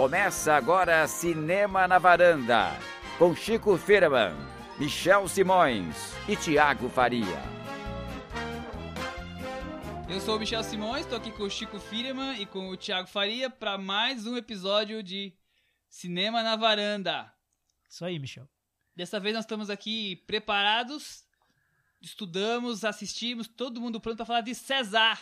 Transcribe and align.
Começa 0.00 0.54
agora 0.54 1.06
Cinema 1.06 1.86
na 1.86 1.98
Varanda, 1.98 2.70
com 3.18 3.36
Chico 3.36 3.76
Firman, 3.76 4.32
Michel 4.78 5.28
Simões 5.28 5.94
e 6.26 6.34
Tiago 6.34 6.88
Faria. 6.88 7.38
Eu 10.08 10.18
sou 10.22 10.36
o 10.36 10.38
Michel 10.38 10.64
Simões, 10.64 11.02
estou 11.02 11.18
aqui 11.18 11.30
com 11.30 11.42
o 11.42 11.50
Chico 11.50 11.78
Firman 11.78 12.40
e 12.40 12.46
com 12.46 12.70
o 12.70 12.78
Tiago 12.78 13.08
Faria 13.08 13.50
para 13.50 13.76
mais 13.76 14.26
um 14.26 14.38
episódio 14.38 15.02
de 15.02 15.34
Cinema 15.86 16.42
na 16.42 16.56
Varanda. 16.56 17.30
Isso 17.86 18.02
aí, 18.02 18.18
Michel. 18.18 18.48
Dessa 18.96 19.20
vez 19.20 19.34
nós 19.34 19.44
estamos 19.44 19.68
aqui 19.68 20.16
preparados, 20.26 21.26
estudamos, 22.00 22.86
assistimos, 22.86 23.46
todo 23.46 23.82
mundo 23.82 24.00
pronto 24.00 24.16
para 24.16 24.24
falar 24.24 24.40
de 24.40 24.54
César, 24.54 25.20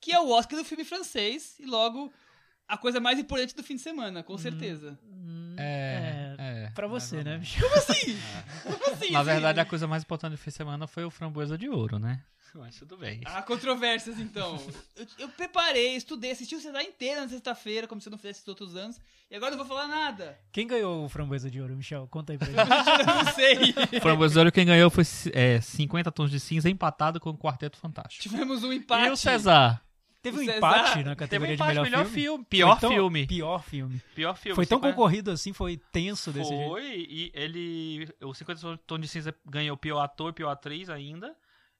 que 0.00 0.12
é 0.12 0.20
o 0.20 0.30
Oscar 0.30 0.60
do 0.60 0.64
filme 0.64 0.84
francês 0.84 1.58
e 1.58 1.66
logo 1.66 2.12
a 2.68 2.76
coisa 2.76 3.00
mais 3.00 3.18
importante 3.18 3.54
do 3.54 3.62
fim 3.62 3.76
de 3.76 3.82
semana, 3.82 4.22
com 4.22 4.36
certeza. 4.36 4.98
É, 5.58 6.34
é. 6.38 6.70
Pra 6.74 6.86
você, 6.86 7.24
né. 7.24 7.38
Michel? 7.38 7.68
Como 7.68 7.78
assim? 7.78 8.18
Como 8.62 8.94
assim? 8.94 9.10
Na 9.10 9.20
assim? 9.20 9.30
verdade, 9.30 9.60
a 9.60 9.64
coisa 9.64 9.86
mais 9.86 10.02
importante 10.02 10.32
do 10.32 10.38
fim 10.38 10.50
de 10.50 10.56
semana 10.56 10.86
foi 10.86 11.04
o 11.04 11.10
Framboesa 11.10 11.56
de 11.56 11.68
Ouro, 11.68 11.98
né? 11.98 12.22
Mas 12.54 12.76
tudo 12.76 12.96
bem. 12.96 13.20
Há 13.24 13.42
controvérsias, 13.42 14.18
então. 14.18 14.56
Eu, 14.96 15.06
eu 15.18 15.28
preparei, 15.28 15.94
estudei, 15.94 16.30
assisti 16.30 16.54
o 16.54 16.60
César 16.60 16.80
inteiro 16.82 17.20
na 17.20 17.28
sexta-feira, 17.28 17.86
como 17.86 18.00
se 18.00 18.08
eu 18.08 18.10
não 18.10 18.16
fizesse 18.16 18.40
isso 18.40 18.50
outros 18.50 18.74
anos, 18.74 18.98
e 19.30 19.36
agora 19.36 19.52
eu 19.52 19.58
não 19.58 19.64
vou 19.64 19.76
falar 19.76 19.86
nada. 19.86 20.38
Quem 20.50 20.66
ganhou 20.66 21.04
o 21.04 21.08
Framboesa 21.08 21.50
de 21.50 21.60
Ouro, 21.60 21.76
Michel? 21.76 22.08
Conta 22.10 22.32
aí 22.32 22.38
pra 22.38 22.48
ele. 22.48 22.58
Eu 22.58 23.06
não 23.06 23.34
sei. 23.34 24.00
Framboesa 24.00 24.32
de 24.32 24.38
Ouro 24.38 24.52
quem 24.52 24.64
ganhou 24.64 24.88
foi 24.88 25.04
é, 25.34 25.60
50 25.60 26.10
Tons 26.10 26.30
de 26.30 26.40
Cinza 26.40 26.70
empatado 26.70 27.20
com 27.20 27.28
o 27.28 27.36
Quarteto 27.36 27.76
Fantástico. 27.76 28.22
Tivemos 28.22 28.64
um 28.64 28.72
empate. 28.72 29.08
E 29.08 29.10
o 29.10 29.16
César? 29.18 29.82
Teve 30.30 30.38
um 30.38 30.42
empate 30.56 30.80
na 30.80 30.94
Teve 30.94 31.10
um 31.10 31.16
categoria 31.16 31.54
empate, 31.54 31.68
de 31.70 31.74
melhor, 31.80 31.84
melhor 31.84 32.04
filme. 32.06 32.14
filme. 32.22 32.44
Pior 32.48 32.70
Foi 32.72 32.80
tão- 32.80 32.90
filme. 32.90 33.26
Pior 33.26 33.64
filme. 33.64 34.02
Pior 34.14 34.36
filme. 34.36 34.54
Foi 34.54 34.66
tão 34.66 34.78
50 34.78 34.94
concorrido 34.94 35.30
assim, 35.30 35.52
foi 35.52 35.76
tenso 35.92 36.32
desse 36.32 36.48
jeito. 36.50 36.68
Foi, 36.68 37.06
e 37.08 37.30
ele. 37.34 38.08
O 38.22 38.34
50 38.34 38.78
Tons 38.86 39.00
de 39.00 39.08
Cinza 39.08 39.34
ganhou 39.44 39.76
pior 39.76 40.00
ator 40.00 40.30
e 40.30 40.34
pior 40.34 40.50
atriz 40.50 40.88
ainda. 40.90 41.36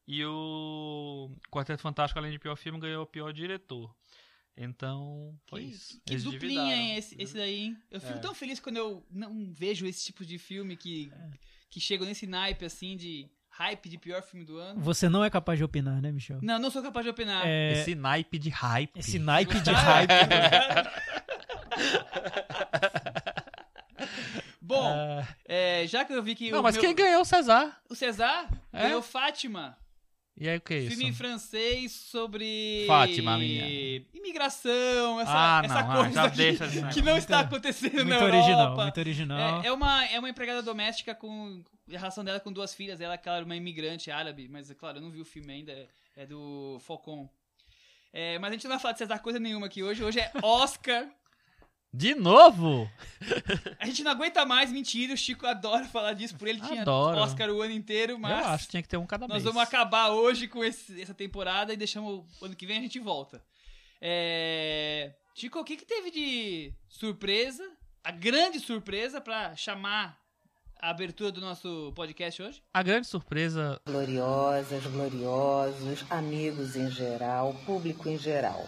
E 0.08 0.24
o 0.24 1.30
Quarteto 1.50 1.82
Fantástico, 1.82 2.18
além 2.18 2.30
de 2.30 2.38
pior 2.38 2.56
filme, 2.56 2.78
ganhou 2.78 3.04
pior 3.06 3.32
diretor. 3.32 3.92
Então, 4.56 5.38
foi 5.48 5.62
Que, 5.64 5.66
isso. 5.70 6.00
que 6.06 6.12
Eles 6.14 6.24
duplinha, 6.24 6.74
hein, 6.76 6.96
esse, 6.96 7.14
esse 7.20 7.34
daí, 7.34 7.58
hein? 7.64 7.76
Eu 7.90 8.00
fico 8.00 8.14
É. 8.14 8.18
tão 8.20 8.34
feliz 8.34 8.58
quando 8.58 8.76
eu 8.78 9.04
não 9.10 9.52
vejo 9.52 9.84
esse 9.86 10.06
tipo 10.06 10.24
de 10.24 10.38
filme 10.38 10.76
que, 10.76 11.12
que 11.68 11.78
chega 11.80 12.06
nesse 12.06 12.26
naipe, 12.26 12.64
assim, 12.64 12.96
de 12.96 13.28
hype 13.58 13.88
de 13.88 13.96
pior 13.98 14.22
filme 14.22 14.44
do 14.44 14.58
ano. 14.58 14.80
Você 14.80 15.08
não 15.08 15.24
é 15.24 15.30
capaz 15.30 15.58
de 15.58 15.64
opinar, 15.64 16.00
né, 16.02 16.12
Michel? 16.12 16.38
Não, 16.42 16.58
não 16.58 16.70
sou 16.70 16.82
capaz 16.82 17.04
de 17.04 17.10
opinar. 17.10 17.42
É, 17.46 17.72
Esse 17.72 17.94
naipe 17.94 18.38
de 18.38 18.50
hype. 18.50 18.98
esse 18.98 19.18
naipe 19.18 19.58
de 19.60 19.70
hype. 19.70 20.10
Bom, 24.60 24.92
Ah, 24.94 25.26
é, 25.46 25.86
já 25.86 26.04
que 26.04 26.12
eu 26.12 26.22
vi 26.22 26.34
que 26.34 26.50
Não, 26.50 26.60
o, 26.60 26.62
mas 26.62 26.74
meu- 26.74 26.82
quem 26.84 26.94
ganhou 26.94 27.22
o 27.22 27.24
César? 27.24 27.74
o 27.88 27.94
César 27.94 28.48
É? 28.72 28.82
ganhou 28.82 29.00
Fátima. 29.00 29.76
E 30.38 30.48
aí 30.48 30.58
o 30.58 30.60
que 30.60 30.74
é 30.74 30.78
isso? 30.80 30.90
Filme 30.90 31.06
em 31.06 31.12
francês 31.14 31.92
sobre 31.92 32.84
Fátima, 32.86 33.38
minha. 33.38 33.66
imigração, 34.12 35.20
essa, 35.20 35.30
Ah, 35.32 35.62
essa 35.64 35.82
não, 35.82 35.90
ah, 35.90 35.96
coisa 35.96 36.12
já 36.12 36.30
que, 36.30 36.94
que 36.94 37.02
não 37.02 37.16
está 37.16 37.40
acontecendo 37.40 37.94
muito 38.04 38.08
na 38.10 38.22
original, 38.24 38.60
Europa. 38.60 38.82
muito 38.82 38.98
original. 39.00 39.62
É, 39.62 39.66
é 39.68 39.72
uma, 39.72 40.04
é 40.06 40.18
uma 40.18 40.28
empregada 40.28 40.62
doméstica 40.62 41.14
com 41.14 41.62
a 41.88 41.96
relação 41.98 42.22
dela 42.22 42.38
com 42.38 42.52
duas 42.52 42.74
filhas. 42.74 43.00
Ela, 43.00 43.16
claro, 43.16 43.46
uma 43.46 43.56
imigrante 43.56 44.10
árabe, 44.10 44.46
mas, 44.48 44.70
é 44.70 44.74
claro, 44.74 44.98
eu 44.98 45.02
não 45.02 45.10
vi 45.10 45.20
o 45.20 45.24
filme 45.24 45.52
ainda. 45.52 45.72
é- 46.16 46.26
do 46.26 46.78
Focon. 46.80 47.28
É, 48.12 48.38
mas 48.38 48.50
a 48.50 48.52
gente 48.54 48.64
não 48.64 48.70
vai 48.70 48.78
falar 48.78 48.92
de 48.92 48.98
César 48.98 49.18
coisa 49.18 49.38
nenhuma 49.38 49.66
aqui 49.66 49.82
hoje. 49.82 50.02
Hoje 50.02 50.18
é 50.20 50.30
Oscar. 50.42 51.06
De 51.92 52.14
novo? 52.14 52.90
A 53.80 53.86
gente 53.86 54.02
não 54.02 54.10
aguenta 54.10 54.44
mais 54.44 54.70
mentira. 54.70 55.14
O 55.14 55.16
Chico 55.16 55.46
adora 55.46 55.84
falar 55.86 56.12
disso. 56.12 56.36
Por 56.36 56.46
ele 56.46 56.60
tinha 56.60 56.82
Adoro. 56.82 57.18
Oscar 57.18 57.48
o 57.50 57.62
ano 57.62 57.72
inteiro, 57.72 58.18
mas 58.18 58.32
Eu 58.38 58.44
acho 58.52 58.64
que 58.64 58.70
tinha 58.72 58.82
que 58.82 58.88
ter 58.88 58.96
um 58.98 59.06
cada 59.06 59.26
nós 59.26 59.42
vez. 59.42 59.44
vamos 59.44 59.62
acabar 59.66 60.10
hoje 60.10 60.46
com 60.46 60.62
esse- 60.62 61.00
essa 61.00 61.14
temporada 61.14 61.72
e 61.72 61.76
deixamos 61.76 62.24
o 62.40 62.44
ano 62.44 62.54
que 62.56 62.66
vem 62.66 62.78
a 62.78 62.82
gente 62.82 62.98
volta. 62.98 63.42
É... 64.00 65.14
Chico, 65.34 65.58
o 65.58 65.64
que, 65.64 65.76
que 65.76 65.84
teve 65.86 66.10
de 66.10 66.72
surpresa? 66.88 67.62
A 68.04 68.10
grande 68.10 68.60
surpresa 68.60 69.20
pra 69.20 69.56
chamar 69.56 70.18
a 70.80 70.90
abertura 70.90 71.32
do 71.32 71.40
nosso 71.40 71.92
podcast 71.96 72.42
hoje? 72.42 72.62
A 72.74 72.82
grande 72.82 73.06
surpresa 73.06 73.80
Gloriosas, 73.88 74.84
gloriosos, 74.86 76.04
amigos 76.10 76.76
em 76.76 76.90
geral, 76.90 77.54
público 77.64 78.08
em 78.08 78.18
geral. 78.18 78.66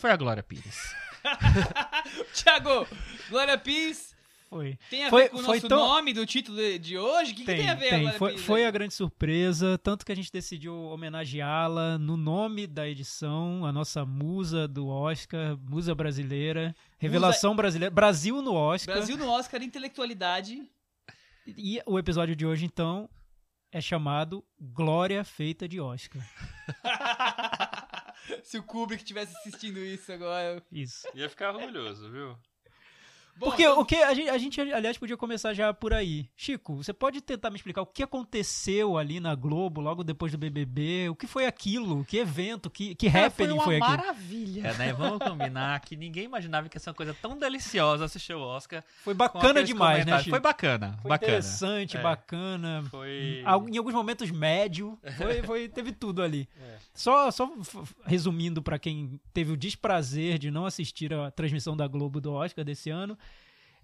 Foi 0.00 0.10
a 0.10 0.16
Glória 0.16 0.42
Pires. 0.42 0.94
Tiago, 2.34 2.86
Glória 3.28 3.58
Pires 3.58 4.14
Foi. 4.48 4.78
tem 4.88 5.04
a 5.04 5.10
Foi- 5.10 5.24
ver 5.24 5.28
com 5.28 5.36
o 5.36 5.42
foi 5.42 5.56
nosso 5.56 5.68
tão- 5.68 5.78
nome 5.78 6.12
do 6.14 6.24
título 6.26 6.56
de, 6.56 6.78
de 6.78 6.98
hoje? 6.98 7.32
O 7.32 7.34
que, 7.34 7.40
que 7.44 7.54
tem, 7.54 7.68
a 7.68 7.74
ver 7.74 7.94
a 7.94 7.98
Glória 7.98 8.18
Foi, 8.18 8.30
Pires? 8.32 8.46
foi 8.46 8.64
a 8.66 8.70
grande 8.70 8.94
surpresa, 8.94 9.78
tanto 9.78 10.04
que 10.04 10.10
a 10.12 10.14
gente 10.14 10.32
decidiu 10.32 10.74
homenageá-la 10.74 11.98
no 11.98 12.16
nome 12.16 12.66
da 12.66 12.88
edição, 12.88 13.64
a 13.66 13.70
nossa 13.72 14.04
musa 14.06 14.66
do 14.66 14.88
Oscar, 14.88 15.56
musa 15.58 15.94
brasileira, 15.94 16.74
revelação 16.98 17.54
brasileira, 17.54 17.94
Brasil 17.94 18.40
no 18.42 18.54
Oscar. 18.54 18.96
Brasil 18.96 19.16
no 19.18 19.28
Oscar, 19.28 19.62
intelectualidade. 19.62 20.62
E 21.46 21.80
o 21.86 21.98
episódio 21.98 22.34
de 22.34 22.46
hoje, 22.46 22.64
então, 22.64 23.08
é 23.72 23.80
chamado 23.80 24.44
Glória 24.58 25.22
Feita 25.24 25.68
de 25.68 25.80
Oscar. 25.80 26.22
Se 28.44 28.58
o 28.58 28.62
Kubrick 28.62 29.02
estivesse 29.02 29.36
assistindo 29.38 29.78
isso 29.80 30.12
agora. 30.12 30.62
Isso. 30.70 31.08
Ia 31.14 31.28
ficar 31.28 31.54
orgulhoso, 31.54 32.10
viu? 32.10 32.36
Porque 33.38 33.62
então- 33.62 33.80
o 33.80 33.84
que 33.84 33.96
a 33.96 34.12
gente, 34.12 34.28
a 34.28 34.36
gente, 34.38 34.60
aliás, 34.60 34.98
podia 34.98 35.16
começar 35.16 35.54
já 35.54 35.72
por 35.72 35.94
aí. 35.94 36.28
Chico, 36.36 36.76
você 36.76 36.92
pode 36.92 37.20
tentar 37.20 37.48
me 37.50 37.56
explicar 37.56 37.80
o 37.82 37.86
que 37.86 38.02
aconteceu 38.02 38.98
ali 38.98 39.18
na 39.20 39.34
Globo 39.34 39.80
logo 39.80 40.04
depois 40.04 40.30
do 40.32 40.36
BBB? 40.38 41.08
O 41.08 41.14
que 41.14 41.26
foi 41.26 41.46
aquilo? 41.46 42.04
Que 42.04 42.18
evento? 42.18 42.68
Que, 42.68 42.94
que 42.94 43.10
Cara, 43.10 43.26
happening 43.26 43.54
uma 43.54 43.64
foi, 43.64 43.76
aquilo? 43.76 43.90
maravilha, 43.96 44.72
né? 44.74 44.92
Vamos 44.92 45.18
combinar 45.18 45.80
que 45.80 45.96
ninguém 45.96 46.24
imaginava 46.24 46.68
que 46.68 46.76
ia 46.76 46.80
ser 46.80 46.90
uma 46.90 46.94
coisa 46.94 47.14
tão 47.14 47.38
deliciosa 47.38 48.04
assistir 48.04 48.34
o 48.34 48.40
Oscar. 48.40 48.84
Foi 49.02 49.14
bacana 49.14 49.64
demais, 49.64 50.04
né. 50.04 50.18
Chico? 50.18 50.30
Foi 50.30 50.40
bacana, 50.40 50.98
Foi 51.00 51.08
bacana. 51.08 51.32
interessante, 51.32 51.96
É. 51.96 52.02
bacana. 52.02 52.84
Foi... 52.90 53.42
Em 53.68 53.76
alguns 53.78 53.94
momentos 53.94 54.30
médio, 54.30 54.98
foi, 55.16 55.42
foi- 55.42 55.68
teve 55.68 55.92
tudo 55.92 56.22
ali. 56.22 56.48
É. 56.60 56.76
Só, 56.92 57.30
só 57.30 57.50
resumindo 58.04 58.62
pra 58.62 58.78
quem 58.78 59.18
teve 59.32 59.52
o 59.52 59.56
desprazer 59.56 60.38
de 60.38 60.50
não 60.50 60.66
assistir 60.66 61.12
a 61.14 61.30
transmissão 61.30 61.76
da 61.76 61.86
Globo 61.86 62.20
do 62.20 62.32
Oscar 62.32 62.64
desse 62.64 62.90
ano, 62.90 63.16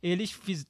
eles 0.02 0.30
fiz- 0.30 0.66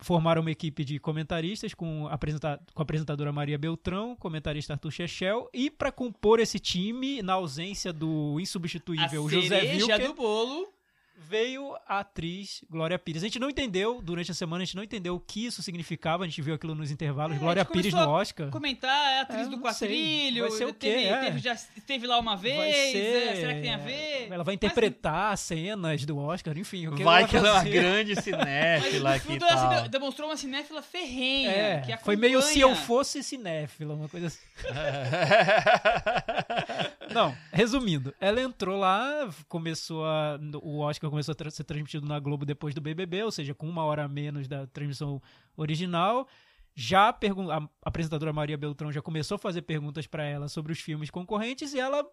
formaram 0.00 0.42
uma 0.42 0.50
equipe 0.50 0.84
de 0.84 0.98
comentaristas 0.98 1.72
com, 1.72 2.06
a 2.08 2.14
apresenta- 2.14 2.60
com 2.74 2.82
a 2.82 2.84
apresentadora 2.84 3.32
Maria 3.32 3.56
Beltrão, 3.56 4.14
comentarista 4.16 4.74
Arthur 4.74 4.90
Chechel, 4.90 5.48
e 5.54 5.70
pra 5.70 5.90
compor 5.92 6.40
esse 6.40 6.58
time, 6.58 7.22
na 7.22 7.34
ausência 7.34 7.92
do 7.92 8.36
a 8.38 8.42
insubstituível 8.42 9.28
José 9.28 9.48
cereja 9.60 9.86
Wilker, 9.86 10.08
do 10.08 10.14
bolo. 10.14 10.68
Veio 11.16 11.74
a 11.86 12.00
atriz 12.00 12.62
Glória 12.70 12.98
Pires. 12.98 13.22
A 13.22 13.26
gente 13.26 13.38
não 13.38 13.48
entendeu, 13.48 14.00
durante 14.02 14.30
a 14.30 14.34
semana, 14.34 14.62
a 14.62 14.66
gente 14.66 14.76
não 14.76 14.82
entendeu 14.82 15.14
o 15.14 15.20
que 15.20 15.46
isso 15.46 15.62
significava. 15.62 16.24
A 16.24 16.26
gente 16.26 16.42
viu 16.42 16.54
aquilo 16.54 16.74
nos 16.74 16.90
intervalos. 16.90 17.36
É, 17.36 17.38
Glória 17.38 17.64
Pires 17.64 17.94
no 17.94 18.08
Oscar. 18.08 18.50
Comentar, 18.50 19.12
é 19.12 19.18
a 19.20 19.22
atriz 19.22 19.46
É, 19.46 19.50
do 19.50 19.56
não 19.56 19.72
sei. 19.72 19.88
quadrilho. 19.88 20.48
Vai 20.48 20.58
ser 20.58 20.64
o 20.66 20.74
quê? 20.74 20.90
Teve, 20.92 21.04
É. 21.06 21.20
teve- 21.24 21.38
já 21.38 21.52
esteve 21.54 22.06
lá 22.06 22.18
uma 22.18 22.36
vez. 22.36 22.56
Vai 22.56 22.72
ser, 22.72 23.28
é, 23.28 23.36
será 23.36 23.54
que 23.54 23.60
tem 23.62 23.74
a 23.74 23.78
ver? 23.78 24.28
Ela 24.30 24.44
vai 24.44 24.54
interpretar 24.54 25.36
cenas 25.38 26.04
do 26.04 26.18
Oscar, 26.18 26.56
enfim. 26.58 26.88
O 26.88 26.96
que 26.96 27.04
Vai 27.04 27.22
ela 27.22 27.28
que 27.30 27.36
ela 27.36 27.48
é 27.48 27.52
uma 27.52 27.64
grande 27.64 28.14
Mas, 28.14 28.24
cinéfila 28.24 29.14
aqui 29.14 29.32
e 29.32 29.36
ela 29.42 29.82
se 29.84 29.88
demonstrou 29.88 30.28
uma 30.28 30.36
cinéfila 30.36 30.82
ferrenha. 30.82 31.50
É, 31.50 31.80
que 31.80 31.96
foi 32.04 32.16
meio 32.16 32.42
se 32.42 32.60
eu 32.60 32.68
acompanha. 32.68 32.86
fosse 32.86 33.22
cinéfila, 33.22 33.94
uma 33.94 34.08
coisa 34.08 34.26
assim. 34.26 34.38
Não, 37.12 37.34
resumindo, 37.54 38.12
ela 38.20 38.40
entrou 38.40 38.76
lá, 38.78 39.28
começou 39.48 40.04
a. 40.04 40.38
O 40.62 40.80
Oscar 40.80 41.08
começou 41.08 41.32
a 41.32 41.34
tra- 41.34 41.50
ser 41.50 41.64
transmitido 41.64 42.06
na 42.06 42.18
Globo 42.18 42.44
depois 42.44 42.74
do 42.74 42.80
BBB, 42.80 43.22
ou 43.22 43.30
seja, 43.30 43.54
com 43.54 43.68
uma 43.68 43.84
hora 43.84 44.04
a 44.04 44.08
menos 44.08 44.46
da 44.48 44.66
transmissão 44.66 45.22
original. 45.56 46.26
Já 46.74 47.12
pergun- 47.12 47.50
a 47.50 47.68
apresentadora 47.84 48.32
Maria 48.32 48.58
Beltrão 48.58 48.90
já 48.90 49.00
começou 49.00 49.36
a 49.36 49.38
fazer 49.38 49.62
perguntas 49.62 50.06
pra 50.08 50.24
ela 50.24 50.48
sobre 50.48 50.72
os 50.72 50.80
filmes 50.80 51.08
concorrentes 51.08 51.72
e 51.72 51.78
ela 51.78 52.04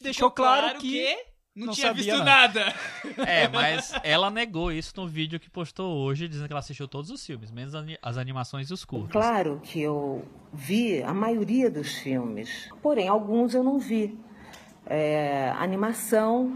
deixou 0.00 0.28
Ficou 0.28 0.44
claro, 0.44 0.78
que, 0.78 1.16
não, 1.56 1.68
não 1.68 1.72
tinha 1.72 1.86
sabia 1.88 2.04
visto 2.04 2.18
nada. 2.24 2.64
nada. 2.66 2.74
É, 3.26 3.48
mas 3.48 3.92
ela 4.04 4.30
negou 4.30 4.70
isso 4.70 4.92
no 4.96 5.08
vídeo 5.08 5.40
que 5.40 5.48
postou 5.48 5.96
hoje, 5.96 6.28
dizendo 6.28 6.46
que 6.46 6.52
ela 6.52 6.60
assistiu 6.60 6.86
todos 6.86 7.08
os 7.10 7.24
filmes, 7.24 7.50
menos 7.50 7.72
as 8.02 8.18
animações 8.18 8.68
e 8.68 8.74
os 8.74 8.84
curtas. 8.84 9.12
Claro 9.12 9.58
que 9.64 9.80
eu 9.80 10.28
vi 10.52 11.02
a 11.02 11.14
maioria 11.14 11.70
dos 11.70 11.92
filmes, 11.94 12.68
porém 12.82 13.08
alguns 13.08 13.54
eu 13.54 13.62
não 13.62 13.78
vi. 13.78 14.18
É, 14.86 15.50
animação, 15.58 16.50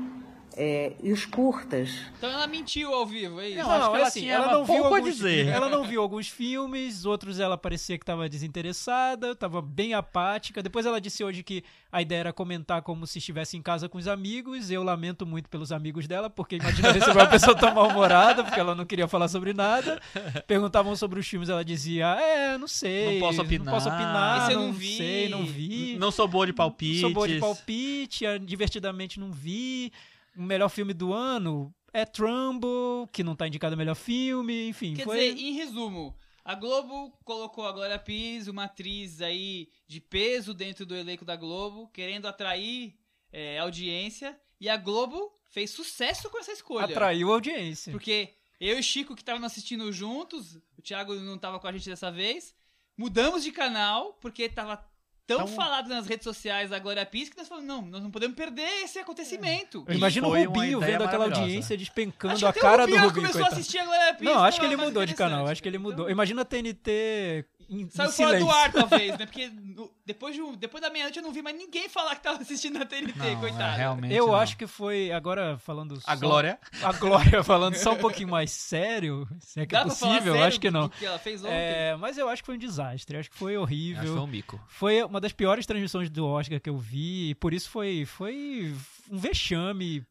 É, 0.59 0.93
e 1.03 1.13
os 1.13 1.27
curtas. 1.27 1.91
Então 2.17 2.31
ela 2.31 2.47
mentiu 2.47 2.95
ao 2.95 3.05
vivo, 3.05 3.41
é 3.43 3.51
isso? 3.51 3.59
Não, 3.63 3.71
acho 3.71 3.91
que 3.91 3.97
ela 3.97 4.07
assim, 4.07 4.21
tinha 4.21 4.35
ela 4.35 4.53
não 4.53 4.65
viu 4.65 4.85
alguns, 4.87 5.05
dizer. 5.05 5.49
Ela 5.49 5.69
não 5.69 5.85
viu 5.87 6.01
alguns 6.01 6.29
filmes, 6.29 7.05
outros 7.05 7.39
ela 7.39 7.59
parecia 7.59 7.99
que 7.99 8.03
estava 8.03 8.27
desinteressada, 8.27 9.33
estava 9.33 9.61
bem 9.61 9.93
apática. 9.93 10.63
Depois 10.63 10.87
ela 10.87 10.99
disse 11.01 11.23
hoje 11.23 11.43
que 11.43 11.63
a 11.93 12.01
ideia 12.01 12.21
era 12.21 12.33
comentar 12.33 12.81
como 12.81 13.07
se 13.07 13.19
estivesse 13.19 13.57
em 13.57 13.61
casa 13.61 13.87
com 13.87 13.99
os 13.99 14.09
amigos. 14.09 14.71
Eu 14.71 14.83
lamento 14.83 15.27
muito 15.27 15.49
pelos 15.51 15.73
amigos 15.73 16.07
dela, 16.09 16.31
porque 16.31 16.57
imagina 16.57 16.91
receber 16.91 17.19
uma 17.19 17.27
pessoa 17.29 17.55
tão 17.55 17.75
mal-humorada, 17.75 18.43
porque 18.43 18.59
ela 18.59 18.75
não 18.75 18.87
queria 18.87 19.07
falar 19.07 19.29
sobre 19.29 19.53
nada. 19.53 20.01
Perguntavam 20.47 20.97
sobre 20.97 21.21
os 21.21 21.27
filmes, 21.29 21.51
ela 21.51 21.63
dizia: 21.65 22.07
É, 22.19 22.57
não 22.57 22.67
sei. 22.69 23.13
Não 23.15 23.21
posso 23.21 23.43
opinar. 23.43 23.65
Não 23.67 23.73
posso 23.75 23.89
opinar, 23.89 24.43
Esse 24.45 24.53
eu 24.53 24.61
não, 24.61 24.67
não 24.69 24.73
vi. 24.73 24.97
sei, 24.97 25.29
não 25.29 25.45
vi. 25.45 25.97
Não 25.99 26.11
sou 26.11 26.27
boa 26.27 26.47
de 26.47 26.55
palpite. 26.55 27.01
Sou 27.01 27.11
boa 27.13 27.29
de 27.29 27.39
palpite, 27.39 28.25
a- 28.25 28.39
divertidamente 28.39 29.21
não 29.21 29.31
vi. 29.31 29.93
O 30.37 30.43
melhor 30.43 30.69
filme 30.69 30.93
do 30.93 31.13
ano 31.13 31.75
é 31.93 32.05
Trumbo, 32.05 33.09
que 33.13 33.25
não 33.25 33.35
tá 33.35 33.49
indicado 33.49 33.75
a 33.75 33.77
melhor 33.77 33.95
filme, 33.95 34.69
enfim. 34.69 34.95
Quer 34.95 35.05
foi... 35.05 35.35
dizer, 35.35 35.47
em 35.47 35.53
resumo, 35.53 36.15
a 36.45 36.55
Globo 36.55 37.11
colocou 37.25 37.67
a 37.67 37.73
Glória 37.73 37.99
Pires, 37.99 38.47
uma 38.47 38.65
atriz 38.65 39.21
aí 39.21 39.69
de 39.89 40.01
peso 40.01 40.53
dentro 40.53 40.85
do 40.85 40.95
elenco 40.95 41.25
da 41.25 41.35
Globo, 41.37 41.89
querendo 41.89 42.27
atrair 42.27 42.95
é, 43.33 43.59
audiência, 43.59 44.39
e 44.61 44.69
a 44.69 44.77
Globo 44.77 45.33
fez 45.49 45.71
sucesso 45.71 46.29
com 46.31 46.39
essa 46.39 46.53
escolha. 46.53 46.85
atraiu 46.85 47.33
audiência. 47.33 47.91
Porque 47.91 48.35
eu 48.61 48.77
e 48.77 48.81
o 48.81 48.83
Chico, 48.83 49.15
que 49.15 49.23
estavam 49.23 49.45
assistindo 49.45 49.91
juntos, 49.93 50.57
o 50.77 50.83
Thiago 50.83 51.15
não 51.15 51.39
tava 51.39 51.59
com 51.59 51.67
a 51.67 51.73
gente 51.73 51.89
dessa 51.89 52.13
vez, 52.13 52.55
mudamos 52.97 53.43
de 53.43 53.53
canal, 53.53 54.13
porque 54.21 54.49
tava 54.49 54.77
tão 55.27 55.43
Então- 55.43 55.49
falado 55.55 55.89
nas 55.89 56.07
redes 56.07 56.25
sociais 56.25 56.71
da 56.71 56.79
Glória 56.79 57.05
Pires 57.05 57.29
que 57.29 57.37
nós 57.37 57.49
falamos, 57.49 57.67
não, 57.69 57.83
nós 57.83 58.03
não 58.03 58.11
podemos 58.11 58.37
perder 58.37 58.69
esse 58.85 58.99
acontecimento. 58.99 59.85
Eu 59.89 59.95
imagino 59.95 60.29
o 60.29 60.35
Rubinho 60.37 60.81
vendo 60.81 61.03
aquela 61.05 61.25
audiência 61.25 61.77
despencando 61.77 62.47
a 62.47 62.53
cara 62.53 62.85
o 62.85 62.87
do 62.87 62.93
Rubinho 62.95 63.13
começou 63.15 63.41
a 63.41 63.45
coitado. 63.45 63.55
assistir 63.61 63.79
a 63.79 63.85
Glória 63.85 64.15
Pires. 64.15 64.33
Não, 64.35 64.45
acho 64.45 64.61
que 64.61 64.67
ele 64.67 64.77
mudou 64.77 65.05
de 65.05 65.15
canal, 65.15 65.47
acho 65.49 65.63
que 65.63 65.69
ele 65.69 65.79
mudou. 65.79 66.05
Então, 66.07 66.11
Imagina 66.11 66.43
a 66.43 66.45
TNT 66.45 67.45
em, 67.69 67.83
em 67.83 67.91
Saiu 67.91 68.11
fora 68.13 68.39
do 68.39 68.51
ar, 68.51 68.73
talvez, 68.73 69.19
né? 69.19 69.25
Porque 69.27 69.49
no- 69.49 69.91
depois, 70.05 70.35
de, 70.35 70.57
depois 70.57 70.81
da 70.83 70.89
meia-noite 70.91 71.19
eu 71.19 71.23
não 71.23 71.33
vi 71.33 71.43
mais 71.43 71.57
ninguém 71.57 71.89
falar 71.89 72.15
que 72.17 72.23
tava 72.23 72.41
assistindo 72.43 72.79
na 72.79 72.87
TNT, 72.87 73.13
Não, 73.19 73.41
coitado. 73.41 73.75
é, 73.75 73.77
realmente 73.77 74.15
Eu 74.15 74.29
não. 74.29 74.37
acho 74.37 74.57
que 74.57 74.67
foi, 74.67 75.11
agora 75.13 75.59
falando 75.59 75.95
A 76.07 76.15
só- 76.15 76.17
Glória. 76.17 76.59
A 76.83 76.93
Glória 76.93 77.43
falando 77.43 77.75
só 77.77 77.93
um 77.93 77.99
pouquinho 77.99 78.29
mais 78.29 78.51
sério, 78.51 79.27
se 79.41 79.61
é 79.61 79.67
que 79.67 79.73
Dá 79.73 79.81
é 79.81 79.85
possível, 79.85 80.33
sério 80.35 80.45
acho 80.45 80.61
que 80.61 80.71
não. 80.71 80.89
que 80.89 81.05
ela 81.05 81.19
fez 81.19 81.43
ontem? 81.45 81.55
É, 81.55 81.97
mas 81.97 82.17
eu 82.19 82.29
acho 82.29 82.43
que 82.43 82.47
foi 82.47 82.55
um 82.57 82.59
desastre, 82.59 83.17
acho 83.17 83.31
que 83.31 83.37
foi 83.37 83.53
Acho 83.57 83.59
que 83.59 83.63
horrível. 83.63 84.13
foi 84.15 84.23
um 84.23 84.27
mico. 84.27 84.61
Foi 84.69 85.03
uma 85.03 85.21
das 85.21 85.33
piores 85.33 85.67
transmissões 85.67 86.09
do 86.11 86.27
Oscar 86.27 86.61
que 86.61 86.71
eu 86.71 86.77
vi, 86.79 87.31
e 87.31 87.35
por 87.35 87.53
isso 87.53 87.69
foi, 87.71 88.05
foi 88.05 88.75
um 89.11 89.19
vexame 89.19 90.05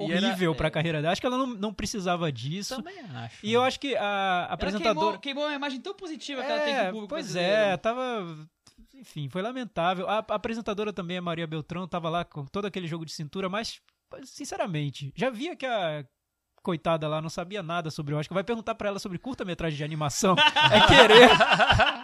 E 0.00 0.10
era- 0.10 0.26
horrível 0.26 0.54
pra 0.54 0.68
é. 0.68 0.70
carreira 0.70 1.00
dela. 1.02 1.12
Acho 1.12 1.20
que 1.20 1.26
ela 1.26 1.36
não, 1.38 1.46
não 1.46 1.72
precisava 1.74 2.30
disso. 2.32 2.76
Também 2.76 2.98
acho. 3.00 3.44
E 3.44 3.52
eu 3.52 3.62
acho 3.62 3.78
que 3.78 3.94
a 3.96 4.00
Ela 4.00 4.44
apresentadora. 4.54 4.94
queimou, 4.94 5.18
queimou 5.18 5.44
uma 5.44 5.54
imagem 5.54 5.80
tão 5.80 5.94
positiva 5.94 6.42
que 6.42 6.50
ela 6.50 6.60
tem 6.60 6.74
com 6.74 6.80
o 6.80 6.82
É, 6.82 6.86
público 6.90 7.08
pois 7.08 7.26
brasileiro. 7.32 7.62
é, 7.62 7.76
tava. 7.76 8.48
Enfim, 8.94 9.28
foi 9.28 9.42
lamentável. 9.42 10.08
A, 10.08 10.18
a 10.18 10.34
apresentadora 10.34 10.92
também, 10.92 11.18
a 11.18 11.22
Maria 11.22 11.46
Beltrão, 11.46 11.86
tava 11.88 12.08
lá 12.08 12.24
com 12.24 12.44
todo 12.46 12.66
aquele 12.66 12.86
jogo 12.86 13.04
de 13.04 13.12
cintura, 13.12 13.48
mas, 13.48 13.80
sinceramente, 14.24 15.12
já 15.16 15.28
via 15.30 15.54
que 15.56 15.66
a 15.66 16.04
coitada 16.62 17.08
lá 17.08 17.20
não 17.20 17.28
sabia 17.28 17.62
nada 17.62 17.90
sobre 17.90 18.14
o 18.14 18.18
Oscar. 18.18 18.34
Vai 18.34 18.44
perguntar 18.44 18.74
pra 18.74 18.88
ela 18.88 18.98
sobre 18.98 19.18
curta-metragem 19.18 19.76
de 19.76 19.84
animação. 19.84 20.36
É 20.72 20.80
querer. 20.86 21.28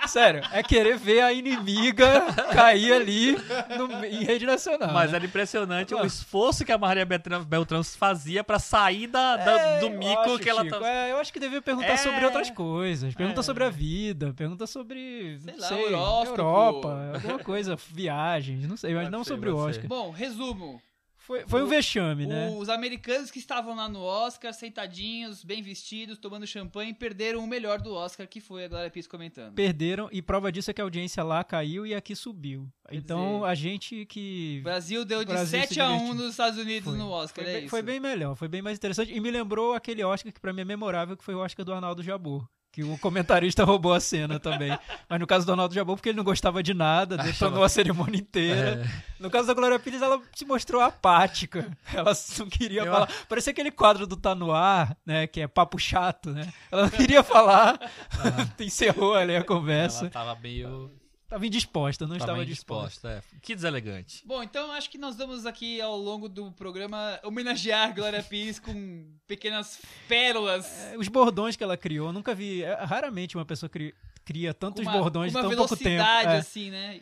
sério, 0.08 0.42
é 0.52 0.62
querer 0.62 0.96
ver 0.98 1.20
a 1.22 1.32
inimiga 1.32 2.20
cair 2.52 2.92
ali 2.92 3.36
no- 3.76 4.04
em 4.04 4.24
rede 4.24 4.44
nacional. 4.46 4.92
Mas 4.92 5.10
né? 5.12 5.16
era 5.18 5.26
impressionante 5.26 5.94
Ah. 5.94 6.02
o 6.02 6.06
esforço 6.06 6.64
que 6.64 6.72
a 6.72 6.78
Maria 6.78 7.04
Beltrão, 7.06 7.42
Beltrão 7.44 7.82
fazia 7.84 8.42
pra 8.44 8.58
sair 8.58 9.06
da, 9.06 9.36
da- 9.36 9.52
É, 9.60 9.80
do 9.80 9.90
mico 9.90 10.20
acho, 10.22 10.38
que 10.38 10.50
ela 10.50 10.64
Chico, 10.64 10.78
tá. 10.78 10.86
é, 10.88 11.12
eu 11.12 11.18
acho 11.18 11.32
que 11.32 11.40
devia 11.40 11.62
perguntar 11.62 11.92
É. 11.92 11.96
sobre 11.96 12.24
outras 12.24 12.50
coisas. 12.50 13.14
Pergunta 13.14 13.40
É. 13.40 13.42
sobre 13.42 13.64
a 13.64 13.70
vida, 13.70 14.34
pergunta 14.36 14.66
sobre. 14.66 15.38
Sei 15.40 15.56
lá, 15.56 15.68
sei. 15.68 15.84
Europa, 15.84 17.10
alguma 17.14 17.38
coisa, 17.38 17.76
viagens, 17.90 18.66
não 18.66 18.76
sei, 18.76 18.94
mas 18.94 19.10
não 19.10 19.22
ser, 19.24 19.30
sobre 19.30 19.50
o 19.50 19.56
Oscar. 19.56 19.82
ser. 19.82 19.88
Bom, 19.88 20.10
resumo. 20.10 20.80
Foi, 21.28 21.44
foi 21.46 21.62
um 21.62 21.66
vexame, 21.66 22.24
né? 22.24 22.48
Os 22.56 22.70
americanos 22.70 23.30
que 23.30 23.38
estavam 23.38 23.76
lá 23.76 23.86
no 23.86 24.00
Oscar, 24.00 24.50
sentadinhos, 24.54 25.44
bem 25.44 25.60
vestidos, 25.60 26.16
tomando 26.16 26.46
champanhe, 26.46 26.94
perderam 26.94 27.44
o 27.44 27.46
melhor 27.46 27.82
do 27.82 27.92
Oscar, 27.92 28.26
que 28.26 28.40
foi 28.40 28.64
a 28.64 28.68
Glória 28.68 28.90
Pires 28.90 29.06
comentando. 29.06 29.54
Perderam, 29.54 30.08
e 30.10 30.22
prova 30.22 30.50
disso 30.50 30.70
é 30.70 30.74
que 30.74 30.80
a 30.80 30.84
audiência 30.84 31.22
lá 31.22 31.44
caiu 31.44 31.86
e 31.86 31.94
aqui 31.94 32.16
subiu. 32.16 32.66
então 32.90 33.40
dizer, 33.40 33.44
a 33.44 33.54
gente 33.54 34.06
que. 34.06 34.60
O 34.60 34.64
Brasil 34.64 35.04
deu 35.04 35.18
de 35.18 35.26
Brasil 35.26 35.60
se 35.60 35.66
7 35.66 35.80
a 35.82 35.90
1 35.90 35.92
divertiu. 35.92 36.14
nos 36.14 36.30
Estados 36.30 36.58
Unidos 36.58 36.88
Foi. 36.88 36.98
no 36.98 37.10
Oscar, 37.10 37.44
Foi 37.44 37.52
é 37.52 37.56
bem, 37.56 37.64
isso. 37.64 37.70
foi 37.70 37.82
bem 37.82 38.00
melhor, 38.00 38.34
foi 38.34 38.48
bem 38.48 38.62
mais 38.62 38.78
interessante. 38.78 39.12
E 39.12 39.20
me 39.20 39.30
lembrou 39.30 39.74
aquele 39.74 40.02
Oscar 40.02 40.32
que 40.32 40.40
pra 40.40 40.54
mim 40.54 40.62
é 40.62 40.64
memorável, 40.64 41.14
que 41.14 41.22
foi 41.22 41.34
o 41.34 41.40
Oscar 41.40 41.62
do 41.62 41.74
Arnaldo 41.74 42.02
Jabor. 42.02 42.48
Que 42.78 42.84
o 42.84 42.96
comentarista 42.98 43.64
roubou 43.66 43.92
a 43.92 43.98
cena 43.98 44.38
também. 44.38 44.70
Mas 45.08 45.18
no 45.18 45.26
caso 45.26 45.44
do 45.44 45.50
Arnaldo 45.50 45.74
Jabor, 45.74 45.96
porque 45.96 46.10
ele 46.10 46.16
não 46.16 46.22
gostava 46.22 46.62
de 46.62 46.72
nada, 46.72 47.16
detonou 47.18 47.64
a 47.64 47.68
cerimônia 47.68 48.20
inteira. 48.20 48.88
No 49.18 49.28
caso 49.28 49.48
da 49.48 49.54
Glória 49.54 49.80
Pires, 49.80 50.00
ela 50.00 50.22
se 50.32 50.44
mostrou 50.44 50.80
apática. 50.80 51.76
Ela 51.92 52.12
não 52.38 52.46
queria 52.48 52.82
Eu- 52.82 52.92
falar. 52.92 53.08
Parecia 53.28 53.50
aquele 53.50 53.72
quadro 53.72 54.06
do 54.06 54.16
Tá 54.16 54.32
No 54.32 54.52
Ar, 54.52 54.96
né? 55.04 55.26
Que 55.26 55.40
é 55.40 55.48
papo 55.48 55.76
chato, 55.76 56.30
né? 56.30 56.52
Ela 56.70 56.82
não 56.82 56.90
queria 56.90 57.24
falar. 57.24 57.80
Encerrou 58.60 59.16
ali 59.16 59.34
a 59.34 59.42
conversa. 59.42 60.02
Ela 60.04 60.10
tava 60.10 60.38
meio. 60.40 60.92
Estava 61.28 61.46
indisposta, 61.46 62.06
não 62.06 62.16
Tava 62.16 62.24
estava 62.32 62.46
disposta. 62.46 62.88
disposta. 63.10 63.36
É. 63.36 63.38
Que 63.42 63.54
deselegante. 63.54 64.22
Bom, 64.26 64.42
então 64.42 64.72
acho 64.72 64.88
que 64.88 64.96
nós 64.96 65.14
vamos 65.14 65.44
aqui 65.44 65.78
ao 65.78 65.94
longo 65.94 66.26
do 66.26 66.50
programa 66.52 67.20
homenagear 67.22 67.94
Glória 67.94 68.22
Pires 68.22 68.58
com 68.58 69.04
pequenas 69.26 69.78
pérolas. 70.08 70.64
É, 70.92 70.96
Os 70.96 71.06
bordões 71.08 71.54
que 71.54 71.62
ela 71.62 71.76
criou, 71.76 72.14
nunca 72.14 72.34
vi. 72.34 72.62
é, 72.62 72.72
raramente 72.82 73.36
uma 73.36 73.44
pessoa 73.44 73.68
cria, 73.68 73.92
cria 74.24 74.54
tantos 74.54 74.82
uma, 74.86 74.92
bordões 74.92 75.30
em 75.30 75.34
tão 75.34 75.54
pouco 75.54 75.76
tempo. 75.76 75.84
velocidade, 75.84 76.32
É. 76.32 76.38
assim, 76.38 76.70
né? 76.70 76.98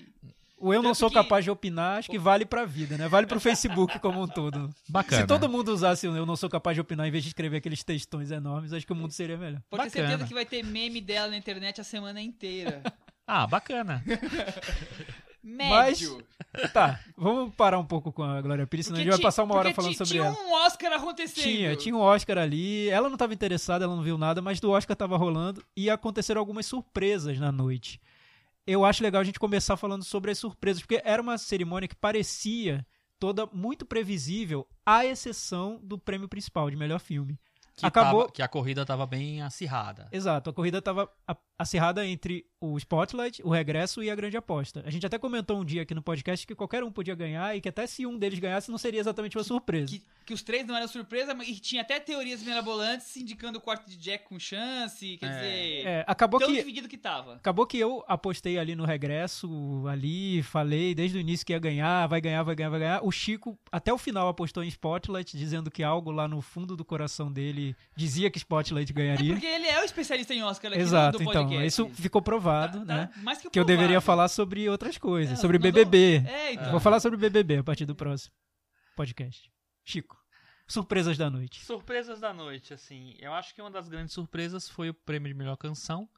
O 0.58 0.72
eu 0.74 0.82
não 0.82 0.90
Tanto 0.90 0.98
sou 1.00 1.08
que- 1.10 1.14
capaz 1.14 1.44
de 1.44 1.50
opinar, 1.50 1.98
acho 1.98 2.10
que 2.10 2.18
vale 2.18 2.44
pra 2.46 2.64
vida, 2.64 2.96
né? 2.98 3.06
Vale 3.06 3.26
pro 3.28 3.38
Facebook 3.38 3.98
como 4.00 4.22
um 4.22 4.26
todo. 4.26 4.74
Bacana. 4.88 5.20
Se 5.20 5.28
todo 5.28 5.48
mundo 5.48 5.68
usasse 5.68 6.08
o 6.08 6.16
eu 6.16 6.26
não 6.26 6.34
sou 6.34 6.48
capaz 6.48 6.74
de 6.74 6.80
opinar 6.80 7.06
em 7.06 7.10
vez 7.12 7.22
de 7.22 7.28
escrever 7.30 7.58
aqueles 7.58 7.84
textões 7.84 8.30
enormes, 8.32 8.72
acho 8.72 8.84
que 8.86 8.92
o 8.92 8.96
mundo 8.96 9.12
seria 9.12 9.36
melhor. 9.36 9.60
Pode 9.70 9.84
ter 9.84 9.90
certeza 9.90 10.26
que 10.26 10.34
vai 10.34 10.46
ter 10.46 10.64
meme 10.64 11.00
dela 11.00 11.28
na 11.28 11.36
internet 11.36 11.80
a 11.80 11.84
semana 11.84 12.20
inteira. 12.22 12.82
Ah, 13.26 13.46
bacana. 13.46 14.02
Médio. 15.42 16.22
Tá, 16.72 16.98
vamos 17.16 17.54
parar 17.54 17.78
um 17.78 17.84
pouco 17.84 18.12
com 18.12 18.22
a 18.22 18.40
Glória 18.40 18.66
Pires, 18.66 18.86
senão 18.86 18.98
a 18.98 19.02
gente 19.02 19.12
vai 19.12 19.20
passar 19.20 19.44
uma 19.44 19.54
hora 19.54 19.72
falando 19.72 19.94
sobre 19.94 20.14
tinha 20.14 20.24
ela. 20.24 20.36
um 20.36 20.52
Oscar 20.64 20.92
acontecendo. 20.92 21.44
Tinha, 21.44 21.76
tinha 21.76 21.94
um 21.94 22.00
Oscar 22.00 22.38
ali. 22.38 22.88
Ela 22.88 23.08
não 23.08 23.14
estava 23.14 23.32
interessada, 23.34 23.84
ela 23.84 23.94
não 23.94 24.02
viu 24.02 24.18
nada, 24.18 24.42
mas 24.42 24.58
do 24.58 24.70
Oscar 24.70 24.94
estava 24.94 25.16
rolando 25.16 25.64
e 25.76 25.88
aconteceram 25.88 26.40
algumas 26.40 26.66
surpresas 26.66 27.38
na 27.38 27.52
noite. 27.52 28.00
Eu 28.66 28.84
acho 28.84 29.02
legal 29.02 29.20
a 29.20 29.24
gente 29.24 29.38
começar 29.38 29.76
falando 29.76 30.02
sobre 30.02 30.32
as 30.32 30.38
surpresas, 30.38 30.82
porque 30.82 31.00
era 31.04 31.22
uma 31.22 31.38
cerimônia 31.38 31.88
que 31.88 31.94
parecia 31.94 32.84
toda 33.18 33.46
muito 33.52 33.86
previsível, 33.86 34.66
à 34.84 35.06
exceção 35.06 35.78
do 35.82 35.96
prêmio 35.98 36.28
principal 36.28 36.68
de 36.70 36.76
melhor 36.76 36.98
filme. 36.98 37.38
Que, 37.76 37.84
Acabou- 37.84 38.22
tava- 38.22 38.32
que 38.32 38.40
a 38.42 38.48
corrida 38.48 38.86
tava 38.86 39.04
bem 39.06 39.42
acirrada. 39.42 40.08
Exato, 40.10 40.48
a 40.48 40.52
corrida 40.52 40.78
estava 40.78 41.10
acirrada 41.58 42.06
entre 42.06 42.46
o 42.58 42.76
Spotlight, 42.78 43.42
o 43.44 43.50
Regresso 43.50 44.02
e 44.02 44.10
a 44.10 44.14
Grande 44.14 44.34
Aposta. 44.36 44.82
A 44.86 44.90
gente 44.90 45.04
até 45.06 45.18
comentou 45.18 45.58
um 45.60 45.64
dia 45.64 45.82
aqui 45.82 45.94
no 45.94 46.00
podcast 46.02 46.46
que 46.46 46.54
qualquer 46.54 46.82
um 46.82 46.90
podia 46.90 47.14
ganhar 47.14 47.54
e 47.54 47.60
que 47.60 47.68
até 47.68 47.86
se 47.86 48.06
um 48.06 48.18
deles 48.18 48.38
ganhasse 48.38 48.70
não 48.70 48.78
seria 48.78 48.98
exatamente 49.00 49.36
uma 49.36 49.44
surpresa. 49.44 49.88
Que, 49.88 50.02
que 50.24 50.32
os 50.32 50.42
três 50.42 50.66
não 50.66 50.74
eram 50.74 50.88
surpresa, 50.88 51.34
mas 51.34 51.48
e 51.48 51.60
tinha 51.60 51.82
até 51.82 52.00
teorias 52.00 52.42
mirabolantes 52.42 53.14
indicando 53.16 53.58
o 53.58 53.60
quarto 53.60 53.86
de 53.88 53.96
Jack 53.98 54.24
com 54.24 54.38
chance. 54.38 55.18
Quer 55.18 55.26
É. 55.26 55.28
dizer, 55.34 55.86
É, 55.86 56.04
acabou 56.06 56.40
tão 56.40 56.48
que 56.48 56.56
dividido 56.56 56.88
que 56.88 56.96
tava. 56.96 57.34
Acabou 57.34 57.66
que 57.66 57.78
eu 57.78 58.02
apostei 58.08 58.58
ali 58.58 58.74
no 58.74 58.84
regresso, 58.86 59.84
ali, 59.86 60.42
falei 60.42 60.94
desde 60.94 61.18
o 61.18 61.20
início 61.20 61.44
que 61.44 61.52
ia 61.52 61.58
ganhar, 61.58 62.06
vai 62.06 62.20
ganhar, 62.20 62.42
vai 62.42 62.54
ganhar, 62.54 62.70
vai 62.70 62.80
ganhar. 62.80 63.04
O 63.04 63.10
Chico, 63.10 63.58
até 63.70 63.92
o 63.92 63.98
final, 63.98 64.28
apostou 64.28 64.62
em 64.64 64.68
Spotlight, 64.68 65.36
dizendo 65.36 65.70
que 65.70 65.82
algo 65.82 66.10
lá 66.10 66.26
no 66.28 66.40
fundo 66.40 66.76
do 66.76 66.84
coração 66.84 67.30
dele 67.32 67.65
dizia 67.96 68.30
que 68.30 68.38
Spotlight 68.38 68.90
É 68.90 68.94
ganharia. 68.94 69.32
porque 69.32 69.46
ele 69.46 69.66
é 69.66 69.80
o 69.80 69.84
especialista 69.84 70.34
em 70.34 70.42
Oscar 70.42 70.70
aqui 70.70 70.78
do- 70.80 70.82
Exato, 70.86 71.18
do 71.18 71.22
então, 71.24 71.42
podcast. 71.48 71.66
isso 71.66 71.88
ficou 71.94 72.20
provado, 72.20 72.84
Tá- 72.84 72.84
né? 72.84 73.06
tá 73.14 73.20
mais 73.22 73.38
que, 73.40 73.48
Que 73.48 73.58
eu 73.58 73.64
deveria 73.64 74.00
falar 74.00 74.28
sobre 74.28 74.68
outras 74.68 74.98
coisas, 74.98 75.38
É, 75.38 75.40
sobre 75.40 75.58
BBB. 75.58 76.22
É, 76.26 76.52
então. 76.52 76.70
Vou 76.70 76.80
falar 76.80 77.00
sobre 77.00 77.18
BBB 77.18 77.58
a 77.58 77.64
partir 77.64 77.86
do 77.86 77.94
próximo 77.96 78.34
podcast. 78.96 79.50
Chico, 79.84 80.16
surpresas 80.68 81.16
da 81.16 81.30
noite. 81.30 81.64
Surpresas 81.64 82.20
da 82.20 82.32
noite, 82.32 82.74
assim. 82.74 83.14
Eu 83.18 83.32
acho 83.32 83.54
que 83.54 83.60
uma 83.62 83.70
das 83.70 83.88
grandes 83.88 84.12
surpresas 84.14 84.68
foi 84.68 84.90
o 84.90 84.94
prêmio 84.94 85.32
de 85.32 85.38
melhor 85.38 85.56
canção. 85.56 86.08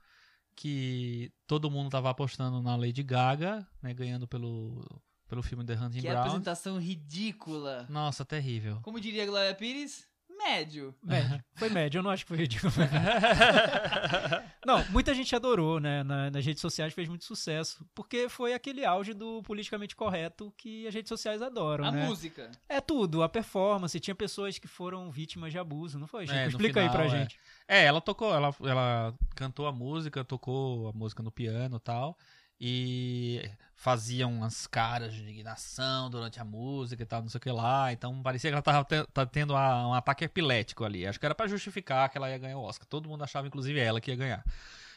Que 0.56 1.30
todo 1.46 1.70
mundo 1.70 1.88
tava 1.90 2.10
apostando 2.10 2.60
na 2.60 2.74
Lady 2.74 3.02
Gaga, 3.04 3.64
né? 3.80 3.94
Ganhando 3.94 4.26
pelo, 4.26 4.84
pelo 5.28 5.40
filme 5.40 5.64
The 5.64 5.74
Hunting 5.74 6.00
Que 6.00 6.08
Ground. 6.08 6.18
apresentação 6.18 6.80
ridícula. 6.80 7.86
Nossa, 7.88 8.24
terrível. 8.24 8.80
Como 8.82 8.98
diria 9.00 9.22
a 9.22 9.26
Glória 9.26 9.54
Pires? 9.54 10.04
Médio. 10.38 10.94
Médio. 11.02 11.42
Foi 11.56 11.68
médio, 11.68 11.98
eu 11.98 12.02
não 12.02 12.10
acho 12.10 12.24
que 12.24 12.28
foi 12.28 12.38
ridículo. 12.38 12.72
não, 14.64 14.84
muita 14.90 15.14
gente 15.14 15.34
adorou, 15.34 15.80
né? 15.80 16.02
Na- 16.02 16.30
nas 16.30 16.44
redes 16.44 16.60
sociais 16.60 16.92
fez 16.94 17.08
muito 17.08 17.24
sucesso. 17.24 17.84
Porque 17.94 18.28
foi 18.28 18.52
aquele 18.54 18.84
auge 18.84 19.12
do 19.14 19.42
politicamente 19.42 19.94
correto 19.96 20.52
que 20.56 20.86
as 20.86 20.94
redes 20.94 21.08
sociais 21.08 21.42
adoram, 21.42 21.84
A 21.84 21.90
né? 21.90 22.06
música. 22.06 22.50
É 22.68 22.80
tudo, 22.80 23.22
a 23.22 23.28
performance. 23.28 23.98
Tinha 24.00 24.14
pessoas 24.14 24.58
que 24.58 24.68
foram 24.68 25.10
vítimas 25.10 25.52
de 25.52 25.58
abuso, 25.58 25.98
não 25.98 26.06
foi, 26.06 26.26
Chico? 26.26 26.38
É, 26.38 26.46
Explica 26.48 26.80
aí 26.80 26.88
final, 26.88 27.06
pra 27.06 27.06
é. 27.06 27.20
gente. 27.20 27.38
É, 27.66 27.84
ela 27.84 28.00
tocou, 28.00 28.34
ela, 28.34 28.54
ela 28.62 29.14
cantou 29.34 29.66
a 29.66 29.72
música, 29.72 30.24
tocou 30.24 30.88
a 30.88 30.92
música 30.92 31.22
no 31.22 31.30
piano 31.30 31.76
e 31.76 31.80
tal. 31.80 32.16
E 32.60 33.48
fazia 33.74 34.26
umas 34.26 34.66
caras 34.66 35.14
de 35.14 35.22
indignação 35.22 36.10
durante 36.10 36.40
a 36.40 36.44
música 36.44 37.00
e 37.02 37.06
tal, 37.06 37.22
não 37.22 37.28
sei 37.28 37.38
o 37.38 37.40
que 37.40 37.50
lá. 37.50 37.92
Então 37.92 38.20
parecia 38.22 38.50
que 38.50 38.54
ela 38.54 38.62
tava 38.62 38.84
te- 38.84 39.06
tá 39.12 39.24
tendo 39.24 39.54
a- 39.54 39.86
um 39.88 39.94
ataque 39.94 40.24
epilético 40.24 40.84
ali. 40.84 41.06
Acho 41.06 41.20
que 41.20 41.26
era 41.26 41.34
pra 41.34 41.46
justificar 41.46 42.08
que 42.08 42.18
ela 42.18 42.28
ia 42.28 42.38
ganhar 42.38 42.58
o 42.58 42.62
Oscar. 42.62 42.86
Todo 42.88 43.08
mundo 43.08 43.22
achava, 43.22 43.46
inclusive 43.46 43.78
ela, 43.78 44.00
que 44.00 44.10
ia 44.10 44.16
ganhar. 44.16 44.44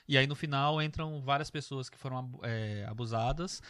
E 0.07 0.17
aí 0.17 0.25
no 0.25 0.35
final 0.35 0.81
entram 0.81 1.21
várias 1.21 1.51
pessoas 1.51 1.89
que 1.89 1.97
foram 1.97 2.39
é, 2.43 2.85
abusadas. 2.89 3.61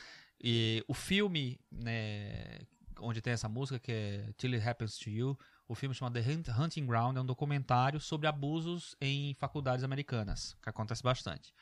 E 0.42 0.84
o 0.88 0.94
filme, 0.94 1.60
né, 1.72 2.60
onde 3.00 3.22
tem 3.22 3.34
essa 3.34 3.50
música, 3.50 3.78
que 3.80 3.92
é 3.92 4.30
Till 4.38 4.54
It 4.54 4.68
Happens 4.68 4.98
to 4.98 5.10
You, 5.10 5.38
o 5.68 5.76
filme 5.76 5.94
chama 5.94 6.12
The 6.12 6.22
Hunt- 6.22 6.50
Hunting 6.58 6.86
Ground, 6.86 7.18
é 7.18 7.22
um 7.22 7.26
documentário 7.26 8.00
sobre 8.00 8.28
abusos 8.28 8.96
em 9.00 9.34
faculdades 9.36 9.84
americanas, 9.84 10.56
que 10.62 10.70
acontece 10.70 11.04
bastante. 11.04 11.54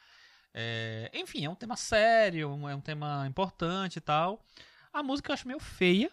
É, 0.53 1.11
enfim, 1.13 1.45
é 1.45 1.49
um 1.49 1.55
tema 1.55 1.75
sério, 1.75 2.67
é 2.67 2.75
um 2.75 2.81
tema 2.81 3.25
importante 3.27 3.97
e 3.97 4.01
tal. 4.01 4.43
A 4.91 5.03
música 5.03 5.31
eu 5.31 5.33
acho 5.33 5.47
meio 5.47 5.59
feia, 5.59 6.11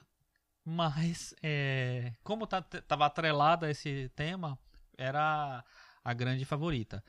mas 0.64 1.34
é, 1.42 2.12
como 2.22 2.46
tá, 2.46 2.62
tava 2.62 3.06
atrelada 3.06 3.66
a 3.66 3.70
esse 3.70 4.10
tema, 4.14 4.58
era 4.96 5.64
a 6.04 6.12
grande 6.14 6.44
favorita. 6.44 7.02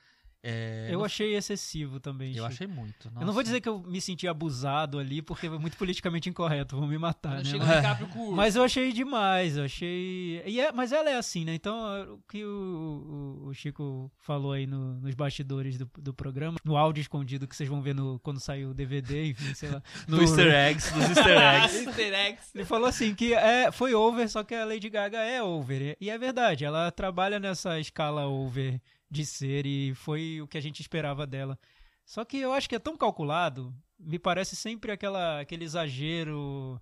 É, 0.44 0.88
Eu 0.92 1.00
no- 1.00 1.06
achei 1.06 1.36
excessivo 1.36 2.00
também, 2.00 2.30
eu 2.30 2.36
Chico. 2.36 2.46
achei 2.46 2.68
muito. 2.68 3.08
Eu 3.08 3.12
não 3.12 3.22
nossa. 3.22 3.34
vou 3.34 3.44
dizer 3.44 3.60
que 3.60 3.68
eu 3.68 3.80
me 3.80 4.00
senti 4.00 4.28
abusado 4.28 5.00
ali, 5.00 5.22
porque 5.22 5.50
foi 5.50 5.58
muito 5.60 5.76
politicamente 5.78 6.30
incorreto, 6.30 6.78
vão 6.78 6.88
me 6.88 6.98
matar, 6.98 7.38
né? 7.40 7.44
chega 7.46 7.66
Mas-. 7.66 8.34
Mas 8.36 8.56
eu 8.56 8.64
achei 8.64 8.94
demais, 8.94 9.58
eu 9.58 9.66
achei. 9.66 10.42
E 10.46 10.60
é- 10.60 10.72
mas 10.72 10.92
ela 10.92 11.10
é 11.10 11.16
assim, 11.16 11.44
né? 11.44 11.54
Então, 11.56 11.78
o 12.14 12.20
que 12.30 12.46
o, 12.46 13.42
o- 13.44 13.48
o 13.48 13.54
Chico 13.54 14.12
falou 14.20 14.52
aí 14.54 14.68
no- 14.68 15.00
nos 15.02 15.16
bastidores 15.16 15.78
do, 15.78 15.90
do 15.98 16.14
programa, 16.14 16.58
no 16.64 16.78
áudio 16.78 17.02
escondido 17.02 17.48
que 17.48 17.56
vocês 17.56 17.68
vão 17.68 17.82
ver 17.82 17.96
no, 17.96 18.20
quando 18.20 18.40
sair 18.40 18.66
o 18.66 18.74
DVD, 18.74 19.30
enfim, 19.32 19.54
sei 19.54 19.70
lá. 19.70 19.82
No 20.08 20.18
do- 20.18 20.24
easter 20.24 20.54
eggs, 20.54 20.94
nos 20.96 21.10
easter 21.10 21.38
eggs. 21.38 21.86
Easter 21.88 22.14
eggs. 22.14 22.52
Ele 22.56 22.66
falou 22.66 22.88
assim 22.88 23.14
que 23.16 23.34
é, 23.34 23.72
foi 23.72 23.94
over, 23.94 24.30
só 24.30 24.44
que 24.44 24.54
a 24.56 24.66
Lady 24.66 24.90
Gaga 24.90 25.18
é 25.20 25.42
over. 25.44 25.98
E 26.00 26.10
é 26.10 26.18
verdade, 26.18 26.64
ela 26.64 26.90
trabalha 26.92 27.40
nessa 27.40 27.80
escala 27.80 28.28
over 28.28 28.80
de 29.10 29.26
ser 29.26 29.66
e 29.66 29.94
foi 29.96 30.42
o 30.42 30.48
que 30.48 30.58
a 30.58 30.62
gente 30.62 30.82
esperava 30.82 31.26
dela. 31.26 31.58
Só 32.06 32.24
que 32.26 32.38
eu 32.38 32.54
acho 32.54 32.68
que 32.70 32.76
é 32.76 32.80
tão 32.80 32.96
calculado, 32.98 33.74
me 34.00 34.18
parece 34.20 34.56
sempre 34.56 34.92
aquela, 34.92 35.42
aquele 35.42 35.66
exagero 35.66 36.80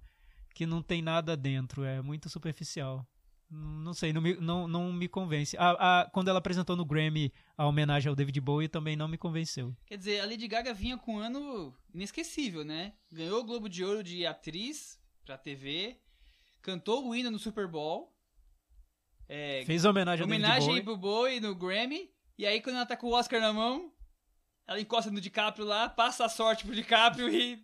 que 0.53 0.65
não 0.65 0.81
tem 0.81 1.01
nada 1.01 1.35
dentro, 1.35 1.83
é 1.83 2.01
muito 2.01 2.29
superficial. 2.29 3.05
Não 3.49 3.93
sei, 3.93 4.11
não 4.11 4.21
me, 4.21 4.35
não, 4.35 4.67
não 4.67 4.91
me 4.91 5.07
convence. 5.07 5.55
A, 5.57 6.01
a- 6.01 6.09
quando 6.09 6.29
ela 6.29 6.39
apresentou 6.39 6.75
no 6.75 6.83
Grammy 6.85 7.31
a 7.55 7.65
homenagem 7.67 8.09
ao 8.09 8.15
David 8.15 8.39
Bowie, 8.41 8.67
também 8.67 8.95
não 8.95 9.07
me 9.07 9.17
convenceu. 9.17 9.75
Quer 9.85 9.97
dizer, 9.97 10.19
a 10.19 10.25
Lady 10.25 10.47
Gaga 10.47 10.73
vinha 10.73 10.97
com 10.97 11.15
um 11.15 11.19
ano 11.19 11.73
inesquecível, 11.93 12.63
né? 12.65 12.93
Ganhou 13.11 13.41
o 13.41 13.43
Globo 13.43 13.69
de 13.69 13.83
Ouro 13.83 14.03
de 14.03 14.25
atriz 14.25 14.99
pra 15.23 15.37
TV, 15.37 15.99
cantou 16.61 17.07
o 17.07 17.15
hino 17.15 17.29
no 17.29 17.37
Super 17.39 17.67
Bowl, 17.67 18.11
é, 19.27 19.63
Fez 19.65 19.85
homenagem 19.85 20.21
ao 20.23 20.27
homenagem 20.27 20.67
David 20.67 20.83
pro 20.83 20.97
Bowie. 20.97 21.39
Bowie 21.39 21.39
no 21.39 21.55
Grammy, 21.55 22.09
e 22.37 22.45
aí 22.45 22.61
quando 22.61 22.75
ela 22.77 22.85
tá 22.85 22.95
com 22.97 23.07
o 23.07 23.13
Oscar 23.13 23.39
na 23.41 23.53
mão, 23.53 23.91
ela 24.67 24.79
encosta 24.79 25.11
no 25.11 25.21
DiCaprio 25.21 25.65
lá, 25.65 25.87
passa 25.89 26.25
a 26.25 26.29
sorte 26.29 26.65
pro 26.65 26.75
DiCaprio 26.75 27.29
e 27.29 27.63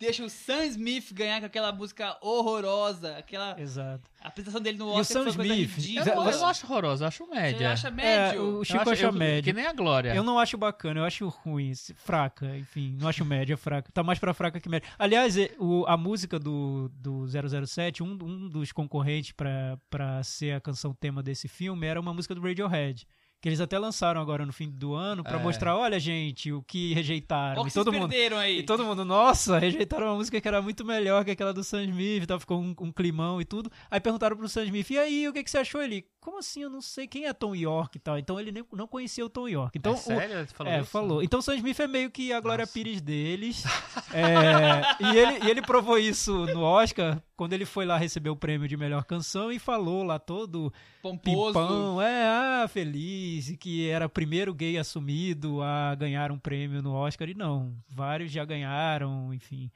deixa 0.00 0.24
o 0.24 0.30
Sam 0.30 0.64
Smith 0.66 1.12
ganhar 1.12 1.40
com 1.40 1.46
aquela 1.46 1.72
música 1.72 2.16
horrorosa, 2.22 3.16
aquela 3.18 3.60
Exato. 3.60 4.08
a 4.22 4.28
apresentação 4.28 4.60
dele 4.60 4.78
no 4.78 4.84
E 4.84 4.88
o 4.90 4.94
Oscar 5.00 5.24
Sam 5.24 5.28
Smith? 5.30 5.96
Eu, 5.96 6.04
não- 6.04 6.30
eu 6.30 6.46
acho 6.46 6.64
horroroso, 6.66 7.02
eu 7.02 7.08
acho 7.08 7.26
média. 7.28 7.58
Você 7.58 7.64
acha 7.64 7.88
É, 7.88 7.90
médio? 7.90 8.42
o 8.42 8.60
Eu 8.60 8.64
Chico 8.64 8.78
acho- 8.78 8.90
acha 8.92 9.04
eu- 9.06 9.12
médio. 9.12 9.42
Que 9.42 9.52
nem 9.52 9.66
a 9.66 9.72
Glória. 9.72 10.14
Eu 10.14 10.22
não 10.22 10.38
acho 10.38 10.56
bacana, 10.56 11.00
eu 11.00 11.04
acho 11.04 11.26
ruim, 11.28 11.72
fraca, 11.96 12.56
enfim, 12.56 12.96
não 13.00 13.08
acho 13.08 13.24
média, 13.24 13.56
fraca. 13.56 13.90
Tá 13.90 14.04
mais 14.04 14.20
pra 14.20 14.32
fraca 14.32 14.60
que 14.60 14.68
média. 14.68 14.88
Aliás, 14.96 15.36
é, 15.36 15.50
o- 15.58 15.84
a 15.88 15.96
música 15.96 16.38
do, 16.38 16.88
do 16.94 17.26
007, 17.26 18.00
um, 18.00 18.12
um 18.22 18.48
dos 18.48 18.70
concorrentes 18.70 19.32
pra, 19.32 19.76
pra 19.90 20.22
ser 20.22 20.52
a 20.54 20.60
canção 20.60 20.94
tema 20.94 21.24
desse 21.24 21.48
filme 21.48 21.84
era 21.88 22.00
uma 22.00 22.14
música 22.14 22.36
do 22.36 22.40
Radiohead. 22.40 23.04
Que 23.40 23.48
eles 23.48 23.60
até 23.60 23.78
lançaram 23.78 24.20
agora 24.20 24.44
no 24.44 24.52
fim 24.52 24.68
do 24.68 24.94
ano 24.94 25.22
pra 25.22 25.38
É. 25.38 25.42
mostrar, 25.42 25.76
olha, 25.76 26.00
gente, 26.00 26.52
o 26.52 26.60
que 26.60 26.92
rejeitaram. 26.92 27.62
Olha 27.62 27.68
E 27.68 27.72
todo 27.72 27.92
mundo, 27.92 28.12
aí. 28.36 28.58
e 28.58 28.62
todo 28.64 28.84
mundo, 28.84 29.04
nossa, 29.04 29.58
rejeitaram 29.60 30.06
uma 30.08 30.16
música 30.16 30.40
que 30.40 30.48
era 30.48 30.60
muito 30.60 30.84
melhor 30.84 31.24
que 31.24 31.30
aquela 31.30 31.54
do 31.54 31.62
Sam 31.62 31.84
Smith, 31.84 32.26
ficou 32.40 32.60
um, 32.60 32.74
um 32.80 32.90
climão 32.90 33.40
e 33.40 33.44
tudo. 33.44 33.70
Aí 33.88 34.00
perguntaram 34.00 34.36
pro 34.36 34.48
Sam 34.48 34.64
Smith, 34.64 34.90
e 34.90 34.98
aí, 34.98 35.28
o 35.28 35.32
que, 35.32 35.44
que 35.44 35.50
você 35.50 35.58
achou? 35.58 35.80
Ele, 35.80 36.04
como 36.20 36.38
assim? 36.38 36.62
Eu 36.62 36.70
não 36.70 36.80
sei 36.80 37.06
quem 37.06 37.26
é 37.26 37.32
Tom 37.32 37.54
York 37.54 37.96
e 37.96 38.00
tal. 38.00 38.18
Então 38.18 38.40
ele 38.40 38.50
nem, 38.50 38.64
não 38.72 38.88
conhecia 38.88 39.24
o 39.24 39.30
Tom 39.30 39.46
York. 39.46 39.78
Então, 39.78 39.94
é 39.94 39.96
sério? 39.98 40.38
Ele 40.38 40.46
falou 40.48 40.72
é, 40.72 40.80
isso? 40.80 40.90
falou. 40.90 41.22
Então 41.22 41.38
o 41.38 41.42
Sam 41.42 41.54
Smith 41.56 41.78
é 41.78 41.86
meio 41.86 42.10
que 42.10 42.32
a 42.32 42.40
Glória 42.40 42.62
Nossa. 42.62 42.72
Pires 42.72 43.00
deles. 43.00 43.62
É, 44.12 45.04
e, 45.04 45.16
ele, 45.16 45.46
e 45.46 45.50
ele 45.50 45.60
provou 45.62 45.98
isso 45.98 46.32
no 46.46 46.62
Oscar, 46.62 47.20
quando 47.38 47.52
ele 47.54 47.64
foi 47.64 47.86
lá 47.86 47.96
receber 47.96 48.28
o 48.30 48.36
prêmio 48.36 48.66
de 48.68 48.76
melhor 48.76 49.04
canção 49.04 49.50
e 49.52 49.58
falou 49.58 50.02
lá 50.02 50.18
todo 50.18 50.70
Pomposo. 51.00 51.52
pimpão, 51.58 52.02
é, 52.02 52.24
ah, 52.26 52.66
feliz, 52.68 53.56
que 53.58 53.88
era 53.88 54.06
o 54.06 54.10
primeiro 54.10 54.52
gay 54.52 54.76
assumido 54.76 55.62
a 55.62 55.94
ganhar 55.94 56.32
um 56.32 56.38
prêmio 56.38 56.82
no 56.82 56.92
Oscar. 56.92 57.28
E 57.28 57.34
não, 57.34 57.74
vários 57.88 58.30
já 58.32 58.44
ganharam, 58.44 59.32
enfim. 59.32 59.70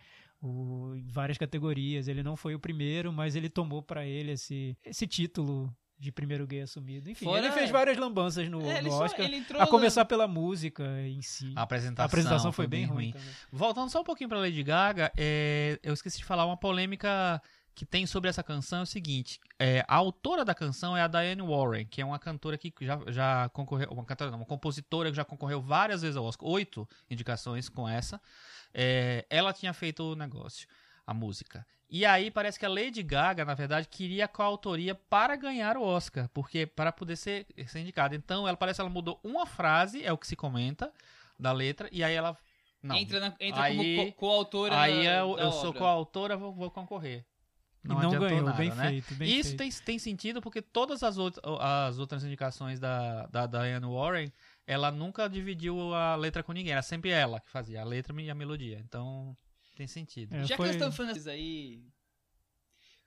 o- 0.44 0.96
em 0.96 1.06
várias 1.06 1.38
categorias. 1.38 2.08
Ele 2.08 2.20
não 2.20 2.34
foi 2.36 2.52
o 2.52 2.58
primeiro, 2.58 3.12
mas 3.12 3.36
ele 3.36 3.48
tomou 3.48 3.80
pra 3.80 4.04
ele 4.04 4.32
esse, 4.32 4.76
esse 4.84 5.06
título 5.06 5.72
de 6.02 6.10
primeiro 6.10 6.44
gay 6.48 6.62
assumido. 6.62 7.08
Enfim, 7.08 7.24
Fora- 7.26 7.38
ele 7.44 7.52
fez 7.52 7.70
várias 7.70 7.96
lambanças 7.96 8.48
no, 8.48 8.60
É, 8.68 8.78
ele, 8.78 8.88
no 8.88 8.96
só, 8.96 9.04
Oscar. 9.04 9.24
ele 9.24 9.36
entrou 9.36 9.62
A 9.62 9.64
no- 9.66 9.70
começar 9.70 10.04
pela 10.04 10.26
música 10.26 10.82
em 11.06 11.22
si. 11.22 11.52
A 11.54 11.62
apresentação, 11.62 12.02
A 12.02 12.06
apresentação 12.06 12.50
foi, 12.52 12.66
bem, 12.66 12.84
ruim. 12.84 13.12
também. 13.12 13.26
Voltando 13.52 13.88
só 13.88 14.00
um 14.00 14.04
pouquinho 14.04 14.28
pra 14.28 14.38
Lady 14.40 14.62
Gaga, 14.64 15.12
é, 15.16 15.78
eu 15.82 15.94
esqueci 15.94 16.18
de 16.18 16.24
falar 16.24 16.44
uma 16.44 16.56
polêmica 16.56 17.40
que 17.74 17.86
tem 17.86 18.04
sobre 18.04 18.28
essa 18.28 18.42
canção 18.42 18.80
é 18.80 18.82
o 18.82 18.86
seguinte: 18.86 19.38
é, 19.58 19.84
a 19.86 19.94
autora 19.94 20.44
da 20.44 20.54
canção 20.54 20.96
é 20.96 21.02
a 21.02 21.06
Diane 21.06 21.40
Warren, 21.40 21.86
que 21.86 22.00
é 22.02 22.04
uma 22.04 22.18
cantora 22.18 22.58
que 22.58 22.72
já, 22.80 22.98
já 23.06 23.48
concorreu, 23.50 23.88
uma 23.92 24.04
cantora 24.04 24.30
não, 24.30 24.38
uma 24.40 24.44
compositora 24.44 25.08
que 25.08 25.16
já 25.16 25.24
concorreu 25.24 25.62
várias 25.62 26.02
vezes 26.02 26.16
ao 26.16 26.24
Oscar, 26.24 26.48
oito 26.48 26.86
indicações 27.08 27.68
com 27.68 27.88
essa. 27.88 28.20
É, 28.74 29.24
ela 29.30 29.52
tinha 29.52 29.72
feito 29.72 30.02
o 30.02 30.16
negócio, 30.16 30.66
a 31.12 31.14
música. 31.14 31.64
E 31.88 32.04
aí 32.06 32.30
parece 32.30 32.58
que 32.58 32.64
a 32.66 32.68
Lady 32.70 33.02
Gaga, 33.02 33.44
na 33.44 33.54
verdade, 33.54 33.86
queria 33.86 34.24
a 34.24 34.28
coautoria 34.28 34.94
para 34.94 35.36
ganhar 35.36 35.76
o 35.76 35.82
Oscar, 35.82 36.28
porque 36.32 36.66
para 36.66 36.90
poder 36.90 37.16
ser, 37.16 37.46
ser 37.66 37.80
indicada. 37.80 38.16
Então, 38.16 38.48
ela 38.48 38.56
parece 38.56 38.78
que 38.78 38.80
ela 38.80 38.90
mudou 38.90 39.20
uma 39.22 39.44
frase, 39.46 40.02
é 40.02 40.10
o 40.12 40.16
que 40.18 40.26
se 40.26 40.34
comenta 40.34 40.90
da 41.38 41.52
letra, 41.52 41.88
e 41.92 42.02
aí 42.02 42.14
ela 42.14 42.36
não. 42.82 42.96
Entra, 42.96 43.20
na, 43.20 43.34
entra 43.38 43.62
Aí- 43.62 43.76
como 43.96 44.06
co- 44.06 44.12
coautora 44.18 44.80
Aí 44.80 45.04
da- 45.04 45.12
eu, 45.18 45.36
da 45.36 45.42
eu 45.42 45.52
sou 45.52 45.68
obra. 45.68 45.78
coautora, 45.80 46.36
vou, 46.36 46.52
vou 46.52 46.70
concorrer. 46.70 47.24
E 47.84 47.88
não 47.88 48.10
ganhou, 48.12 48.42
nada, 48.42 48.56
bem 48.56 48.70
né? 48.70 48.88
feito, 48.90 49.14
bem 49.16 49.28
isso 49.28 49.56
feito. 49.56 49.58
tem, 49.58 49.70
tem 49.84 49.98
sentido 49.98 50.40
porque 50.40 50.62
todas 50.62 51.02
as, 51.02 51.18
out- 51.18 51.40
as 51.60 51.98
outras 51.98 52.22
indicações 52.24 52.78
da, 52.78 53.26
da 53.26 53.44
Diane 53.46 53.84
Warren, 53.84 54.32
ela 54.66 54.90
nunca 54.92 55.28
dividiu 55.28 55.92
a 55.92 56.14
letra 56.14 56.42
com 56.44 56.52
ninguém. 56.52 56.72
Era 56.72 56.80
sempre 56.82 57.10
ela 57.10 57.40
que 57.40 57.50
fazia 57.50 57.80
a 57.82 57.84
letra 57.84 58.18
e 58.22 58.30
a 58.30 58.34
melodia. 58.36 58.78
Então, 58.78 59.36
tem 59.82 59.86
sentido. 59.88 60.32
É, 60.34 60.44
Já 60.44 60.56
foi- 60.56 60.66
que 60.70 60.76
nós 60.78 60.92
estamos 60.92 60.96
falando 60.96 61.28
aí, 61.28 61.82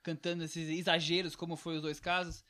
cantando 0.02 0.44
esses 0.44 0.68
exageros, 0.68 1.34
como 1.34 1.56
foi 1.56 1.76
os 1.76 1.82
dois 1.82 1.98
casos, 1.98 2.44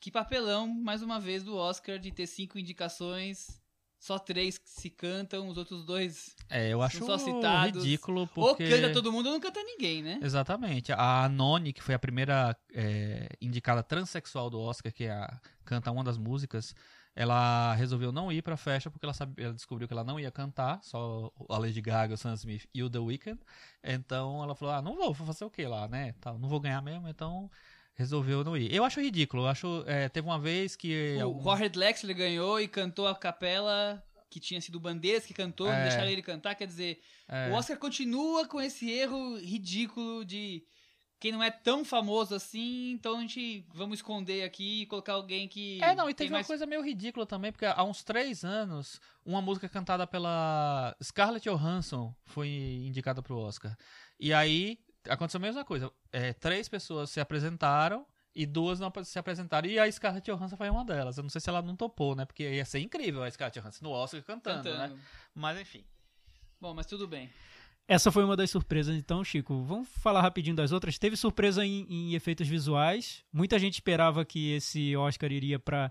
que 0.00 0.10
papelão, 0.10 0.66
mais 0.66 1.02
uma 1.02 1.20
vez, 1.20 1.42
do 1.42 1.54
Oscar 1.56 1.98
de 1.98 2.10
ter 2.10 2.26
cinco 2.26 2.58
indicações, 2.58 3.60
só 3.98 4.18
três 4.18 4.58
se 4.64 4.88
cantam, 4.88 5.46
os 5.48 5.58
outros 5.58 5.84
dois 5.84 6.34
É, 6.48 6.70
eu 6.70 6.80
acho 6.80 7.04
só 7.04 7.18
citados. 7.18 7.84
ridículo 7.84 8.26
porque... 8.28 8.64
ou 8.64 8.70
canta 8.70 8.92
todo 8.94 9.12
mundo 9.12 9.26
ou 9.26 9.32
não 9.32 9.40
canta 9.40 9.62
ninguém, 9.62 10.02
né? 10.02 10.18
Exatamente. 10.22 10.90
A 10.92 11.28
Noni, 11.28 11.72
que 11.74 11.82
foi 11.82 11.94
a 11.94 11.98
primeira 11.98 12.56
é, 12.72 13.28
indicada 13.42 13.82
transexual 13.82 14.48
do 14.48 14.58
Oscar, 14.58 14.90
que 14.90 15.04
é 15.04 15.10
a- 15.10 15.38
canta 15.66 15.90
uma 15.92 16.02
das 16.02 16.16
músicas, 16.16 16.74
ela 17.14 17.74
resolveu 17.74 18.12
não 18.12 18.30
ir 18.32 18.42
pra 18.42 18.56
festa 18.56 18.90
porque 18.90 19.04
ela, 19.04 19.12
sabia, 19.12 19.46
ela 19.46 19.54
descobriu 19.54 19.86
que 19.88 19.92
ela 19.94 20.04
não 20.04 20.18
ia 20.18 20.30
cantar, 20.30 20.80
só 20.82 21.32
a 21.48 21.58
Lady 21.58 21.80
Gaga, 21.80 22.14
o 22.14 22.16
Sam 22.16 22.34
Smith 22.34 22.66
e 22.72 22.82
o 22.82 22.88
The 22.90 22.98
Weeknd. 22.98 23.38
Então 23.82 24.42
ela 24.42 24.54
falou: 24.54 24.74
ah, 24.74 24.82
não 24.82 24.94
vou, 24.96 25.12
vou 25.12 25.26
fazer 25.26 25.44
o 25.44 25.50
que 25.50 25.66
lá, 25.66 25.88
né? 25.88 26.14
Tal, 26.20 26.38
não 26.38 26.48
vou 26.48 26.60
ganhar 26.60 26.80
mesmo, 26.82 27.08
então 27.08 27.50
resolveu 27.94 28.42
não 28.44 28.56
ir. 28.56 28.72
Eu 28.74 28.84
acho 28.84 29.00
ridículo. 29.00 29.42
Eu 29.42 29.48
acho, 29.48 29.84
é, 29.86 30.08
teve 30.08 30.26
uma 30.26 30.38
vez 30.38 30.76
que. 30.76 31.16
O 31.18 31.22
algum- 31.24 31.42
Jorge 31.42 31.68
Drexler 31.68 32.16
ganhou 32.16 32.60
e 32.60 32.66
cantou 32.68 33.06
a 33.06 33.14
capela 33.14 34.02
que 34.30 34.38
tinha 34.38 34.60
sido 34.60 34.76
o 34.76 34.80
Bandeiras 34.80 35.26
que 35.26 35.34
cantou, 35.34 35.68
É. 35.70 35.82
deixaram 35.82 36.08
ele 36.08 36.22
cantar, 36.22 36.54
quer 36.54 36.66
dizer, 36.66 37.00
é, 37.28 37.50
o 37.50 37.54
Oscar 37.54 37.76
continua 37.76 38.46
com 38.46 38.60
esse 38.60 38.88
erro 38.88 39.36
ridículo 39.38 40.24
de 40.24 40.62
quem 41.20 41.30
não 41.32 41.42
é 41.42 41.50
tão 41.50 41.84
famoso 41.84 42.34
assim, 42.34 42.92
então 42.92 43.18
a 43.18 43.20
gente 43.20 43.66
vamos 43.74 43.98
esconder 43.98 44.42
aqui 44.42 44.82
e 44.82 44.86
colocar 44.86 45.12
alguém 45.12 45.46
que. 45.46 45.78
É, 45.82 45.94
não, 45.94 46.08
e 46.08 46.14
teve 46.14 46.30
uma 46.30 46.38
mais... 46.38 46.46
coisa 46.46 46.64
meio 46.64 46.82
ridícula 46.82 47.26
também, 47.26 47.52
porque 47.52 47.66
há 47.66 47.84
uns 47.84 48.02
três 48.02 48.42
anos, 48.42 48.98
uma 49.24 49.42
música 49.42 49.68
cantada 49.68 50.06
pela 50.06 50.96
Scarlett 51.02 51.46
Johansson 51.46 52.14
foi 52.24 52.48
indicada 52.86 53.22
pro 53.22 53.36
Oscar. 53.36 53.76
E 54.18 54.32
aí, 54.32 54.78
aconteceu 55.06 55.38
a 55.38 55.42
mesma 55.42 55.62
coisa. 55.62 55.92
É, 56.10 56.32
três 56.32 56.70
pessoas 56.70 57.10
se 57.10 57.20
apresentaram 57.20 58.06
e 58.34 58.46
duas 58.46 58.80
não 58.80 58.90
se 59.04 59.18
apresentaram. 59.18 59.68
E 59.68 59.78
a 59.78 59.92
Scarlett 59.92 60.30
Johansson 60.30 60.56
foi 60.56 60.70
uma 60.70 60.86
delas. 60.86 61.18
Eu 61.18 61.22
não 61.22 61.30
sei 61.30 61.42
se 61.42 61.50
ela 61.50 61.60
não 61.60 61.76
topou, 61.76 62.14
né? 62.16 62.24
Porque 62.24 62.48
ia 62.48 62.64
ser 62.64 62.78
incrível 62.78 63.22
a 63.22 63.30
Scarlett 63.30 63.60
Johansson 63.60 63.84
no 63.84 63.90
Oscar 63.90 64.22
cantando, 64.22 64.64
cantando. 64.64 64.94
né? 64.94 65.00
Mas 65.34 65.60
enfim. 65.60 65.84
Bom, 66.58 66.72
mas 66.72 66.86
tudo 66.86 67.06
bem. 67.06 67.30
Essa 67.92 68.12
foi 68.12 68.22
uma 68.22 68.36
das 68.36 68.50
surpresas, 68.50 68.94
então, 68.96 69.24
Chico. 69.24 69.64
Vamos 69.64 69.88
falar 69.88 70.22
rapidinho 70.22 70.54
das 70.54 70.70
outras. 70.70 70.96
Teve 70.96 71.16
surpresa 71.16 71.66
em, 71.66 71.84
em 71.90 72.14
efeitos 72.14 72.46
visuais. 72.46 73.24
Muita 73.32 73.58
gente 73.58 73.74
esperava 73.74 74.24
que 74.24 74.52
esse 74.52 74.94
Oscar 74.96 75.32
iria 75.32 75.58
pra 75.58 75.90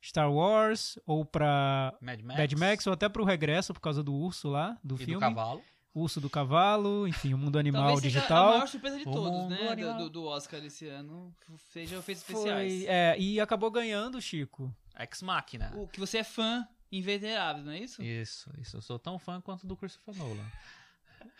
Star 0.00 0.32
Wars 0.32 0.96
ou 1.04 1.24
pra 1.24 1.92
Mad 2.00 2.20
Max. 2.22 2.38
Mad 2.38 2.52
Max 2.52 2.86
ou 2.86 2.92
até 2.92 3.08
pro 3.08 3.24
Regresso 3.24 3.74
por 3.74 3.80
causa 3.80 4.00
do 4.00 4.14
urso 4.14 4.48
lá, 4.48 4.78
do 4.84 4.94
e 4.94 4.98
filme. 4.98 5.14
do 5.14 5.18
cavalo. 5.20 5.60
Urso 5.92 6.20
do 6.20 6.30
cavalo, 6.30 7.08
enfim, 7.08 7.34
o 7.34 7.38
mundo 7.38 7.58
animal 7.58 7.82
Talvez 7.82 8.02
seja 8.02 8.18
digital. 8.20 8.46
a 8.46 8.52
maior 8.52 8.68
surpresa 8.68 8.96
de 8.98 9.08
O 9.08 9.10
todos, 9.10 9.48
né? 9.48 9.74
Do, 9.98 10.08
do 10.08 10.24
Oscar 10.26 10.64
esse 10.64 10.86
ano. 10.86 11.34
Seja 11.72 11.96
efeitos 11.96 12.22
Foi, 12.22 12.34
especiais. 12.36 12.84
é, 12.86 13.18
e 13.18 13.40
acabou 13.40 13.72
ganhando, 13.72 14.22
Chico. 14.22 14.72
Ex 14.96 15.20
Machina. 15.20 15.72
O 15.74 15.88
que 15.88 15.98
você 15.98 16.18
é 16.18 16.24
fã 16.24 16.64
inveterável, 16.92 17.64
não 17.64 17.72
é 17.72 17.80
isso? 17.80 18.00
Isso, 18.00 18.48
isso. 18.56 18.76
Eu 18.76 18.82
sou 18.82 19.00
tão 19.00 19.18
fã 19.18 19.40
quanto 19.40 19.66
do 19.66 19.76
Christopher 19.76 20.14
Nolan. 20.14 20.46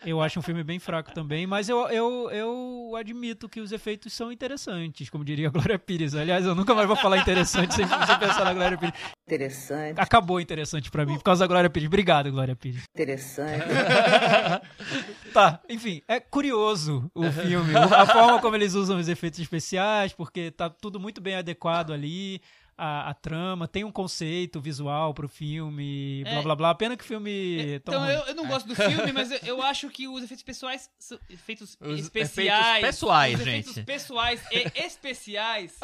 Eu 0.05 0.21
acho 0.21 0.39
um 0.39 0.41
filme 0.41 0.63
bem 0.63 0.79
fraco 0.79 1.13
também, 1.13 1.45
mas 1.45 1.69
eu, 1.69 1.87
eu, 1.89 2.29
eu 2.31 2.93
admito 2.97 3.47
que 3.47 3.59
os 3.59 3.71
efeitos 3.71 4.11
são 4.13 4.31
interessantes, 4.31 5.09
como 5.09 5.23
diria 5.23 5.47
a 5.47 5.51
Glória 5.51 5.77
Pires. 5.77 6.15
Aliás, 6.15 6.45
eu 6.45 6.55
nunca 6.55 6.73
mais 6.73 6.87
vou 6.87 6.95
falar 6.95 7.17
interessante 7.17 7.75
sem, 7.75 7.85
sem 7.87 8.19
pensar 8.19 8.43
na 8.45 8.53
Glória 8.53 8.77
Pires. 8.77 8.93
Interessante, 9.27 9.99
Acabou 9.99 10.41
interessante 10.41 10.89
pra 10.89 11.05
mim 11.05 11.17
por 11.17 11.23
causa 11.23 11.41
da 11.41 11.47
Glória 11.47 11.69
Pires. 11.69 11.87
Obrigado, 11.87 12.31
Glória 12.31 12.55
Pires. 12.55 12.83
interessante. 12.93 13.63
Tá, 15.33 15.61
enfim, 15.69 16.01
é 16.09 16.19
curioso 16.19 17.09
o 17.15 17.31
filme, 17.31 17.73
a 17.73 18.05
forma 18.05 18.41
como 18.41 18.55
eles 18.55 18.73
usam 18.73 18.99
os 18.99 19.07
efeitos 19.07 19.39
especiais, 19.39 20.11
porque 20.11 20.51
tá 20.51 20.69
tudo 20.69 20.99
muito 20.99 21.21
bem 21.21 21.35
adequado 21.35 21.93
ali. 21.93 22.41
A, 22.83 23.09
a 23.11 23.13
trama, 23.13 23.67
tem 23.67 23.83
um 23.83 23.91
conceito 23.91 24.59
visual 24.59 25.13
pro 25.13 25.29
filme, 25.29 26.23
blá 26.23 26.33
É. 26.33 26.41
blá 26.41 26.55
blá. 26.55 26.73
Pena 26.73 26.97
que 26.97 27.03
o 27.03 27.07
filme. 27.07 27.79
tão 27.81 27.93
Então, 27.93 28.05
ruim. 28.05 28.13
eu, 28.15 28.21
eu 28.29 28.33
não 28.35 28.47
gosto 28.47 28.67
do 28.67 28.75
filme, 28.75 29.11
mas 29.13 29.29
eu, 29.29 29.37
eu 29.43 29.61
acho 29.61 29.87
que 29.89 30.07
os 30.07 30.23
efeitos 30.23 30.41
pessoais. 30.43 30.89
Efeitos 31.29 31.77
Os 31.79 31.99
especiais. 31.99 32.59
efeitos 32.77 32.81
pessoais, 32.89 33.35
os 33.35 33.41
efeitos 33.41 33.73
gente. 33.75 33.85
pessoais 33.85 34.43
e 34.51 34.79
especiais. 34.83 35.79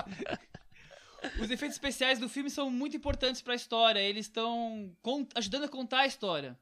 Os 1.40 1.52
efeitos 1.52 1.76
especiais 1.76 2.18
do 2.20 2.28
filme 2.28 2.50
são 2.50 2.70
muito 2.72 2.98
importantes 2.98 3.42
pra 3.44 3.54
história. 3.54 4.00
Eles 4.00 4.26
estão 4.26 4.92
ajudando 5.36 5.66
a 5.66 5.70
contar 5.70 6.00
a 6.00 6.08
história. 6.08 6.58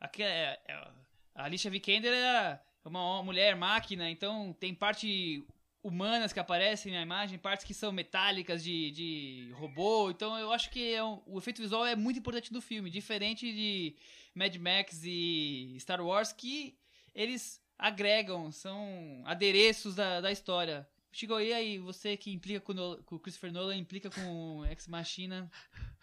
Aqui 0.00 0.22
é- 0.22 0.58
é- 0.66 0.88
a 1.34 1.44
Alicia 1.44 1.70
Vikander 1.70 2.12
é 2.12 2.58
uma 2.84 3.22
mulher 3.22 3.54
máquina, 3.56 4.08
então 4.10 4.54
tem 4.58 4.74
parte 4.74 5.44
humanas 5.82 6.32
que 6.32 6.40
aparecem 6.40 6.92
na 6.92 7.02
imagem, 7.02 7.38
partes 7.38 7.64
que 7.64 7.72
são 7.74 7.92
metálicas 7.92 8.62
de, 8.62 8.90
de 8.90 9.50
robô. 9.54 10.10
Então 10.10 10.38
eu 10.38 10.52
acho 10.52 10.70
que 10.70 10.92
é 10.94 11.02
um- 11.02 11.22
o 11.26 11.38
efeito 11.38 11.62
visual 11.62 11.86
é 11.86 11.94
muito 11.96 12.18
importante 12.18 12.52
do 12.52 12.60
filme, 12.60 12.90
diferente 12.90 13.50
de 13.52 13.96
Mad 14.34 14.54
Max 14.56 15.00
e 15.04 15.76
Star 15.78 16.00
Wars, 16.04 16.32
que 16.32 16.76
eles 17.14 17.60
agregam, 17.78 18.50
são 18.50 19.22
adereços 19.24 19.94
da, 19.94 20.20
da 20.20 20.32
história. 20.32 20.88
Chico, 21.10 21.40
e 21.40 21.52
aí, 21.52 21.78
você 21.78 22.16
que 22.16 22.30
implica 22.30 22.60
com, 22.60 22.72
o 23.10 23.18
Christopher 23.18 23.52
Nolan, 23.52 23.76
implica 23.76 24.10
com 24.10 24.64
Ex 24.66 24.86
Machina, 24.86 25.50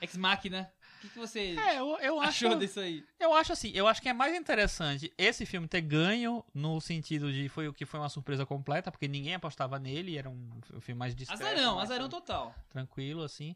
Ex 0.01 0.17
Machina, 0.17 0.71
que, 1.05 1.13
que 1.13 1.19
você 1.19 1.55
É, 1.57 1.79
eu, 1.79 1.97
eu 1.99 2.19
acho. 2.19 2.47
achou 2.47 2.59
disso 2.59 2.79
aí? 2.79 3.03
Eu 3.19 3.33
acho 3.33 3.53
assim, 3.53 3.71
eu 3.73 3.87
acho 3.87 4.01
que 4.01 4.09
é 4.09 4.13
mais 4.13 4.35
interessante 4.35 5.13
esse 5.17 5.45
filme 5.45 5.67
ter 5.67 5.81
ganho 5.81 6.43
no 6.53 6.79
sentido 6.81 7.31
de 7.31 7.47
foi 7.49 7.67
o 7.67 7.73
que 7.73 7.85
foi 7.85 7.99
uma 7.99 8.09
surpresa 8.09 8.45
completa, 8.45 8.91
porque 8.91 9.07
ninguém 9.07 9.35
apostava 9.35 9.79
nele, 9.79 10.17
era 10.17 10.29
um, 10.29 10.49
filme 10.81 10.99
mais 10.99 11.15
discreto, 11.15 11.43
Azarão, 11.43 11.79
azarão 11.79 12.09
total. 12.09 12.55
tranquilo 12.69 13.23
assim, 13.23 13.55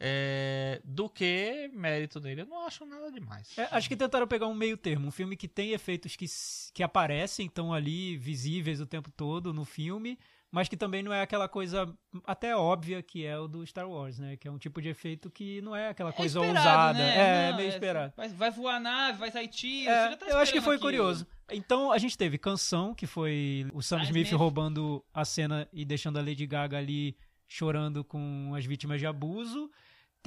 é, 0.00 0.80
do 0.84 1.08
que 1.08 1.70
mérito 1.74 2.20
dele. 2.20 2.42
Eu 2.42 2.46
não 2.46 2.66
acho 2.66 2.86
nada 2.86 3.10
demais. 3.10 3.56
É, 3.58 3.68
acho 3.72 3.88
que 3.88 3.96
tentaram 3.96 4.26
pegar 4.26 4.46
um 4.46 4.54
meio 4.54 4.76
termo, 4.76 5.08
um 5.08 5.10
filme 5.12 5.36
que 5.36 5.48
tem 5.48 5.72
efeitos 5.72 6.14
que, 6.16 6.26
que 6.72 6.82
aparecem, 6.82 7.46
estão 7.46 7.72
ali 7.72 8.16
visíveis 8.16 8.80
o 8.80 8.86
tempo 8.86 9.10
todo 9.10 9.52
no 9.52 9.64
filme, 9.64 10.18
mas 10.50 10.68
que 10.68 10.76
também 10.76 11.02
não 11.02 11.12
é 11.12 11.20
aquela 11.20 11.48
coisa 11.48 11.92
até 12.24 12.56
óbvia 12.56 13.02
que 13.02 13.24
é 13.26 13.38
o 13.38 13.46
do 13.48 13.66
Star 13.66 13.88
Wars, 13.90 14.18
né? 14.18 14.36
Que 14.36 14.48
é 14.48 14.50
um 14.50 14.56
tipo 14.56 14.80
de 14.80 14.88
efeito 14.88 15.30
que 15.30 15.60
não 15.60 15.74
é 15.76 15.88
aquela 15.88 16.12
coisa 16.12 16.38
é 16.38 16.42
esperado, 16.46 16.68
ousada. 16.68 16.98
Né? 16.98 17.16
É, 17.18 17.50
Não, 17.50 17.56
meio 17.58 17.68
esperado. 17.68 18.12
Vai, 18.36 18.50
voar 18.50 18.76
a 18.76 18.80
nave, 18.80 19.18
vai 19.18 19.30
sair 19.30 19.48
tiro, 19.48 19.90
É, 19.90 20.04
você 20.04 20.10
já 20.10 20.16
tá 20.16 20.26
eu 20.26 20.38
acho 20.38 20.52
que 20.52 20.60
foi 20.60 20.76
aquilo. 20.76 20.90
curioso. 20.90 21.26
Então 21.50 21.92
a 21.92 21.98
gente 21.98 22.16
teve 22.16 22.38
Canção, 22.38 22.94
que 22.94 23.06
foi 23.06 23.66
o 23.74 23.82
Sam 23.82 23.98
Sam 23.98 24.04
Smith, 24.04 24.26
Smith. 24.26 24.38
roubando 24.38 25.04
a 25.12 25.24
cena 25.24 25.68
e 25.72 25.84
deixando 25.84 26.18
a 26.18 26.22
Lady 26.22 26.46
Gaga 26.46 26.78
ali 26.78 27.16
chorando 27.46 28.04
com 28.04 28.52
as 28.54 28.64
vítimas 28.64 29.00
de 29.00 29.06
abuso. 29.06 29.70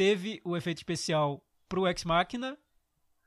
Teve 0.02 0.42
o 0.44 0.58
efeito 0.58 0.80
especial 0.80 1.46
pro 1.70 1.88
Ex 1.88 2.04
Machina, 2.06 2.58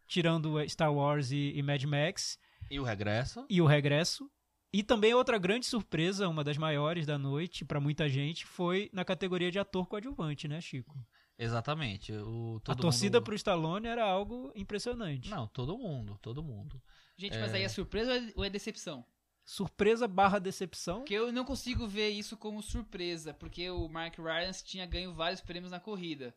tirando 0.08 0.58
Star 0.68 0.92
Wars 0.92 1.30
e, 1.30 1.52
e 1.54 1.62
Mad 1.62 1.84
Max, 1.84 2.37
E 2.68 2.80
o 2.80 2.82
regresso? 2.82 3.46
e 3.48 3.62
o 3.62 3.64
regresso. 3.64 4.28
E 4.72 4.82
também 4.82 5.14
outra 5.14 5.38
grande 5.38 5.66
surpresa, 5.66 6.28
uma 6.28 6.42
das 6.42 6.58
maiores 6.58 7.06
da 7.06 7.16
noite 7.16 7.64
pra 7.64 7.78
muita 7.78 8.08
gente, 8.08 8.44
foi 8.44 8.90
na 8.92 9.04
categoria 9.04 9.52
de 9.52 9.58
ator 9.60 9.87
coadjuvante, 9.87 10.48
né, 10.48 10.60
Chico? 10.60 10.98
Exatamente. 11.38 12.12
O, 12.12 12.60
a 12.66 12.74
torcida 12.74 13.18
mundo... 13.18 13.24
pro 13.24 13.37
Stallone 13.37 13.87
era 13.87 14.04
algo 14.04 14.50
impressionante. 14.56 15.30
Não, 15.30 15.46
todo 15.46 15.78
mundo, 15.78 16.18
todo 16.20 16.42
mundo. 16.42 16.82
Gente, 17.16 17.38
mas 17.38 17.54
aí 17.54 17.62
é 17.62 17.68
surpresa 17.68 18.10
ou 18.34 18.42
é- 18.42 18.48
é 18.48 18.50
decepção? 18.50 19.06
Surpresa 19.44 20.08
barra 20.08 20.40
decepção. 20.40 20.98
Porque 21.02 21.14
eu 21.14 21.30
não 21.30 21.44
consigo 21.44 21.87
ver 21.87 22.08
isso 22.08 22.37
como 22.37 22.60
surpresa, 22.60 23.32
porque 23.32 23.70
o 23.70 23.88
Mark 23.88 24.18
Rylance 24.18 24.64
tinha 24.64 24.84
ganho 24.87 25.14
vários 25.14 25.40
prêmios 25.40 25.70
na 25.70 25.78
corrida. 25.78 26.34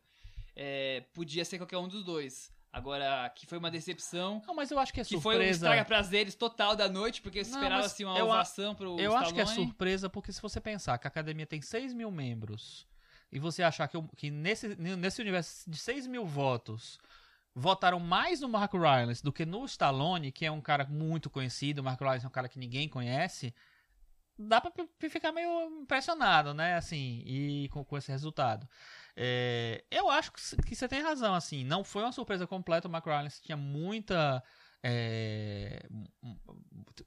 É, 0.60 1.04
podia 1.14 1.44
ser 1.44 1.56
qualquer 1.58 1.76
um 1.78 1.86
dos 1.86 2.02
dois. 2.02 2.52
Agora, 2.72 3.30
que 3.30 3.46
foi 3.46 3.56
uma 3.58 3.70
decepção, 3.70 4.42
Não, 4.46 4.54
mas 4.54 4.70
eu 4.72 4.78
acho 4.78 4.92
que 4.92 5.00
é 5.00 5.04
que 5.04 5.10
foi 5.20 5.36
um 5.36 5.38
surpresa. 5.38 5.66
estraga-prazeres 5.66 6.34
total 6.34 6.74
da 6.74 6.88
noite, 6.88 7.22
porque 7.22 7.38
Não, 7.42 7.48
esperava-se 7.48 8.04
uma 8.04 8.12
mas 8.12 8.20
eu 8.20 8.30
a- 8.30 8.34
ovação 8.34 8.74
pro 8.74 8.98
Eu 9.00 9.16
acho 9.16 9.32
que 9.32 9.40
é 9.40 9.44
Stallone. 9.44 9.68
surpresa 9.68 10.10
porque 10.10 10.32
se 10.32 10.42
você 10.42 10.60
pensar 10.60 10.98
que 10.98 11.06
a 11.06 11.08
academia 11.10 11.46
tem 11.46 11.62
6 11.62 11.94
mil 11.94 12.10
membros 12.10 12.86
e 13.32 13.38
você 13.38 13.62
achar 13.62 13.86
que, 13.88 13.96
o- 13.96 14.08
que 14.16 14.30
nesse, 14.30 14.74
nesse 14.76 15.20
universo 15.22 15.68
de 15.70 15.78
6 15.78 16.06
mil 16.06 16.26
votos 16.26 16.98
votaram 17.54 17.98
mais 18.00 18.40
no 18.40 18.48
Mark 18.48 18.72
Rylance 18.74 19.22
do 19.22 19.32
que 19.32 19.46
no 19.46 19.64
Stallone, 19.64 20.30
que 20.32 20.44
é 20.44 20.50
um 20.50 20.60
cara 20.60 20.84
muito 20.86 21.30
conhecido, 21.30 21.78
o 21.80 21.84
Mark 21.84 22.00
Rylance 22.00 22.24
é 22.24 22.28
um 22.28 22.32
cara 22.32 22.48
que 22.48 22.58
ninguém 22.58 22.86
conhece, 22.88 23.54
dá 24.38 24.60
pra 24.60 24.70
ficar 25.08 25.32
meio 25.32 25.80
impressionado, 25.80 26.52
né, 26.52 26.74
assim, 26.76 27.22
e 27.26 27.68
com, 27.70 27.82
com 27.84 27.96
esse 27.96 28.12
resultado. 28.12 28.68
É, 29.20 29.84
eu 29.90 30.08
acho 30.08 30.30
que 30.32 30.76
você 30.76 30.86
tem 30.86 31.02
razão, 31.02 31.34
assim, 31.34 31.64
não 31.64 31.82
foi 31.82 32.02
uma 32.02 32.12
surpresa 32.12 32.46
completa, 32.46 32.86
o 32.86 32.90
Mark 32.90 33.04
tinha 33.42 33.56
muita... 33.56 34.42
é, 34.80 35.82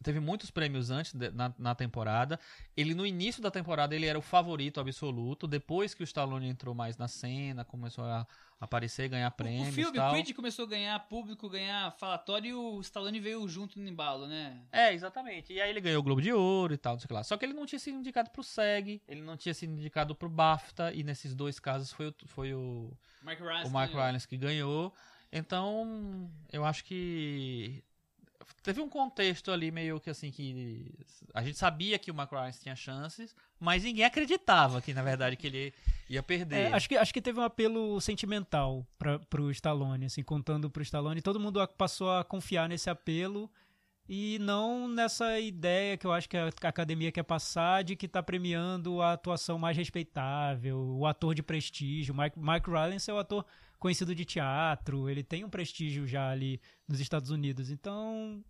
teve 0.04 0.20
muitos 0.20 0.52
prêmios 0.52 0.90
antes 0.92 1.14
de- 1.14 1.32
na, 1.32 1.54
na 1.58 1.76
temporada. 1.76 2.40
Ele 2.76 2.94
no 2.94 3.06
início 3.06 3.42
da 3.42 3.52
temporada 3.52 3.96
ele 3.96 4.06
era 4.06 4.18
o 4.20 4.22
favorito 4.22 4.80
absoluto. 4.80 5.48
Depois 5.48 5.94
que 5.94 6.04
o 6.04 6.06
Stallone 6.06 6.48
entrou 6.50 6.74
mais 6.76 6.98
na 6.98 7.08
cena, 7.08 7.64
começou 7.66 8.04
a 8.06 8.28
aparecer, 8.62 9.10
ganhar 9.10 9.32
prêmios 9.32 9.70
o 9.70 9.72
filme, 9.72 9.98
tal. 9.98 10.10
o 10.10 10.14
Creed 10.14 10.36
começou 10.36 10.66
a 10.66 10.68
ganhar 10.68 11.00
público, 11.08 11.50
ganhar 11.50 11.92
falatório 11.94 12.50
e 12.50 12.54
o 12.54 12.80
Stallone 12.80 13.20
veio 13.20 13.48
junto 13.50 13.80
no 13.80 13.90
embalo, 13.90 14.28
né? 14.28 14.62
É, 14.72 14.94
exatamente. 14.94 15.52
E 15.52 15.60
aí 15.60 15.72
ele 15.72 15.82
ganhou 15.82 16.00
o 16.00 16.04
Globo 16.04 16.22
de 16.22 16.32
Ouro 16.32 16.72
e 16.72 16.78
tal, 16.78 16.94
não 16.94 17.00
sei 17.00 17.06
o 17.06 17.08
que 17.08 17.14
lá. 17.16 17.24
Só 17.24 17.36
que 17.38 17.44
ele 17.44 17.54
não 17.54 17.66
tinha 17.66 17.80
sido 17.80 17.98
indicado 17.98 18.30
pro 18.30 18.44
SEG, 18.44 19.02
ele 19.08 19.22
não 19.22 19.36
tinha 19.36 19.54
sido 19.54 19.74
indicado 19.74 20.14
pro 20.14 20.30
BAFTA, 20.30 20.94
e 20.94 21.04
nesses 21.04 21.34
dois 21.34 21.60
casos 21.60 21.92
foi 21.92 22.10
o, 22.10 22.16
foi 22.26 22.54
o, 22.54 22.96
Mark 23.24 23.40
Rylance. 23.40 23.68
o 23.68 23.72
Mark. 23.72 23.92
Rylance 23.92 24.28
que 24.28 24.38
ganhou. 24.38 24.94
Então, 25.32 26.30
eu 26.52 26.64
acho 26.64 26.84
que 26.84 27.84
teve 28.64 28.82
um 28.82 28.90
contexto 28.90 29.52
ali 29.52 29.72
meio 29.72 30.00
que 30.00 30.10
assim 30.10 30.32
que 30.32 30.94
a 31.34 31.44
gente 31.44 31.58
sabia 31.58 31.98
que 31.98 32.12
o 32.12 32.16
Rylance 32.16 32.62
tinha 32.62 32.76
chances, 32.76 33.36
mas 33.60 33.84
ninguém 33.84 34.06
acreditava 34.06 34.82
que 34.82 34.94
na 34.94 35.02
verdade 35.02 35.36
que 35.36 35.48
ele 35.48 35.74
ia 36.10 36.22
perder. 36.22 36.72
É, 36.72 36.74
acho, 36.74 36.90
que, 36.90 36.98
acho 36.98 37.14
que 37.14 37.22
teve 37.22 37.40
um 37.40 37.44
apelo 37.44 38.00
sentimental 38.02 38.86
pra, 38.98 39.20
pro 39.20 39.50
Stallone, 39.52 40.06
assim, 40.06 40.24
contando 40.24 40.70
pro 40.70 40.84
Stallone. 40.84 41.22
Todo 41.22 41.40
mundo 41.40 41.66
passou 41.78 42.12
a 42.12 42.24
confiar 42.24 42.68
nesse 42.68 42.90
apelo 42.90 43.50
e 44.14 44.38
não 44.40 44.90
nessa 44.90 45.40
ideia 45.40 45.96
que 45.96 46.06
eu 46.06 46.12
acho 46.12 46.28
que 46.28 46.36
a, 46.36 46.50
academia 46.64 47.12
quer 47.12 47.24
passar 47.24 47.84
de 47.84 47.96
que 47.96 48.08
tá 48.08 48.22
premiando 48.22 49.02
a 49.02 49.14
atuação 49.14 49.58
mais 49.58 49.78
respeitável, 49.78 50.78
o 50.78 51.06
ator 51.06 51.34
de 51.34 51.42
prestígio. 51.42 52.14
Mike, 52.14 52.38
Mike 52.38 52.70
Rylance 52.70 53.10
é 53.10 53.14
o 53.14 53.20
ator 53.20 53.46
conhecido 53.82 54.14
de 54.14 54.24
teatro, 54.24 55.10
ele 55.10 55.24
tem 55.24 55.44
um 55.44 55.50
prestígio 55.50 56.06
já 56.08 56.30
ali 56.30 56.62
nos 56.88 57.00
Estados 57.00 57.32
Unidos. 57.32 57.72
Então, 57.72 58.42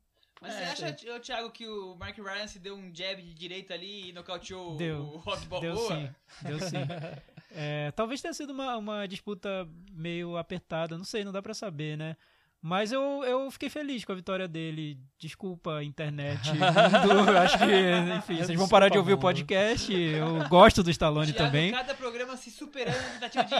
Mas 0.41 0.53
É, 0.53 0.75
você 0.75 0.85
acha, 0.85 1.15
ô, 1.15 1.19
Thiago, 1.21 1.51
que 1.51 1.65
o 1.65 1.95
Mark 1.95 2.17
Ryan 2.17 2.47
se 2.47 2.59
deu 2.59 2.75
um 2.75 2.93
jab 2.93 3.21
de 3.21 3.33
direita 3.33 3.73
ali 3.73 4.09
e 4.09 4.13
nocauteou 4.13 4.75
Deu. 4.75 4.97
o 4.99 5.17
Rock 5.17 5.39
Deu 5.47 5.49
Balboa? 5.49 5.87
sim, 5.95 6.09
deu 6.45 6.59
sim. 6.59 6.75
É, 7.53 7.91
talvez 7.91 8.21
tenha 8.21 8.33
sido 8.33 8.51
uma, 8.51 8.77
uma 8.77 9.05
disputa 9.05 9.67
meio 9.91 10.37
apertada, 10.37 10.97
não 10.97 11.03
sei, 11.03 11.25
não 11.25 11.33
dá 11.33 11.41
pra 11.41 11.53
saber, 11.53 11.97
né? 11.97 12.15
Mas 12.61 12.93
eu, 12.93 13.23
eu 13.25 13.51
fiquei 13.51 13.69
feliz 13.69 14.05
com 14.05 14.13
a 14.13 14.15
vitória 14.15 14.47
dele. 14.47 14.97
Desculpa, 15.17 15.83
internet. 15.83 16.47
mundo. 16.53 17.37
acho 17.37 17.57
que, 17.57 18.15
enfim, 18.17 18.37
vocês 18.37 18.57
vão 18.57 18.69
parar 18.69 18.87
de 18.87 18.97
ouvir 18.97 19.13
o 19.13 19.17
podcast. 19.17 19.91
Eu 19.91 20.47
gosto 20.47 20.81
do 20.81 20.91
Stallone 20.91 21.33
Thiago, 21.33 21.45
também. 21.45 21.71
cada 21.71 21.93
programa 21.93 22.37
se 22.37 22.51
superando 22.51 22.95
na 22.95 23.27
tentativa 23.27 23.43
de 23.43 23.55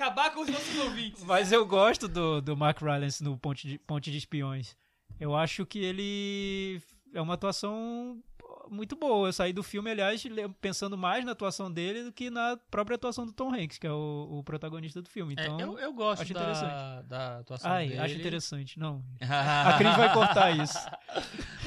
acabar 0.00 0.32
com 0.32 0.40
os 0.40 0.48
nossos 0.48 0.78
ouvintes. 0.78 1.22
Mas 1.24 1.52
eu 1.52 1.66
gosto 1.66 2.08
do, 2.08 2.40
do 2.40 2.56
Mark 2.56 2.80
Rylance 2.80 3.22
no 3.22 3.36
Ponte 3.36 3.68
de, 3.68 3.78
Ponte 3.78 4.10
de 4.10 4.16
Espiões. 4.16 4.74
Eu 5.18 5.36
acho 5.36 5.66
que 5.66 5.78
ele 5.78 6.80
é 7.12 7.20
uma 7.20 7.34
atuação 7.34 8.22
muito 8.70 8.96
boa. 8.96 9.28
Eu 9.28 9.32
saí 9.32 9.52
do 9.52 9.62
filme, 9.62 9.90
aliás, 9.90 10.22
pensando 10.60 10.96
mais 10.96 11.24
na 11.24 11.32
atuação 11.32 11.70
dele 11.70 12.04
do 12.04 12.12
que 12.12 12.30
na 12.30 12.56
própria 12.70 12.94
atuação 12.94 13.26
do 13.26 13.32
Tom 13.32 13.52
Hanks, 13.54 13.78
que 13.78 13.86
é 13.86 13.92
o, 13.92 14.28
o 14.38 14.44
protagonista 14.44 15.02
do 15.02 15.08
filme. 15.08 15.34
É, 15.36 15.42
Então, 15.44 15.58
eu, 15.60 15.78
eu 15.78 15.92
gosto 15.92 16.22
acho 16.22 16.32
da, 16.34 16.40
interessante. 16.40 17.06
da 17.08 17.38
atuação 17.38 17.70
ai, 17.72 17.88
dele. 17.88 18.00
acho 18.00 18.14
interessante. 18.14 18.78
Não, 18.78 19.02
a 19.20 19.74
Cris 19.78 19.96
vai 19.96 20.12
cortar 20.12 20.50
isso. 20.56 20.78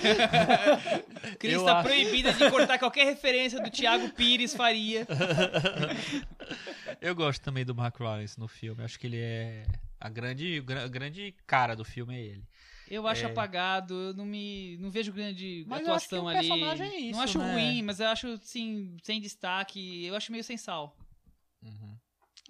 Cris 1.39 1.53
está 1.55 1.79
acho- 1.79 1.87
proibida 1.87 2.33
de 2.33 2.49
cortar 2.49 2.77
qualquer 2.79 3.05
referência 3.05 3.61
do 3.61 3.69
Thiago 3.69 4.09
Pires 4.09 4.55
Faria. 4.55 5.05
Eu 7.01 7.15
gosto 7.15 7.41
também 7.41 7.65
do 7.65 7.75
Mark 7.75 7.97
Rylance 7.99 8.39
no 8.39 8.47
filme. 8.47 8.83
Acho 8.83 8.99
que 8.99 9.07
ele 9.07 9.19
é 9.19 9.65
a 9.99 10.09
grande, 10.09 10.63
a 10.83 10.87
grande 10.87 11.33
cara 11.45 11.75
do 11.75 11.83
filme 11.85 12.15
é 12.15 12.21
ele. 12.21 12.43
Eu 12.89 13.07
acho 13.07 13.23
É. 13.25 13.29
apagado, 13.29 13.93
eu 13.93 14.13
não 14.13 14.25
me. 14.25 14.77
não 14.79 14.89
vejo 14.91 15.11
grande 15.13 15.63
Mas 15.67 15.85
eu 15.87 15.93
acho 15.93 16.07
que 16.09 16.15
atuação 16.15 16.25
o 16.25 16.27
ali. 16.37 16.47
personagem 16.49 16.87
é 16.87 16.99
isso, 16.99 17.17
não 17.17 17.23
acho 17.23 17.39
né? 17.39 17.53
ruim, 17.53 17.81
mas 17.81 17.99
eu 17.99 18.07
acho 18.07 18.27
assim, 18.33 18.97
sem 19.03 19.19
destaque. 19.21 20.05
Eu 20.05 20.15
acho 20.15 20.31
meio 20.31 20.43
sem 20.43 20.57
sal. 20.57 20.95
Uhum. 21.63 21.97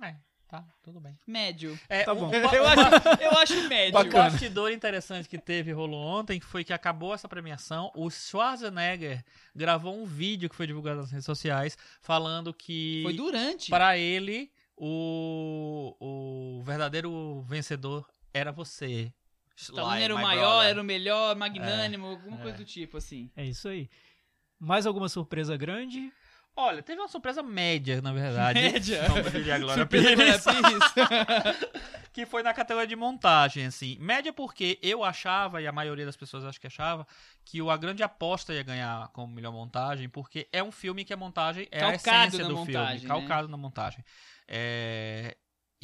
É, 0.01 0.15
tá, 0.47 0.65
tudo 0.81 0.99
bem. 0.99 1.17
Médio. 1.27 1.79
É, 1.87 2.03
Tá 2.03 2.15
bom. 2.15 2.31
Eu 2.33 2.65
acho, 2.67 3.21
eu 3.21 3.31
acho 3.37 3.67
médio. 3.69 3.99
Um 3.99 4.09
bastidor 4.09 4.71
interessante 4.71 5.29
que 5.29 5.37
teve 5.37 5.71
rolou 5.71 6.01
ontem 6.01 6.39
que 6.39 6.45
foi 6.45 6.63
que 6.63 6.73
acabou 6.73 7.13
essa 7.13 7.29
premiação. 7.29 7.91
O 7.95 8.09
Schwarzenegger 8.09 9.23
gravou 9.55 9.95
um 9.95 10.05
vídeo 10.05 10.49
que 10.49 10.55
foi 10.55 10.65
divulgado 10.65 11.01
nas 11.01 11.11
redes 11.11 11.25
sociais 11.25 11.77
falando 12.01 12.51
que 12.53 13.01
Foi 13.03 13.13
durante. 13.13 13.69
para 13.69 13.97
ele 13.99 14.51
o, 14.75 15.95
o 15.99 16.63
verdadeiro 16.63 17.41
vencedor 17.43 18.07
era 18.33 18.51
você. 18.51 19.13
Stallone 19.55 19.95
Sly, 19.95 20.03
era 20.03 20.15
o 20.15 20.21
maior, 20.21 20.49
brother. 20.49 20.69
era 20.69 20.81
o 20.81 20.83
melhor, 20.83 21.35
magnânimo, 21.35 22.07
alguma 22.07 22.37
é. 22.37 22.41
coisa 22.41 22.57
do 22.57 22.65
tipo, 22.65 22.97
assim. 22.97 23.29
É 23.35 23.45
isso 23.45 23.67
aí. 23.67 23.89
Mais 24.59 24.85
alguma 24.85 25.09
surpresa 25.09 25.55
grande? 25.57 26.11
Olha, 26.55 26.83
teve 26.83 27.01
uma 27.01 27.07
surpresa 27.07 27.41
média, 27.41 27.99
na 28.01 28.13
verdade. 28.13 28.59
Média? 28.61 29.03
Como 29.09 29.29
diria 29.29 29.55
a 29.55 29.59
Glória 29.59 29.81
Surpresa 29.81 30.15
Pires. 30.15 30.43
Glória 30.43 30.69
Pires. 30.69 31.69
que 32.13 32.25
foi 32.27 32.43
na 32.43 32.53
categoria 32.53 32.87
de 32.87 32.95
montagem, 32.95 33.65
assim. 33.65 33.97
Média 33.99 34.31
porque 34.31 34.77
eu 34.83 35.03
achava, 35.03 35.61
e 35.61 35.67
a 35.67 35.71
maioria 35.71 36.05
das 36.05 36.15
pessoas 36.15 36.45
acho 36.45 36.61
que 36.61 36.67
achava, 36.67 37.07
que 37.43 37.59
o 37.59 37.71
A 37.71 37.77
Grande 37.77 38.03
Aposta 38.03 38.53
ia 38.53 38.61
ganhar 38.61 39.07
como 39.09 39.33
melhor 39.33 39.51
montagem, 39.51 40.07
porque 40.07 40.47
é 40.53 40.61
um 40.61 40.71
filme 40.71 41.03
que 41.03 41.11
a 41.11 41.17
montagem 41.17 41.67
é 41.71 41.79
a 41.79 41.91
Calcado 41.91 42.27
essência 42.27 42.43
na 42.43 42.49
do 42.49 42.55
montagem, 42.55 42.99
filme. 42.99 43.01
né? 43.01 43.07
Calcado 43.07 43.47
na 43.47 43.57
montagem. 43.57 44.05
É, 44.47 45.35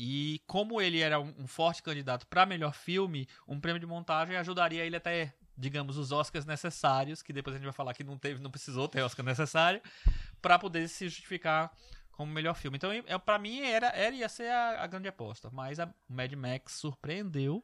E 0.02 0.42
como 0.48 0.80
ele 0.80 1.02
era 1.02 1.20
um, 1.20 1.46
forte 1.46 1.84
candidato 1.84 2.26
para 2.26 2.46
melhor 2.46 2.74
filme, 2.74 3.28
um 3.46 3.60
prêmio 3.60 3.82
de 3.82 3.86
montagem 3.86 4.38
ajudaria 4.38 4.86
ele 4.86 4.96
até, 4.96 5.34
digamos, 5.58 5.98
os 5.98 6.14
Oscars 6.14 6.46
necessários, 6.46 7.22
que 7.22 7.34
depois 7.34 7.54
a 7.54 7.60
gente 7.60 7.66
vai 7.66 7.74
falar 7.74 7.94
que 7.94 8.02
não 8.02 8.18
teve, 8.18 8.42
não 8.42 8.50
precisou 8.50 8.88
ter 8.88 9.02
Oscar 9.02 9.26
necessário, 9.26 9.82
para 10.42 10.58
poder 10.58 10.88
se 10.88 11.10
justificar 11.10 11.76
como 12.14 12.32
melhor 12.32 12.54
filme. 12.56 12.78
Então, 12.78 12.90
é, 12.94 13.18
para 13.18 13.38
mim, 13.38 13.60
era, 13.60 13.88
era 13.88 14.16
ia 14.16 14.30
ser 14.30 14.50
a, 14.50 14.84
a 14.84 14.88
grande 14.88 15.10
aposta. 15.10 15.50
Mas 15.52 15.82
a 15.82 15.94
Mad 16.08 16.32
Max 16.32 16.76
surpreendeu 16.76 17.62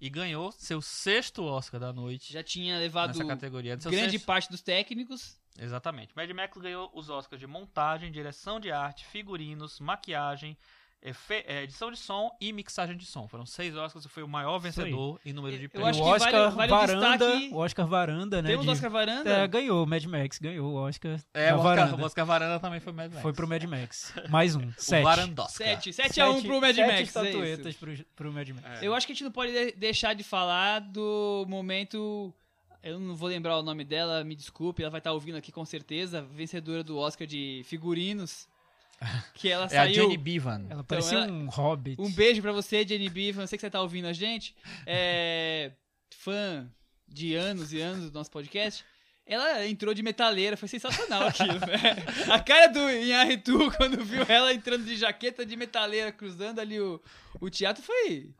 e 0.00 0.10
ganhou 0.10 0.50
seu 0.50 0.82
sexto 0.82 1.44
Oscar 1.44 1.78
da 1.78 1.92
noite 1.92 2.32
Já 2.32 2.42
tinha 2.42 2.78
levado 2.78 3.08
nessa 3.08 3.24
categoria. 3.24 3.76
Grande 3.76 4.10
sexto- 4.10 4.26
parte 4.26 4.50
dos 4.50 4.60
técnicos. 4.60 5.38
Exatamente. 5.56 6.16
Mad 6.16 6.28
Max 6.32 6.58
ganhou 6.58 6.90
os 6.92 7.08
Oscars 7.10 7.38
de 7.38 7.46
montagem, 7.46 8.10
direção 8.10 8.58
de 8.58 8.72
arte, 8.72 9.06
figurinos, 9.06 9.78
maquiagem, 9.78 10.58
efe- 11.02 11.44
eh, 11.46 11.62
edição 11.62 11.90
de 11.90 11.96
som 11.98 12.30
e 12.40 12.52
mixagem 12.52 12.96
de 12.96 13.04
som. 13.06 13.28
Foram 13.28 13.46
seis 13.46 13.76
Oscars 13.76 14.04
e 14.04 14.08
foi 14.08 14.22
o 14.22 14.28
maior 14.28 14.58
vencedor 14.58 15.20
em 15.24 15.32
número 15.32 15.56
de 15.56 15.64
Eu 15.64 15.70
prêmios. 15.70 15.96
o 15.98 16.02
que 16.02 16.08
Oscar 16.08 16.32
vale- 16.50 16.54
vale 16.56 16.72
o 16.72 16.76
Varanda, 16.76 17.08
destaque- 17.26 17.54
o 17.54 17.56
Oscar 17.58 17.86
Varanda, 17.86 18.42
né? 18.42 18.48
Temos 18.50 18.64
de- 18.64 18.70
Oscar 18.72 18.90
Varanda? 18.90 19.30
É, 19.30 19.46
ganhou, 19.46 19.84
o 19.84 19.86
Mad 19.86 20.04
Max 20.04 20.38
ganhou 20.38 20.72
o 20.72 20.76
Oscar 20.76 21.20
É, 21.34 21.52
o 21.52 21.58
Oscar, 21.58 21.62
Varanda. 21.76 22.02
o 22.02 22.04
Oscar 22.06 22.26
Varanda 22.26 22.60
também 22.60 22.80
foi 22.80 22.92
Mad 22.92 23.10
Max. 23.10 23.22
Foi 23.22 23.32
pro 23.32 23.46
Mad 23.48 23.62
Max. 23.64 24.12
Mais 24.28 24.54
um, 24.56 24.60
o 24.68 24.74
sete. 24.76 25.04
Varandoscar. 25.04 25.66
7, 25.68 25.92
7 25.92 26.20
a 26.20 26.30
1 26.30 26.42
pro 26.42 26.60
Mad 26.60 26.74
sete 26.74 26.86
Max. 26.86 26.98
é 26.98 27.02
estatuetas 27.02 27.66
isso. 27.66 27.78
pro, 27.78 28.04
pro 28.16 28.32
Mad 28.32 28.48
Max. 28.50 28.82
Eu 28.82 28.94
acho 28.94 29.06
que 29.06 29.12
a 29.12 29.14
gente 29.14 29.24
não 29.24 29.32
pode 29.32 29.52
de- 29.52 29.72
deixar 29.72 30.14
de 30.14 30.24
falar 30.24 30.80
do 30.80 31.44
momento. 31.48 32.32
Eu 32.82 33.00
não 33.00 33.16
vou 33.16 33.28
lembrar 33.28 33.58
o 33.58 33.62
nome 33.62 33.84
dela, 33.84 34.22
me 34.22 34.36
desculpe, 34.36 34.80
ela 34.82 34.90
vai 34.90 34.98
estar 35.00 35.12
ouvindo 35.12 35.36
aqui 35.36 35.50
com 35.50 35.64
certeza. 35.64 36.22
Vencedora 36.22 36.84
do 36.84 36.96
Oscar 36.98 37.26
de 37.26 37.62
figurinos. 37.64 38.46
Que 39.34 39.48
ela 39.50 39.64
É 39.64 39.66
a 39.66 39.68
saiu. 39.70 39.94
Jenny 39.94 40.16
Bevan. 40.16 40.66
Ela 40.70 40.82
parecia 40.84 41.18
ela- 41.18 41.30
um 41.32 41.48
hobbit. 41.48 42.00
Um 42.00 42.10
beijo 42.10 42.40
pra 42.42 42.52
você, 42.52 42.86
Jenny 42.86 43.08
Bevan. 43.08 43.42
Eu 43.42 43.46
sei 43.46 43.56
que 43.58 43.60
você 43.60 43.70
tá 43.70 43.80
ouvindo 43.80 44.06
a 44.06 44.12
gente. 44.12 44.54
É. 44.86 45.72
Fã 46.14 46.66
de 47.08 47.34
anos 47.34 47.72
e 47.72 47.80
anos 47.80 48.10
do 48.10 48.14
nosso 48.18 48.30
podcast. 48.30 48.84
Ela 49.28 49.66
entrou 49.66 49.92
de 49.92 50.02
metaleira, 50.04 50.56
foi 50.56 50.68
sensacional 50.68 51.26
aquilo, 51.26 51.54
né? 51.54 51.96
A 52.32 52.38
cara 52.38 52.68
do 52.68 52.88
Inharitu 52.90 53.70
quando 53.76 54.04
viu 54.04 54.22
ela 54.28 54.52
entrando 54.54 54.84
de 54.84 54.96
jaqueta 54.96 55.44
de 55.44 55.56
metaleira, 55.56 56.12
cruzando 56.12 56.60
ali 56.60 56.80
o, 56.80 57.02
o 57.40 57.50
teatro, 57.50 57.82
foi 57.82 58.30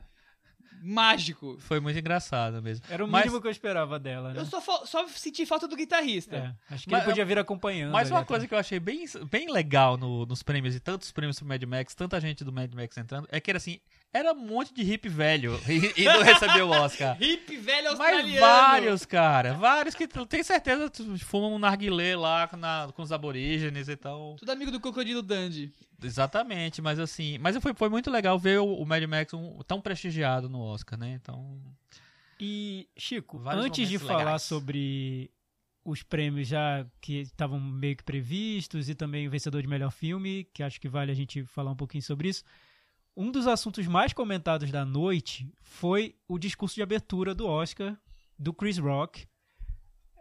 mágico. 0.83 1.57
Foi 1.61 1.81
muito 1.81 1.99
engraçado 1.99 2.63
mesmo. 2.63 2.85
Era 2.89 3.05
o 3.05 3.09
Mas- 3.09 3.25
mínimo 3.25 3.41
que 3.41 3.47
eu 3.47 3.51
esperava 3.51 3.99
dela, 3.99 4.33
né? 4.33 4.41
Eu 4.41 4.45
só, 4.47 4.61
só 4.85 5.07
senti 5.09 5.45
falta 5.47 5.67
do 5.69 5.77
guitarrista. 5.77 6.37
É, 6.37 6.75
acho 6.75 6.85
que 6.85 6.91
Mas- 6.91 7.03
ele 7.03 7.11
podia 7.11 7.25
vir 7.25 7.39
acompanhando. 7.39 7.93
Mas 7.93 8.11
uma 8.11 8.25
coisa 8.25 8.47
que 8.47 8.55
eu 8.55 8.59
achei 8.59 8.79
bem, 8.81 9.05
bem 9.31 9.51
legal 9.53 9.97
no- 9.97 10.27
nos 10.27 10.43
prêmios 10.43 10.75
e 10.75 10.81
tantos 10.81 11.11
prêmios 11.13 11.39
pro 11.39 11.49
Mad 11.49 11.63
Max, 11.65 11.95
tanta 11.95 12.21
gente 12.21 12.45
do 12.45 12.53
Mad 12.53 12.73
Max 12.75 12.97
entrando, 12.97 13.27
é 13.31 13.41
que 13.41 13.51
era 13.51 13.57
assim, 13.59 13.79
era 14.17 14.33
um 14.33 14.37
monte 14.47 14.73
de 14.75 14.83
hip 14.83 15.09
velho 15.09 15.59
e, 15.69 16.03
e 16.03 16.05
não 16.05 16.23
recebeu 16.23 16.69
o 16.69 16.71
Oscar. 16.71 17.17
Hip 17.23 17.57
velho 17.57 17.91
Mas 17.91 18.01
australiano. 18.01 18.41
vários, 18.41 19.05
cara. 19.05 19.55
Vários 19.55 19.95
que 19.95 20.07
tem 20.07 20.43
certeza 20.43 20.89
tu 20.91 21.19
fumam 21.19 21.55
um 21.55 21.59
narguilé 21.59 22.17
lá 22.17 22.47
com, 22.49 22.57
na- 22.57 22.89
com 22.95 23.03
os 23.03 23.13
aborígenes 23.13 23.89
e 23.89 23.97
tal. 23.97 24.37
Tudo 24.37 24.51
amigo 24.51 24.71
do 24.71 24.81
Crocodilo 24.81 25.23
Dandy. 25.23 25.73
Exatamente, 26.03 26.81
mas 26.83 26.99
assim. 26.99 27.39
Mas 27.39 27.57
foi, 27.59 27.75
foi 27.75 27.89
muito 27.89 28.11
legal 28.11 28.39
ver 28.39 28.61
o, 28.61 28.75
o 28.75 28.87
Mad 28.87 29.03
Max 29.05 29.33
um- 29.35 29.59
tão 29.67 29.81
prestigiado 29.81 30.49
no 30.49 30.61
Oscar, 30.61 30.99
né? 30.99 31.19
Então. 31.21 31.59
E, 32.41 32.89
Chico, 32.97 33.39
Vários 33.39 33.65
antes 33.65 33.89
de 33.89 33.99
falar 33.99 34.19
legais. 34.19 34.43
sobre 34.43 35.31
os 35.85 36.03
prêmios 36.03 36.49
já 36.49 36.85
que 37.01 37.21
estavam 37.21 37.59
meio 37.61 37.97
que 37.97 38.03
previstos 38.03 38.89
e 38.89 38.95
também 38.95 39.27
o 39.27 39.31
vencedor 39.31 39.63
de 39.63 39.69
melhor 39.69 39.91
filme, 39.93 40.45
que 40.53 40.63
acho 40.63 40.81
que 40.81 40.89
vale 40.89 41.13
a 41.13 41.15
gente 41.15 41.45
falar 41.45 41.71
um 41.71 41.77
pouquinho 41.77 42.03
sobre 42.03 42.29
isso. 42.29 42.43
Um 43.17 43.31
dos 43.31 43.47
assuntos 43.47 43.87
mais 43.87 44.13
comentados 44.13 44.71
da 44.71 44.85
noite 44.85 45.51
foi 45.63 46.15
o 46.29 46.39
discurso 46.39 46.75
de 46.75 46.83
abertura 46.83 47.35
do 47.35 47.47
Oscar 47.47 47.97
do 48.39 48.53
Chris 48.53 48.77
Rock. 48.79 49.27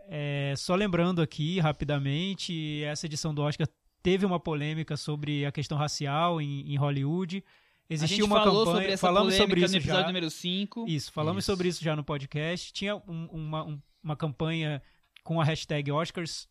É, 0.08 0.53
só 0.55 0.75
lembrando 0.75 1.21
aqui 1.21 1.60
rapidamente, 1.60 2.84
essa 2.84 3.05
edição 3.05 3.34
do 3.34 3.41
Oscar 3.41 3.67
teve 4.01 4.25
uma 4.25 4.39
polêmica 4.39 4.95
sobre 4.95 5.45
a 5.45 5.51
questão 5.51 5.77
racial 5.77 6.39
em, 6.39 6.71
em 6.71 6.77
Hollywood. 6.77 7.43
Existiu 7.89 8.25
uma 8.25 8.38
falou 8.43 8.65
campanha, 8.65 8.75
sobre 8.77 8.93
essa 8.93 9.01
falamos 9.01 9.34
polêmica 9.36 9.43
sobre 9.47 9.65
isso 9.65 9.71
no 9.73 9.77
episódio 9.79 10.01
já. 10.01 10.08
número 10.08 10.29
5. 10.29 10.86
Isso, 10.88 11.12
falamos 11.12 11.43
Isso. 11.43 11.51
sobre 11.51 11.67
isso 11.67 11.84
já 11.84 11.95
no 11.95 12.03
podcast. 12.03 12.71
Tinha 12.71 12.95
um- 12.95 13.27
uma, 13.31 13.63
um- 13.65 13.81
uma 14.01 14.15
campanha 14.15 14.81
com 15.23 15.41
a 15.41 15.43
hashtag 15.43 15.91
Oscars 15.91 16.47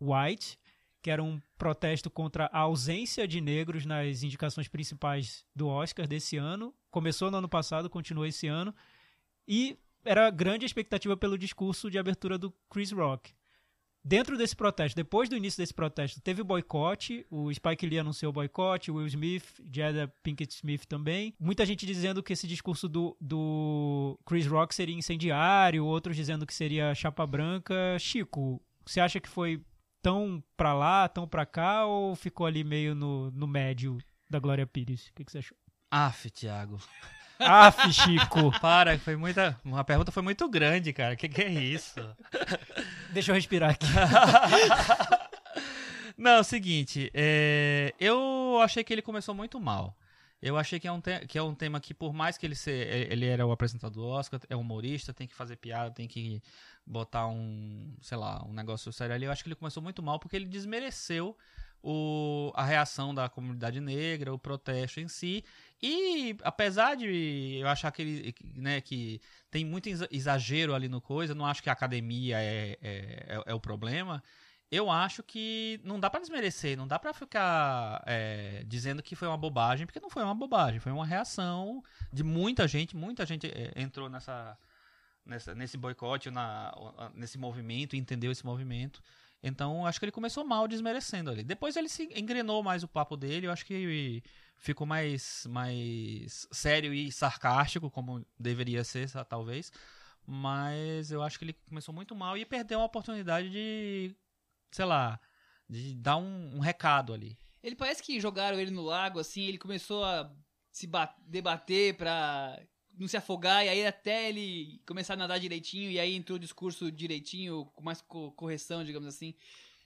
White, 0.00 0.56
que 1.02 1.10
era 1.10 1.22
um 1.22 1.40
protesto 1.56 2.10
contra 2.10 2.46
a 2.52 2.60
ausência 2.60 3.26
de 3.26 3.40
negros 3.40 3.86
nas 3.86 4.22
indicações 4.22 4.68
principais 4.68 5.44
do 5.54 5.68
Oscar 5.68 6.06
desse 6.06 6.36
ano. 6.36 6.74
Começou 6.90 7.30
no 7.30 7.38
ano 7.38 7.48
passado, 7.48 7.88
continuou 7.88 8.26
esse 8.26 8.46
ano. 8.46 8.74
E 9.46 9.78
era 10.04 10.30
grande 10.30 10.64
expectativa 10.64 11.16
pelo 11.16 11.38
discurso 11.38 11.90
de 11.90 11.98
abertura 11.98 12.38
do 12.38 12.52
Chris 12.68 12.92
Rock. 12.92 13.32
Dentro 14.02 14.38
desse 14.38 14.56
protesto, 14.56 14.96
depois 14.96 15.28
do 15.28 15.36
início 15.36 15.60
desse 15.60 15.74
protesto, 15.74 16.22
teve 16.22 16.42
boicote. 16.42 17.26
O 17.30 17.52
Spike 17.52 17.86
Lee 17.86 17.98
anunciou 17.98 18.32
boicote, 18.32 18.90
Will 18.90 19.06
Smith, 19.06 19.44
Jada 19.70 20.08
Pinkett 20.22 20.54
Smith 20.54 20.86
também. 20.86 21.34
Muita 21.38 21.66
gente 21.66 21.84
dizendo 21.84 22.22
que 22.22 22.32
esse 22.32 22.46
discurso 22.46 22.88
do, 22.88 23.14
do 23.20 24.18
Chris 24.24 24.46
Rock 24.46 24.74
seria 24.74 24.94
incendiário, 24.94 25.84
outros 25.84 26.16
dizendo 26.16 26.46
que 26.46 26.54
seria 26.54 26.94
chapa 26.94 27.26
branca. 27.26 27.98
Chico, 27.98 28.62
você 28.86 29.00
acha 29.00 29.20
que 29.20 29.28
foi 29.28 29.62
tão 30.02 30.42
pra 30.56 30.72
lá, 30.72 31.08
tão 31.08 31.26
pra 31.26 31.46
cá, 31.46 31.84
ou 31.84 32.14
ficou 32.14 32.46
ali 32.46 32.64
meio 32.64 32.94
no, 32.94 33.30
no 33.30 33.46
médio 33.46 33.98
da 34.28 34.38
Glória 34.38 34.66
Pires? 34.66 35.08
O 35.08 35.14
que, 35.14 35.24
que 35.24 35.32
você 35.32 35.38
achou? 35.38 35.56
Aff, 35.90 36.30
Thiago. 36.30 36.80
Aff, 37.38 37.92
Chico. 37.92 38.52
Para, 38.60 38.98
foi 38.98 39.16
muita. 39.16 39.58
Uma 39.64 39.82
pergunta 39.82 40.12
foi 40.12 40.22
muito 40.22 40.48
grande, 40.48 40.92
cara. 40.92 41.16
Que 41.16 41.28
que 41.28 41.42
é 41.42 41.50
isso? 41.50 42.00
Deixa 43.12 43.30
eu 43.30 43.34
respirar 43.34 43.70
aqui. 43.70 43.86
Não, 46.16 46.32
é 46.32 46.40
o 46.40 46.44
seguinte, 46.44 47.10
é, 47.14 47.94
eu 47.98 48.60
achei 48.62 48.84
que 48.84 48.92
ele 48.92 49.00
começou 49.00 49.34
muito 49.34 49.58
mal. 49.58 49.96
Eu 50.42 50.56
achei 50.56 50.80
que 50.80 50.88
é, 50.88 50.92
um 50.92 51.00
que 51.00 51.36
é 51.38 51.42
um 51.42 51.54
tema 51.54 51.80
que, 51.80 51.92
por 51.92 52.12
mais 52.12 52.38
que 52.38 52.46
ele 52.46 52.54
ser, 52.54 52.86
é, 52.88 53.12
ele 53.12 53.26
era 53.26 53.46
o 53.46 53.52
apresentador 53.52 54.02
do 54.02 54.08
Oscar, 54.08 54.40
é 54.48 54.56
humorista, 54.56 55.12
tem 55.12 55.26
que 55.26 55.34
fazer 55.34 55.56
piada, 55.56 55.90
tem 55.94 56.08
que 56.08 56.42
botar 56.86 57.26
um, 57.28 57.94
sei 58.00 58.16
lá, 58.16 58.42
um 58.46 58.52
negócio 58.52 58.92
sério 58.92 59.14
ali. 59.14 59.26
Eu 59.26 59.32
acho 59.32 59.42
que 59.42 59.48
ele 59.48 59.54
começou 59.56 59.82
muito 59.82 60.02
mal 60.02 60.18
porque 60.18 60.36
ele 60.36 60.46
desmereceu 60.46 61.36
o, 61.82 62.52
a 62.54 62.64
reação 62.64 63.14
da 63.14 63.28
comunidade 63.28 63.80
negra, 63.80 64.32
o 64.32 64.38
protesto 64.38 65.00
em 65.00 65.08
si. 65.08 65.44
E 65.82 66.36
apesar 66.42 66.94
de 66.96 67.58
eu 67.60 67.68
achar 67.68 67.90
que 67.90 68.02
ele, 68.02 68.34
né, 68.54 68.80
que 68.80 69.20
tem 69.50 69.64
muito 69.64 69.88
exa- 69.88 70.08
exagero 70.10 70.74
ali 70.74 70.88
no 70.88 71.00
coisa, 71.00 71.34
não 71.34 71.46
acho 71.46 71.62
que 71.62 71.70
a 71.70 71.72
academia 71.72 72.38
é, 72.40 72.78
é, 72.82 73.36
é- 73.36 73.42
é 73.46 73.54
o 73.54 73.60
problema. 73.60 74.22
Eu 74.70 74.88
acho 74.88 75.22
que 75.22 75.80
não 75.82 75.98
dá 75.98 76.08
pra 76.08 76.20
desmerecer, 76.20 76.76
não 76.76 76.86
dá 76.86 76.96
pra 76.96 77.12
ficar 77.12 78.02
é, 78.06 78.62
dizendo 78.66 79.02
que 79.02 79.16
foi 79.16 79.26
uma 79.26 79.36
bobagem, 79.36 79.84
porque 79.84 79.98
não 79.98 80.08
foi 80.08 80.22
uma 80.22 80.34
bobagem, 80.34 80.78
foi 80.78 80.92
uma 80.92 81.04
reação 81.04 81.82
de 82.12 82.22
muita 82.22 82.68
gente, 82.68 82.96
muita 82.96 83.26
gente 83.26 83.48
é, 83.48 83.72
entrou 83.74 84.08
nessa, 84.08 84.56
nessa 85.26 85.54
nesse 85.56 85.76
boicote, 85.76 86.30
na, 86.30 86.72
nesse 87.14 87.36
movimento, 87.36 87.96
entendeu 87.96 88.30
esse 88.30 88.46
movimento. 88.46 89.02
Então, 89.42 89.86
acho 89.86 89.98
que 89.98 90.04
ele 90.04 90.12
começou 90.12 90.44
mal 90.44 90.68
desmerecendo 90.68 91.30
ali. 91.30 91.42
Depois 91.42 91.74
ele 91.76 91.88
se 91.88 92.08
engrenou 92.14 92.62
mais 92.62 92.82
o 92.84 92.88
papo 92.88 93.16
dele, 93.16 93.46
eu 93.46 93.52
acho 93.52 93.64
que 93.66 94.22
ficou 94.56 94.86
mais, 94.86 95.46
mais 95.48 96.46
sério 96.52 96.92
e 96.92 97.10
sarcástico, 97.10 97.90
como 97.90 98.24
deveria 98.38 98.84
ser, 98.84 99.10
talvez. 99.24 99.72
Mas 100.26 101.10
eu 101.10 101.22
acho 101.22 101.38
que 101.38 101.44
ele 101.46 101.56
começou 101.68 101.94
muito 101.94 102.14
mal 102.14 102.36
e 102.36 102.44
perdeu 102.44 102.80
a 102.80 102.84
oportunidade 102.84 103.50
de, 103.50 104.14
sei 104.70 104.84
lá, 104.84 105.20
de 105.68 105.94
dar 105.94 106.16
um, 106.16 106.56
um 106.56 106.60
recado 106.60 107.12
ali. 107.12 107.36
Ele 107.62 107.76
parece 107.76 108.02
que 108.02 108.20
jogaram 108.20 108.58
ele 108.58 108.70
no 108.70 108.82
lago, 108.82 109.18
assim, 109.18 109.42
ele 109.42 109.58
começou 109.58 110.04
a 110.04 110.32
se 110.72 110.86
ba- 110.86 111.14
debater 111.26 111.94
pra 111.96 112.58
não 112.96 113.08
se 113.08 113.16
afogar, 113.16 113.64
e 113.64 113.68
aí 113.68 113.86
até 113.86 114.28
ele 114.28 114.80
começar 114.86 115.14
a 115.14 115.16
nadar 115.16 115.38
direitinho, 115.40 115.90
e 115.90 115.98
aí 115.98 116.14
entrou 116.14 116.36
o 116.36 116.40
discurso 116.40 116.90
direitinho, 116.90 117.66
com 117.74 117.82
mais 117.82 118.00
co- 118.02 118.32
correção, 118.32 118.84
digamos 118.84 119.08
assim. 119.08 119.34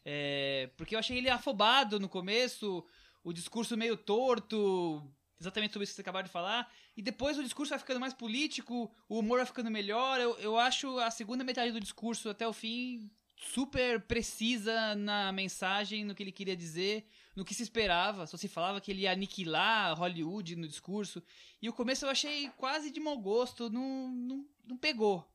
É, 0.04 0.70
porque 0.76 0.94
eu 0.94 0.98
achei 0.98 1.18
ele 1.18 1.30
afobado 1.30 1.98
no 1.98 2.08
começo, 2.08 2.84
o 3.22 3.32
discurso 3.32 3.76
meio 3.76 3.96
torto, 3.96 5.10
exatamente 5.40 5.72
sobre 5.72 5.84
isso 5.84 5.92
que 5.92 5.96
você 5.96 6.02
acabou 6.02 6.22
de 6.22 6.28
falar, 6.28 6.70
e 6.96 7.02
depois 7.02 7.38
o 7.38 7.42
discurso 7.42 7.70
vai 7.70 7.78
ficando 7.78 8.00
mais 8.00 8.12
político, 8.14 8.92
o 9.08 9.18
humor 9.18 9.38
vai 9.38 9.46
ficando 9.46 9.70
melhor. 9.70 10.20
Eu, 10.20 10.36
eu 10.38 10.58
acho 10.58 10.98
a 10.98 11.10
segunda 11.10 11.42
metade 11.44 11.72
do 11.72 11.80
discurso 11.80 12.28
até 12.28 12.46
o 12.46 12.52
fim 12.52 13.10
super 13.36 14.00
precisa 14.00 14.94
na 14.94 15.32
mensagem, 15.32 16.04
no 16.04 16.14
que 16.14 16.22
ele 16.22 16.32
queria 16.32 16.56
dizer, 16.56 17.06
no 17.34 17.44
que 17.44 17.54
se 17.54 17.62
esperava. 17.62 18.26
Só 18.26 18.36
se 18.36 18.48
falava 18.48 18.80
que 18.80 18.90
ele 18.90 19.02
ia 19.02 19.12
aniquilar 19.12 19.96
Hollywood 19.98 20.56
no 20.56 20.68
discurso. 20.68 21.22
E 21.60 21.68
o 21.68 21.72
começo 21.72 22.04
eu 22.04 22.10
achei 22.10 22.48
quase 22.56 22.90
de 22.90 23.00
mau 23.00 23.18
gosto, 23.18 23.70
não, 23.70 24.08
não, 24.08 24.46
não 24.66 24.76
pegou. 24.76 25.26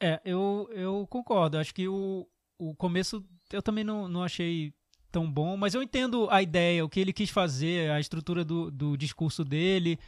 É, 0.00 0.20
eu, 0.24 0.68
eu 0.72 1.06
concordo. 1.08 1.58
Acho 1.58 1.74
que 1.74 1.88
o, 1.88 2.28
o 2.58 2.74
começo 2.74 3.24
eu 3.52 3.62
também 3.62 3.84
não, 3.84 4.08
não 4.08 4.22
achei 4.22 4.72
tão 5.10 5.30
bom, 5.30 5.56
mas 5.56 5.74
eu 5.74 5.82
entendo 5.82 6.28
a 6.30 6.42
ideia, 6.42 6.84
o 6.84 6.88
que 6.88 7.00
ele 7.00 7.12
quis 7.12 7.30
fazer, 7.30 7.90
a 7.90 8.00
estrutura 8.00 8.44
do, 8.44 8.70
do 8.70 8.96
discurso 8.96 9.44
dele. 9.44 9.98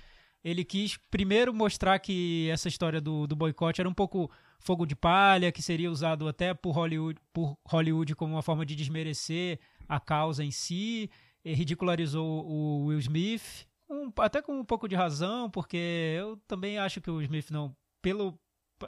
Ele 0.44 0.64
quis 0.64 0.96
primeiro 1.10 1.52
mostrar 1.52 1.98
que 1.98 2.48
essa 2.50 2.68
história 2.68 3.00
do, 3.00 3.26
do 3.26 3.34
boicote 3.34 3.80
era 3.80 3.88
um 3.88 3.94
pouco 3.94 4.30
fogo 4.58 4.84
de 4.86 4.94
palha, 4.96 5.52
que 5.52 5.62
seria 5.62 5.90
usado 5.90 6.26
até 6.28 6.52
por 6.54 6.72
Hollywood, 6.72 7.18
por 7.32 7.56
Hollywood 7.66 8.14
como 8.14 8.34
uma 8.34 8.42
forma 8.42 8.66
de 8.66 8.74
desmerecer 8.74 9.58
a 9.88 9.98
causa 10.00 10.44
em 10.44 10.50
si. 10.50 11.10
Ridicularizou 11.44 12.44
o 12.46 12.86
Will 12.86 12.98
Smith, 12.98 13.66
um- 13.88 14.12
até 14.18 14.42
com 14.42 14.58
um 14.58 14.64
pouco 14.64 14.88
de 14.88 14.94
razão, 14.94 15.48
porque 15.50 15.76
eu 16.18 16.36
também 16.46 16.78
acho 16.78 17.00
que 17.00 17.10
o 17.10 17.22
Smith 17.22 17.50
não, 17.50 17.74
pelo 18.02 18.38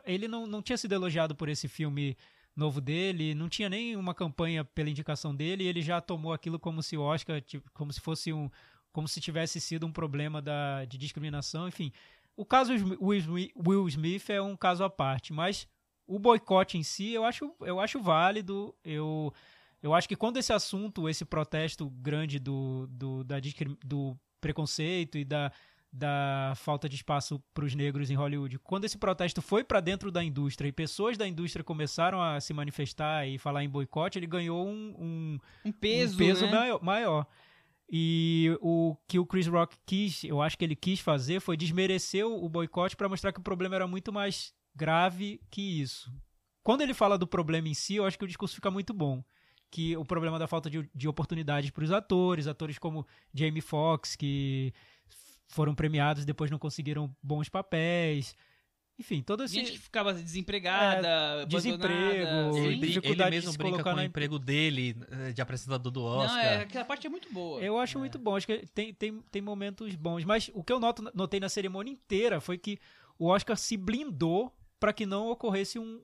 ele 0.04 0.28
não, 0.28 0.46
não 0.46 0.62
tinha 0.62 0.76
sido 0.78 0.92
elogiado 0.92 1.34
por 1.34 1.48
esse 1.48 1.66
filme 1.66 2.16
novo 2.54 2.80
dele, 2.80 3.34
não 3.34 3.48
tinha 3.48 3.68
nem 3.68 3.96
uma 3.96 4.14
campanha 4.14 4.64
pela 4.64 4.90
indicação 4.90 5.34
dele, 5.34 5.64
e 5.64 5.66
ele 5.66 5.82
já 5.82 6.00
tomou 6.00 6.32
aquilo 6.32 6.58
como 6.60 6.82
se 6.82 6.96
o 6.96 7.02
Oscar, 7.02 7.40
tipo, 7.40 7.68
como 7.72 7.92
se 7.92 8.00
fosse 8.00 8.32
um, 8.32 8.48
como 8.92 9.08
se 9.08 9.20
tivesse 9.20 9.60
sido 9.60 9.86
um 9.86 9.92
problema 9.92 10.40
da, 10.42 10.84
de 10.84 10.98
discriminação, 10.98 11.66
enfim. 11.66 11.90
O 12.40 12.46
caso 12.46 12.72
Will 12.98 13.86
Smith- 13.88 14.30
é 14.30 14.40
um 14.40 14.56
caso 14.56 14.82
à 14.82 14.88
parte, 14.88 15.30
mas 15.30 15.68
o 16.06 16.18
boicote 16.18 16.78
em 16.78 16.82
si 16.82 17.12
eu 17.12 17.22
acho, 17.22 17.54
eu 17.60 17.78
acho 17.78 18.00
válido, 18.00 18.74
eu, 18.82 19.30
eu 19.82 19.92
acho 19.92 20.08
que 20.08 20.16
quando 20.16 20.38
esse 20.38 20.50
assunto, 20.50 21.06
esse 21.06 21.22
protesto 21.24 21.90
grande 21.90 22.38
do, 22.38 22.86
do, 22.90 23.22
da, 23.24 23.36
do 23.84 24.16
preconceito 24.40 25.18
e 25.18 25.24
da, 25.24 25.52
da 25.92 26.54
falta 26.56 26.88
de 26.88 26.96
espaço 26.96 27.42
para 27.52 27.66
os 27.66 27.74
negros 27.74 28.10
em 28.10 28.14
Hollywood. 28.14 28.58
Quando 28.60 28.86
esse 28.86 28.96
protesto 28.96 29.42
foi 29.42 29.62
para 29.62 29.80
dentro 29.80 30.10
da 30.10 30.24
indústria 30.24 30.66
e 30.66 30.72
pessoas 30.72 31.18
da 31.18 31.28
indústria 31.28 31.62
começaram 31.62 32.22
a 32.22 32.40
se 32.40 32.54
manifestar 32.54 33.28
e 33.28 33.36
falar 33.36 33.62
em 33.62 33.68
boicote, 33.68 34.18
ele 34.18 34.26
ganhou 34.26 34.66
um, 34.66 34.94
um, 34.98 35.38
Um 35.66 35.72
peso, 35.72 36.14
um 36.14 36.18
peso 36.18 36.46
né? 36.46 36.52
maior, 36.52 36.82
maior. 36.82 37.26
E 37.92 38.56
o 38.60 38.96
que 39.08 39.18
o 39.18 39.26
Chris 39.26 39.48
Rock 39.48 39.76
quis, 39.84 40.22
eu 40.22 40.40
acho 40.40 40.56
que 40.56 40.64
ele 40.64 40.76
quis 40.76 41.00
fazer 41.00 41.40
foi 41.40 41.56
desmerecer 41.56 42.24
o 42.24 42.48
boicote 42.48 42.96
para 42.96 43.08
mostrar 43.08 43.32
que 43.32 43.40
o 43.40 43.42
problema 43.42 43.74
era 43.74 43.86
muito 43.88 44.12
mais 44.12 44.54
grave 44.74 45.40
que 45.50 45.80
isso. 45.80 46.12
Quando 46.62 46.82
ele 46.82 46.94
fala 46.94 47.18
do 47.18 47.26
problema 47.26 47.68
em 47.68 47.74
si, 47.74 47.96
eu 47.96 48.06
acho 48.06 48.16
que 48.16 48.24
o 48.24 48.28
discurso 48.28 48.54
fica 48.54 48.70
muito 48.70 48.94
bom. 48.94 49.24
Que 49.72 49.96
o 49.96 50.04
problema 50.04 50.38
da 50.38 50.46
falta 50.46 50.70
de, 50.70 50.88
de 50.94 51.08
oportunidades 51.08 51.70
para 51.70 51.82
os 51.82 51.90
atores, 51.90 52.46
atores 52.46 52.78
como 52.78 53.04
Jamie 53.34 53.60
Foxx, 53.60 54.14
que 54.14 54.72
foram 55.48 55.74
premiados 55.74 56.22
e 56.22 56.26
depois 56.26 56.50
não 56.50 56.58
conseguiram 56.58 57.14
bons 57.20 57.48
papéis. 57.48 58.36
Enfim, 59.00 59.22
todo 59.22 59.42
esse. 59.42 59.54
Gente 59.54 59.72
que 59.72 59.78
ficava 59.78 60.12
desempregada, 60.12 61.46
desemprego, 61.46 62.28
abandonada, 62.28 62.52
Sim, 62.52 62.78
dificuldade 62.80 63.22
ele 63.22 63.30
de 63.30 63.36
mesmo 63.36 63.52
se 63.52 63.58
brinca 63.58 63.70
colocar 63.72 63.90
com 63.90 63.96
o 63.96 64.00
na- 64.00 64.04
emprego 64.04 64.38
dele 64.38 64.96
eh, 65.10 65.32
de 65.32 65.40
apresentador 65.40 65.90
do 65.90 66.00
Não, 66.00 66.06
Oscar. 66.18 66.44
é, 66.44 66.56
aquela 66.62 66.84
parte 66.84 67.06
é 67.06 67.10
muito 67.10 67.32
boa. 67.32 67.60
Eu 67.60 67.78
acho 67.78 67.98
muito 67.98 68.18
bom, 68.18 68.36
acho 68.36 68.46
que 68.46 68.66
tem, 68.74 68.92
tem, 68.94 69.20
tem 69.30 69.42
momentos 69.42 69.94
bons. 69.96 70.24
Mas 70.24 70.50
o 70.54 70.62
que 70.62 70.72
eu 70.72 70.78
noto, 70.78 71.10
notei 71.14 71.40
na 71.40 71.48
cerimônia 71.48 71.90
inteira 71.90 72.40
foi 72.40 72.58
que 72.58 72.78
o 73.18 73.26
Oscar 73.28 73.56
se 73.56 73.76
blindou 73.76 74.54
para 74.78 74.92
que 74.92 75.04
não 75.06 75.28
ocorresse 75.30 75.78
um, 75.78 76.00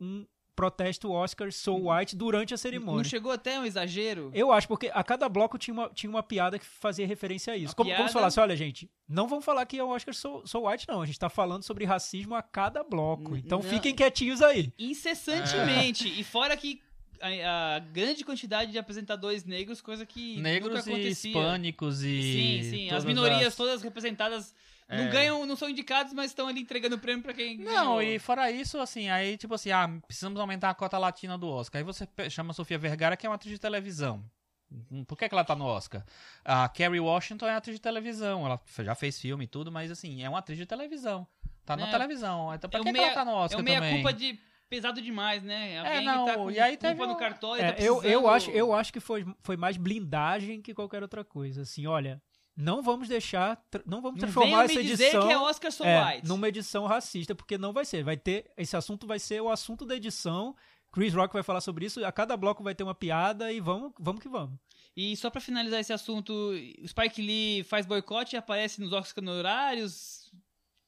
um 0.00 0.26
protesto 0.56 1.10
Oscar 1.10 1.50
so 1.52 1.90
white 1.90 2.14
durante 2.16 2.52
a 2.52 2.56
Não 2.56 2.58
cerimônia. 2.58 3.04
chegou 3.04 3.32
até 3.32 3.58
um 3.58 3.64
exagero? 3.64 4.30
Eu 4.34 4.52
acho, 4.52 4.68
porque 4.68 4.90
a 4.94 5.02
cada 5.02 5.28
bloco 5.28 5.58
tinha 5.58 5.74
uma, 5.74 5.88
tinha 5.90 6.08
uma 6.10 6.22
piada 6.22 6.58
que 6.58 6.64
fazia 6.66 7.06
referência 7.06 7.52
a 7.52 7.56
isso. 7.56 7.72
A 7.72 7.76
Como, 7.76 7.88
como 7.90 7.96
piada- 7.96 8.08
se 8.08 8.12
falasse, 8.14 8.38
olha, 8.40 8.56
gente, 8.56 8.88
não 9.08 9.26
vamos 9.28 9.44
falar 9.44 9.66
que 9.66 9.78
é 9.78 9.82
o 9.84 9.88
Oscar 9.88 10.14
so, 10.14 10.42
so 10.46 10.66
white, 10.68 10.86
não. 10.88 11.02
A 11.02 11.06
gente 11.06 11.18
tá 11.18 11.28
falando 11.28 11.62
sobre 11.62 11.84
racismo 11.84 12.34
a 12.34 12.42
cada 12.42 12.82
bloco. 12.84 13.36
Então 13.36 13.60
não. 13.62 13.68
fiquem 13.68 13.94
quietinhos 13.94 14.40
aí. 14.42 14.72
Incessantemente. 14.78 16.08
E 16.08 16.22
fora 16.24 16.56
que 16.56 16.80
a, 17.20 17.76
a 17.76 17.78
grande 17.78 18.24
quantidade 18.24 18.70
de 18.72 18.78
apresentadores 18.78 19.44
negros, 19.44 19.80
coisa 19.80 20.04
que 20.04 20.36
nunca 20.36 20.42
Negros 20.42 20.86
e 20.86 20.90
acontecia. 20.90 21.30
hispânicos 21.30 22.02
e. 22.02 22.22
Sim, 22.62 22.70
sim. 22.70 22.90
As 22.90 23.04
minorias 23.04 23.46
as- 23.48 23.56
todas 23.56 23.82
representadas 23.82 24.54
É. 24.88 25.02
não 25.04 25.10
ganham, 25.10 25.46
não 25.46 25.56
são 25.56 25.68
indicados, 25.68 26.12
mas 26.12 26.26
estão 26.30 26.46
ali 26.46 26.60
entregando 26.60 26.98
prêmio 26.98 27.22
pra 27.22 27.32
quem 27.32 27.56
Não, 27.58 27.96
ganhou. 27.96 28.02
e 28.02 28.18
fora 28.18 28.50
isso, 28.50 28.78
assim, 28.78 29.08
aí 29.08 29.36
tipo 29.38 29.54
assim, 29.54 29.70
ah, 29.70 29.88
precisamos 30.06 30.38
aumentar 30.38 30.70
a 30.70 30.74
cota 30.74 30.98
latina 30.98 31.38
do 31.38 31.48
Oscar. 31.48 31.78
Aí 31.78 31.84
você 31.84 32.06
chama 32.28 32.50
a 32.50 32.54
Sofia 32.54 32.78
Vergara, 32.78 33.16
que 33.16 33.26
é 33.26 33.28
uma 33.30 33.36
atriz 33.36 33.52
de 33.52 33.58
televisão. 33.58 34.22
Hum, 34.90 35.04
Por 35.04 35.16
que, 35.16 35.28
que 35.28 35.34
ela 35.34 35.44
tá 35.44 35.54
no 35.54 35.64
Oscar? 35.64 36.04
A 36.44 36.68
Kerry 36.68 36.98
Washington 37.00 37.46
é 37.46 37.54
atriz 37.54 37.76
de 37.76 37.80
televisão. 37.82 38.44
Ela 38.44 38.60
já 38.80 38.94
fez 38.94 39.18
filme 39.20 39.44
e 39.44 39.48
tudo, 39.48 39.70
mas 39.72 39.90
assim, 39.90 40.22
é 40.22 40.28
uma 40.28 40.40
atriz 40.40 40.58
de 40.58 40.66
televisão. 40.66 41.26
Tá 41.64 41.76
na 41.76 41.88
É. 41.88 41.90
televisão. 41.90 42.52
Então 42.54 42.68
pra 42.68 42.80
É 42.80 42.82
que, 42.82 42.88
o 42.88 42.92
que 42.92 42.98
meia- 42.98 43.06
ela 43.06 43.14
tá 43.14 43.24
no 43.24 43.30
É 43.30 43.34
Oscar 43.34 43.60
o 43.60 43.64
meia 43.64 43.78
também? 43.78 43.94
culpa 43.94 44.12
de 44.12 44.38
pesado 44.68 45.00
demais, 45.00 45.42
né? 45.42 45.78
Alguém 45.78 46.04
não, 46.04 46.24
que 46.26 46.30
tá 46.32 46.36
com 46.38 46.50
e 46.50 46.58
aí 46.60 46.72
culpa 46.76 46.88
teve 46.88 47.06
no 47.06 47.12
um- 47.12 47.16
cartório, 47.16 47.64
É, 47.64 47.72
tá 47.72 47.82
eu, 47.82 48.02
eu, 48.02 48.28
acho, 48.28 48.50
eu 48.50 48.72
acho 48.74 48.92
que 48.92 49.00
foi, 49.00 49.24
foi 49.42 49.56
mais 49.56 49.76
blindagem 49.76 50.60
que 50.60 50.74
qualquer 50.74 51.00
outra 51.02 51.24
coisa. 51.24 51.62
Assim, 51.62 51.86
olha, 51.86 52.20
não 52.56 52.82
vamos 52.82 53.08
deixar, 53.08 53.62
não 53.84 54.00
vamos 54.00 54.20
transformar 54.20 54.64
essa 54.64 54.74
me 54.74 54.82
dizer 54.84 55.04
edição 55.04 55.26
que 55.26 55.32
é 55.32 55.38
Oscar 55.38 55.72
So 55.72 55.84
é, 55.84 56.14
White. 56.16 56.28
numa 56.28 56.48
edição 56.48 56.86
racista, 56.86 57.34
porque 57.34 57.58
não 57.58 57.72
vai 57.72 57.84
ser. 57.84 58.02
Vai 58.04 58.16
ter 58.16 58.50
esse 58.56 58.76
assunto 58.76 59.06
vai 59.06 59.18
ser 59.18 59.40
o 59.40 59.50
assunto 59.50 59.84
da 59.84 59.96
edição. 59.96 60.54
Chris 60.92 61.12
Rock 61.12 61.32
vai 61.34 61.42
falar 61.42 61.60
sobre 61.60 61.86
isso. 61.86 62.04
A 62.04 62.12
cada 62.12 62.36
bloco 62.36 62.62
vai 62.62 62.74
ter 62.74 62.84
uma 62.84 62.94
piada 62.94 63.50
e 63.52 63.58
vamos, 63.58 63.92
vamos 63.98 64.22
que 64.22 64.28
vamos. 64.28 64.56
E 64.96 65.16
só 65.16 65.28
pra 65.28 65.40
finalizar 65.40 65.80
esse 65.80 65.92
assunto, 65.92 66.32
o 66.32 66.86
Spike 66.88 67.20
Lee 67.20 67.64
faz 67.64 67.84
boicote 67.84 68.36
e 68.36 68.38
aparece 68.38 68.80
nos 68.80 68.92
Oscars 68.92 69.16
honorários. 69.18 70.30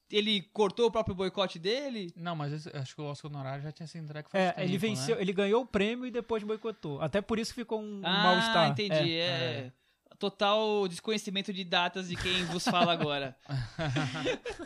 Ele 0.09 0.41
cortou 0.53 0.85
o 0.87 0.91
próprio 0.91 1.13
boicote 1.13 1.59
dele. 1.59 2.13
Não, 2.15 2.33
mas 2.33 2.53
esse- 2.53 2.69
acho 2.77 2.95
que 2.95 3.01
o 3.01 3.03
Oscar 3.03 3.29
honorário 3.29 3.61
já 3.61 3.73
tinha 3.73 3.85
sido 3.85 4.05
entregue 4.05 4.29
faz 4.29 4.41
É, 4.41 4.51
tempo, 4.53 4.61
ele 4.69 4.77
venceu, 4.77 5.17
né? 5.17 5.21
ele 5.21 5.33
ganhou 5.33 5.63
o 5.63 5.65
prêmio 5.65 6.05
e 6.05 6.11
depois 6.11 6.41
boicotou. 6.41 7.01
Até 7.01 7.19
por 7.19 7.37
isso 7.37 7.53
ficou 7.53 7.81
um, 7.81 7.99
um 7.99 8.05
ah, 8.05 8.23
mal-estar. 8.23 8.69
entendi. 8.69 9.17
É. 9.17 9.73
Total 10.19 10.87
desconhecimento 10.87 11.53
de 11.53 11.63
datas 11.63 12.07
de 12.09 12.15
quem 12.15 12.43
vos 12.45 12.63
fala 12.63 12.91
agora. 12.93 13.35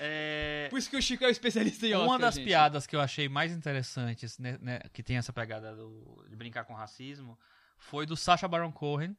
É, 0.00 0.66
Por 0.68 0.78
isso 0.80 0.90
que 0.90 0.96
o 0.96 1.02
Chico 1.02 1.22
é 1.22 1.28
o 1.28 1.30
especialista 1.30 1.86
em 1.86 1.92
Oscar, 1.94 2.08
Uma 2.08 2.18
das 2.18 2.34
gente. 2.34 2.44
piadas 2.44 2.86
que 2.88 2.96
eu 2.96 3.00
achei 3.00 3.28
mais 3.28 3.52
interessantes, 3.52 4.36
né, 4.36 4.58
né, 4.60 4.80
que 4.92 5.00
tem 5.00 5.16
essa 5.16 5.32
pegada 5.32 5.76
do- 5.76 6.24
de 6.28 6.34
brincar 6.34 6.64
com 6.64 6.74
racismo, 6.74 7.38
foi 7.78 8.04
do 8.04 8.16
Sacha 8.16 8.48
Baron 8.48 8.72
Cohen, 8.72 9.16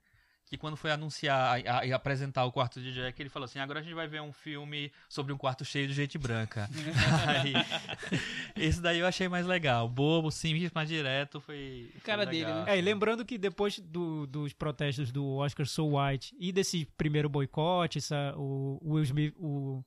que 0.49 0.57
quando 0.57 0.77
foi 0.77 0.91
anunciar 0.91 1.37
a- 1.67 1.79
a- 1.79 1.85
e 1.85 1.91
apresentar 1.93 2.45
o 2.45 2.51
quarto 2.51 2.79
de 2.81 2.93
Jack, 2.93 3.21
ele 3.21 3.29
falou 3.29 3.45
assim: 3.45 3.59
agora 3.59 3.79
a 3.79 3.83
gente 3.83 3.93
vai 3.93 4.07
ver 4.07 4.21
um 4.21 4.31
filme 4.31 4.91
sobre 5.09 5.33
um 5.33 5.37
quarto 5.37 5.63
cheio 5.65 5.87
de 5.87 5.93
gente 5.93 6.17
branca. 6.17 6.69
Aí, 7.27 7.53
esse 8.55 8.81
daí 8.81 8.99
eu 8.99 9.07
achei 9.07 9.27
mais 9.27 9.45
legal. 9.45 9.87
Bobo, 9.89 10.31
simples, 10.31 10.71
mas 10.73 10.87
direto 10.89 11.39
foi. 11.41 11.89
foi 11.93 12.01
Cara 12.01 12.25
dele, 12.25 12.45
legal. 12.45 12.65
né? 12.65 12.75
É, 12.75 12.77
e 12.77 12.81
lembrando 12.81 13.25
que 13.25 13.37
depois 13.37 13.79
do- 13.79 14.25
dos 14.27 14.53
protestos 14.53 15.11
do 15.11 15.25
Oscar 15.35 15.65
So 15.65 15.97
White 15.97 16.35
e 16.39 16.51
desse 16.51 16.85
primeiro 16.97 17.27
boicote, 17.29 17.97
essa- 17.97 18.33
o 18.37 18.79
Will 18.83 19.03
Smith, 19.03 19.33
o 19.37 19.83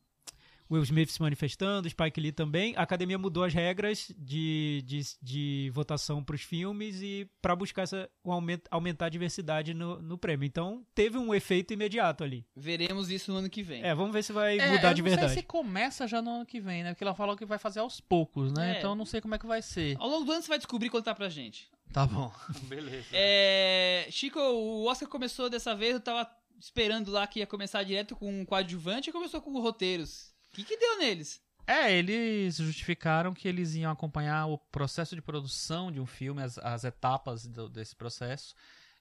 Will 0.70 0.82
Smith 0.84 1.10
se 1.10 1.20
manifestando, 1.20 1.88
Spike 1.90 2.20
Lee 2.20 2.32
também, 2.32 2.74
a 2.76 2.82
academia 2.82 3.18
mudou 3.18 3.42
as 3.42 3.52
regras 3.52 4.12
de, 4.16 4.82
de, 4.86 5.00
de 5.20 5.70
votação 5.74 6.22
para 6.22 6.36
os 6.36 6.42
filmes 6.42 7.00
e 7.02 7.28
para 7.42 7.56
buscar 7.56 7.82
essa, 7.82 8.08
um 8.24 8.30
aumento, 8.32 8.68
aumentar 8.70 9.06
a 9.06 9.08
diversidade 9.08 9.74
no, 9.74 10.00
no 10.00 10.16
prêmio. 10.16 10.46
Então 10.46 10.86
teve 10.94 11.18
um 11.18 11.34
efeito 11.34 11.72
imediato 11.72 12.22
ali. 12.22 12.46
Veremos 12.54 13.10
isso 13.10 13.32
no 13.32 13.38
ano 13.38 13.50
que 13.50 13.62
vem. 13.62 13.82
É, 13.82 13.94
vamos 13.94 14.12
ver 14.12 14.22
se 14.22 14.32
vai 14.32 14.58
É, 14.58 14.70
mudar 14.70 14.90
eu 14.90 14.94
de 14.94 15.02
não 15.02 15.08
verdade. 15.08 15.32
sei 15.32 15.42
se 15.42 15.46
começa 15.48 16.06
já 16.06 16.22
no 16.22 16.30
ano 16.30 16.46
que 16.46 16.60
vem, 16.60 16.84
né? 16.84 16.92
Porque 16.92 17.02
ela 17.04 17.14
falou 17.14 17.36
que 17.36 17.44
vai 17.44 17.58
fazer 17.58 17.80
aos 17.80 18.00
poucos, 18.00 18.52
né? 18.52 18.74
É. 18.74 18.78
Então 18.78 18.90
eu 18.92 18.96
não 18.96 19.04
sei 19.06 19.20
como 19.20 19.34
é 19.34 19.38
que 19.38 19.46
vai 19.46 19.62
ser. 19.62 19.96
Ao 19.98 20.08
longo 20.08 20.24
do 20.24 20.32
ano 20.32 20.42
você 20.42 20.48
vai 20.48 20.58
descobrir 20.58 20.86
e 20.86 20.90
contar 20.90 21.14
pra 21.14 21.28
gente. 21.28 21.68
Tá 21.92 22.06
bom. 22.06 22.32
Beleza. 22.68 23.06
É, 23.12 24.06
Chico, 24.10 24.38
o 24.38 24.84
Oscar 24.86 25.08
começou 25.08 25.50
dessa 25.50 25.74
vez, 25.74 25.94
eu 25.94 26.00
tava 26.00 26.30
esperando 26.60 27.10
lá 27.10 27.26
que 27.26 27.40
ia 27.40 27.46
começar 27.46 27.82
direto 27.82 28.14
com 28.14 28.40
um 28.40 28.44
coadjuvante 28.44 29.10
e 29.10 29.12
começou 29.12 29.40
com 29.40 29.58
roteiros. 29.60 30.30
O 30.62 30.64
que, 30.66 30.76
que 30.76 30.76
deu 30.78 30.98
neles? 30.98 31.40
É, 31.66 31.92
eles 31.92 32.56
justificaram 32.56 33.32
que 33.32 33.46
eles 33.46 33.74
iam 33.76 33.92
acompanhar 33.92 34.46
o 34.46 34.58
processo 34.58 35.14
de 35.14 35.22
produção 35.22 35.92
de 35.92 36.00
um 36.00 36.06
filme, 36.06 36.42
as, 36.42 36.58
as 36.58 36.82
etapas 36.84 37.46
do- 37.46 37.68
desse 37.68 37.94
processo. 37.94 38.54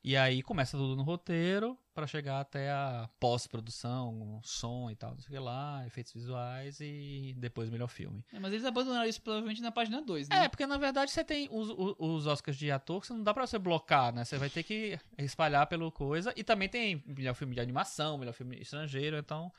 E 0.04 0.16
aí 0.16 0.42
começa 0.42 0.78
tudo 0.78 0.96
no 0.96 1.04
roteiro 1.04 1.78
para 1.94 2.08
chegar 2.08 2.40
até 2.40 2.70
a 2.72 3.10
pós-produção, 3.20 4.40
som 4.44 4.90
e 4.90 4.96
tal, 4.96 5.12
não 5.12 5.20
sei 5.20 5.28
o 5.28 5.32
que 5.32 5.40
lá, 5.40 5.84
efeitos 5.86 6.14
visuais 6.14 6.80
e 6.80 7.34
depois 7.38 7.70
o 7.70 7.72
melhor 7.72 7.88
filme. 7.88 8.24
É, 8.32 8.40
mas 8.40 8.54
eles 8.54 8.66
abandonaram 8.66 9.08
isso 9.10 9.22
provavelmente 9.22 9.62
na 9.62 9.72
página 9.72 10.02
2, 10.02 10.30
né? 10.30 10.46
É, 10.46 10.48
porque 10.48 10.66
na 10.66 10.78
verdade 10.78 11.12
você 11.12 11.24
tem 11.24 11.50
os, 11.52 11.70
os, 11.70 11.96
os 11.98 12.28
Oscars 12.28 12.58
de 12.58 12.72
ator 12.72 13.02
que 13.02 13.08
você 13.08 13.14
não 13.14 13.24
dá 13.24 13.34
pra 13.34 13.46
você 13.46 13.58
blocar, 13.60 14.14
né? 14.14 14.24
Você 14.24 14.38
vai 14.38 14.50
ter 14.50 14.64
que 14.64 14.98
espalhar 15.18 15.68
pelo 15.68 15.92
coisa. 15.92 16.34
E 16.36 16.44
também 16.44 16.70
tem 16.70 17.04
melhor 17.06 17.34
filme 17.34 17.54
de 17.56 17.60
animação, 17.62 18.18
melhor 18.18 18.34
filme 18.34 18.58
estrangeiro, 18.62 19.18
então. 19.18 19.52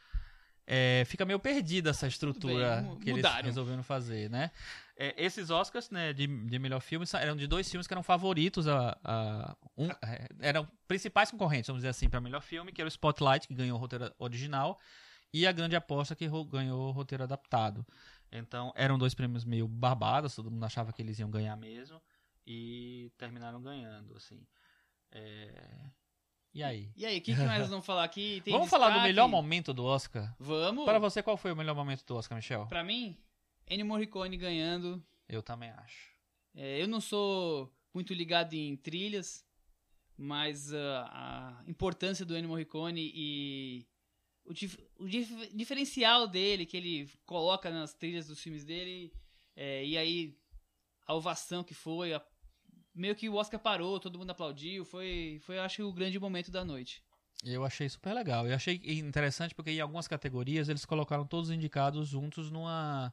É, 0.73 1.05
fica 1.05 1.25
meio 1.25 1.41
perdida 1.41 1.91
essa 1.91 2.07
estrutura 2.07 2.81
bem, 2.83 2.99
que 3.01 3.11
eles 3.11 3.23
resolveram 3.47 3.83
fazer, 3.83 4.31
né? 4.31 4.53
É, 4.97 5.15
esses 5.21 5.51
Oscars, 5.51 5.91
né, 5.91 6.13
de, 6.13 6.29
de 6.29 6.59
melhor 6.61 6.81
filme, 6.81 7.05
eram 7.15 7.35
de 7.35 7.49
dois 7.49 7.69
filmes 7.69 7.89
que 7.89 7.93
eram 7.95 8.05
favoritos 8.05 8.69
a. 8.69 8.97
a- 9.03 9.57
um- 9.77 9.89
é, 9.91 10.29
eram 10.39 10.69
principais 10.87 11.29
concorrentes, 11.31 11.67
vamos 11.67 11.81
dizer 11.81 11.89
assim, 11.89 12.09
pra 12.09 12.21
melhor 12.21 12.41
filme, 12.41 12.71
que 12.71 12.81
era 12.81 12.87
o 12.87 12.89
Spotlight, 12.89 13.49
que 13.49 13.55
ganhou 13.55 13.77
o 13.77 13.81
roteiro 13.81 14.15
original, 14.17 14.79
e 15.33 15.45
a 15.45 15.51
Grande 15.51 15.75
Aposta, 15.75 16.15
que 16.15 16.29
ganhou 16.49 16.89
o 16.89 16.93
roteiro 16.93 17.25
adaptado. 17.25 17.85
Então, 18.31 18.73
eram 18.77 18.97
dois 18.97 19.13
prêmios 19.13 19.45
meio 19.45 19.67
barbados, 19.67 20.37
todo 20.37 20.53
mundo 20.53 20.65
achava 20.65 20.93
que 20.93 21.03
eles 21.03 21.19
iam 21.19 21.31
ganhar 21.31 21.57
mesmo, 21.57 22.01
e 22.47 23.11
terminaram 23.19 23.61
ganhando, 23.61 24.17
assim. 24.17 24.41
É, 25.11 25.51
E 26.53 26.63
aí? 26.65 26.91
E 26.97 27.07
aí, 27.07 27.19
o 27.19 27.21
que, 27.23 27.35
que 27.35 27.43
mais 27.43 27.61
nós 27.61 27.71
vamos 27.71 27.87
falar 27.87 28.05
aqui? 28.05 28.41
Tem 28.45 28.53
Vamos 28.53 28.69
falar 28.69 28.87
do 28.87 28.93
destaque? 28.95 29.09
melhor 29.09 29.29
momento 29.29 29.73
do 29.73 29.85
Oscar? 29.85 30.35
Vamos. 30.39 30.85
Para 30.85 30.99
você, 30.99 31.23
qual 31.23 31.37
foi 31.37 31.53
o 31.53 31.57
melhor 31.57 31.75
momento 31.77 32.05
do 32.05 32.17
Oscar, 32.17 32.37
Michel? 32.37 32.67
Pra 32.67 32.83
mim, 32.83 33.17
Ennio 33.69 33.87
Morricone 33.87 34.37
ganhando. 34.37 35.05
Eu 35.29 35.43
também 35.43 35.71
acho. 35.71 36.11
É, 36.55 36.83
eu 36.83 36.89
não 36.89 37.01
sou 37.01 37.73
muito 37.95 38.13
ligado 38.13 38.55
em 38.55 38.77
trilhas, 38.77 39.45
mas 40.17 40.75
ah, 40.75 41.63
a 41.65 41.71
importância 41.71 42.25
do 42.27 42.37
Ennio 42.37 42.49
Morricone 42.51 43.13
e 43.15 43.87
o, 44.45 44.53
dif- 44.53 44.85
o 44.99 45.07
dif- 45.07 45.55
diferencial 45.55 46.27
dele 46.27 46.67
que 46.67 46.77
ele 46.77 47.09
coloca 47.25 47.71
nas 47.71 47.95
trilhas 47.95 48.27
dos 48.27 48.41
filmes 48.43 48.65
dele, 48.65 49.13
é, 49.55 49.85
e 49.85 49.97
aí 49.97 50.37
a 51.07 51.15
ovação 51.15 51.63
que 51.63 51.75
foi, 51.75 52.13
a- 52.13 52.23
meio 52.95 53.15
que 53.15 53.29
o 53.29 53.35
Oscar 53.35 53.61
parou, 53.61 53.99
todo 54.01 54.19
mundo 54.19 54.31
aplaudiu, 54.31 54.85
foi, 54.85 55.41
foi 55.43 55.59
acho, 55.59 55.87
o 55.89 55.93
grande 55.93 56.19
momento 56.19 56.51
da 56.51 56.65
noite. 56.65 57.03
Eu 57.45 57.65
achei 57.65 57.89
super 57.89 58.13
legal. 58.13 58.47
Eu 58.47 58.55
achei 58.55 58.81
interessante 58.85 59.55
porque 59.55 59.71
em 59.71 59.81
algumas 59.81 60.07
categorias 60.07 60.69
eles 60.69 60.85
colocaram 60.85 61.27
todos 61.27 61.49
os 61.49 61.55
indicados 61.55 62.09
juntos 62.09 62.51
numa. 62.51 63.13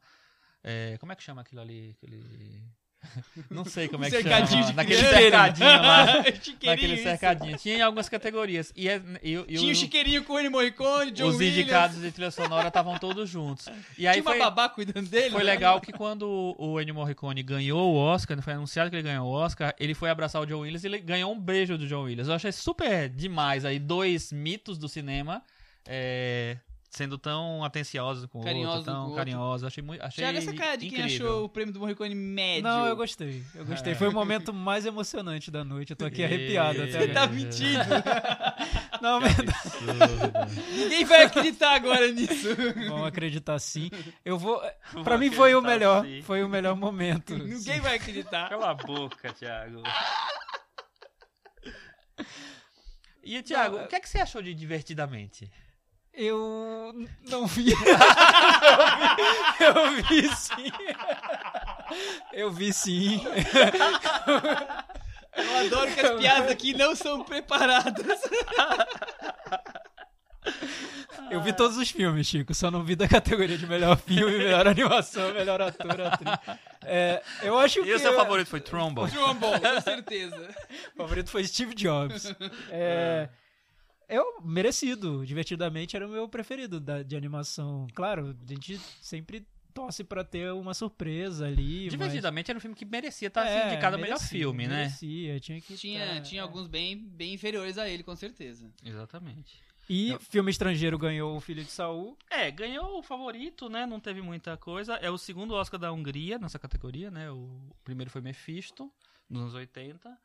é, 0.64 0.98
como 0.98 1.12
é 1.12 1.16
que 1.16 1.24
chama 1.24 1.42
aquilo 1.42 1.62
ali? 1.62 1.92
Aquele... 1.92 2.64
Não 3.50 3.66
sei 3.66 3.88
como 3.88 4.04
é 4.04 4.10
que 4.10 4.18
Cercadinho 4.18 4.62
chama. 4.64 4.72
de 4.72 4.76
Naquele 4.76 5.02
cercadinho 5.02 5.68
lá. 5.68 6.24
Chiqueirinho, 6.42 6.58
naquele 6.66 6.94
isso. 6.96 7.04
cercadinho. 7.04 7.58
Tinha 7.58 7.76
em 7.78 7.82
algumas 7.82 8.10
categorias. 8.10 8.72
E, 8.76 8.90
é, 8.90 9.02
e, 9.24 9.34
e 9.34 9.58
Tinha 9.58 9.72
o 9.72 9.76
chiqueirinho 9.76 10.24
com 10.24 10.34
o 10.34 10.52
Morricone, 10.52 11.12
John 11.12 11.28
os 11.28 11.36
Williams, 11.36 11.58
indicados 11.58 12.02
de 12.02 12.12
trilha 12.12 12.32
sonora 12.32 12.68
estavam 12.68 12.98
todos 12.98 13.30
juntos. 13.30 13.68
E 13.98 14.08
aí 14.08 14.16
tinha 14.16 14.24
uma 14.24 14.32
foi, 14.32 14.40
babá 14.40 14.70
cuidando 14.70 15.10
dele. 15.10 15.32
foi 15.32 15.44
né? 15.44 15.52
legal 15.52 15.80
que 15.80 15.92
quando 15.92 16.56
o 16.58 16.80
Ennio 16.80 16.96
Morricone 16.96 17.42
ganhou 17.44 17.94
o 17.94 17.96
Oscar, 17.96 18.42
foi 18.42 18.54
anunciado 18.54 18.90
que 18.90 18.96
ele 18.96 19.04
ganhou 19.04 19.28
o 19.28 19.32
Oscar, 19.32 19.74
ele 19.80 19.94
foi 19.94 20.10
abraçar 20.10 20.42
o 20.42 20.46
John 20.46 20.60
Williams 20.60 20.84
e 20.84 21.00
ganhou 21.00 21.32
um 21.32 21.40
beijo 21.40 21.78
do 21.78 21.88
John 21.88 22.04
Williams. 22.04 22.28
Eu 22.28 22.36
achei 22.36 22.52
super 22.52 23.10
demais 23.10 23.66
aí, 23.66 23.80
dois 23.80 24.32
mitos 24.32 24.78
do 24.78 24.88
cinema 24.88 25.44
é, 25.88 26.58
sendo 26.98 27.18
tão 27.18 27.64
atenciosos 27.64 28.26
com 28.26 28.40
o 28.40 28.44
Carinhosos 28.44 28.78
outro, 28.80 28.92
tão 28.92 29.02
outro. 29.04 29.16
carinhosos. 29.18 29.68
Achei 29.68 29.84
muito 29.84 30.02
achei 30.04 30.24
Tiago, 30.24 30.38
essa 30.38 30.54
cara 30.54 30.76
de 30.76 30.90
quem 30.90 31.00
incrível. 31.00 31.28
achou 31.28 31.46
o 31.46 31.50
prêmio 31.50 31.74
do 31.74 31.80
Morricone 31.80 32.16
médio. 32.16 32.64
Não, 32.64 32.86
eu 32.88 32.96
gostei. 32.96 33.44
Eu 33.56 33.66
gostei. 33.66 33.94
Foi 33.96 34.08
o 34.08 34.12
momento 34.12 34.52
mais 34.54 34.86
emocionante 34.86 35.52
da 35.52 35.64
noite. 35.64 35.92
Eu 35.92 35.96
tô 35.96 36.06
aqui 36.06 36.22
E- 36.22 36.26
arrepiado 36.26 36.82
até 36.82 36.92
Você 37.00 37.08
tá 37.10 37.28
mentindo. 37.28 37.78
Não, 39.02 39.22
mas 39.22 39.36
Ninguém 40.76 41.06
vai 41.06 41.24
acreditar 41.26 41.76
agora 41.76 42.12
nisso. 42.12 42.48
vão 42.90 43.06
acreditar 43.06 43.60
sim. 43.60 43.90
Eu 44.26 44.38
vou. 44.40 44.60
Vou 44.92 45.04
Pra 45.04 45.18
mim 45.18 45.30
foi 45.32 45.54
o 45.54 45.62
melhor. 45.62 46.04
sim. 46.04 46.22
Foi 46.24 46.44
o 46.44 46.50
melhor 46.50 46.76
momento. 46.76 47.38
Ninguém 47.38 47.58
sim. 47.76 47.80
vai 47.80 47.96
acreditar. 47.96 48.50
Cala 48.50 48.72
a 48.72 48.74
boca, 48.74 49.32
Thiago. 49.34 49.84
E, 53.24 53.42
Thiago, 53.44 53.78
Não, 53.78 53.84
o 53.86 53.88
que 53.88 53.96
é 53.96 54.00
que 54.00 54.08
você 54.10 54.20
achou 54.20 54.42
de 54.42 54.54
Divertidamente? 54.54 55.52
Eu 56.18 56.96
não 57.30 57.46
vi. 57.46 57.72
eu 59.62 60.02
vi, 60.02 60.04
eu 60.04 60.04
vi 60.04 60.36
sim. 60.36 60.72
Eu 62.34 62.52
vi 62.52 62.74
sim. 62.74 63.22
Eu 65.36 65.58
adoro 65.60 65.94
que 65.94 66.00
as 66.00 66.20
piadas 66.20 66.50
aqui 66.50 66.74
não 66.74 66.96
são 66.96 67.24
preparadas. 67.24 68.20
Eu 71.30 71.40
vi 71.42 71.54
todos 71.54 71.78
os 71.78 71.92
filmes, 71.92 72.26
Chico. 72.26 72.52
Só 72.56 72.72
não 72.72 72.84
vi 72.84 72.96
da 72.96 73.08
categoria 73.08 73.58
de 73.58 73.68
melhor 73.68 73.96
filme, 73.98 74.40
melhor 74.40 74.68
animação, 74.68 75.32
melhor 75.34 75.62
ator, 75.62 76.02
atriz. 76.02 76.58
É, 76.84 77.22
eu 77.44 77.60
acho 77.60 77.84
que. 77.84 77.90
E 77.90 77.94
o 77.94 78.00
seu 78.00 78.16
favorito 78.16 78.48
foi 78.48 78.62
Trumbo? 78.62 79.08
Trumbo, 79.08 79.48
com 79.52 79.82
certeza. 79.82 80.50
O 80.96 80.98
favorito 80.98 81.30
foi 81.30 81.44
Steve 81.44 81.76
Jobs. 81.76 82.34
É, 82.72 83.30
eu, 84.10 84.42
merecido. 84.44 85.26
Divertidamente 85.26 85.96
era 85.96 86.08
o 86.08 86.10
meu 86.12 86.28
preferido 86.28 86.80
da, 86.80 87.04
de 87.04 87.16
animação. 87.16 87.88
Claro, 87.94 88.36
a 88.44 88.50
gente 88.54 88.78
sempre 89.02 89.46
torce 89.74 90.04
pra 90.04 90.24
ter 90.24 90.52
uma 90.54 90.74
surpresa 90.74 91.46
ali. 91.46 91.84
mas- 91.84 91.92
Divertidamente 91.92 92.50
era 92.50 92.58
um 92.58 92.62
filme 92.62 92.76
que 92.76 92.86
merecia 92.86 93.28
estar 93.28 93.46
É, 93.46 93.60
assim, 93.60 93.72
indicado 93.72 93.96
ao 93.96 94.02
melhor 94.02 94.16
merecia, 94.16 94.40
filme, 94.40 94.68
né? 94.68 94.78
Merecia, 94.78 95.40
tinha 95.40 95.62
que 95.62 95.76
Tinha, 95.76 96.16
tá, 96.16 96.22
tinha 96.22 96.42
é. 96.42 96.44
alguns 96.44 96.68
bem, 96.68 96.98
bem 96.98 97.34
inferiores 97.34 97.78
a 97.78 97.88
ele, 97.88 98.02
com 98.04 98.16
certeza. 98.16 98.72
Exatamente. 98.84 99.62
E 99.90 100.18
filme 100.20 100.52
estrangeiro 100.52 100.98
ganhou 100.98 101.38
o 101.38 101.40
Filho 101.40 101.64
de 101.64 101.72
Saul. 101.72 102.18
É, 102.30 102.52
ganhou 102.52 103.00
o 103.00 103.04
favorito, 103.04 103.70
né? 103.70 103.86
Não 103.86 104.00
teve 104.02 104.22
muita 104.22 104.58
coisa. 104.58 104.96
É 104.96 105.10
o 105.10 105.18
segundo 105.18 105.54
Oscar 105.54 105.80
da 105.80 105.92
Hungria 105.94 106.38
nessa 106.38 106.60
categoria, 106.60 107.10
né? 107.10 107.32
O 107.32 107.72
primeiro 107.86 108.12
foi 108.12 108.20
Mephisto, 108.20 108.92
nos 109.30 109.42
anos 109.44 109.54
80. 109.54 110.18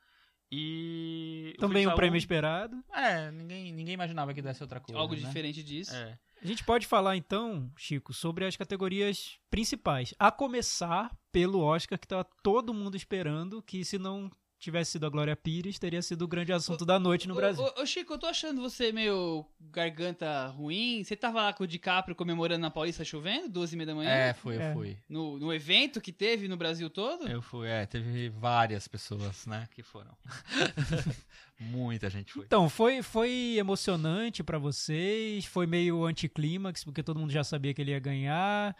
E. 0.54 1.54
Também 1.58 1.86
um 1.86 1.94
prêmio 1.94 2.18
esperado. 2.18 2.84
É, 2.92 3.30
ninguém, 3.30 3.72
ninguém 3.72 3.94
imaginava 3.94 4.34
que 4.34 4.42
desse 4.42 4.62
outra 4.62 4.80
coisa. 4.80 5.00
Algo 5.00 5.14
né? 5.14 5.20
diferente 5.20 5.62
disso. 5.62 5.94
É. 5.94 6.18
A 6.42 6.46
gente 6.46 6.62
pode 6.62 6.86
falar 6.86 7.16
então, 7.16 7.72
Chico, 7.74 8.12
sobre 8.12 8.44
as 8.44 8.54
categorias 8.54 9.38
principais. 9.48 10.12
A 10.18 10.30
começar 10.30 11.10
pelo 11.30 11.60
Oscar 11.60 11.98
que 11.98 12.06
tava 12.06 12.26
todo 12.42 12.74
mundo 12.74 12.98
esperando, 12.98 13.62
que 13.62 13.82
se 13.82 13.96
não 13.96 14.30
tivesse 14.62 14.92
sido 14.92 15.04
a 15.06 15.08
Glória 15.10 15.34
Pires, 15.34 15.78
teria 15.78 16.00
sido 16.00 16.22
o 16.22 16.28
grande 16.28 16.52
assunto 16.52 16.86
da 16.86 16.98
noite 16.98 17.26
no 17.26 17.34
Ô, 17.34 17.36
Brasil. 17.36 17.64
Ô, 17.76 17.84
Chico, 17.84 18.12
eu 18.14 18.18
tô 18.18 18.26
achando 18.26 18.62
você 18.62 18.92
meio 18.92 19.44
garganta 19.60 20.46
ruim. 20.46 21.02
Você 21.04 21.16
tava 21.16 21.42
lá 21.42 21.52
com 21.52 21.64
o 21.64 21.66
DiCaprio 21.66 22.14
comemorando 22.14 22.60
na 22.60 22.70
Paulista 22.70 23.04
chovendo, 23.04 23.48
duas 23.48 23.72
e 23.72 23.76
meia 23.76 23.86
da 23.88 23.94
manhã? 23.94 24.10
É, 24.10 24.32
fui, 24.32 24.56
eu 24.56 24.60
É. 24.60 24.72
fui. 24.72 24.96
No, 25.08 25.38
no 25.38 25.52
evento 25.52 26.00
que 26.00 26.12
teve 26.12 26.46
no 26.46 26.56
Brasil 26.56 26.88
todo? 26.88 27.28
Eu 27.28 27.42
fui, 27.42 27.66
é, 27.68 27.84
teve 27.86 28.28
várias 28.28 28.86
pessoas, 28.86 29.46
né, 29.46 29.66
que 29.74 29.82
foram. 29.82 30.16
Muita 31.58 32.10
gente 32.10 32.32
foi. 32.32 32.44
Então, 32.44 32.68
foi, 32.68 33.02
foi 33.02 33.56
emocionante 33.58 34.42
pra 34.42 34.58
vocês, 34.58 35.44
foi 35.44 35.66
meio 35.66 36.04
anticlímax, 36.04 36.82
porque 36.84 37.02
todo 37.02 37.18
mundo 37.20 37.30
já 37.32 37.44
sabia 37.44 37.72
que 37.72 37.80
ele 37.80 37.92
ia 37.92 38.00
ganhar. 38.00 38.76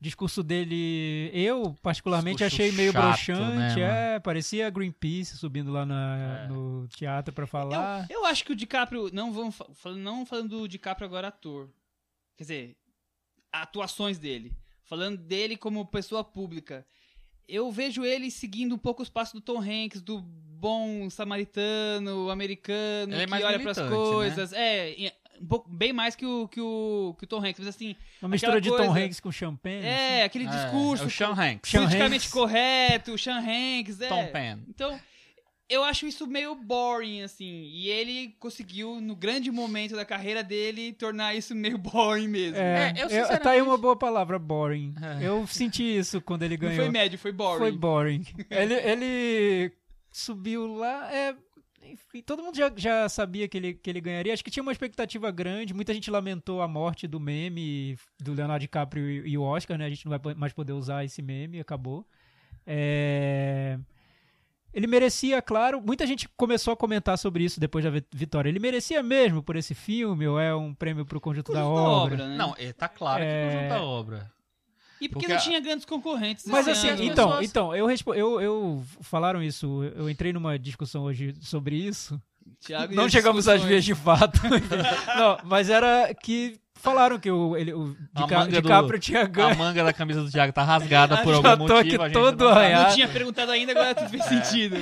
O 0.00 0.02
discurso 0.02 0.42
dele, 0.42 1.30
eu 1.34 1.76
particularmente 1.82 2.38
Discurso 2.42 2.56
achei 2.62 2.72
meio 2.72 2.90
chato, 2.90 3.02
broxante, 3.04 3.76
né, 3.80 4.14
é, 4.14 4.18
parecia 4.18 4.70
Greenpeace 4.70 5.36
subindo 5.36 5.70
lá 5.70 5.84
na- 5.84 6.44
É. 6.44 6.48
no 6.48 6.88
teatro 6.88 7.34
pra 7.34 7.46
falar. 7.46 8.06
Eu, 8.08 8.20
eu 8.20 8.24
acho 8.26 8.42
que 8.42 8.52
o 8.52 8.56
DiCaprio, 8.56 9.10
não 9.12 9.30
vamos 9.30 9.56
não 9.96 10.24
falando 10.24 10.48
do 10.60 10.66
DiCaprio 10.68 11.06
agora 11.06 11.28
ator, 11.28 11.68
quer 12.34 12.44
dizer, 12.44 12.76
atuações 13.52 14.18
dele, 14.18 14.56
falando 14.84 15.18
dele 15.18 15.54
como 15.56 15.84
pessoa 15.84 16.24
pública, 16.24 16.86
eu 17.46 17.70
vejo 17.70 18.02
ele 18.02 18.30
seguindo 18.30 18.74
um 18.74 18.78
pouco 18.78 19.02
os 19.02 19.10
passos 19.10 19.34
do 19.34 19.40
Tom 19.42 19.60
Hanks, 19.60 20.00
do 20.00 20.20
bom 20.22 21.10
samaritano, 21.10 22.30
americano, 22.30 23.12
Ele 23.12 23.22
é 23.22 23.24
que 23.26 23.30
mais 23.30 23.44
olha 23.44 23.60
pras 23.60 23.76
militante, 23.76 24.02
coisas, 24.12 24.52
é, 24.54 24.90
e- 24.98 25.12
um 25.40 25.46
pouco, 25.46 25.68
bem 25.70 25.92
mais 25.92 26.14
que 26.14 26.26
o, 26.26 26.46
que 26.48 26.60
o, 26.60 27.14
que 27.18 27.24
o 27.24 27.26
Tom 27.26 27.38
Hanks, 27.38 27.58
mas 27.60 27.68
assim, 27.68 27.96
Uma 28.20 28.28
mistura 28.28 28.60
de 28.60 28.68
Tom 28.68 28.76
coisa- 28.76 28.92
Hanks 28.98 29.20
com 29.20 29.32
champagne. 29.32 29.84
é, 29.86 30.22
aquele 30.24 30.44
É, 30.44 30.48
discurso 30.48 31.04
é 31.04 31.06
o 31.06 31.10
Sean 31.10 31.32
Hanks. 31.32 31.70
Politicamente 31.72 32.26
Hanks. 32.26 32.30
correto, 32.30 33.16
Sean 33.18 33.38
Hanks, 33.40 34.00
é. 34.00 34.08
Tom 34.08 34.26
Penn. 34.32 34.58
Então, 34.68 35.00
eu 35.68 35.84
acho 35.84 36.04
isso 36.04 36.26
meio 36.26 36.54
boring, 36.56 37.22
assim. 37.22 37.62
E 37.72 37.88
ele 37.88 38.34
conseguiu, 38.40 39.00
no 39.00 39.14
grande 39.14 39.50
momento 39.52 39.94
da 39.94 40.04
carreira 40.04 40.42
dele, 40.42 40.92
tornar 40.92 41.34
isso 41.36 41.54
meio 41.54 41.78
boring 41.78 42.26
mesmo. 42.28 42.56
É, 42.58 42.88
É, 42.88 42.90
eu 43.04 43.08
sinceramente- 43.08 43.42
tá 43.42 43.50
aí 43.52 43.62
uma 43.62 43.78
boa 43.78 43.96
palavra, 43.96 44.36
boring. 44.38 44.94
É. 45.00 45.26
Eu 45.26 45.46
senti 45.46 45.82
isso 45.84 46.20
quando 46.20 46.42
ele 46.42 46.56
Não 46.56 46.62
ganhou. 46.68 46.76
foi 46.84 46.90
médio, 46.90 47.18
foi 47.18 47.30
boring. 47.32 47.58
Foi 47.58 47.72
boring. 47.72 48.24
ele, 48.50 48.74
ele 48.74 49.72
subiu 50.10 50.66
lá. 50.66 51.08
É, 51.14 51.34
enfim, 51.92 52.22
todo 52.22 52.42
mundo 52.42 52.56
já, 52.56 52.72
já 52.76 53.08
sabia 53.08 53.46
que 53.48 53.56
ele, 53.56 53.74
que 53.74 53.88
ele 53.90 54.00
ganharia. 54.00 54.32
Acho 54.32 54.42
que 54.44 54.50
tinha 54.50 54.62
uma 54.62 54.72
expectativa 54.72 55.30
grande. 55.30 55.74
Muita 55.74 55.92
gente 55.94 56.10
lamentou 56.10 56.62
a 56.62 56.68
morte 56.68 57.06
do 57.06 57.18
meme 57.20 57.96
do 58.20 58.32
Leonardo 58.32 58.60
DiCaprio 58.60 59.08
e, 59.26 59.30
e 59.32 59.38
o 59.38 59.42
Oscar, 59.42 59.76
né? 59.78 59.86
A 59.86 59.90
gente 59.90 60.06
não 60.06 60.18
vai 60.18 60.34
mais 60.34 60.52
poder 60.52 60.72
usar 60.72 61.04
esse 61.04 61.20
meme, 61.22 61.60
acabou. 61.60 62.06
É, 62.66 63.78
Ele 64.72 64.86
merecia, 64.86 65.42
claro. 65.42 65.80
Muita 65.80 66.06
gente 66.06 66.28
começou 66.36 66.72
a 66.72 66.76
comentar 66.76 67.18
sobre 67.18 67.42
isso 67.44 67.58
depois 67.58 67.84
da 67.84 67.90
vi- 67.90 68.04
vitória. 68.14 68.48
Ele 68.48 68.60
merecia 68.60 69.02
mesmo 69.02 69.42
por 69.42 69.56
esse 69.56 69.74
filme 69.74 70.26
ou 70.28 70.38
é 70.38 70.54
um 70.54 70.72
prêmio 70.72 71.04
pro 71.04 71.20
conjunto 71.20 71.52
da 71.52 71.62
Conjunto 71.62 71.76
da 71.76 71.88
obra? 71.88 72.28
né? 72.28 72.36
Não, 72.36 72.54
é, 72.58 72.72
tá 72.72 72.88
claro 72.88 73.22
É. 73.24 73.26
que 73.48 73.54
conjunto 73.54 73.68
da 73.70 73.82
obra. 73.82 74.32
E 75.00 75.08
porque, 75.08 75.26
porque 75.26 75.28
não 75.28 75.36
a- 75.36 75.38
tinha 75.38 75.60
grandes 75.60 75.84
concorrentes. 75.84 76.44
Mas 76.46 76.68
assim, 76.68 76.88
ano. 76.90 77.02
então, 77.02 77.28
pessoas- 77.28 77.48
então 77.48 77.74
eu, 77.76 77.86
respo- 77.86 78.14
eu 78.14 78.40
eu 78.40 78.82
falaram 79.00 79.42
isso, 79.42 79.82
eu 79.96 80.08
entrei 80.10 80.32
numa 80.32 80.58
discussão 80.58 81.02
hoje 81.04 81.34
sobre 81.40 81.76
isso. 81.76 82.20
Thiago 82.60 82.94
Não 82.94 83.08
chegamos 83.08 83.48
às 83.48 83.62
vias 83.62 83.84
de 83.84 83.94
fato. 83.94 84.38
não, 85.16 85.38
mas 85.44 85.70
era 85.70 86.12
que 86.14 86.58
falaram 86.80 87.18
que 87.18 87.30
o, 87.30 87.56
ele, 87.56 87.72
o 87.72 87.96
A 88.14 88.22
Dica- 88.22 88.38
manga 88.38 88.50
do- 88.50 88.62
DiCaprio 88.62 88.98
tinha 88.98 89.22
A 89.22 89.26
ganho. 89.26 89.56
manga 89.58 89.84
da 89.84 89.92
camisa 89.92 90.22
do 90.22 90.30
Thiago 90.30 90.52
tá 90.52 90.62
rasgada 90.62 91.18
por 91.22 91.34
algum 91.34 91.48
motivo. 91.66 91.76
aqui 91.78 91.96
a 91.96 92.04
gente 92.08 92.12
todo 92.12 92.44
não 92.44 92.50
arranhado. 92.50 92.88
Não 92.88 92.94
tinha 92.94 93.08
perguntado 93.08 93.52
ainda, 93.52 93.72
agora 93.72 93.94
tudo 93.94 94.08
fez 94.10 94.24
sentido. 94.24 94.76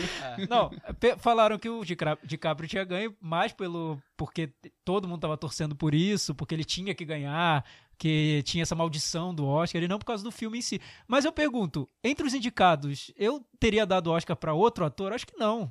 Não, 0.49 0.71
pe- 0.99 1.17
falaram 1.19 1.59
que 1.59 1.69
o 1.69 1.83
DiCaprio 2.25 2.69
tinha 2.69 2.85
ganho 2.85 3.15
mais 3.21 3.53
pelo 3.53 3.99
porque 4.17 4.51
todo 4.85 5.07
mundo 5.07 5.21
tava 5.21 5.37
torcendo 5.37 5.77
por 5.77 5.95
isso, 5.95 6.35
porque 6.35 6.55
ele 6.55 6.65
tinha 6.65 6.95
que 6.95 7.05
ganhar, 7.05 7.65
que 7.97 8.43
tinha 8.45 8.63
essa 8.63 8.75
maldição 8.75 9.35
do 9.35 9.47
Oscar, 9.47 9.83
e 9.83 9.87
não 9.89 9.99
por 9.99 10.07
causa 10.07 10.25
do 10.25 10.31
filme 10.33 10.59
em 10.59 10.63
si. 10.63 10.81
Mas 11.07 11.25
eu 11.25 11.33
pergunto, 11.33 11.89
entre 12.03 12.27
os 12.27 12.35
indicados, 12.35 13.13
eu 13.17 13.45
teria 13.61 13.87
dado 13.87 14.09
o 14.09 14.13
Oscar 14.13 14.37
pra 14.37 14.55
outro 14.55 14.85
ator? 14.85 15.13
Acho 15.13 15.27
que 15.27 15.37
não. 15.39 15.71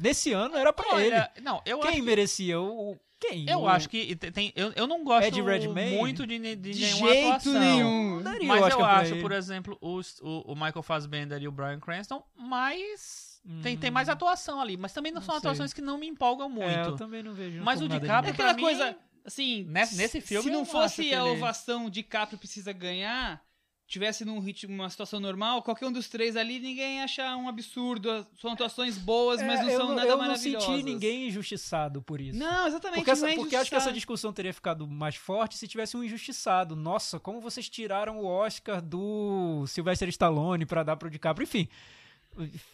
Nesse 0.00 0.32
ano 0.32 0.56
era 0.56 0.72
pra 0.72 1.02
ele. 1.02 1.16
Não, 1.42 1.60
eu 1.66 1.80
Quem 1.80 1.90
acho 1.94 2.02
merecia? 2.04 2.60
O- 2.60 2.96
quem? 3.28 3.48
Eu 3.48 3.60
O- 3.60 3.68
acho 3.68 3.88
que 3.88 4.14
te- 4.16 4.30
tem. 4.30 4.52
Eu, 4.56 4.72
eu 4.76 4.86
não 4.86 5.02
gosto 5.04 5.26
Ed 5.26 5.40
Redmayne? 5.42 5.96
muito 5.96 6.26
de, 6.26 6.38
de, 6.38 6.56
De 6.56 6.80
nenhuma 6.80 7.08
jeito 7.08 7.26
atuação. 7.28 7.52
nenhum. 7.60 8.22
Daria 8.22 8.44
o 8.44 8.48
Mas 8.48 8.72
eu 8.72 8.84
acho, 8.84 9.12
ele. 9.14 9.20
por 9.22 9.32
exemplo, 9.32 9.78
os- 9.80 10.20
o, 10.20 10.52
o 10.52 10.54
Michael 10.54 10.82
Fassbender 10.82 11.42
e 11.42 11.48
o 11.48 11.52
Bryan 11.52 11.80
Cranston 11.80 12.22
mais. 12.36 13.34
Tem, 13.62 13.76
Hum. 13.76 13.78
tem 13.78 13.90
mais 13.90 14.08
atuação 14.08 14.58
ali, 14.60 14.74
mas 14.76 14.92
também 14.94 15.12
não, 15.12 15.20
Não 15.20 15.26
são 15.26 15.34
sei. 15.34 15.38
atuações 15.50 15.72
que 15.74 15.82
não 15.82 15.98
me 15.98 16.06
empolgam 16.06 16.46
É, 16.62 16.80
eu 16.80 16.84
muito. 16.84 16.96
também 16.96 17.22
não 17.22 17.34
vejo. 17.34 17.62
Mas 17.62 17.80
o 17.82 17.88
DiCaprio- 17.88 18.30
É 18.30 18.32
aquela 18.32 18.54
pra 18.54 18.62
coisa, 18.62 18.86
mim, 18.92 18.96
assim, 19.24 19.64
nesse- 19.64 19.96
nesse 19.96 20.20
filme 20.22 20.44
se 20.44 20.48
eu 20.48 20.52
não 20.52 20.60
não 20.60 20.64
fosse 20.66 21.02
acho 21.02 21.14
a 21.14 21.28
ele- 21.28 21.36
ovação 21.36 21.90
de 21.90 22.02
Caprio 22.02 22.38
precisa 22.38 22.72
ganhar, 22.72 23.42
tivesse 23.86 24.24
num 24.24 24.38
ritmo, 24.40 24.74
uma 24.74 24.88
situação 24.88 25.20
normal, 25.20 25.62
qualquer 25.62 25.86
um 25.86 25.92
dos 25.92 26.08
três 26.08 26.36
ali, 26.36 26.58
ninguém 26.58 26.96
ia 26.96 27.04
achar 27.04 27.36
um 27.36 27.48
absurdo. 27.48 28.26
São 28.40 28.50
atuações 28.52 28.96
boas, 28.96 29.40
mas 29.42 29.60
É, 29.60 29.62
não 29.64 29.70
eu 29.70 29.80
são 29.80 29.88
nada 29.94 30.08
eu 30.08 30.16
não 30.16 30.24
maravilhosas. 30.26 30.68
senti 30.68 30.82
ninguém 30.82 31.28
injustiçado 31.28 32.00
por 32.02 32.20
isso. 32.20 32.38
Não, 32.38 32.66
exatamente. 32.66 32.98
Porque, 33.00 33.10
essa- 33.10 33.30
é 33.30 33.34
porque 33.34 33.56
acho 33.56 33.70
que 33.70 33.76
essa 33.76 33.92
discussão 33.92 34.32
teria 34.32 34.52
ficado 34.54 34.86
mais 34.88 35.16
forte 35.16 35.56
se 35.58 35.68
tivesse 35.68 35.96
um 35.96 36.02
injustiçado. 36.02 36.74
Nossa, 36.74 37.20
como 37.20 37.40
vocês 37.40 37.68
tiraram 37.68 38.18
o 38.20 38.24
Oscar 38.26 38.80
do 38.80 39.64
Sylvester 39.66 40.08
Stallone 40.08 40.64
pra 40.66 40.82
dar 40.82 40.96
pro 40.96 41.10
DiCaprio? 41.10 41.44
Enfim, 41.44 41.68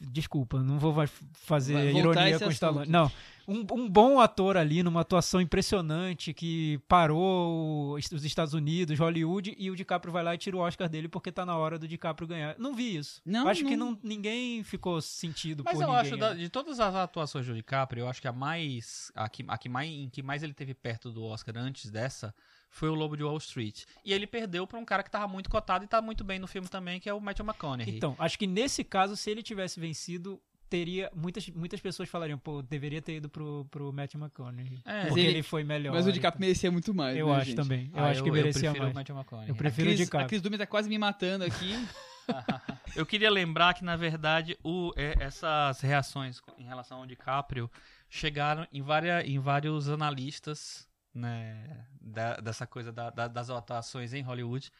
desculpa, 0.00 0.62
não 0.62 0.78
vou 0.78 0.92
mais 0.92 1.10
fazer 1.34 1.74
Vai 1.74 1.92
ironia 1.92 2.38
com 2.38 2.46
o 2.46 2.50
Stallone. 2.50 2.88
Não, 2.90 3.10
um, 3.50 3.66
um 3.72 3.88
bom 3.88 4.20
ator 4.20 4.56
ali 4.56 4.82
numa 4.82 5.00
atuação 5.00 5.40
impressionante 5.40 6.32
que 6.32 6.78
parou 6.88 7.94
os 7.94 8.10
os 8.12 8.24
Estados 8.24 8.54
Unidos, 8.54 8.98
Hollywood 8.98 9.54
e 9.58 9.70
o 9.70 9.76
DiCaprio 9.76 10.12
vai 10.12 10.22
lá 10.22 10.34
e 10.34 10.38
tira 10.38 10.56
o 10.56 10.60
Oscar 10.60 10.88
dele 10.88 11.08
porque 11.08 11.30
tá 11.32 11.44
na 11.46 11.56
hora 11.56 11.78
do 11.78 11.86
DiCaprio 11.88 12.26
ganhar. 12.28 12.56
Não 12.58 12.74
vi 12.74 12.96
isso. 12.96 13.20
Não, 13.24 13.46
acho 13.48 13.64
que 13.64 13.76
não- 13.76 13.92
não, 13.92 13.98
ninguém 14.02 14.62
ficou 14.62 15.00
sentido 15.00 15.62
Mas 15.64 15.74
por 15.78 15.82
eu 15.84 15.92
acho, 15.92 16.16
da- 16.16 16.30
ali. 16.30 16.40
de 16.40 16.48
todas 16.48 16.80
as 16.80 16.94
atuações 16.94 17.46
do 17.46 17.54
DiCaprio, 17.54 18.02
eu 18.02 18.08
acho 18.08 18.20
que 18.20 18.28
a 18.28 18.32
mais. 18.32 19.10
A 19.14 19.28
que, 19.28 19.44
a 19.46 19.56
que 19.58 19.68
mais 19.68 19.90
em 19.90 20.08
que 20.08 20.22
mais 20.22 20.42
ele 20.42 20.52
teve 20.54 20.74
perto 20.74 21.10
do 21.10 21.22
Oscar 21.24 21.56
antes 21.56 21.90
dessa 21.90 22.34
foi 22.68 22.88
o 22.88 22.94
Lobo 22.94 23.16
de 23.16 23.24
Wall 23.24 23.36
Street. 23.38 23.82
E 24.04 24.12
ele 24.12 24.26
perdeu 24.26 24.64
pra 24.66 24.78
um 24.78 24.84
cara 24.84 25.02
que 25.02 25.10
tava 25.10 25.26
muito 25.26 25.50
cotado 25.50 25.84
e 25.84 25.88
tá 25.88 26.00
muito 26.00 26.22
bem 26.22 26.38
no 26.38 26.46
filme 26.46 26.68
também, 26.68 27.00
que 27.00 27.08
é 27.08 27.14
o 27.14 27.20
Matthew 27.20 27.44
McConaughey. 27.44 27.96
Então, 27.96 28.14
acho 28.18 28.38
que 28.38 28.46
nesse 28.46 28.84
caso, 28.84 29.16
se 29.16 29.28
ele 29.30 29.42
tivesse 29.42 29.80
vencido, 29.80 30.40
teria. 30.70 31.10
Muitas, 31.14 31.46
muitas 31.50 31.80
pessoas 31.80 32.08
falariam, 32.08 32.38
pô, 32.38 32.62
deveria 32.62 33.02
ter 33.02 33.16
ido 33.16 33.28
pro, 33.28 33.66
pro 33.70 33.92
Matt 33.92 34.14
McConaughey. 34.14 34.78
É. 34.86 35.06
porque 35.06 35.20
ele, 35.20 35.28
ele- 35.28 35.42
foi 35.42 35.64
melhor. 35.64 35.92
Mas 35.92 36.06
o 36.06 36.12
DiCaprio 36.12 36.38
tal. 36.40 36.46
merecia 36.46 36.70
muito 36.70 36.94
mais. 36.94 37.16
Eu 37.16 37.26
né, 37.26 37.34
acho 37.36 37.46
gente? 37.46 37.56
também. 37.56 37.90
Eu 37.94 38.02
Ah, 38.04 38.08
acho 38.10 38.22
que 38.22 38.30
merecia 38.30 38.68
eu 38.68 38.72
prefiro 38.72 38.94
mais. 38.94 39.08
o 39.08 39.12
McConaughey. 39.12 39.48
Eu 39.50 39.54
A 39.54 39.58
prefiro 39.58 39.88
o 39.88 39.90
Cris, 39.90 40.00
a 40.00 40.04
DiCaprio. 40.04 40.28
Cris 40.28 40.40
Dume 40.40 40.56
tá 40.56 40.66
quase 40.66 40.88
me 40.88 40.96
matando 40.96 41.44
aqui. 41.44 41.72
Eu 42.94 43.04
queria 43.04 43.30
lembrar 43.30 43.74
que, 43.74 43.84
na 43.84 43.96
verdade, 43.96 44.56
o, 44.62 44.92
é, 44.96 45.14
essas 45.20 45.80
reações 45.80 46.40
em 46.58 46.64
relação 46.64 46.98
ao 46.98 47.06
DiCaprio 47.06 47.68
chegaram 48.08 48.66
em, 48.72 48.82
várias, 48.82 49.24
em 49.26 49.38
vários 49.38 49.88
analistas 49.88 50.88
né, 51.12 51.84
da- 52.00 52.36
dessa 52.36 52.66
coisa 52.66 52.92
da- 52.92 53.10
da- 53.10 53.26
das 53.28 53.50
atuações 53.50 54.12
em 54.12 54.22
Hollywood. 54.22 54.70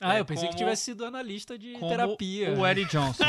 Ah, 0.00 0.16
É, 0.16 0.20
eu 0.20 0.24
pensei 0.26 0.44
que 0.48 0.52
como- 0.54 0.58
tivesse 0.64 0.82
sido 0.84 1.06
analista 1.06 1.58
de 1.58 1.72
Como 1.72 1.88
terapia. 1.90 2.52
o 2.52 2.66
Eddie 2.66 2.84
Johnson. 2.84 3.24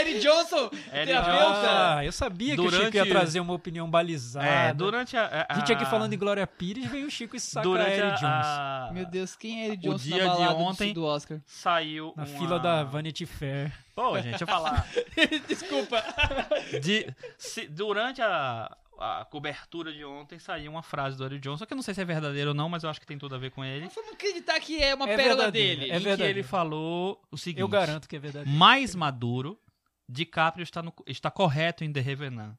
Eric 0.00 0.18
Johnson, 0.18 0.68
terapeuta. 0.90 1.94
Ah, 1.96 2.04
eu 2.04 2.10
sabia 2.10 2.54
que 2.54 2.60
o 2.60 2.64
Durante- 2.64 2.84
Chico 2.86 2.96
ia 2.96 3.06
trazer 3.08 3.38
uma 3.40 3.52
opinião 3.54 3.88
balizada. 3.88 4.44
é, 4.46 4.74
durante 4.74 5.16
a, 5.16 5.46
a, 5.48 5.54
A 5.54 5.58
gente 5.60 5.72
aqui 5.72 5.84
falando 5.86 6.12
em 6.12 6.18
Glória 6.18 6.44
Pires, 6.46 6.86
vem 6.90 7.04
o 7.04 7.10
Chico 7.10 7.36
e 7.36 7.40
saca 7.40 7.62
durante 7.62 7.90
Eric 7.92 8.02
a- 8.06 8.16
Jones. 8.16 8.46
a- 8.46 8.90
Meu 8.92 9.06
Deus, 9.06 9.36
quem 9.36 9.62
é 9.62 9.66
Eric 9.68 9.88
O 9.88 9.92
Johnson 9.92 10.04
dia 10.04 10.24
na 10.26 10.34
de 10.34 10.42
ontem- 10.54 10.92
do 10.92 11.04
Oscar? 11.04 11.38
saiu 11.46 12.12
Na 12.16 12.24
uma- 12.24 12.38
fila 12.38 12.58
da 12.58 12.82
Vanity 12.82 13.24
Fair. 13.24 13.72
Pô, 13.94 14.16
gente, 14.16 14.30
deixa 14.30 14.42
eu 14.42 14.48
falar. 14.48 14.86
Desculpa. 15.46 16.02
De- 16.82 17.06
se- 17.38 17.68
durante 17.68 18.20
a, 18.20 18.76
a 18.98 19.24
cobertura 19.24 19.92
de 19.92 20.04
ontem 20.04 20.38
saiu 20.38 20.70
uma 20.70 20.82
frase 20.82 21.16
do 21.16 21.24
Eddie 21.26 21.38
Johnson, 21.40 21.66
que 21.66 21.72
eu 21.72 21.76
não 21.76 21.82
sei 21.82 21.94
se 21.94 22.00
é 22.00 22.04
verdadeira 22.04 22.50
ou 22.50 22.54
não, 22.54 22.68
mas 22.68 22.84
eu 22.84 22.90
acho 22.90 23.00
que 23.00 23.06
tem 23.06 23.18
tudo 23.18 23.34
a 23.34 23.38
ver 23.38 23.50
com 23.50 23.64
ele. 23.64 23.88
Vamos 23.94 24.12
acreditar 24.12 24.58
que 24.60 24.82
é 24.82 24.94
uma 24.94 25.08
É 25.08 25.16
pérola 25.16 25.50
dele. 25.50 25.90
é 25.90 25.96
em 25.96 25.98
que 25.98 26.04
verdade. 26.04 26.30
ele 26.30 26.42
falou 26.42 27.20
o 27.30 27.36
seguinte: 27.36 27.60
Eu 27.60 27.68
garanto 27.68 28.08
que 28.08 28.16
é 28.16 28.18
verdade. 28.18 28.48
mais 28.50 28.94
maduro, 28.94 29.58
DiCaprio 30.08 30.62
está, 30.62 30.82
no- 30.82 30.94
está 31.06 31.30
correto 31.30 31.82
em 31.84 31.92
The 31.92 32.00
Revenant, 32.00 32.54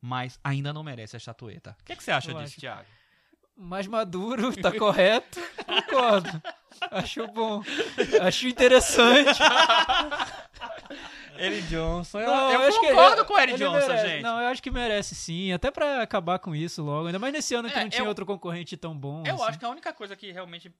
mas 0.00 0.38
ainda 0.44 0.72
não 0.72 0.82
merece 0.82 1.16
a 1.16 1.18
estatueta. 1.18 1.76
O 1.80 1.84
que, 1.84 1.92
é 1.92 1.96
que 1.96 2.02
você 2.04 2.10
acha 2.10 2.30
Eu 2.30 2.34
disso, 2.34 2.46
acho. 2.52 2.60
Thiago? 2.60 2.84
Mais 3.56 3.86
maduro, 3.88 4.54
tá 4.56 4.70
correto. 4.70 5.40
Concordo. 5.66 6.42
Acho 6.92 7.26
bom. 7.26 7.60
Acho 8.22 8.46
interessante. 8.46 9.36
Eddie 11.38 11.62
Johnson, 11.62 12.20
eu, 12.20 12.26
Não, 12.26 12.52
eu 12.52 12.62
acho 12.62 12.80
que 12.80 12.88
concordo 12.88 13.16
ele- 13.20 13.24
com 13.24 13.34
o 13.34 13.38
Eddie 13.38 13.54
ele 13.54 13.64
Johnson, 13.64 13.86
merece. 13.88 14.08
gente. 14.08 14.22
Não, 14.22 14.40
eu 14.40 14.48
acho 14.48 14.62
que 14.62 14.70
merece 14.70 15.14
sim. 15.14 15.52
Até 15.52 15.70
pra 15.70 16.02
acabar 16.02 16.38
com 16.38 16.54
isso 16.54 16.82
logo. 16.82 17.06
Ainda 17.06 17.18
mais 17.18 17.32
nesse 17.32 17.54
ano 17.54 17.68
que 17.70 17.78
É, 17.78 17.82
não 17.82 17.88
tinha 17.90 18.02
eu- 18.02 18.08
outro 18.08 18.26
concorrente 18.26 18.76
tão 18.76 18.96
bom. 18.96 19.22
eu 19.26 19.34
assim. 19.36 19.44
acho 19.44 19.58
que 19.58 19.64
a 19.64 19.68
única 19.70 19.92
coisa 19.92 20.14
que 20.16 20.30
realmente 20.32 20.72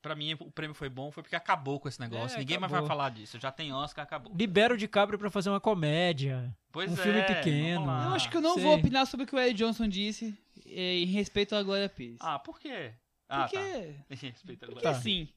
pra 0.00 0.16
mim 0.16 0.34
o 0.34 0.50
prêmio 0.50 0.74
foi 0.74 0.88
bom 0.88 1.12
foi 1.12 1.22
porque 1.22 1.36
acabou 1.36 1.78
com 1.78 1.88
esse 1.88 2.00
negócio. 2.00 2.34
É, 2.36 2.40
Ninguém 2.40 2.58
mais 2.58 2.72
acabou. 2.72 2.88
vai 2.88 2.96
falar 2.96 3.10
disso. 3.10 3.38
Já 3.38 3.52
tem 3.52 3.72
Oscar, 3.72 4.02
acabou. 4.04 4.32
Libera 4.34 4.74
o 4.74 4.76
DiCaprio 4.76 5.16
pra 5.18 5.30
fazer 5.30 5.48
uma 5.48 5.60
comédia. 5.60 6.52
Pois 6.72 6.90
um 6.90 6.94
é, 6.94 6.96
filme 6.96 7.22
pequeno. 7.22 7.84
Eu 7.84 8.14
acho 8.14 8.28
que 8.28 8.36
eu 8.36 8.40
não 8.40 8.54
sei. 8.54 8.64
vou 8.64 8.74
opinar 8.74 9.06
sobre 9.06 9.24
o 9.24 9.26
que 9.28 9.34
o 9.34 9.38
Eric 9.38 9.54
Johnson 9.54 9.86
disse 9.86 10.36
eh, 10.66 10.98
em 11.02 11.06
respeito 11.06 11.54
à 11.54 11.62
Glória 11.62 11.88
Pires. 11.88 12.18
Ah, 12.20 12.38
por 12.38 12.58
quê? 12.58 12.92
Ah, 13.28 13.42
porque, 13.48 13.56
tá. 13.56 14.04
Respeita 14.10 14.66
porque 14.66 14.78
agora. 14.80 14.94
Tá. 14.96 15.00
sim. 15.00 15.28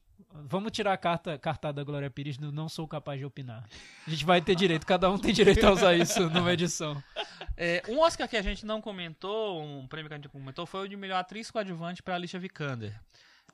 Vamos 0.48 0.72
tirar 0.72 0.92
a 0.92 0.96
carta 0.96 1.38
cartada 1.38 1.76
da 1.76 1.84
Glória 1.84 2.10
Pires 2.10 2.36
do 2.36 2.52
não 2.52 2.68
sou 2.68 2.86
capaz 2.86 3.18
de 3.18 3.24
opinar. 3.24 3.64
A 4.06 4.10
gente 4.10 4.24
vai 4.24 4.40
ter 4.40 4.54
direito, 4.54 4.86
cada 4.86 5.10
um 5.10 5.18
tem 5.18 5.32
direito 5.32 5.64
a 5.66 5.72
usar 5.72 5.94
isso 5.94 6.28
numa 6.30 6.52
edição. 6.52 7.02
É, 7.56 7.82
um 7.88 8.00
Oscar 8.00 8.28
que 8.28 8.36
a 8.36 8.42
gente 8.42 8.66
não 8.66 8.80
comentou, 8.80 9.62
um 9.62 9.86
prêmio 9.86 10.08
que 10.08 10.14
a 10.14 10.16
gente 10.16 10.26
não 10.26 10.32
comentou, 10.32 10.66
foi 10.66 10.84
o 10.84 10.88
de 10.88 10.96
melhor 10.96 11.18
atriz 11.18 11.50
coadjuvante 11.50 12.02
pra 12.02 12.14
Alicia 12.14 12.38
Vikander. 12.38 12.92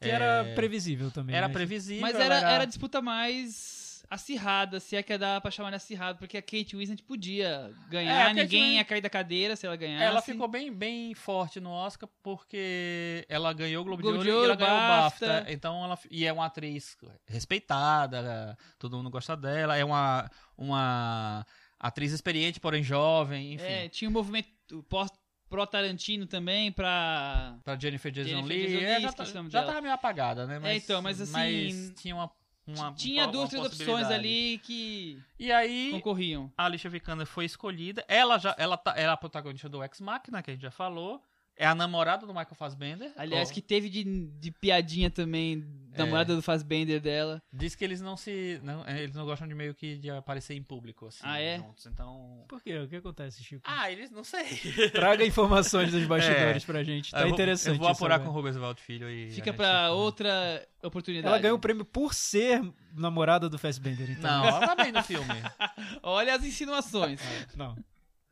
Que 0.01 0.09
É, 0.09 0.13
era 0.13 0.55
previsível 0.55 1.11
também. 1.11 1.37
Era 1.37 1.49
né? 1.49 1.55
previsível. 1.55 2.03
Mas 2.03 2.17
era, 2.17 2.37
era 2.37 2.63
a 2.65 2.67
disputa 2.67 3.01
mais 3.01 3.92
acirrada, 4.15 4.79
se 4.79 4.95
é 4.97 5.03
que 5.03 5.17
dá 5.17 5.41
pra 5.41 5.51
chamar 5.51 5.71
de 5.71 5.77
acirrada, 5.77 6.19
porque 6.19 6.37
a 6.37 6.43
Kate 6.43 6.77
Winslet 6.77 7.03
podia 7.03 7.73
É, 7.87 7.91
ganhar, 7.91 8.27
Kate 8.27 8.35
ninguém 8.43 8.61
Winslet- 8.61 8.77
ia 8.79 8.85
cair 8.85 9.01
da 9.01 9.09
cadeira 9.11 9.57
se 9.57 9.67
ela 9.67 9.77
ganhasse. 9.77 10.05
Ela 10.05 10.21
ficou 10.23 10.47
bem, 10.49 10.73
bem 10.73 11.15
forte 11.15 11.61
no 11.61 11.71
Oscar 11.71 12.09
porque 12.23 13.25
ela 13.29 13.53
ganhou 13.53 13.83
o 13.83 13.85
Globo, 13.85 14.03
Globo 14.03 14.19
de 14.19 14.25
de 14.25 14.31
Ouro, 14.31 14.43
e 14.43 14.45
ela 14.45 14.55
Ouro, 14.55 14.65
ganhou 14.65 14.77
o 14.77 15.03
BAFTA. 15.03 15.47
Então 15.49 15.85
ela, 15.85 15.99
e 16.11 16.27
é 16.27 16.33
uma 16.33 16.47
atriz 16.47 16.97
respeitada, 17.27 18.57
todo 18.79 18.97
mundo 18.97 19.11
gosta 19.11 19.37
dela. 19.37 19.77
É 19.77 19.85
uma, 19.85 20.31
uma 20.57 21.47
atriz 21.79 22.13
experiente, 22.13 22.61
porém 22.61 22.83
jovem, 22.83 23.55
enfim. 23.55 23.65
É, 23.65 23.89
tinha 23.89 24.09
um 24.09 24.13
movimento 24.13 24.49
pós- 24.89 25.11
pró-Tarantino 25.49 26.27
também 26.27 26.73
pra... 26.73 27.59
Pra 27.65 27.79
Jennifer 27.79 28.11
Jason 28.11 28.29
Jennifer 28.31 28.49
Lee, 28.49 28.67
Jason 28.69 28.79
é, 28.85 28.89
Leigh, 28.89 29.03
já, 29.03 29.13
tá- 29.13 29.25
já 29.25 29.43
dela. 29.43 29.67
tava 29.67 29.81
meio 29.83 29.93
apagada, 29.95 30.47
né? 30.47 30.59
Mas, 30.59 30.83
então, 30.85 31.03
mas 31.03 31.21
assim, 31.21 31.33
mas 31.33 31.93
tinha 32.01 32.15
uma, 32.15 32.31
uma 32.67 32.93
tinha 32.93 33.25
uma 33.25 33.33
duas, 33.33 33.51
três 33.51 33.67
opções 33.67 34.07
ali 34.07 34.59
que 34.59 35.21
E 35.39 35.51
aí, 35.51 35.91
concorriam. 35.91 36.53
a 36.57 36.65
Alicia 36.67 36.89
Vikander 36.91 37.27
foi 37.27 37.45
escolhida. 37.45 38.05
Ela 38.09 38.39
já 38.39 38.55
ela 38.59 38.77
tá, 38.77 38.93
ela 38.97 39.13
é 39.13 39.15
a 39.15 39.17
protagonista 39.17 39.69
do 39.69 39.83
Ex 39.83 40.01
Machina, 40.01 40.43
que 40.43 40.51
a 40.51 40.55
gente 40.55 40.63
já 40.63 40.71
falou. 40.71 41.23
É 41.57 41.67
a 41.67 41.75
namorada 41.75 42.27
do 42.27 42.33
Michael 42.33 42.55
Fassbender. 42.55 43.13
Aliás, 43.17 43.51
Oh, 43.51 43.53
que 43.53 43.61
teve 43.61 43.89
de, 43.91 44.03
de 44.03 44.51
piadinha 44.51 45.11
também, 45.11 45.65
É. 45.93 45.99
namorada 45.99 46.35
do 46.35 46.41
Fassbender 46.43 46.99
dela. 47.01 47.43
Diz 47.53 47.75
que 47.75 47.85
eles 47.85 48.01
não 48.01 48.17
se. 48.17 48.59
Não, 48.65 48.83
é, 48.87 49.03
eles 49.03 49.15
não 49.15 49.25
gostam 49.27 49.47
de 49.47 49.55
meio 49.55 49.75
que 49.75 49.97
de 49.99 50.11
aparecer 50.11 50.55
em 50.55 50.63
público, 50.63 51.07
assim, 51.07 51.21
Ah, 51.23 51.39
é? 51.39 51.59
juntos. 51.59 51.85
Então. 51.87 52.45
Por 52.49 52.61
quê? 52.63 52.79
O 52.79 52.89
que 52.89 52.97
acontece, 52.97 53.45
Chico? 53.45 53.63
Ah, 53.65 53.91
eles 53.93 54.11
não 54.11 54.25
sei. 54.25 54.45
Traga 54.93 55.25
informações 55.27 55.93
dos 55.93 56.05
bastidores 56.07 56.65
pra 56.65 56.83
gente. 56.83 57.11
Tá 57.11 57.19
Eu 57.21 57.25
vou- 57.27 57.35
interessante 57.35 57.75
Eu 57.75 57.81
vou 57.81 57.89
apurar 57.89 58.19
com 58.19 58.29
o 58.29 58.33
Rubens 58.33 58.57
Valdo 58.57 58.81
Filho 58.81 59.09
e. 59.11 59.31
Fica 59.31 59.51
gente- 59.51 59.57
pra 59.57 59.93
outra 59.93 60.67
oportunidade. 60.83 61.29
Ela 61.29 61.39
ganhou 61.39 61.59
o 61.59 61.61
prêmio 61.61 61.85
por 61.85 62.15
ser 62.15 62.63
namorada 62.95 63.49
do 63.49 63.59
Fassbender, 63.59 64.11
então. 64.11 64.23
Não, 64.23 64.47
ela 64.49 64.67
tá 64.67 64.75
bem 64.75 64.91
no 64.91 65.03
filme. 65.03 65.29
Olha 66.03 66.35
as 66.35 66.43
insinuações. 66.45 67.21
Não. 67.55 67.77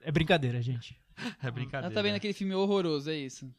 É 0.03 0.11
brincadeira, 0.11 0.63
gente. 0.63 0.99
É 1.43 1.51
brincadeira. 1.51 1.87
Ela 1.87 1.95
tá 1.95 2.03
vendo 2.03 2.17
aquele 2.17 2.33
filme 2.33 2.55
horroroso, 2.55 3.11
é 3.11 3.15
isso. 3.15 3.53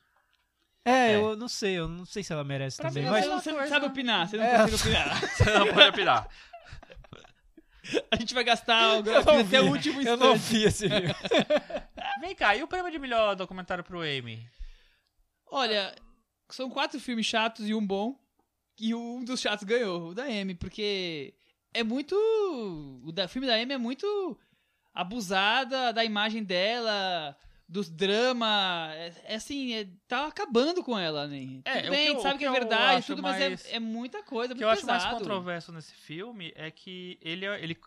É, 0.83 1.11
É. 1.11 1.15
eu 1.15 1.35
não 1.35 1.47
sei, 1.47 1.77
eu 1.77 1.87
não 1.87 2.05
sei 2.05 2.23
se 2.23 2.33
ela 2.33 2.43
merece 2.43 2.77
Pra 2.77 2.89
também, 2.89 3.05
mas 3.09 3.25
você 3.25 3.51
não, 3.51 3.67
sabe 3.67 3.85
opinar, 3.85 4.27
você 4.27 4.37
não 4.37 4.43
É. 4.43 4.57
consegue 4.67 4.75
opinar. 4.75 5.21
Você 5.37 5.45
não 5.59 5.67
pode 5.73 5.89
opinar. 5.89 6.27
A 8.11 8.15
gente 8.15 8.33
vai 8.33 8.43
gastar 8.43 8.99
o 8.99 9.03
não 9.03 9.17
até 9.41 9.59
o 9.61 9.69
último 9.69 10.01
eu 10.01 10.15
não 10.17 10.35
instante. 10.35 10.53
vi 10.53 10.63
esse 10.63 10.87
filme. 10.89 11.13
Vem 12.21 12.35
cá, 12.35 12.55
e 12.55 12.63
o 12.63 12.67
prêmio 12.67 12.91
de 12.91 12.99
melhor 12.99 13.35
documentário 13.35 13.83
pro 13.83 14.01
Amy? 14.01 14.47
Olha, 15.47 15.93
são 16.49 16.69
quatro 16.69 16.99
filmes 16.99 17.25
chatos 17.25 17.67
e 17.67 17.73
um 17.73 17.85
bom. 17.85 18.15
E 18.79 18.95
um 18.95 19.23
dos 19.23 19.39
chatos 19.41 19.63
ganhou, 19.65 20.09
o 20.09 20.13
da 20.15 20.23
Amy, 20.23 20.55
porque 20.55 21.33
é 21.73 21.83
muito. 21.83 22.15
O 23.03 23.11
da, 23.11 23.27
filme 23.27 23.47
da 23.47 23.55
Amy 23.55 23.73
é 23.73 23.77
muito 23.77 24.37
abusada 24.93 25.91
da 25.91 26.03
imagem 26.05 26.43
dela, 26.43 27.35
dos 27.71 27.89
drama. 27.89 28.89
É, 28.93 29.13
é 29.23 29.35
assim, 29.35 29.73
é- 29.73 29.87
tá 30.07 30.27
acabando 30.27 30.83
com 30.83 30.97
ela, 30.99 31.25
né? 31.27 31.61
É, 31.65 31.81
Tudo 31.81 31.87
o 31.87 31.91
bem, 31.91 31.91
que 31.91 31.95
a 31.95 32.07
gente 32.07 32.15
eu- 32.17 32.21
sabe 32.21 32.35
o 32.35 32.37
que 32.37 32.43
é 32.45 32.47
que 32.47 32.49
eu 32.49 32.59
verdade, 32.59 33.07
tudo, 33.07 33.21
mas 33.23 33.39
mais- 33.39 33.65
é, 33.65 33.75
é 33.75 33.79
muita 33.79 34.21
coisa, 34.23 34.53
O 34.53 34.55
muito 34.55 34.57
que 34.57 34.63
eu 34.63 34.69
acho 34.69 34.85
mais 34.85 35.03
pesado. 35.03 35.17
controverso 35.19 35.71
nesse 35.71 35.93
filme 35.93 36.51
é 36.55 36.69
que 36.69 37.17
ele, 37.21 37.45
ele, 37.45 37.77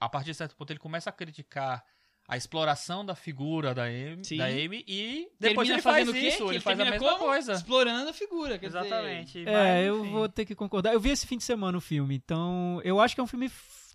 a 0.00 0.08
partir 0.08 0.30
de 0.32 0.34
certo 0.36 0.54
ponto, 0.56 0.70
ele 0.70 0.78
começa 0.78 1.08
a 1.08 1.12
criticar 1.12 1.82
a 2.28 2.36
exploração 2.36 3.04
da 3.04 3.16
figura 3.16 3.74
da 3.74 3.84
Amy, 3.84 4.24
Sim. 4.24 4.36
da 4.36 4.44
Amy 4.44 4.84
e 4.86 5.28
depois 5.40 5.66
Termina 5.66 5.74
ele 5.74 5.82
faz 5.82 5.96
fazendo 5.96 6.10
o 6.10 6.12
quê? 6.12 6.28
isso, 6.28 6.44
Que 6.44 6.50
ele 6.52 6.60
faz 6.60 6.78
a 6.78 6.84
mesma 6.84 6.98
como? 7.00 7.18
coisa. 7.18 7.52
Explorando 7.54 8.08
a 8.10 8.12
figura, 8.12 8.56
quer 8.56 8.66
dizer, 8.66 8.78
Exatamente. 8.78 9.40
É, 9.40 9.52
mas, 9.52 9.86
eu 9.86 10.04
vou 10.04 10.28
ter 10.28 10.44
que 10.44 10.54
concordar. 10.54 10.92
Eu 10.92 11.00
vi 11.00 11.10
esse 11.10 11.26
fim 11.26 11.38
de 11.38 11.42
semana 11.44 11.76
o 11.76 11.80
filme, 11.80 12.14
então 12.14 12.80
eu 12.84 13.00
acho 13.00 13.16
que 13.16 13.20
é 13.20 13.24
um 13.24 13.26
filme 13.26 13.48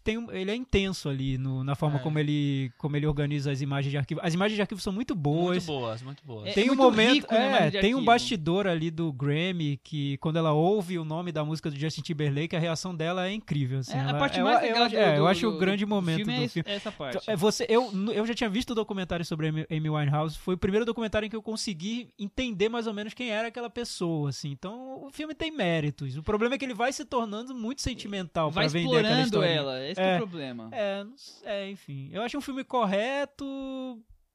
tem 0.05 0.17
um- 0.17 0.31
ele 0.31 0.51
é 0.51 0.55
intenso 0.55 1.09
ali 1.09 1.37
no- 1.37 1.63
na 1.63 1.75
forma 1.75 1.97
É. 1.97 1.99
como 1.99 2.17
ele 2.19 2.71
como 2.77 2.95
ele 2.95 3.05
organiza 3.07 3.51
as 3.51 3.59
imagens 3.59 3.91
de 3.91 3.97
arquivo. 3.97 4.21
As 4.23 4.33
imagens 4.33 4.55
de 4.55 4.61
arquivo 4.61 4.79
são 4.79 4.93
muito 4.93 5.13
boas. 5.15 5.65
Muito 5.65 5.79
boas, 5.81 6.01
muito 6.01 6.23
boas. 6.23 6.47
É, 6.47 6.51
Tem 6.53 6.69
um 6.69 6.75
momento, 6.75 7.13
rico 7.15 7.33
na 7.33 7.39
é, 7.65 7.71
tem 7.71 7.95
um 7.95 8.05
bastidor 8.05 8.67
ali 8.67 8.91
do 8.91 9.11
Grammy 9.11 9.79
que 9.83 10.17
quando 10.19 10.37
ela 10.37 10.53
ouve 10.53 10.97
o 10.99 11.03
nome 11.03 11.31
da 11.31 11.43
música 11.43 11.69
do 11.71 11.77
Justin 11.77 12.01
Timberlake, 12.01 12.55
a 12.55 12.59
reação 12.59 12.95
dela 12.95 13.27
é 13.27 13.33
incrível. 13.33 13.79
Assim, 13.79 13.93
É, 13.93 13.99
a 13.99 14.09
ela- 14.09 14.19
parte 14.19 14.37
eu- 14.39 14.45
mais 14.45 14.57
eu, 14.61 14.67
legal 14.69 14.83
acho- 14.83 14.95
do, 14.95 15.01
é, 15.01 15.13
eu 15.13 15.17
do- 15.21 15.27
acho 15.27 15.47
o 15.47 15.51
do- 15.51 15.57
grande 15.57 15.83
do 15.85 15.89
momento 15.89 16.17
filme 16.17 16.37
do 16.37 16.43
é, 16.43 16.47
filme. 16.47 16.69
é 16.71 16.75
essa 16.75 16.91
parte. 16.91 17.17
Então, 17.17 17.33
é, 17.33 17.35
você, 17.35 17.65
eu, 17.67 17.91
eu 18.13 18.25
já 18.27 18.33
tinha 18.35 18.49
visto 18.49 18.69
o 18.71 18.75
documentário 18.75 19.25
sobre 19.25 19.47
a 19.47 19.75
Amy- 19.75 19.89
Winehouse. 19.89 20.37
Foi 20.37 20.53
o 20.53 20.57
primeiro 20.57 20.85
documentário 20.85 21.25
em 21.25 21.29
que 21.29 21.35
eu 21.35 21.41
consegui 21.41 22.09
entender 22.19 22.69
mais 22.69 22.85
ou 22.85 22.93
menos 22.93 23.13
quem 23.15 23.31
era 23.31 23.47
aquela 23.47 23.69
pessoa, 23.71 24.29
assim. 24.29 24.51
Então, 24.51 25.03
o 25.03 25.09
filme 25.11 25.33
tem 25.33 25.49
méritos. 25.51 26.15
O 26.15 26.21
problema 26.23 26.53
é 26.53 26.57
que 26.59 26.65
ele 26.65 26.73
vai 26.75 26.93
se 26.93 27.03
tornando 27.05 27.55
muito 27.55 27.81
sentimental 27.81 28.51
Vai 28.51 28.65
pra 28.65 28.73
vender 28.73 28.97
aquela 28.97 29.21
explorando 29.21 29.25
história. 29.25 29.49
ela, 29.49 29.79
esse 29.99 30.07
é 30.09 30.13
É. 30.13 30.15
o 30.15 30.19
problema. 30.27 30.69
É, 30.71 31.03
não 31.03 31.13
s- 31.13 31.41
é, 31.45 31.69
enfim. 31.69 32.09
Eu 32.11 32.21
acho 32.21 32.37
um 32.37 32.41
filme 32.41 32.63
correto, 32.63 33.45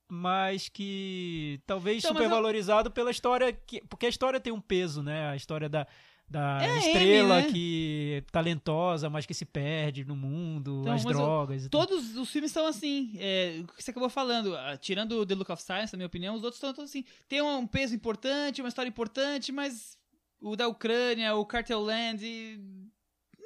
mas 0.09 0.69
que 0.69 1.61
talvez 1.67 1.99
Então, 1.99 2.13
mas 2.13 2.21
eu- 2.23 2.29
supervalorizado 2.29 2.91
pela 2.91 3.11
história. 3.11 3.53
Que, 3.53 3.81
porque 3.89 4.07
a 4.07 4.09
história 4.09 4.41
tem 4.41 4.53
um 4.53 4.61
peso, 4.61 5.03
né? 5.03 5.29
A 5.31 5.37
história 5.37 5.69
da, 5.69 5.87
da 6.29 6.63
É 6.65 6.79
estrela 6.79 7.41
né? 7.43 7.51
que 7.51 8.15
é 8.19 8.21
talentosa, 8.33 9.09
mas 9.11 9.27
que 9.27 9.35
se 9.35 9.45
perde 9.45 10.05
no 10.05 10.15
mundo, 10.17 10.81
Então, 10.83 10.93
as 10.95 11.05
eu- 11.05 11.11
drogas. 11.13 11.65
e 11.67 11.69
tal. 11.69 11.87
Todos 11.87 12.17
os 12.17 12.31
filmes 12.31 12.51
são 12.53 12.67
assim, 12.67 13.13
é, 13.19 13.59
o 13.63 13.67
que 13.67 13.83
você 13.83 13.91
acabou 13.91 14.09
falando, 14.09 14.57
ah, 14.57 14.77
tirando 14.77 15.13
o 15.21 15.27
The 15.27 15.35
Look 15.35 15.51
of 15.53 15.63
Silence, 15.63 15.93
na 15.93 15.97
minha 15.99 16.07
opinião, 16.07 16.35
os 16.35 16.43
outros 16.43 16.57
estão 16.59 16.73
todos 16.75 16.91
assim. 16.91 17.05
Tem 17.29 17.41
um 17.43 17.67
peso 17.67 17.95
importante, 17.95 18.63
uma 18.63 18.69
história 18.69 18.89
importante, 18.89 19.53
mas 19.53 19.99
o 20.41 20.57
da 20.57 20.67
Ucrânia, 20.69 21.35
o 21.35 21.45
Cartel 21.45 21.81
Land, 21.81 22.25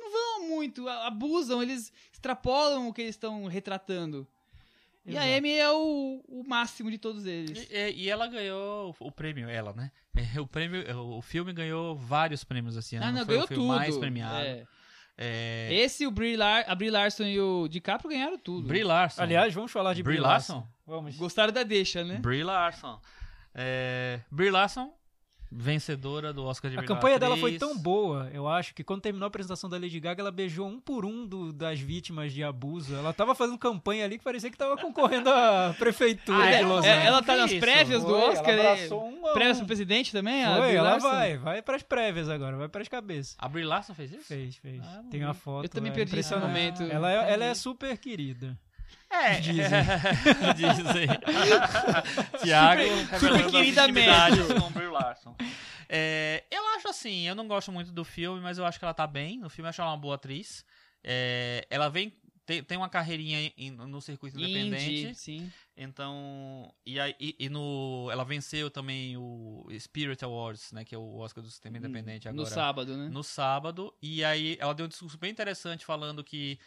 não 0.05 0.13
vão 0.41 0.49
muito, 0.49 0.89
a- 0.89 1.07
abusam, 1.07 1.63
eles 1.63 1.93
extrapolam 2.13 2.89
o 2.89 2.93
que 2.93 3.03
eles 3.03 3.15
estão 3.15 3.47
retratando. 3.47 4.27
E 5.07 5.19
a 5.19 5.23
Exato. 5.27 5.39
Amy 5.39 5.53
é 5.53 5.71
o, 5.71 6.25
o 6.29 6.45
máximo 6.47 6.91
de 6.91 6.97
todos 6.97 7.27
eles. 7.27 7.69
E, 7.71 7.91
e- 8.05 8.09
ela 8.09 8.27
ganhou 8.27 8.95
o 8.99 9.13
prêmio, 9.13 9.49
ela, 9.49 9.73
né? 9.75 9.91
O 10.41 10.47
prêmio, 10.47 10.83
o 11.17 11.21
filme 11.21 11.53
ganhou 11.53 11.95
vários 11.97 12.43
prêmios 12.45 12.77
ano. 12.77 13.05
Ah, 13.05 13.13
não, 13.13 13.19
foi 13.25 13.35
ganhou 13.35 13.45
o 13.45 13.49
filme 13.49 13.63
tudo. 13.65 13.77
mais 13.77 13.97
premiado. 13.99 14.45
É. 14.47 14.65
É, 15.17 15.69
Esse, 15.73 16.07
o 16.07 16.11
Brie 16.11 16.37
Lar 16.37 16.65
a 16.67 16.75
Brie 16.75 16.91
Larson 16.91 17.23
e 17.25 17.39
o 17.39 17.69
DiCaprio 17.69 18.11
ganharam 18.11 18.37
tudo. 18.39 18.67
Brie 18.67 18.83
Larson. 18.83 19.23
Aliás, 19.23 19.55
vamos 19.55 19.71
falar 19.71 19.95
de 19.95 20.03
Brie 20.03 20.17
Brie 20.17 20.27
Larson. 20.27 20.55
Larson? 20.55 20.69
Vamos. 20.87 21.17
Gostaram 21.17 21.53
da 21.53 21.63
deixa, 21.63 22.03
né? 22.03 22.17
Brie 22.17 22.43
Larson. 22.43 23.01
É, 23.55 24.21
Brie 24.31 24.51
Larson, 24.51 24.93
vencedora 25.57 26.33
do 26.33 26.45
Oscar 26.45 26.71
de 26.71 26.77
A 26.77 26.81
melhor 26.81 26.95
campanha 26.95 27.19
dela 27.19 27.37
foi 27.37 27.55
atriz. 27.55 27.61
tão 27.61 27.79
boa, 27.79 28.29
eu 28.33 28.49
acho, 28.49 28.75
que 28.75 28.83
quando 28.83 29.01
terminou 29.03 29.25
a 29.27 29.29
apresentação 29.29 29.71
da 29.71 29.77
Lady 29.79 30.01
Gaga, 30.01 30.21
ela 30.21 30.31
beijou 30.33 30.67
um 30.67 30.81
por 30.81 31.05
um 31.05 31.27
do- 31.27 31.53
das 31.53 31.79
vítimas 31.81 32.33
de 32.33 32.43
abuso. 32.43 32.95
Ela 32.95 33.13
tava 33.13 33.35
fazendo 33.35 33.57
campanha 33.59 34.05
ali 34.05 34.19
que 34.19 34.25
parecia 34.25 34.51
que 34.51 34.57
tava 34.57 34.77
concorrendo 34.77 35.31
à 35.31 35.75
prefeitura 35.79 36.43
Ah, 36.45 36.57
de? 36.59 36.65
Los 36.65 36.85
É, 36.85 36.91
Angeles. 36.91 37.07
ela 37.07 37.23
tá 37.23 37.37
nas 37.37 37.53
prévias 37.55 38.03
do 38.03 38.09
Foi, 38.09 38.29
Oscar. 38.31 38.51
ela 38.51 38.73
abraçou 38.73 39.09
um 39.09 39.27
a 39.27 39.33
Prévias 39.33 39.57
um. 39.57 39.61
pro 39.61 39.67
presidente 39.69 40.13
também? 40.13 40.45
Foi, 40.45 40.75
ela 40.75 40.91
Larson? 40.93 41.09
vai, 41.09 41.37
vai 41.39 41.63
pras 41.63 41.83
prévias 41.83 42.29
agora, 42.29 42.57
vai 42.57 42.69
pras 42.69 42.89
cabeças. 42.89 43.37
A 43.39 43.49
Brie 43.49 43.65
Larson 43.65 43.95
fez 43.95 44.13
isso? 44.13 44.25
Fez, 44.25 44.57
fez. 44.57 44.83
Ah, 44.85 45.03
Tem 45.11 45.23
uma 45.25 45.35
foto. 45.35 45.65
Eu 45.65 45.69
também 45.69 45.93
é 45.93 45.95
perdi 45.95 46.19
esse 46.19 46.35
momento. 46.35 46.83
Ela 46.83 47.11
é, 47.13 47.33
ela 47.33 47.45
é 47.45 47.55
super 47.55 47.97
querida. 47.99 48.59
É, 49.23 49.41
Dizem. 49.41 49.65
dizem. 50.57 51.07
Tiago, 52.43 52.83
super 53.19 53.51
querida 53.51 53.85
intimidades 53.85 54.47
com 54.61 54.71
Brie 54.73 54.89
Larson. 54.89 55.37
É, 55.89 56.45
eu 56.51 56.67
acho 56.77 56.89
assim, 56.89 57.27
eu 57.27 57.35
não 57.35 57.47
gosto 57.47 57.71
muito 57.71 57.93
do 57.93 58.05
filme, 58.05 58.41
mas 58.41 58.59
eu 58.59 58.67
acho 58.67 58.79
que 58.79 58.85
ela 58.85 58.95
tá 58.95 59.07
bem. 59.07 59.39
No 59.39 59.49
filme 59.49 59.67
eu 59.67 59.71
acho 59.71 59.81
ela 59.81 59.91
uma 59.93 59.97
boa 59.97 60.17
atriz. 60.17 60.65
É, 61.03 61.67
ela 61.71 61.89
vem 61.89 62.13
tem, 62.47 62.63
tem 62.63 62.77
uma 62.77 62.91
carreirinha 62.91 63.51
em- 63.57 63.71
no 63.71 64.01
circuito 64.03 64.39
independente. 64.39 65.07
Indie, 65.07 65.15
sim. 65.15 65.53
Então, 65.77 66.73
e, 66.85 67.01
aí, 67.01 67.15
e, 67.19 67.35
e 67.39 67.49
no, 67.49 68.09
ela 68.11 68.23
venceu 68.23 68.71
também 68.71 69.17
o 69.17 69.67
Spirit 69.79 70.23
Awards, 70.25 70.71
né, 70.71 70.85
que 70.85 70.95
é 70.95 70.99
o 70.99 71.17
Oscar 71.17 71.43
do 71.43 71.51
sistema 71.51 71.79
independente 71.79 72.29
agora. 72.29 72.43
No 72.43 72.47
sábado, 72.47 72.97
né? 72.97 73.09
no 73.09 73.23
sábado. 73.23 73.95
E 74.01 74.23
aí 74.23 74.59
ela 74.61 74.75
deu 74.75 74.85
um 74.87 74.89
discurso 74.89 75.17
bem 75.17 75.31
interessante 75.31 75.85
falando 75.87 76.23
que 76.23 76.59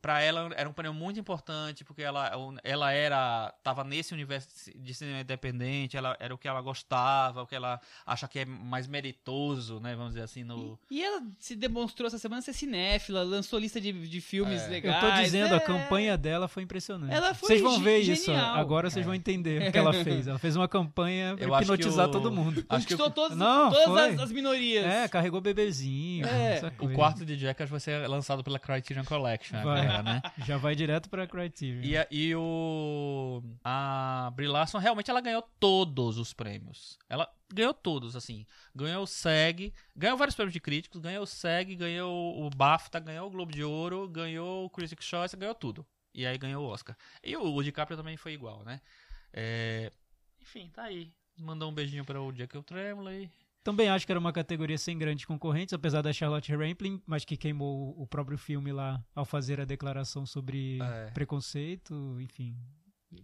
pra 0.00 0.20
ela 0.20 0.50
era 0.56 0.68
um 0.68 0.72
prêmio 0.72 0.94
muito 0.94 1.18
importante, 1.20 1.84
porque 1.84 2.02
ela, 2.02 2.30
ela 2.62 2.92
era. 2.92 3.52
tava 3.62 3.84
nesse 3.84 4.12
universo 4.14 4.48
de 4.76 4.94
cinema 4.94 5.20
independente, 5.20 5.96
ela 5.96 6.16
era 6.20 6.34
o 6.34 6.38
que 6.38 6.46
ela 6.48 6.60
gostava, 6.60 7.42
o 7.42 7.46
que 7.46 7.54
ela 7.54 7.80
acha 8.06 8.26
que 8.28 8.40
é 8.40 8.44
mais 8.44 8.86
meritoso, 8.86 9.80
né? 9.80 9.94
Vamos 9.94 10.12
dizer 10.12 10.24
assim, 10.24 10.44
no. 10.44 10.78
E, 10.90 10.98
e 10.98 11.02
ela 11.04 11.22
se 11.38 11.54
demonstrou 11.56 12.06
essa 12.06 12.18
semana 12.18 12.42
ser 12.42 12.52
cinéfila, 12.52 13.22
lançou 13.22 13.58
lista 13.58 13.80
de, 13.80 13.92
de 13.92 14.20
filmes 14.20 14.62
É. 14.62 14.68
legais. 14.68 15.02
Eu 15.02 15.10
tô 15.10 15.16
dizendo, 15.22 15.54
é... 15.54 15.56
a 15.56 15.60
campanha 15.60 16.16
dela 16.16 16.48
foi 16.48 16.62
impressionante. 16.62 17.12
Ela 17.12 17.34
foi 17.34 17.48
Vocês 17.48 17.60
vão 17.60 17.80
ver 17.80 17.98
isso. 17.98 18.26
genial. 18.26 18.56
Agora 18.56 18.90
vocês 18.90 19.04
vão 19.04 19.14
entender 19.14 19.68
o 19.68 19.72
que 19.72 19.78
ela 19.78 19.92
fez. 19.92 20.26
Ela 20.26 20.38
fez 20.38 20.56
uma 20.56 20.68
campanha 20.68 21.36
pra 21.36 21.46
Eu 21.46 21.60
hipnotizar 21.60 22.08
o- 22.08 22.10
todo 22.10 22.30
mundo. 22.30 22.64
Acho 22.68 22.86
que 22.86 22.96
Conquistou 22.96 23.06
o, 23.06 23.10
todas, 23.10 23.36
Não, 23.38 23.70
todas 23.72 24.14
as, 24.14 24.20
as 24.20 24.32
minorias. 24.32 24.84
É, 24.84 25.08
carregou 25.08 25.40
bebezinho. 25.40 26.26
É. 26.26 26.54
essa 26.56 26.72
o 26.78 26.88
quarto 26.92 27.24
de 27.24 27.36
Jackass 27.36 27.70
vai 27.70 27.80
ser 27.80 28.06
lançado 28.08 28.42
pela 28.44 28.58
Criterion 28.58 29.04
Collection 29.04 29.62
Vai. 29.62 29.86
Agora, 29.88 30.02
né? 30.02 30.22
Já 30.46 30.56
vai 30.58 30.74
direto 30.74 31.08
pra 31.08 31.26
Criterion. 31.26 31.82
E, 31.82 31.96
a- 31.96 32.06
e 32.10 32.34
o. 32.34 33.42
A 33.64 34.30
Brie 34.34 34.48
Larson 34.48 34.78
realmente 34.78 35.10
ela 35.10 35.20
ganhou 35.20 35.42
todos 35.58 36.18
os 36.18 36.32
prêmios. 36.32 36.98
Ela 37.08 37.28
ganhou 37.52 37.72
todos, 37.74 38.14
assim. 38.16 38.46
Ganhou 38.74 39.02
o 39.02 39.06
SEG, 39.06 39.72
ganhou 39.96 40.16
vários 40.16 40.34
prêmios 40.34 40.52
de 40.52 40.60
críticos, 40.60 41.00
ganhou 41.00 41.22
o 41.22 41.26
SEG, 41.26 41.74
ganhou 41.76 42.44
o 42.44 42.50
BAFTA, 42.50 43.00
ganhou 43.00 43.26
o 43.26 43.30
Globo 43.30 43.52
de 43.52 43.64
Ouro, 43.64 44.08
ganhou 44.08 44.64
o 44.66 44.70
Critics' 44.70 45.06
Choice, 45.06 45.36
ganhou 45.36 45.54
tudo. 45.54 45.86
E 46.14 46.26
aí 46.26 46.36
ganhou 46.36 46.64
o 46.64 46.68
Oscar. 46.68 46.96
E 47.22 47.36
o, 47.36 47.54
o 47.54 47.62
DiCaprio 47.62 47.96
também 47.96 48.16
foi 48.16 48.32
igual, 48.32 48.64
né? 48.64 48.80
É, 49.32 49.92
Enfim, 50.40 50.70
tá 50.74 50.84
aí. 50.84 51.12
Mandou 51.36 51.70
um 51.70 51.74
beijinho 51.74 52.04
para 52.04 52.20
o 52.20 52.32
Jack 52.32 52.60
Tremblay. 52.62 53.30
Também 53.68 53.90
acho 53.90 54.06
que 54.06 54.12
era 54.12 54.18
uma 54.18 54.32
categoria 54.32 54.78
sem 54.78 54.96
grandes 54.96 55.26
concorrentes, 55.26 55.74
apesar 55.74 56.00
da 56.00 56.10
Charlotte 56.10 56.50
Rampling, 56.56 57.02
mas 57.06 57.22
que 57.22 57.36
queimou 57.36 57.94
o 58.00 58.06
próprio 58.06 58.38
filme 58.38 58.72
lá 58.72 58.98
ao 59.14 59.26
fazer 59.26 59.60
a 59.60 59.66
declaração 59.66 60.24
sobre 60.24 60.78
É. 60.80 61.10
preconceito, 61.10 62.16
enfim. 62.18 62.56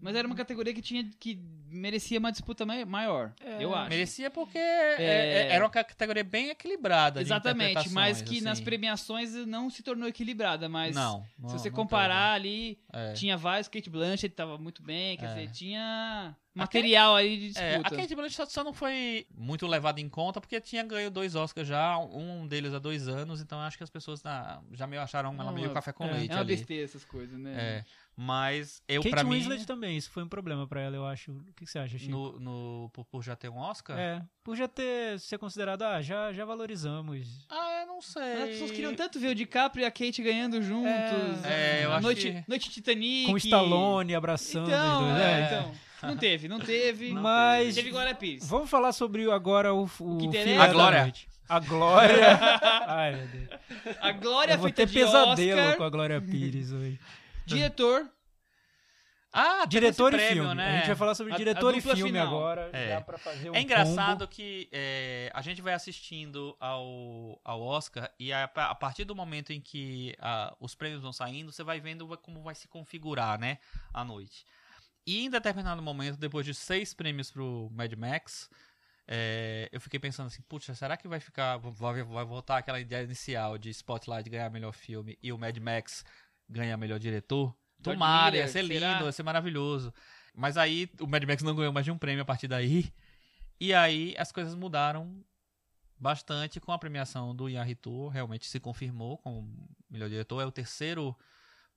Mas 0.01 0.16
era 0.16 0.26
uma 0.26 0.35
categoria 0.37 0.72
que 0.72 0.80
tinha 0.80 1.05
que 1.20 1.39
merecia 1.68 2.18
uma 2.18 2.30
disputa 2.32 2.64
mai- 2.64 2.85
maior, 2.87 3.32
eu 3.61 3.74
acho. 3.74 3.91
Merecia 3.91 4.30
porque 4.30 4.57
é- 4.57 4.97
é- 4.99 5.49
era 5.53 5.64
uma 5.64 5.70
categoria 5.70 6.24
bem 6.24 6.49
equilibrada. 6.51 7.20
de 7.20 7.26
Exatamente, 7.26 7.91
mas 7.91 8.18
que 8.18 8.37
interpretações, 8.37 8.43
nas 8.43 8.53
assim. 8.55 8.64
premiações 8.64 9.35
não 9.47 9.68
se 9.68 9.82
tornou 9.82 10.09
equilibrada, 10.09 10.68
mas 10.68 10.95
Não, 10.95 11.22
se 11.22 11.43
não- 11.43 11.49
você 11.51 11.68
não 11.68 11.76
comparar 11.76 12.32
ali, 12.32 12.78
teve. 12.91 13.05
É. 13.11 13.12
tinha 13.12 13.37
vários, 13.37 13.68
Kate 13.68 13.91
Blanchett 13.91 14.35
tava 14.35 14.57
muito 14.57 14.82
bem, 14.82 15.16
quer 15.18 15.26
É. 15.26 15.28
dizer, 15.35 15.51
tinha 15.51 16.35
material 16.55 17.16
aí 17.16 17.51
de 17.51 17.59
É, 17.59 17.74
a 17.74 17.78
disputa. 17.78 17.97
Kate 17.97 18.14
Blanchett 18.14 18.53
só- 18.53 18.64
não 18.64 18.72
foi 18.72 19.26
muito 19.37 19.66
levada 19.66 20.01
em 20.01 20.09
conta 20.09 20.41
porque 20.41 20.61
tinha 20.61 20.82
ganho 20.85 21.11
dois 21.11 21.35
Oscars 21.35 21.66
já, 21.68 21.99
um 21.99 22.47
deles 22.47 22.72
há 22.72 22.78
dois 22.78 23.09
anos, 23.09 23.41
então 23.41 23.59
eu 23.59 23.64
acho 23.64 23.76
que 23.76 23.85
as 23.85 23.91
pessoas 23.91 24.24
ah, 24.24 24.62
já 24.72 24.87
meio 24.87 25.03
acharam 25.03 25.35
ela 25.35 25.45
Não, 25.45 25.53
meio 25.53 25.70
café 25.72 25.93
com 25.93 26.05
é, 26.05 26.12
leite 26.12 26.30
é 26.30 26.35
uma 26.37 26.41
ali. 26.43 26.57
besteira 26.57 26.85
essas 26.85 27.05
coisas, 27.05 27.39
né? 27.39 27.53
É, 27.57 27.85
mas 28.17 28.81
eu 28.87 29.03
Kate 29.03 29.12
pra 29.15 29.25
mim 29.25 29.31
Winslet 29.39 29.67
também, 29.67 29.97
isso 29.97 30.11
foi 30.11 30.23
um 30.23 30.29
problema 30.29 30.67
pra 30.69 30.81
ela, 30.81 30.95
eu 30.95 31.05
acho. 31.07 31.33
O 31.33 31.53
que 31.57 31.65
que 31.65 31.71
você 31.71 31.79
acha, 31.81 31.99
Chico? 31.99 32.11
no, 32.12 32.39
no- 32.39 32.91
por, 32.93 33.05
por 33.05 33.23
já 33.25 33.35
ter 33.35 33.49
um 33.49 33.59
Oscar. 33.59 33.99
É, 33.99 34.23
por 34.43 34.55
já 34.57 34.69
ter 34.69 35.19
ser 35.19 35.37
considerado, 35.39 35.83
ah, 35.83 36.01
já, 36.01 36.33
já 36.33 36.45
valorizamos. 36.45 37.47
Ah, 37.51 37.81
eu 37.83 37.87
não 37.89 38.01
sei. 38.01 38.23
As 38.43 38.49
pessoas 38.51 38.71
queriam 38.71 38.95
tanto 38.95 39.19
ver 39.19 39.29
o 39.29 39.35
DiCaprio 39.35 39.83
e 39.83 39.85
a 39.87 39.91
Kate 39.91 40.23
ganhando 40.23 40.62
juntos. 40.62 41.45
É, 41.45 41.85
eu 41.85 41.93
a 41.93 41.97
acho 41.97 42.03
noite, 42.03 42.33
que- 42.33 42.45
noite 42.49 42.71
Titanic. 42.71 43.27
Com 43.27 43.33
o 43.33 43.37
Stallone 43.39 44.15
abraçando 44.15 44.69
Então, 44.69 44.99
os 45.01 45.07
dois. 45.09 45.21
é, 45.21 45.41
É. 45.41 45.47
então. 45.47 45.75
Não 46.03 46.17
teve, 46.19 46.49
não 46.49 46.61
teve. 46.61 47.11
Mas 47.15 47.75
Teve 47.75 47.91
Glória 47.91 48.15
Pires. 48.15 48.47
vamos 48.47 48.69
falar 48.69 48.93
sobre 48.93 49.31
agora 49.31 49.73
o, 49.73 49.85
o, 49.85 50.19
que 50.19 50.27
interessa. 50.27 50.45
filme 50.51 50.59
A 50.61 50.73
Glória. 50.73 51.03
noite. 51.03 51.29
A 51.49 51.59
Glória. 51.61 52.39
Ai, 52.87 53.17
meu 53.17 53.27
Deus. 53.29 53.49
A 54.01 54.12
Glória 54.12 54.53
Eu 54.53 54.59
vou 54.59 54.67
feita 54.69 54.83
ter 54.83 54.87
de 54.87 54.93
pesadelo 54.95 55.61
Oscar, 55.61 55.77
com 55.77 55.83
a 55.85 55.91
Glória 55.91 56.21
Pires 56.21 56.73
hoje. 56.73 56.99
Diretor. 57.47 58.11
Ah, 59.36 59.66
Diretor 59.66 60.14
e 60.14 60.16
prêmio, 60.16 60.45
filme. 60.45 60.55
né? 60.55 60.70
A 60.70 60.76
gente 60.76 60.86
vai 60.86 60.95
falar 60.97 61.14
sobre 61.16 61.32
A- 61.32 61.34
a 61.34 61.38
diretor 61.38 61.74
e 61.74 61.78
dupla 61.78 61.97
filme 61.97 62.12
final. 62.12 62.26
agora. 62.28 62.70
É. 62.72 62.90
Dá 62.95 63.01
pra 63.01 63.18
fazer 63.18 63.51
um 63.51 63.55
É 63.57 63.61
engraçado 63.62 64.20
combo. 64.20 64.28
que 64.28 64.68
é, 64.70 65.28
a 65.34 65.42
gente 65.42 65.61
vai 65.61 65.74
assistindo 65.74 66.57
ao, 66.61 67.40
ao 67.42 67.61
Oscar 67.61 68.09
e 68.16 68.32
a, 68.32 68.45
a 68.45 68.74
partir 68.76 69.03
do 69.05 69.12
momento 69.12 69.53
em 69.53 69.61
que 69.61 70.14
ah, 70.20 70.55
os 70.61 70.76
prêmios 70.76 71.03
vão 71.03 71.12
saindo, 71.12 71.51
você 71.51 71.64
vai 71.64 71.80
vendo 71.80 72.07
como 72.18 72.42
vai 72.42 72.55
se 72.55 72.68
configurar, 72.68 73.36
né, 73.40 73.59
a 73.92 74.05
noite. 74.05 74.47
E 75.05 75.24
em 75.24 75.28
determinado 75.30 75.82
momento, 75.82 76.16
depois 76.16 76.47
de 76.47 76.55
seis 76.55 76.95
prêmios 76.95 77.32
pro 77.32 77.68
Mad 77.72 77.92
Max, 77.95 78.49
é, 79.09 79.68
eu 79.72 79.80
fiquei 79.80 79.99
pensando 79.99 80.28
assim, 80.28 80.42
puxa, 80.42 80.76
será 80.76 80.97
que 80.97 81.09
vai 81.09 81.18
ficar, 81.18 81.57
vai, 81.59 82.05
vai 82.05 82.24
voltar 82.24 82.59
aquela 82.59 82.78
ideia 82.78 83.03
inicial 83.03 83.59
de 83.59 83.68
Spotlight 83.70 84.30
ganhar 84.30 84.49
melhor 84.49 84.72
filme 84.72 85.18
e 85.20 85.32
o 85.32 85.36
Mad 85.38 85.57
Max 85.59 86.05
ganhar 86.49 86.76
melhor 86.76 86.99
diretor? 86.99 87.55
Tomara, 87.82 88.36
ia 88.36 88.49
ser 88.49 88.62
lindo, 88.62 88.80
será? 88.80 89.03
ia 89.03 89.12
ser 89.12 89.22
maravilhoso. 89.22 89.92
Mas 90.34 90.57
aí 90.57 90.90
o 91.01 91.07
Mad 91.07 91.22
Max 91.24 91.42
não 91.42 91.55
ganhou 91.55 91.72
mais 91.72 91.84
de 91.84 91.92
um 91.92 91.99
prêmio 91.99 92.22
a 92.22 92.24
partir 92.24 92.49
daí. 92.49 92.92
E 93.61 93.72
aí 93.72 94.14
as 94.18 94.32
coisas 94.32 94.55
mudaram 94.55 95.24
bastante 95.99 96.61
com 96.61 96.72
a 96.72 96.78
premiação 96.78 97.34
do 97.34 97.49
Ian 97.49 97.62
Ritu. 97.62 98.09
Realmente 98.09 98.47
se 98.47 98.59
confirmou 98.59 99.18
como 99.18 99.49
melhor 99.88 100.09
diretor. 100.09 100.40
É 100.40 100.47
o 100.47 100.51
terceiro 100.51 101.16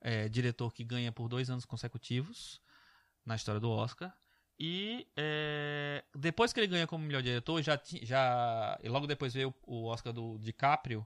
é, 0.01 0.27
diretor 0.27 0.73
que 0.73 0.83
ganha 0.83 1.11
por 1.11 1.27
dois 1.27 1.49
anos 1.49 1.65
consecutivos 1.65 2.61
na 3.25 3.35
história 3.35 3.59
do 3.59 3.69
Oscar. 3.69 4.13
E 4.59 5.07
é, 5.15 6.03
depois 6.15 6.51
que 6.51 6.59
ele 6.59 6.67
ganha 6.67 6.87
como 6.87 7.05
melhor 7.05 7.21
diretor, 7.21 7.61
já, 7.61 7.79
já 8.01 8.79
e 8.81 8.89
logo 8.89 9.05
depois 9.05 9.33
veio 9.33 9.53
o 9.63 9.85
Oscar 9.85 10.11
do 10.11 10.39
DiCaprio, 10.39 11.05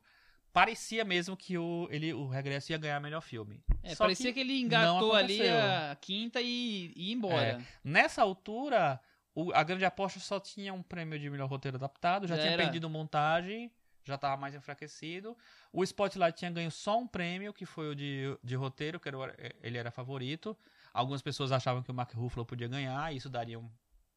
parecia 0.53 1.03
mesmo 1.05 1.35
que 1.37 1.57
o, 1.57 1.87
ele, 1.91 2.13
o 2.13 2.27
Regresso 2.27 2.71
ia 2.71 2.77
ganhar 2.77 2.99
melhor 2.99 3.21
filme. 3.21 3.63
É, 3.83 3.95
Só 3.95 4.03
parecia 4.05 4.31
que, 4.33 4.39
ele 4.39 4.59
engatou 4.59 5.13
ali 5.13 5.47
a 5.47 5.97
quinta 5.99 6.41
e 6.41 6.91
e 6.95 7.07
ia 7.09 7.13
embora. 7.13 7.61
Nessa 7.83 8.21
altura, 8.21 8.99
o- 9.33 9.51
a 9.53 9.63
grande 9.63 9.85
aposta 9.85 10.19
só 10.19 10.39
tinha 10.39 10.73
um 10.73 10.83
prêmio 10.83 11.17
de 11.19 11.29
melhor 11.29 11.47
roteiro 11.49 11.77
adaptado, 11.77 12.27
já, 12.27 12.35
Já 12.35 12.41
tinha 12.41 12.53
era. 12.53 12.63
perdido 12.63 12.89
montagem, 12.89 13.71
já 14.03 14.15
estava 14.15 14.35
mais 14.35 14.53
enfraquecido. 14.55 15.37
O 15.71 15.83
Spotlight 15.83 16.37
tinha 16.37 16.51
ganho 16.51 16.71
só 16.71 16.99
um 16.99 17.07
prêmio, 17.07 17.53
que 17.53 17.65
foi 17.65 17.89
o 17.91 17.95
de, 17.95 18.37
de 18.43 18.55
roteiro, 18.55 18.99
que 18.99 19.07
era, 19.07 19.17
ele 19.61 19.77
era 19.77 19.91
favorito. 19.91 20.57
Algumas 20.93 21.21
pessoas 21.21 21.51
achavam 21.51 21.81
que 21.83 21.91
o 21.91 21.93
Mark 21.93 22.11
Ruffalo 22.13 22.45
podia 22.45 22.67
ganhar, 22.67 23.13
e 23.13 23.17
isso 23.17 23.29
daria 23.29 23.57
um, 23.59 23.69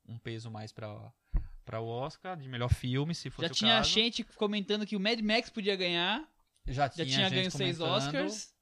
um 0.08 0.18
peso 0.18 0.50
mais 0.50 0.72
para 0.72 1.12
para 1.64 1.80
o 1.80 1.86
Oscar 1.88 2.36
de 2.36 2.48
melhor 2.48 2.72
filme, 2.72 3.14
se 3.14 3.30
fosse 3.30 3.48
Já 3.48 3.52
o 3.52 3.56
tinha 3.56 3.76
caso. 3.76 3.90
gente 3.90 4.22
comentando 4.24 4.86
que 4.86 4.96
o 4.96 5.00
Mad 5.00 5.18
Max 5.20 5.50
podia 5.50 5.74
ganhar. 5.76 6.28
já 6.66 6.84
Já 6.84 6.88
tinha, 6.90 7.06
tinha 7.06 7.28
gente 7.28 7.34
ganho 7.38 7.50
seis. 7.50 7.80
Oscars. 7.80 8.54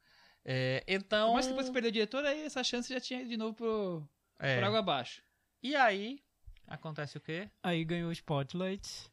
É, 0.44 0.82
então, 0.88 1.28
Por 1.28 1.34
mais 1.34 1.46
que 1.46 1.52
depois 1.52 1.66
que 1.68 1.72
perdeu 1.72 1.88
o 1.90 1.92
diretor, 1.92 2.24
aí 2.24 2.42
essa 2.44 2.64
chance 2.64 2.92
já 2.92 3.00
tinha 3.00 3.20
ido 3.20 3.28
de 3.30 3.36
novo 3.36 3.54
pro, 3.54 4.08
é, 4.40 4.56
por 4.56 4.64
água 4.64 4.78
abaixo. 4.80 5.22
e 5.62 5.74
aí 5.76 6.18
acontece 6.66 7.16
o 7.16 7.20
quê? 7.20 7.48
Aí 7.62 7.84
ganhou 7.84 8.08
o 8.08 8.12
Spotlight. 8.12 9.10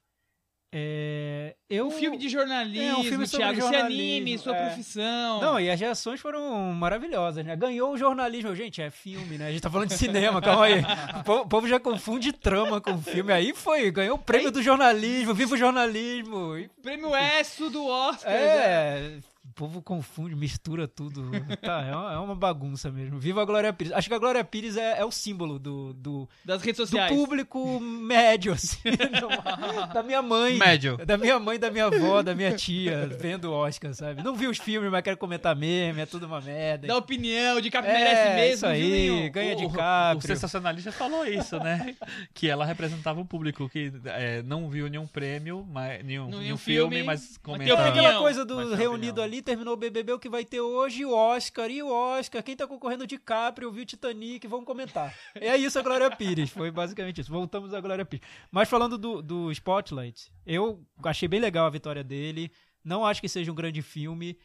É, 0.72 1.55
eu... 1.67 1.88
Um 1.88 1.91
filme 1.91 2.15
de 2.15 2.30
jornalismo, 2.30 2.84
É, 2.84 2.95
um 2.95 3.03
filme 3.03 3.28
Thiago, 3.28 3.55
se 3.55 3.61
jornalismo, 3.61 3.86
anime, 3.86 4.38
sua 4.38 4.55
é. 4.55 4.65
profissão. 4.65 5.41
Não, 5.41 5.59
e 5.59 5.70
as 5.70 5.80
reações 5.80 6.20
foram 6.20 6.57
maravilhosas, 6.74 7.43
né? 7.43 7.55
Ganhou 7.55 7.93
o 7.93 7.97
jornalismo. 7.97 8.55
Gente, 8.55 8.82
é 8.82 8.91
filme, 8.91 9.38
né? 9.38 9.47
A 9.47 9.51
gente 9.51 9.61
tá 9.61 9.70
falando 9.70 9.88
de 9.88 9.97
cinema, 9.97 10.41
calma 10.41 10.65
aí. 10.65 10.82
O 11.20 11.24
povo, 11.24 11.41
o 11.41 11.47
povo 11.47 11.67
já 11.67 11.80
confunde 11.80 12.32
trama 12.32 12.80
com 12.80 13.01
filme. 13.01 13.34
Aí 13.34 13.53
foi, 13.53 13.89
ganhou 13.89 14.15
o 14.15 14.20
prêmio 14.20 14.51
do 14.51 14.61
jornalismo, 14.61 15.34
viva 15.34 15.55
o 15.55 15.57
jornalismo. 15.57 16.53
Prêmio 16.84 17.15
ESSO 17.15 17.70
do 17.72 17.86
Oscar. 17.88 18.32
né? 18.32 19.20
O 19.50 19.54
povo 19.60 19.82
confunde, 19.82 20.36
mistura 20.36 20.88
tudo. 20.88 21.30
Tá, 21.62 21.82
é 21.82 21.93
uma, 21.95 22.14
é 22.14 22.18
uma 22.20 22.36
bagunça 22.36 22.89
mesmo. 22.91 23.20
Viva 23.20 23.41
a 23.41 23.45
Glória 23.45 23.74
Pires. 23.74 23.91
Acho 23.93 24.08
que 24.08 24.14
a 24.14 24.18
Glória 24.20 24.43
Pires 24.43 24.78
é, 24.78 25.00
é 25.00 25.04
o 25.06 25.12
símbolo 25.12 25.60
do, 25.60 25.91
do, 25.93 26.30
Das 26.45 26.62
redes 26.62 26.78
do 26.78 26.86
sociais. 26.86 27.12
público 27.12 27.80
médio, 27.80 28.54
assim. 28.54 28.78
do- 28.91 29.30
da 29.93 30.02
minha 30.04 30.22
mãe. 30.22 30.58
Médio. 30.58 30.97
Da 31.06 31.18
minha 31.18 31.38
mãe, 31.39 31.60
da 31.60 31.70
minha 31.70 31.86
avó, 31.86 32.22
da 32.22 32.34
minha 32.34 32.56
tia, 32.56 33.08
vendo 33.20 33.45
o 33.45 33.54
Oscar, 33.54 33.93
sabe? 33.93 34.24
Não 34.24 34.36
vi 34.36 34.47
os 34.47 34.58
filmes, 34.58 34.89
mas 34.89 35.02
quero 35.04 35.18
comentar 35.18 35.56
meme, 35.56 36.02
é 36.02 36.06
tudo 36.06 36.26
uma 36.28 36.39
merda. 36.39 36.88
Da 36.88 36.95
opinião, 36.95 37.60
de 37.60 37.70
que 37.70 37.78
é, 37.78 37.82
merece 37.82 38.36
mesmo. 38.36 38.54
isso 38.56 38.66
aí, 38.66 39.30
ganha 39.30 39.56
de 39.56 39.66
O- 39.66 39.70
O 40.18 40.22
sensacionalista 40.22 40.91
falou 40.91 41.26
isso, 41.26 41.58
né? 41.60 41.95
que 42.34 42.47
ela 42.47 42.66
representava 42.66 43.20
um 43.20 43.26
público 43.26 43.68
que 43.68 43.91
é, 44.06 44.41
não 44.43 44.70
viu 44.70 44.88
nenhum 44.89 45.08
prêmio, 45.08 45.66
mas, 45.70 46.04
nenhum, 46.06 46.28
Nenhum 46.28 46.39
nenhum 46.41 46.58
filme, 46.58 46.95
filme, 46.97 47.04
mas 47.04 47.32
tem 47.32 47.39
comentava. 47.43 47.82
opinião. 47.89 48.06
aquela 48.06 48.20
coisa 48.22 48.45
do 48.45 48.56
tem 48.70 48.76
reunido 48.76 49.22
opinião. 49.22 49.26
Terminou 49.42 49.74
o 49.74 49.78
BBB, 49.78 50.14
o 50.14 50.20
que 50.20 50.30
vai 50.30 50.44
ter 50.46 50.62
hoje, 50.62 51.06
o 51.06 51.14
Oscar, 51.14 51.70
e 51.70 51.82
o 51.84 51.90
Oscar, 51.92 52.42
quem 52.44 52.56
tá 52.56 52.66
concorrendo 52.68 53.06
de 53.08 53.18
Caprio, 53.18 53.72
viu 53.72 53.86
Titanic, 53.86 54.48
vamos 54.48 54.66
comentar. 54.66 55.14
É 55.36 55.56
isso 55.58 55.78
a 55.78 55.82
Glória 55.82 56.10
Pires, 56.16 56.50
foi 56.50 56.72
basicamente 56.72 57.22
isso. 57.22 57.32
Voltamos 57.32 57.74
à 57.74 57.80
Glória 57.82 58.06
Pires. 58.06 58.28
Mas 58.52 58.70
falando 58.70 58.98
do, 58.98 59.22
do 59.22 59.52
Spotlight, 59.52 60.32
eu 60.46 60.84
achei 61.04 61.28
bem 61.28 61.40
legal 61.40 61.66
a 61.66 61.70
vitória 61.70 62.04
dele, 62.04 62.52
não 62.84 63.06
acho 63.06 63.22
que 63.22 63.30
seja 63.30 63.52
um 63.52 63.56
grande 63.56 63.82
filme, 63.82 64.38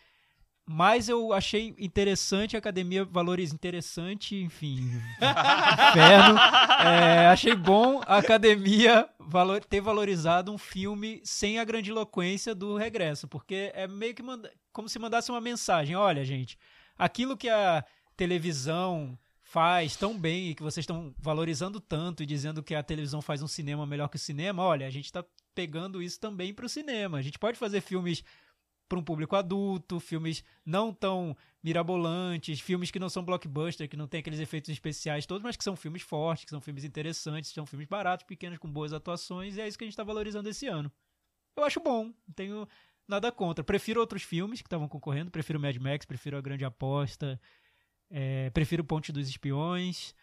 mas 0.66 1.10
eu 1.10 1.32
achei 1.34 1.74
interessante 1.78 2.56
a 2.56 2.58
academia 2.58 3.04
valoriza 3.04 3.54
interessante, 3.54 4.34
enfim, 4.36 4.78
inferno. 5.90 6.38
É, 6.86 7.26
achei 7.26 7.54
bom 7.54 8.00
a 8.06 8.16
academia 8.16 9.06
valor- 9.20 9.62
ter 9.62 9.82
valorizado 9.82 10.50
um 10.50 10.56
filme 10.58 11.20
sem 11.22 11.58
a 11.58 11.64
grandiloquência 11.64 12.54
do 12.54 12.76
regresso, 12.76 13.28
porque 13.28 13.70
é 13.74 13.86
meio 13.86 14.14
que 14.14 14.22
como 14.74 14.88
se 14.88 14.98
mandasse 14.98 15.30
uma 15.30 15.40
mensagem: 15.40 15.96
olha, 15.96 16.22
gente, 16.22 16.58
aquilo 16.98 17.36
que 17.36 17.48
a 17.48 17.82
televisão 18.14 19.18
faz 19.40 19.96
tão 19.96 20.18
bem 20.18 20.50
e 20.50 20.54
que 20.54 20.62
vocês 20.62 20.82
estão 20.82 21.14
valorizando 21.18 21.80
tanto 21.80 22.22
e 22.22 22.26
dizendo 22.26 22.62
que 22.62 22.74
a 22.74 22.82
televisão 22.82 23.22
faz 23.22 23.40
um 23.40 23.46
cinema 23.46 23.86
melhor 23.86 24.08
que 24.08 24.16
o 24.16 24.18
cinema, 24.18 24.62
olha, 24.62 24.86
a 24.86 24.90
gente 24.90 25.06
está 25.06 25.24
pegando 25.54 26.02
isso 26.02 26.18
também 26.18 26.52
para 26.52 26.66
o 26.66 26.68
cinema. 26.68 27.18
A 27.18 27.22
gente 27.22 27.38
pode 27.38 27.56
fazer 27.56 27.80
filmes 27.80 28.24
para 28.88 28.98
um 28.98 29.02
público 29.02 29.36
adulto, 29.36 30.00
filmes 30.00 30.44
não 30.64 30.92
tão 30.92 31.36
mirabolantes, 31.62 32.60
filmes 32.60 32.90
que 32.90 32.98
não 32.98 33.08
são 33.08 33.24
blockbuster, 33.24 33.88
que 33.88 33.96
não 33.96 34.06
tem 34.06 34.20
aqueles 34.20 34.40
efeitos 34.40 34.70
especiais 34.70 35.24
todos, 35.24 35.42
mas 35.42 35.56
que 35.56 35.64
são 35.64 35.76
filmes 35.76 36.02
fortes, 36.02 36.44
que 36.44 36.50
são 36.50 36.60
filmes 36.60 36.84
interessantes, 36.84 37.50
são 37.50 37.64
filmes 37.64 37.88
baratos, 37.88 38.26
pequenos, 38.26 38.58
com 38.58 38.70
boas 38.70 38.92
atuações, 38.92 39.56
e 39.56 39.60
é 39.60 39.68
isso 39.68 39.78
que 39.78 39.84
a 39.84 39.86
gente 39.86 39.94
está 39.94 40.04
valorizando 40.04 40.48
esse 40.48 40.66
ano. 40.66 40.92
Eu 41.56 41.64
acho 41.64 41.80
bom, 41.80 42.12
tenho 42.34 42.68
nada 43.06 43.30
contra. 43.30 43.64
Prefiro 43.64 44.00
outros 44.00 44.22
filmes 44.22 44.60
que 44.60 44.66
estavam 44.66 44.88
concorrendo, 44.88 45.30
prefiro 45.30 45.60
Mad 45.60 45.76
Max, 45.76 46.04
prefiro 46.04 46.36
A 46.36 46.40
Grande 46.40 46.64
Aposta, 46.64 47.40
é, 48.10 48.50
prefiro 48.50 48.84
Ponte 48.84 49.12
dos 49.12 49.28
Espiões, 49.28 50.14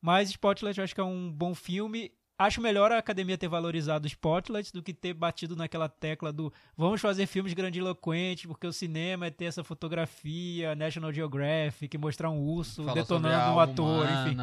mas 0.00 0.30
Spotlight 0.30 0.78
eu 0.78 0.84
acho 0.84 0.94
que 0.94 1.00
é 1.00 1.04
um 1.04 1.32
bom 1.32 1.54
filme 1.54 2.12
Acho 2.38 2.60
melhor 2.60 2.92
a 2.92 2.98
academia 2.98 3.38
ter 3.38 3.48
valorizado 3.48 4.04
o 4.04 4.06
Spotlight 4.06 4.70
do 4.70 4.82
que 4.82 4.92
ter 4.92 5.14
batido 5.14 5.56
naquela 5.56 5.88
tecla 5.88 6.30
do 6.30 6.52
vamos 6.76 7.00
fazer 7.00 7.26
filmes 7.26 7.54
grandiloquentes, 7.54 8.44
porque 8.44 8.66
o 8.66 8.72
cinema 8.72 9.26
é 9.26 9.30
ter 9.30 9.46
essa 9.46 9.64
fotografia, 9.64 10.74
National 10.74 11.12
Geographic, 11.12 11.96
mostrar 11.96 12.28
um 12.28 12.38
urso 12.40 12.84
Fala 12.84 12.94
detonando 12.94 13.54
um 13.54 13.60
ator, 13.60 14.06
enfim. 14.06 14.36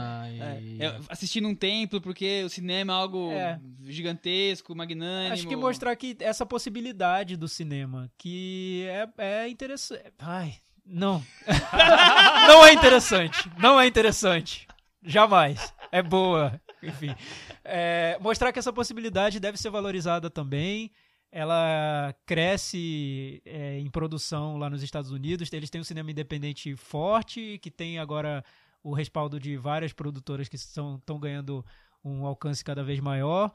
E... 0.61 0.81
É, 0.81 0.99
assistir 1.07 1.39
num 1.39 1.53
templo, 1.53 2.01
porque 2.01 2.43
o 2.43 2.49
cinema 2.49 2.93
é 2.93 2.95
algo 2.95 3.31
É. 3.31 3.59
gigantesco, 3.83 4.75
magnânimo. 4.75 5.33
Acho 5.33 5.47
que 5.47 5.55
mostrar 5.55 5.95
que 5.95 6.17
essa 6.19 6.45
possibilidade 6.47 7.37
do 7.37 7.47
cinema, 7.47 8.09
que 8.17 8.87
é, 8.87 9.43
é 9.43 9.49
interessante. 9.49 10.13
Ai, 10.17 10.55
não. 10.83 11.23
não 12.47 12.65
é 12.65 12.73
interessante. 12.73 13.51
Não 13.59 13.79
é 13.79 13.85
interessante. 13.85 14.67
Jamais. 15.03 15.73
É 15.91 16.01
boa. 16.01 16.59
Enfim. 16.89 17.15
É, 17.63 18.17
mostrar 18.19 18.51
que 18.51 18.59
essa 18.59 18.73
possibilidade 18.73 19.39
deve 19.39 19.57
ser 19.57 19.69
valorizada 19.69 20.29
também. 20.29 20.91
Ela 21.31 22.13
cresce 22.25 23.41
é, 23.45 23.79
em 23.79 23.89
produção 23.89 24.57
lá 24.57 24.69
nos 24.69 24.83
Estados 24.83 25.11
Unidos. 25.11 25.51
Eles 25.51 25.69
têm 25.69 25.81
um 25.81 25.83
cinema 25.83 26.11
independente 26.11 26.75
forte, 26.75 27.57
que 27.59 27.71
tem 27.71 27.97
agora 27.97 28.43
o 28.83 28.93
respaldo 28.93 29.39
de 29.39 29.57
várias 29.57 29.93
produtoras 29.93 30.47
que 30.47 30.55
estão 30.55 31.01
ganhando 31.19 31.65
um 32.03 32.25
alcance 32.25 32.63
cada 32.63 32.83
vez 32.83 32.99
maior. 32.99 33.51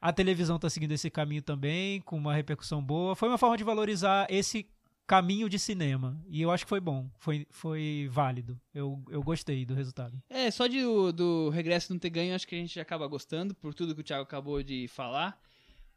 A 0.00 0.12
televisão 0.12 0.56
está 0.56 0.70
seguindo 0.70 0.92
esse 0.92 1.10
caminho 1.10 1.42
também, 1.42 2.00
com 2.02 2.16
uma 2.16 2.32
repercussão 2.32 2.82
boa. 2.82 3.16
Foi 3.16 3.28
uma 3.28 3.36
forma 3.36 3.56
de 3.56 3.64
valorizar 3.64 4.26
esse 4.30 4.68
caminho 5.08 5.48
de 5.48 5.58
cinema. 5.58 6.22
E 6.28 6.42
eu 6.42 6.50
acho 6.50 6.64
que 6.64 6.68
foi 6.68 6.80
bom, 6.80 7.10
foi, 7.18 7.46
foi 7.50 8.08
válido. 8.12 8.60
Eu, 8.74 9.02
eu 9.10 9.22
gostei 9.22 9.64
do 9.64 9.74
resultado. 9.74 10.22
É, 10.28 10.50
só 10.50 10.66
de, 10.66 10.82
do 11.14 11.48
regresso 11.48 11.92
não 11.92 11.98
ter 11.98 12.10
ganho, 12.10 12.34
acho 12.34 12.46
que 12.46 12.54
a 12.54 12.58
gente 12.58 12.78
acaba 12.78 13.06
gostando, 13.08 13.54
por 13.54 13.72
tudo 13.72 13.94
que 13.94 14.02
o 14.02 14.04
Thiago 14.04 14.22
acabou 14.22 14.62
de 14.62 14.86
falar. 14.88 15.40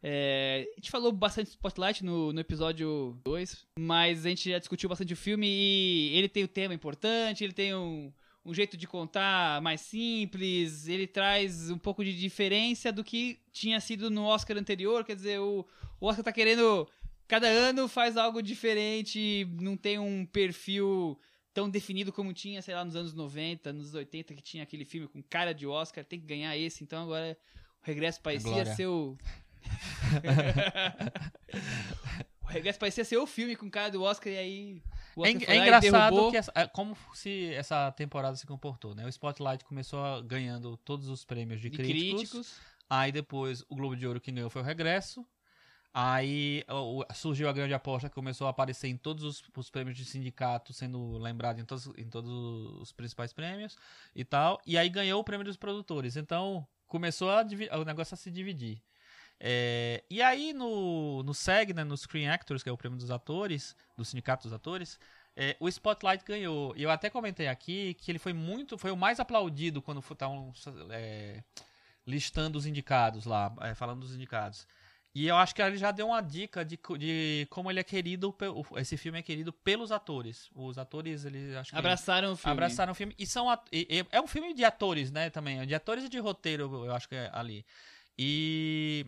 É, 0.01 0.65
a 0.71 0.75
gente 0.79 0.89
falou 0.89 1.11
bastante 1.11 1.49
Spotlight 1.49 2.03
no, 2.03 2.31
no 2.31 2.39
episódio 2.39 3.19
2, 3.23 3.67
mas 3.77 4.25
a 4.25 4.29
gente 4.29 4.49
já 4.49 4.57
discutiu 4.57 4.89
bastante 4.89 5.13
o 5.13 5.17
filme 5.17 5.45
e 5.45 6.17
ele 6.17 6.29
tem 6.29 6.43
o 6.43 6.47
tema 6.47 6.73
importante, 6.73 7.43
ele 7.43 7.53
tem 7.53 7.75
um, 7.75 8.11
um 8.45 8.53
jeito 8.53 8.75
de 8.77 8.87
contar 8.87 9.61
mais 9.61 9.81
simples, 9.81 10.87
ele 10.87 11.05
traz 11.05 11.69
um 11.69 11.77
pouco 11.77 12.03
de 12.03 12.17
diferença 12.17 12.91
do 12.91 13.03
que 13.03 13.39
tinha 13.51 13.79
sido 13.79 14.09
no 14.09 14.23
Oscar 14.23 14.57
anterior, 14.57 15.03
quer 15.03 15.15
dizer, 15.15 15.39
o, 15.39 15.65
o 15.99 16.07
Oscar 16.07 16.23
tá 16.23 16.31
querendo. 16.31 16.87
Cada 17.31 17.47
ano 17.47 17.87
faz 17.87 18.17
algo 18.17 18.43
diferente, 18.43 19.47
não 19.61 19.77
tem 19.77 19.97
um 19.97 20.25
perfil 20.25 21.17
tão 21.53 21.69
definido 21.69 22.11
como 22.11 22.33
tinha, 22.33 22.61
sei 22.61 22.75
lá, 22.75 22.83
nos 22.83 22.93
anos 22.93 23.13
90, 23.13 23.71
nos 23.71 23.93
80, 23.93 24.35
que 24.35 24.41
tinha 24.41 24.63
aquele 24.63 24.83
filme 24.83 25.07
com 25.07 25.23
cara 25.23 25.53
de 25.53 25.65
Oscar, 25.65 26.03
tem 26.03 26.19
que 26.19 26.25
ganhar 26.25 26.57
esse, 26.57 26.83
então 26.83 27.03
agora 27.03 27.37
o 27.81 27.85
Regresso 27.85 28.19
parecia 28.19 28.51
Glória. 28.51 28.75
ser 28.75 28.87
o... 28.87 29.17
o 32.43 32.47
Regresso 32.47 32.77
parecia 32.77 33.05
ser 33.05 33.15
o 33.15 33.25
filme 33.25 33.55
com 33.55 33.71
cara 33.71 33.91
do 33.91 34.03
Oscar 34.03 34.33
e 34.33 34.37
aí 34.37 34.83
o 35.15 35.25
É, 35.25 35.29
Oscar 35.29 35.49
é 35.49 35.55
e 35.55 35.59
engraçado 35.61 36.31
que 36.31 36.37
essa- 36.37 36.51
é 36.53 36.67
como 36.67 36.97
se 37.13 37.53
essa 37.53 37.93
temporada 37.93 38.35
se 38.35 38.45
comportou, 38.45 38.93
né? 38.93 39.05
O 39.05 39.09
Spotlight 39.09 39.63
começou 39.63 40.21
ganhando 40.23 40.75
todos 40.75 41.07
os 41.07 41.23
prêmios 41.23 41.61
de, 41.61 41.69
de 41.69 41.77
críticos, 41.77 42.19
críticos. 42.19 42.59
Aí 42.89 43.09
depois 43.09 43.63
o 43.69 43.75
Globo 43.77 43.95
de 43.95 44.05
Ouro 44.05 44.19
quem 44.19 44.33
ganhou 44.33 44.49
foi 44.49 44.61
o 44.61 44.65
Regresso. 44.65 45.25
Aí 45.93 46.63
surgiu 47.13 47.49
a 47.49 47.53
grande 47.53 47.73
aposta 47.73 48.07
que 48.07 48.15
começou 48.15 48.47
a 48.47 48.51
aparecer 48.51 48.87
em 48.87 48.95
todos 48.95 49.23
os, 49.23 49.43
os 49.55 49.69
prêmios 49.69 49.97
de 49.97 50.05
sindicato, 50.05 50.71
sendo 50.71 51.17
lembrado 51.17 51.59
em 51.59 51.65
todos, 51.65 51.87
em 51.97 52.09
todos 52.09 52.31
os 52.81 52.93
principais 52.93 53.33
prêmios 53.33 53.77
e 54.15 54.23
tal. 54.23 54.61
E 54.65 54.77
aí 54.77 54.87
ganhou 54.87 55.19
o 55.19 55.23
prêmio 55.23 55.45
dos 55.45 55.57
produtores. 55.57 56.15
Então 56.15 56.65
começou 56.87 57.29
a 57.29 57.41
o 57.77 57.83
negócio 57.83 58.13
a 58.13 58.17
se 58.17 58.31
dividir. 58.31 58.81
É, 59.43 60.03
e 60.09 60.21
aí 60.21 60.53
no, 60.53 61.23
no 61.23 61.33
SEG, 61.33 61.73
né, 61.73 61.83
no 61.83 61.97
Screen 61.97 62.29
Actors, 62.29 62.61
que 62.61 62.69
é 62.69 62.71
o 62.71 62.77
prêmio 62.77 62.97
dos 62.97 63.09
atores, 63.09 63.75
do 63.97 64.05
sindicato 64.05 64.43
dos 64.43 64.53
atores, 64.53 64.99
é, 65.35 65.57
o 65.59 65.67
Spotlight 65.67 66.23
ganhou. 66.23 66.73
E 66.77 66.83
eu 66.83 66.91
até 66.91 67.09
comentei 67.09 67.47
aqui 67.47 67.95
que 67.95 68.11
ele 68.11 68.19
foi 68.19 68.33
muito, 68.33 68.77
foi 68.77 68.91
o 68.91 68.97
mais 68.97 69.19
aplaudido 69.19 69.81
quando 69.81 69.99
estavam 69.99 70.53
é, 70.91 71.43
listando 72.05 72.57
os 72.57 72.65
indicados 72.65 73.25
lá, 73.25 73.53
é, 73.61 73.73
falando 73.73 74.01
dos 74.01 74.15
indicados. 74.15 74.67
E 75.13 75.27
eu 75.27 75.35
acho 75.35 75.53
que 75.53 75.61
ele 75.61 75.75
já 75.77 75.91
deu 75.91 76.07
uma 76.07 76.21
dica 76.21 76.63
de, 76.63 76.79
de 76.97 77.45
como 77.49 77.69
ele 77.69 77.81
é 77.81 77.83
querido, 77.83 78.33
esse 78.77 78.95
filme 78.95 79.19
é 79.19 79.21
querido 79.21 79.51
pelos 79.51 79.91
atores. 79.91 80.49
Os 80.55 80.77
atores, 80.77 81.25
eles 81.25 81.53
acho 81.55 81.71
que 81.71 81.77
Abraçaram 81.77 82.31
o 82.31 82.37
filme. 82.37 82.51
abraçaram 82.53 82.91
o 82.93 82.95
filme. 82.95 83.13
E 83.19 83.25
são 83.25 83.51
e- 83.73 83.87
e- 83.89 84.05
é 84.09 84.21
um 84.21 84.27
filme 84.27 84.53
de 84.53 84.63
atores, 84.63 85.11
né, 85.11 85.29
também. 85.29 85.65
De 85.67 85.75
atores 85.75 86.05
e 86.05 86.09
de 86.09 86.17
roteiro, 86.17 86.85
eu 86.85 86.95
acho 86.95 87.09
que 87.09 87.15
é 87.15 87.29
ali. 87.33 87.65
E 88.17 89.05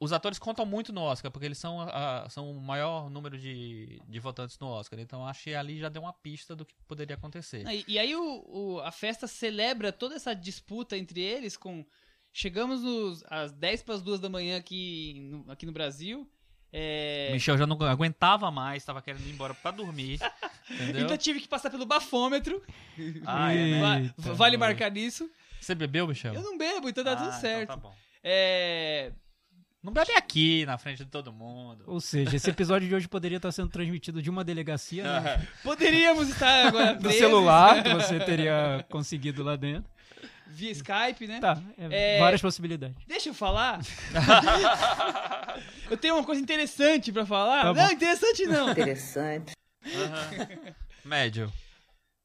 os 0.00 0.12
atores 0.12 0.38
contam 0.38 0.64
muito 0.66 0.92
no 0.92 1.02
Oscar, 1.02 1.30
porque 1.30 1.46
eles 1.46 1.58
são, 1.58 1.80
a- 1.80 2.26
são 2.28 2.50
o 2.50 2.60
maior 2.60 3.08
número 3.10 3.38
de, 3.38 4.00
de 4.08 4.18
votantes 4.18 4.58
no 4.58 4.66
Oscar. 4.66 4.98
Então 4.98 5.26
acho 5.26 5.44
que 5.44 5.54
ali 5.54 5.78
já 5.78 5.88
deu 5.88 6.02
uma 6.02 6.12
pista 6.12 6.56
do 6.56 6.64
que 6.64 6.74
poderia 6.88 7.14
acontecer. 7.16 7.64
Ah, 7.66 7.74
E, 7.74 7.84
e 7.86 7.98
aí 8.00 8.16
o, 8.16 8.44
o- 8.48 8.80
a 8.80 8.90
festa 8.90 9.26
celebra 9.28 9.92
toda 9.92 10.16
essa 10.16 10.34
disputa 10.34 10.96
entre 10.96 11.20
eles 11.20 11.56
com... 11.56 11.86
Chegamos 12.32 12.82
nos, 12.82 13.24
às 13.28 13.52
10 13.52 13.82
para 13.82 13.94
as 13.96 14.02
2 14.02 14.20
da 14.20 14.28
manhã 14.28 14.56
aqui 14.56 15.20
no, 15.30 15.50
aqui 15.50 15.66
no 15.66 15.72
Brasil. 15.72 16.28
É, 16.72 17.30
Michel 17.32 17.58
já 17.58 17.66
não 17.66 17.76
aguentava 17.82 18.48
mais, 18.50 18.82
estava 18.82 19.02
querendo 19.02 19.26
ir 19.26 19.32
embora 19.32 19.52
pra 19.52 19.72
dormir. 19.72 20.20
entendeu? 20.70 21.02
então 21.04 21.16
tive 21.16 21.40
que 21.40 21.48
passar 21.48 21.68
pelo 21.70 21.84
bafômetro. 21.84 22.62
Ah, 23.26 23.52
é, 23.52 23.56
né? 23.80 24.12
Eita, 24.16 24.32
vale 24.34 24.56
mano. 24.56 24.70
marcar 24.70 24.90
nisso. 24.90 25.28
Você 25.60 25.74
bebeu, 25.74 26.06
Michel? 26.06 26.32
Eu 26.32 26.42
não 26.42 26.56
bebo, 26.56 26.88
então 26.88 27.02
tá 27.02 27.12
Ah, 27.12 27.16
tudo 27.16 27.28
então 27.28 27.40
certo. 27.40 27.68
tá 27.68 27.76
bom. 27.76 27.92
É, 28.22 29.10
Não 29.82 29.92
bebe 29.92 30.12
aqui, 30.12 30.64
na 30.64 30.78
frente 30.78 31.04
de 31.04 31.10
todo 31.10 31.32
mundo. 31.32 31.82
Ou 31.86 32.00
seja, 32.00 32.36
esse 32.36 32.48
episódio 32.50 32.86
de 32.88 32.94
hoje 32.94 33.08
poderia 33.08 33.38
estar 33.38 33.50
sendo 33.50 33.68
transmitido 33.70 34.22
de 34.22 34.30
uma 34.30 34.44
delegacia 34.44 35.02
né? 35.20 35.48
Poderíamos 35.64 36.28
estar 36.28 36.68
agora 36.68 36.94
do 37.00 37.10
celular 37.10 37.82
que 37.82 37.92
você 37.94 38.20
teria 38.20 38.86
conseguido 38.90 39.42
lá 39.42 39.56
dentro. 39.56 39.90
Via 40.50 40.70
Skype, 40.72 41.26
né? 41.26 41.40
Tá, 41.40 41.62
é, 41.78 42.16
É. 42.16 42.18
várias 42.18 42.42
possibilidades. 42.42 42.96
Deixa 43.06 43.30
eu 43.30 43.34
falar. 43.34 43.80
eu 45.90 45.96
tenho 45.96 46.14
uma 46.16 46.24
coisa 46.24 46.40
interessante 46.40 47.12
pra 47.12 47.26
falar. 47.26 47.74
Tá 47.74 47.84
não, 47.86 47.92
interessante 47.92 48.46
não. 48.46 48.70
Interessante. 48.70 49.52
Médio. 51.04 51.52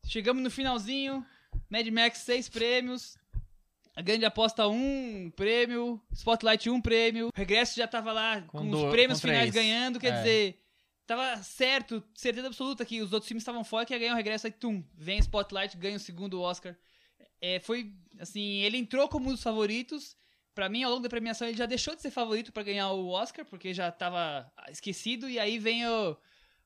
Chegamos 0.06 0.44
no 0.44 0.52
finalzinho. 0.52 1.26
Mad 1.70 1.88
Max, 1.88 2.20
seis 2.20 2.50
prêmios. 2.50 3.18
A 3.96 4.02
grande 4.02 4.26
aposta, 4.26 4.68
um 4.68 5.32
prêmio. 5.36 6.02
Spotlight, 6.14 6.70
um 6.70 6.82
prêmio. 6.82 7.28
O 7.28 7.32
regresso 7.38 7.76
já 7.78 7.88
tava 7.88 8.12
lá 8.12 8.42
com, 8.42 8.60
Com 8.60 8.70
os 8.70 8.82
do- 8.82 8.90
prêmios 8.92 9.20
com 9.22 9.28
finais 9.28 9.50
ganhando. 9.52 10.00
Quer 10.00 10.14
É. 10.14 10.18
dizer, 10.18 10.62
tava 11.08 11.38
certo, 11.42 12.04
certeza 12.14 12.48
absoluta 12.48 12.86
que 12.86 13.02
os 13.02 13.14
outros 13.14 13.28
filmes 13.28 13.42
estavam 13.42 13.64
fora, 13.64 13.86
que 13.86 13.94
ia 13.94 14.00
ganhar 14.00 14.14
o 14.14 14.18
regresso. 14.18 14.48
Aí, 14.48 14.52
tum, 14.52 14.84
vem 14.98 15.18
Spotlight, 15.20 15.78
ganha 15.78 15.96
o 15.96 16.00
segundo 16.00 16.42
Oscar. 16.42 16.76
É, 17.42 17.60
foi, 17.60 17.94
assim, 18.20 18.62
ele 18.62 18.78
entrou 18.78 19.08
como 19.08 19.30
um 19.30 19.32
dos 19.32 19.44
favoritos. 19.44 20.16
Pra 20.54 20.70
mim, 20.70 20.84
ao 20.84 20.92
longo 20.92 21.04
da 21.04 21.10
premiação, 21.10 21.48
ele 21.48 21.58
já 21.58 21.66
deixou 21.66 21.96
de 21.96 22.02
ser 22.02 22.12
favorito 22.12 22.54
pra 22.54 22.64
ganhar 22.64 22.90
o 22.92 23.10
Oscar, 23.10 23.46
porque 23.46 23.74
já 23.74 23.92
tava 23.92 24.50
esquecido. 24.70 25.30
E 25.30 25.38
aí 25.38 25.60
vem 25.60 25.86
o, 25.88 26.18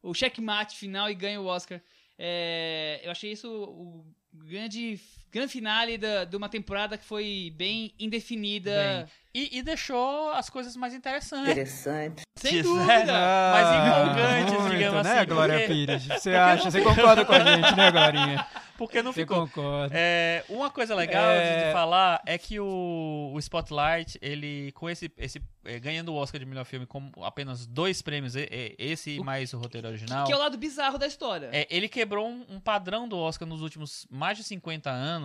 o 0.03 0.13
checkmate 0.13 0.77
final 0.77 1.09
e 1.09 1.15
ganha 1.15 1.41
o 1.41 1.45
Oscar. 1.45 1.81
É, 2.17 3.01
eu 3.03 3.11
achei 3.11 3.31
isso 3.31 3.49
o 3.49 4.05
grande, 4.31 4.99
grande 5.31 5.51
finale 5.51 5.97
da, 5.97 6.23
de 6.25 6.35
uma 6.35 6.49
temporada 6.49 6.97
que 6.97 7.05
foi 7.05 7.53
bem 7.55 7.93
indefinida. 7.99 9.07
E, 9.33 9.59
e 9.59 9.61
deixou 9.61 10.31
as 10.31 10.49
coisas 10.49 10.75
mais 10.75 10.91
interessantes. 10.93 11.51
Interessante. 11.51 12.23
Sem 12.35 12.63
dúvida! 12.63 13.13
Mas 13.53 13.87
empolgantes, 13.87 14.53
muito, 14.53 14.69
digamos 14.75 15.03
né, 15.03 15.19
assim, 15.19 15.29
Glória 15.29 15.59
porque- 15.59 15.73
Pires? 15.73 16.05
Você 16.07 16.31
acha, 16.31 16.71
você 16.71 16.81
concorda 16.81 17.23
com 17.23 17.33
a 17.33 17.39
gente, 17.45 17.75
né, 17.75 17.91
Glorinha? 17.91 18.47
Porque 18.75 19.03
não 19.03 19.11
Você 19.13 19.21
ficou. 19.21 19.41
concorda. 19.45 19.93
É, 19.95 20.43
uma 20.49 20.69
coisa 20.71 20.95
legal 20.95 21.29
É. 21.31 21.67
de, 21.67 21.73
falar 21.73 22.21
é 22.25 22.37
que 22.37 22.59
o, 22.61 23.31
o 23.33 23.37
Spotlight, 23.39 24.17
ele, 24.21 24.71
com 24.71 24.89
esse, 24.89 25.11
esse 25.17 25.41
é, 25.65 25.77
ganhando 25.79 26.13
o 26.13 26.15
Oscar 26.15 26.39
de 26.39 26.45
melhor 26.45 26.63
filme 26.63 26.85
com 26.85 27.11
apenas 27.21 27.67
dois 27.67 28.01
prêmios, 28.01 28.33
esse 28.77 29.11
e 29.11 29.19
O- 29.19 29.23
mais 29.25 29.53
o 29.53 29.59
roteiro 29.59 29.89
original, 29.89 30.25
Que 30.25 30.31
é 30.31 30.35
o 30.35 30.39
lado 30.39 30.57
bizarro 30.57 30.97
da 30.97 31.05
história. 31.05 31.49
é, 31.51 31.67
ele 31.69 31.89
quebrou 31.89 32.25
um, 32.29 32.45
um 32.49 32.59
padrão 32.59 33.05
do 33.07 33.17
Oscar 33.17 33.45
nos 33.47 33.61
últimos 33.61 34.07
mais 34.09 34.37
de 34.37 34.45
50 34.45 34.89
anos, 34.89 35.18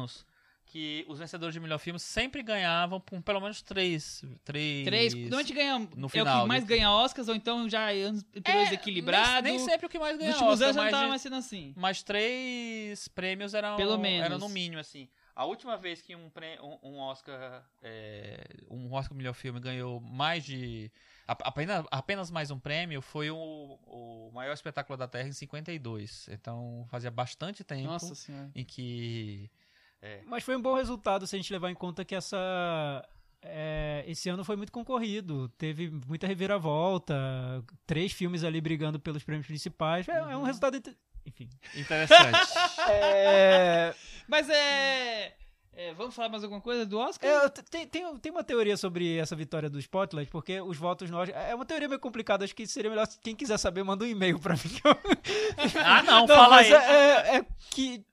que 0.67 1.05
os 1.09 1.19
vencedores 1.21 1.53
de 1.55 1.61
melhor 1.61 1.79
filme 1.79 2.01
sempre 2.01 2.43
ganhavam 2.43 2.99
com 2.99 3.21
pelo 3.23 3.41
menos 3.41 3.63
três. 3.63 4.25
Três. 4.45 4.85
Três. 4.85 5.15
Normalmente 5.15 5.53
ganha. 5.53 5.79
no 5.79 6.05
é 6.05 6.07
o 6.07 6.09
final, 6.09 6.43
que 6.43 6.49
mais 6.49 6.63
né? 6.65 6.69
ganha 6.69 6.91
Oscars, 6.91 7.29
ou 7.29 7.35
então 7.35 7.69
já 7.69 7.93
é 7.93 8.03
anos 8.03 8.25
É, 8.45 8.73
equilibrado. 8.75 9.43
Nem, 9.45 9.57
nem 9.57 9.65
sempre 9.65 9.87
o 9.87 9.89
que 9.89 9.99
mais 9.99 10.15
Nos 10.17 10.21
ganha 10.21 10.33
últimos 10.33 10.53
Oscar, 10.55 10.69
anos 10.71 10.77
não 10.83 10.91
tava 10.91 11.09
mais 11.09 11.23
sendo 11.23 11.37
assim. 11.37 11.73
Mas 11.77 12.03
três 12.03 13.07
prêmios 13.09 13.55
eram, 13.55 13.77
Pelo 13.77 13.99
menos. 13.99 14.25
eram 14.27 14.39
no 14.39 14.49
mínimo, 14.49 14.81
assim. 14.81 15.09
A 15.37 15.45
última 15.45 15.77
vez 15.77 16.01
que 16.01 16.15
um, 16.17 16.31
prê- 16.31 16.59
um, 16.61 16.79
um 16.91 16.99
Oscar, 16.99 17.65
é, 17.83 18.45
um 18.71 18.93
Oscar 18.93 19.17
melhor 19.17 19.35
filme 19.35 19.59
ganhou 19.61 20.01
mais 20.01 20.45
de 20.45 20.91
apenas, 21.27 21.85
apenas 21.91 22.31
mais 22.31 22.51
um 22.53 22.59
prêmio 22.59 23.01
foi 23.03 23.31
o, 23.31 23.37
o 23.37 24.31
maior 24.33 24.53
espetáculo 24.55 24.97
da 24.97 25.09
Terra 25.09 25.29
em 25.29 25.33
52. 25.33 26.29
Então 26.31 26.87
fazia 26.89 27.11
bastante 27.11 27.65
tempo 27.65 27.89
Nossa 27.89 28.51
em 28.55 28.65
que 28.65 29.51
Mas 30.27 30.43
foi 30.45 30.57
um 30.57 30.61
bom 30.63 30.75
resultado 30.75 31.27
se 31.27 31.35
a 31.35 31.39
gente 31.39 31.53
levar 31.53 31.71
em 31.71 31.75
conta 31.75 32.05
que 32.05 32.15
essa. 32.15 32.37
é, 33.43 34.05
esse 34.07 34.29
ano 34.29 34.45
foi 34.45 34.57
muito 34.57 34.73
concorrido, 34.73 35.49
teve 35.59 35.91
muita 36.07 36.27
reviravolta, 36.27 37.15
três 37.87 38.13
filmes 38.13 38.43
ali 38.45 38.61
brigando 38.61 38.99
pelos 39.01 39.23
prêmios 39.23 39.47
principais. 39.47 40.09
É, 40.09 40.13
é 40.19 40.37
um 40.37 40.43
resultado. 40.43 40.77
inte- 40.77 40.97
Enfim. 41.27 41.49
interessante. 41.75 42.39
É, 42.89 43.95
Mas 44.29 44.49
é, 44.51 45.35
é, 45.73 45.95
Vamos 45.95 46.15
falar 46.15 46.29
mais 46.29 46.43
alguma 46.45 46.61
coisa 46.61 46.85
do 46.85 46.99
Oscar? 46.99 47.29
É, 47.29 47.49
tem, 47.49 47.87
tem, 47.87 48.17
tem 48.19 48.31
uma 48.33 48.45
teoria 48.45 48.77
sobre 48.77 49.17
essa 49.17 49.35
vitória 49.35 49.69
do 49.71 49.79
Spotlight, 49.79 50.31
porque 50.31 50.61
os 50.61 50.77
votos 50.77 51.11
nós. 51.11 51.29
É 51.31 51.55
uma 51.55 51.65
teoria 51.65 51.89
meio 51.89 52.01
complicada, 52.01 52.45
acho 52.45 52.55
que 52.55 52.67
seria 52.67 52.91
melhor. 52.91 53.07
se 53.07 53.19
Quem 53.21 53.35
quiser 53.35 53.59
saber, 53.59 53.83
manda 53.83 54.05
um 54.05 54.09
e-mail 54.09 54.39
pra 54.39 54.55
mim. 54.55 54.61
ah, 55.85 56.03
não, 56.03 56.27
fala 56.29 56.49
mas 56.57 56.67
aí. 56.67 56.73
É, 56.73 56.87
é- 56.97 57.37
é 57.39 57.47
que 57.71 58.05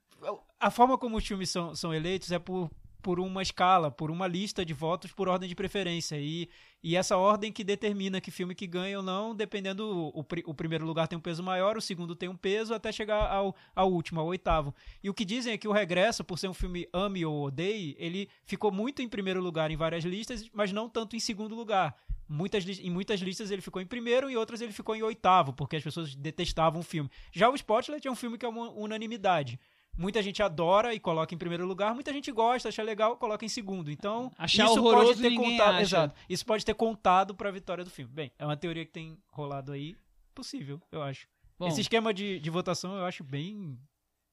a 0.62 0.70
forma 0.70 0.96
como 0.96 1.16
os 1.16 1.26
filmes 1.26 1.50
são, 1.50 1.74
são 1.74 1.92
eleitos 1.92 2.30
é 2.30 2.38
por, 2.38 2.70
por 3.02 3.18
uma 3.18 3.42
escala, 3.42 3.90
por 3.90 4.10
uma 4.10 4.26
lista 4.28 4.64
de 4.64 4.72
votos 4.72 5.12
por 5.12 5.28
ordem 5.28 5.48
de 5.48 5.54
preferência. 5.54 6.16
E, 6.20 6.48
e 6.82 6.96
essa 6.96 7.16
ordem 7.16 7.52
que 7.52 7.64
determina 7.64 8.20
que 8.20 8.30
filme 8.30 8.54
que 8.54 8.66
ganha 8.66 8.96
ou 8.98 9.02
não, 9.02 9.34
dependendo. 9.34 9.84
O, 9.84 10.20
o, 10.20 10.24
pri- 10.24 10.44
o 10.46 10.54
primeiro 10.54 10.86
lugar 10.86 11.08
tem 11.08 11.18
um 11.18 11.20
peso 11.20 11.42
maior, 11.42 11.76
o 11.76 11.80
segundo 11.80 12.14
tem 12.14 12.28
um 12.28 12.36
peso, 12.36 12.72
até 12.72 12.92
chegar 12.92 13.30
ao, 13.30 13.54
ao 13.74 13.92
último, 13.92 14.20
ao 14.20 14.26
oitavo. 14.26 14.72
E 15.02 15.10
o 15.10 15.14
que 15.14 15.24
dizem 15.24 15.52
é 15.52 15.58
que 15.58 15.66
o 15.66 15.72
Regresso, 15.72 16.22
por 16.22 16.38
ser 16.38 16.48
um 16.48 16.54
filme 16.54 16.88
ame 16.92 17.26
ou 17.26 17.46
odeie, 17.46 17.96
ele 17.98 18.28
ficou 18.44 18.70
muito 18.70 19.02
em 19.02 19.08
primeiro 19.08 19.40
lugar 19.40 19.70
em 19.70 19.76
várias 19.76 20.04
listas, 20.04 20.48
mas 20.52 20.72
não 20.72 20.88
tanto 20.88 21.16
em 21.16 21.20
segundo 21.20 21.54
lugar. 21.56 21.96
Muitas, 22.28 22.64
em 22.66 22.90
muitas 22.90 23.20
listas 23.20 23.50
ele 23.50 23.60
ficou 23.60 23.82
em 23.82 23.86
primeiro, 23.86 24.30
em 24.30 24.36
outras 24.36 24.60
ele 24.60 24.72
ficou 24.72 24.94
em 24.94 25.02
oitavo, 25.02 25.52
porque 25.52 25.76
as 25.76 25.82
pessoas 25.82 26.14
detestavam 26.14 26.80
o 26.80 26.84
filme. 26.84 27.10
Já 27.32 27.50
o 27.50 27.54
Spotlight 27.54 28.06
é 28.06 28.10
um 28.10 28.16
filme 28.16 28.38
que 28.38 28.46
é 28.46 28.48
uma 28.48 28.70
unanimidade. 28.70 29.58
Muita 30.02 30.20
gente 30.20 30.42
adora 30.42 30.92
e 30.92 30.98
coloca 30.98 31.32
em 31.32 31.38
primeiro 31.38 31.64
lugar, 31.64 31.94
muita 31.94 32.12
gente 32.12 32.32
gosta, 32.32 32.68
acha 32.68 32.82
legal, 32.82 33.16
coloca 33.16 33.44
em 33.44 33.48
segundo. 33.48 33.88
Então, 33.88 34.32
Achar 34.36 34.64
isso 34.64 34.80
horroroso 34.80 35.14
pode 35.14 35.22
ter 35.22 35.34
contado, 35.36 35.74
acha. 35.74 35.82
exato. 35.82 36.14
Isso 36.28 36.44
pode 36.44 36.64
ter 36.64 36.74
contado 36.74 37.34
para 37.36 37.48
a 37.48 37.52
vitória 37.52 37.84
do 37.84 37.90
filme. 37.90 38.12
Bem, 38.12 38.32
é 38.36 38.44
uma 38.44 38.56
teoria 38.56 38.84
que 38.84 38.90
tem 38.90 39.16
rolado 39.30 39.70
aí, 39.70 39.96
possível, 40.34 40.80
eu 40.90 41.00
acho. 41.02 41.28
Bom, 41.56 41.68
Esse 41.68 41.80
esquema 41.82 42.12
de, 42.12 42.40
de 42.40 42.50
votação 42.50 42.96
eu 42.96 43.04
acho 43.04 43.22
bem 43.22 43.78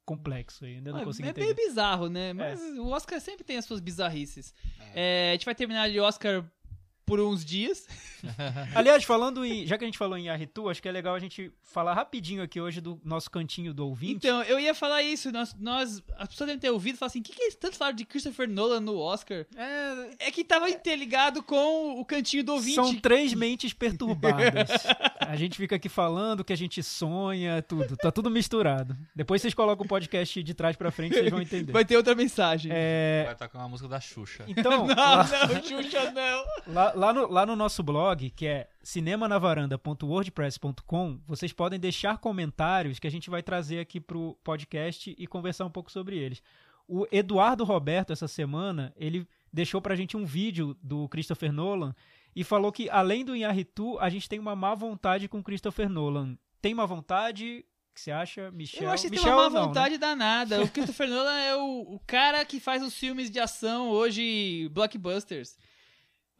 complexo 0.06 0.66
aí, 0.66 0.78
ainda 0.78 0.92
não 0.92 1.02
é, 1.02 1.04
consigo 1.04 1.28
é 1.28 1.30
entender. 1.30 1.54
meio 1.54 1.56
bizarro, 1.56 2.10
né? 2.10 2.34
Mas 2.34 2.60
o 2.80 2.88
Oscar 2.88 3.22
sempre 3.22 3.44
tem 3.44 3.58
as 3.58 3.66
suas 3.66 3.80
bizarrices. 3.80 4.56
É, 4.96 5.30
a 5.30 5.32
gente 5.34 5.46
vai 5.46 5.54
terminar 5.54 5.88
de 5.88 6.00
Oscar 6.00 6.44
por 7.10 7.20
uns 7.20 7.44
dias. 7.44 7.86
Aliás, 8.76 9.04
falando 9.04 9.44
em. 9.46 9.66
Já 9.66 9.78
que 9.78 9.84
a 9.84 9.88
gente 9.88 9.98
falou 9.98 10.18
em 10.18 10.30
Arritu, 10.30 10.70
acho 10.70 10.82
que 10.82 10.88
é 10.88 10.92
legal 10.92 11.16
a 11.16 11.20
gente 11.20 11.52
falar 11.64 11.94
rapidinho 11.94 12.44
aqui 12.44 12.60
hoje 12.60 12.80
do 12.82 13.00
nosso 13.04 13.30
cantinho 13.32 13.74
do 13.74 13.88
ouvinte. 13.88 14.16
Então, 14.28 14.44
eu 14.44 14.60
ia 14.60 14.74
falar 14.76 15.02
isso. 15.04 15.32
Nós, 15.32 15.56
nós 15.60 16.04
as 16.18 16.28
pessoas 16.30 16.48
devem 16.48 16.60
ter 16.60 16.70
ouvido 16.70 16.96
e 16.96 16.98
falar 16.98 17.08
assim: 17.08 17.20
o 17.20 17.24
que, 17.24 17.34
que 17.34 17.42
eles 17.42 17.56
tanto 17.56 17.78
falaram 17.78 17.96
de 17.96 18.06
Christopher 18.06 18.48
Nolan 18.50 18.80
no 18.82 18.98
Oscar? 18.98 19.46
É, 19.56 20.28
É 20.28 20.32
que 20.32 20.44
tava 20.44 20.70
interligado 20.70 21.42
com 21.42 22.00
o 22.00 22.06
cantinho 22.06 22.44
do 22.44 22.54
ouvinte. 22.54 22.76
São 22.76 22.94
três 22.96 23.34
mentes 23.34 23.74
perturbadas. 23.74 24.70
a 25.20 25.36
gente 25.36 25.58
fica 25.58 25.76
aqui 25.78 25.90
falando 25.90 26.44
que 26.44 26.54
a 26.54 26.58
gente 26.58 26.82
sonha, 26.84 27.62
tudo. 27.62 27.96
Tá 27.98 28.12
tudo 28.12 28.30
misturado. 28.30 28.96
Depois 29.16 29.42
vocês 29.42 29.54
colocam 29.54 29.86
o 29.86 29.88
podcast 29.90 30.44
de 30.44 30.54
trás 30.54 30.76
pra 30.76 30.92
frente, 30.92 31.14
vocês 31.16 31.30
vão 31.32 31.42
entender. 31.42 31.72
Vai 31.72 31.86
ter 31.86 31.98
outra 31.98 32.14
mensagem. 32.16 32.72
É, 32.74 33.24
Vai 33.26 33.36
tocar 33.36 33.60
uma 33.60 33.70
música 33.70 33.88
da 33.88 34.00
Xuxa. 34.00 34.44
então, 34.48 34.88
Não, 34.90 34.96
lá, 34.96 35.28
não, 35.48 35.64
Xuxa, 35.64 36.12
não. 36.12 36.74
lá- 36.74 36.94
lá 37.00 37.14
no, 37.14 37.32
lá 37.32 37.46
no 37.46 37.56
nosso 37.56 37.82
blog, 37.82 38.30
que 38.32 38.46
é 38.46 38.68
cinemanavaranda.wordpress.com, 38.84 41.22
vocês 41.26 41.54
podem 41.54 41.80
deixar 41.80 42.18
comentários 42.18 43.00
que 43.00 43.08
a 43.08 43.12
gente 43.12 43.30
vai 43.30 43.42
trazer 43.42 43.80
aqui 43.80 44.02
pro 44.02 44.38
podcast 44.44 45.16
e 45.18 45.26
conversar 45.26 45.66
um 45.66 45.72
pouco 45.72 45.90
sobre 45.90 46.18
eles. 46.18 46.44
O 46.88 47.08
Eduardo 47.12 47.64
Roberto, 47.64 48.12
essa 48.12 48.28
semana, 48.28 48.94
ele 48.98 49.26
deixou 49.52 49.82
pra 49.82 49.96
gente 49.96 50.16
um 50.18 50.26
vídeo 50.26 50.76
do 50.84 51.08
Christopher 51.08 51.54
Nolan 51.54 51.96
e 52.36 52.44
falou 52.44 52.72
que, 52.72 52.90
além 52.90 53.24
do 53.24 53.36
Inharitu, 53.36 54.00
a 54.00 54.10
gente 54.10 54.28
tem 54.28 54.40
uma 54.40 54.56
má 54.56 54.74
vontade 54.76 55.30
com 55.30 55.42
Christopher 55.42 55.90
Nolan. 55.90 56.38
Tem 56.62 56.76
má 56.76 56.86
vontade? 56.86 57.66
O 57.92 57.94
que 57.94 58.02
você 58.02 58.12
acha, 58.12 58.52
Michel? 58.52 58.84
Eu 58.84 58.92
acho 58.92 59.04
que 59.04 59.10
tem 59.10 59.20
Michel 59.20 59.34
uma 59.34 59.44
má 59.44 59.50
não, 59.50 59.62
né? 59.62 59.68
vontade 59.68 59.98
danada. 59.98 60.62
O 60.62 60.70
Christopher 60.70 61.10
Nolan 61.10 61.40
é 61.40 61.56
o, 61.56 61.96
o 61.96 62.02
cara 62.06 62.44
que 62.44 62.60
faz 62.60 62.84
os 62.84 62.94
filmes 62.94 63.32
de 63.32 63.40
ação 63.40 63.88
hoje, 63.90 64.68
blockbusters. 64.74 65.58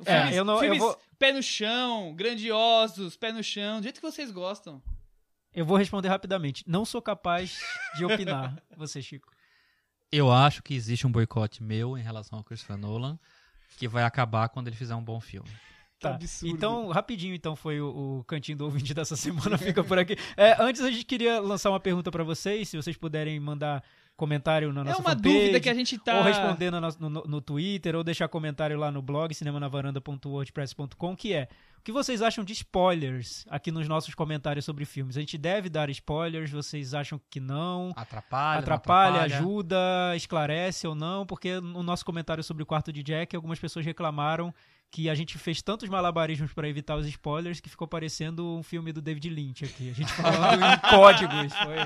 É, 0.06 0.20
Filmes, 0.20 0.36
eu 0.38 0.46
não- 0.46 0.54
eu 0.56 0.60
filmes 0.62 0.80
vou- 0.80 0.98
pé 1.18 1.34
no 1.34 1.44
chão, 1.44 2.14
grandiosos, 2.16 3.18
pé 3.18 3.32
no 3.32 3.44
chão, 3.44 3.80
do 3.80 3.84
jeito 3.84 4.00
que 4.00 4.12
vocês 4.12 4.32
gostam. 4.32 4.82
Eu 5.54 5.66
vou 5.66 5.78
responder 5.78 6.08
rapidamente. 6.08 6.64
Não 6.68 6.86
sou 6.86 7.02
capaz 7.02 7.60
de 7.98 8.06
opinar. 8.06 8.56
Você, 8.78 9.02
Chico. 9.02 9.28
Eu 10.12 10.32
acho 10.32 10.64
que 10.64 10.74
existe 10.74 11.06
um 11.06 11.12
boicote 11.12 11.62
meu 11.62 11.98
em 11.98 12.02
relação 12.02 12.38
ao 12.40 12.44
Christopher 12.44 12.78
Nolan 12.78 13.20
que 13.78 13.88
vai 13.88 14.04
acabar 14.04 14.50
quando 14.50 14.68
ele 14.68 14.76
fizer 14.76 14.96
um 14.96 15.04
bom 15.04 15.20
filme. 15.20 15.50
Tá. 16.00 16.16
absurdo. 16.16 16.56
Então, 16.56 16.88
rapidinho, 16.90 17.36
então, 17.36 17.56
foi 17.58 17.82
o, 17.82 18.20
o 18.20 18.24
cantinho 18.24 18.58
do 18.58 18.64
ouvinte 18.66 18.94
dessa 18.94 19.16
semana, 19.18 19.58
fica 19.58 19.84
por 19.84 20.00
aqui. 20.00 20.16
É, 20.38 20.56
antes, 20.62 20.82
a 20.82 20.90
gente 20.90 21.04
queria 21.04 21.42
lançar 21.42 21.70
uma 21.70 21.80
pergunta 21.80 22.10
pra 22.10 22.24
vocês, 22.24 22.70
se 22.70 22.78
vocês 22.78 22.96
puderem 22.96 23.38
mandar 23.40 23.84
comentário 24.20 24.72
na 24.72 24.82
É 24.82 24.84
nossa 24.84 25.02
uma 25.02 25.12
fanpage, 25.12 25.34
dúvida 25.34 25.60
que 25.60 25.70
a 25.70 25.74
gente 25.74 25.98
tá. 25.98 26.18
ou 26.18 26.24
responder 26.24 26.70
no, 26.70 26.80
no, 26.80 27.10
no 27.24 27.42
Twitter, 27.42 27.96
ou 27.96 28.04
deixar 28.04 28.28
comentário 28.28 28.78
lá 28.78 28.92
no 28.92 29.02
blog 29.02 29.34
cinemanavaranda.wordpress.com, 29.34 31.16
que 31.16 31.34
é 31.34 31.48
o 31.80 31.82
que 31.82 31.94
vocês 31.94 32.22
acham 32.22 32.44
de 32.44 32.52
spoilers 32.52 33.46
aqui 33.50 33.72
nos 33.72 33.88
nossos 33.88 34.14
comentários 34.14 34.66
sobre 34.66 34.84
filmes? 34.84 35.16
A 35.16 35.22
gente 35.22 35.38
deve 35.38 35.70
dar 35.70 35.90
spoilers, 35.90 36.52
vocês 36.52 36.94
acham 36.94 37.20
que 37.30 37.40
não? 37.40 37.94
Atrapalha, 37.96 38.56
não 38.56 38.60
atrapalha, 38.60 39.16
atrapalha? 39.16 39.38
ajuda, 39.38 39.78
esclarece 40.16 40.86
ou 40.86 40.94
não, 40.94 41.26
porque 41.26 41.62
no 41.62 41.82
nosso 41.82 42.04
comentário 42.04 42.44
sobre 42.44 42.62
o 42.64 42.66
quarto 42.66 42.92
de 42.92 43.02
Jack, 43.02 43.34
algumas 43.34 43.60
pessoas 43.60 43.86
reclamaram 43.86 44.54
que 44.92 45.10
a 45.10 45.16
gente 45.16 45.38
fez 45.38 45.62
tantos 45.62 45.88
malabarismos 45.88 46.52
para 46.52 46.68
evitar 46.68 46.96
os 46.96 47.08
spoilers 47.08 47.60
que 47.60 47.70
ficou 47.70 47.88
parecendo 47.88 48.58
um 48.58 48.64
filme 48.64 48.92
do 48.92 49.02
David 49.02 49.30
Lynch 49.30 49.64
aqui. 49.64 49.90
A 49.90 49.94
gente 49.94 50.12
falando 50.12 50.64
em 50.64 50.78
códigos, 50.90 51.54
foi 51.54 51.78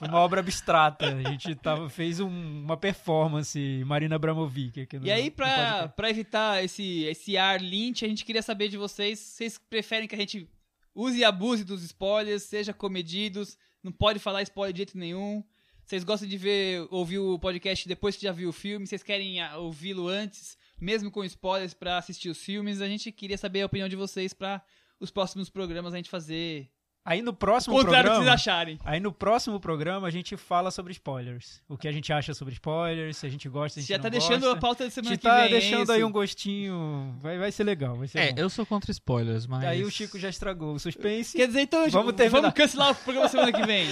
uma 0.00 0.18
obra 0.20 0.40
abstrata. 0.40 1.06
A 1.06 1.30
gente 1.30 1.54
tava, 1.54 1.88
fez 1.88 2.20
um- 2.20 2.28
uma 2.64 2.76
performance 2.76 3.82
Marina 3.86 4.16
Abramovic 4.16 4.80
aqui 4.80 4.98
no 4.98 5.06
E 5.06 5.10
aí, 5.10 5.30
pra, 5.30 5.88
pra 5.88 6.10
evitar 6.10 6.62
esse, 6.64 7.04
esse 7.04 7.36
ar 7.36 7.60
lynch, 7.60 8.04
a 8.04 8.08
gente 8.08 8.24
queria 8.24 8.42
saber 8.42 8.68
de 8.68 8.76
vocês, 8.76 9.18
vocês 9.18 9.58
preferem 9.58 10.06
que 10.08 10.14
a 10.14 10.18
gente 10.18 10.48
use 10.94 11.18
e 11.18 11.24
abuse 11.24 11.64
dos 11.64 11.82
spoilers, 11.82 12.42
seja 12.44 12.72
comedidos, 12.72 13.56
não 13.82 13.92
pode 13.92 14.18
falar 14.18 14.42
spoiler 14.42 14.72
de 14.72 14.78
jeito 14.78 14.98
nenhum. 14.98 15.42
Vocês 15.84 16.02
gostam 16.02 16.28
de 16.28 16.36
ver, 16.36 16.86
ouvir 16.90 17.18
o 17.18 17.38
podcast 17.38 17.86
depois 17.86 18.16
que 18.16 18.22
já 18.24 18.32
viu 18.32 18.48
o 18.48 18.52
filme, 18.52 18.86
vocês 18.86 19.04
querem 19.04 19.40
ah, 19.40 19.56
ouvi-lo 19.58 20.08
antes, 20.08 20.58
mesmo 20.80 21.12
com 21.12 21.22
spoilers, 21.24 21.74
pra 21.74 21.96
assistir 21.98 22.28
os 22.28 22.42
filmes. 22.42 22.80
A 22.80 22.88
gente 22.88 23.12
queria 23.12 23.38
saber 23.38 23.62
a 23.62 23.66
opinião 23.66 23.88
de 23.88 23.94
vocês 23.94 24.32
pra 24.34 24.60
os 24.98 25.10
próximos 25.12 25.48
programas 25.48 25.94
a 25.94 25.96
gente 25.96 26.10
fazer 26.10 26.68
Aí 27.08 27.22
no 27.22 27.32
próximo 27.32 27.76
contrário 27.76 28.02
do 28.10 28.12
que 28.12 28.14
programa, 28.16 28.36
vocês 28.36 28.48
acharem. 28.48 28.78
aí 28.84 28.98
no 28.98 29.12
próximo 29.12 29.60
programa 29.60 30.08
a 30.08 30.10
gente 30.10 30.36
fala 30.36 30.72
sobre 30.72 30.90
spoilers. 30.92 31.62
O 31.68 31.78
que 31.78 31.86
a 31.86 31.92
gente 31.92 32.12
acha 32.12 32.34
sobre 32.34 32.52
spoilers, 32.54 33.16
se 33.16 33.24
a 33.26 33.28
gente 33.30 33.48
gosta, 33.48 33.74
se 33.74 33.78
a 33.78 33.82
gente 33.82 33.88
Já 33.90 33.96
não 33.98 34.02
tá 34.02 34.10
gosta. 34.10 34.28
deixando 34.28 34.50
a 34.50 34.56
pauta 34.56 34.82
da 34.84 34.88
A 34.88 34.90
semana 34.90 35.16
que 35.16 35.22
tá 35.22 35.36
vem. 35.36 35.44
é 35.46 35.48
deixando 35.48 35.92
aí 35.92 35.98
isso? 36.00 36.08
um 36.08 36.10
gostinho. 36.10 37.16
Vai, 37.22 37.38
vai 37.38 37.52
ser 37.52 37.62
legal, 37.62 37.94
vai 37.94 38.08
ser 38.08 38.18
É, 38.18 38.32
bom. 38.32 38.40
eu 38.40 38.50
sou 38.50 38.66
contra 38.66 38.90
spoilers, 38.90 39.46
mas. 39.46 39.62
Aí 39.64 39.84
o 39.84 39.90
Chico 39.90 40.18
já 40.18 40.28
estragou 40.28 40.74
o 40.74 40.78
suspense. 40.80 41.36
Quer 41.36 41.46
dizer, 41.46 41.60
então, 41.60 41.88
Vamos 41.90 42.12
terminar. 42.14 42.40
vamos 42.40 42.54
cancelar 42.56 42.90
o 42.90 42.94
programa 42.96 43.28
semana 43.28 43.52
que 43.52 43.64
vem. 43.64 43.86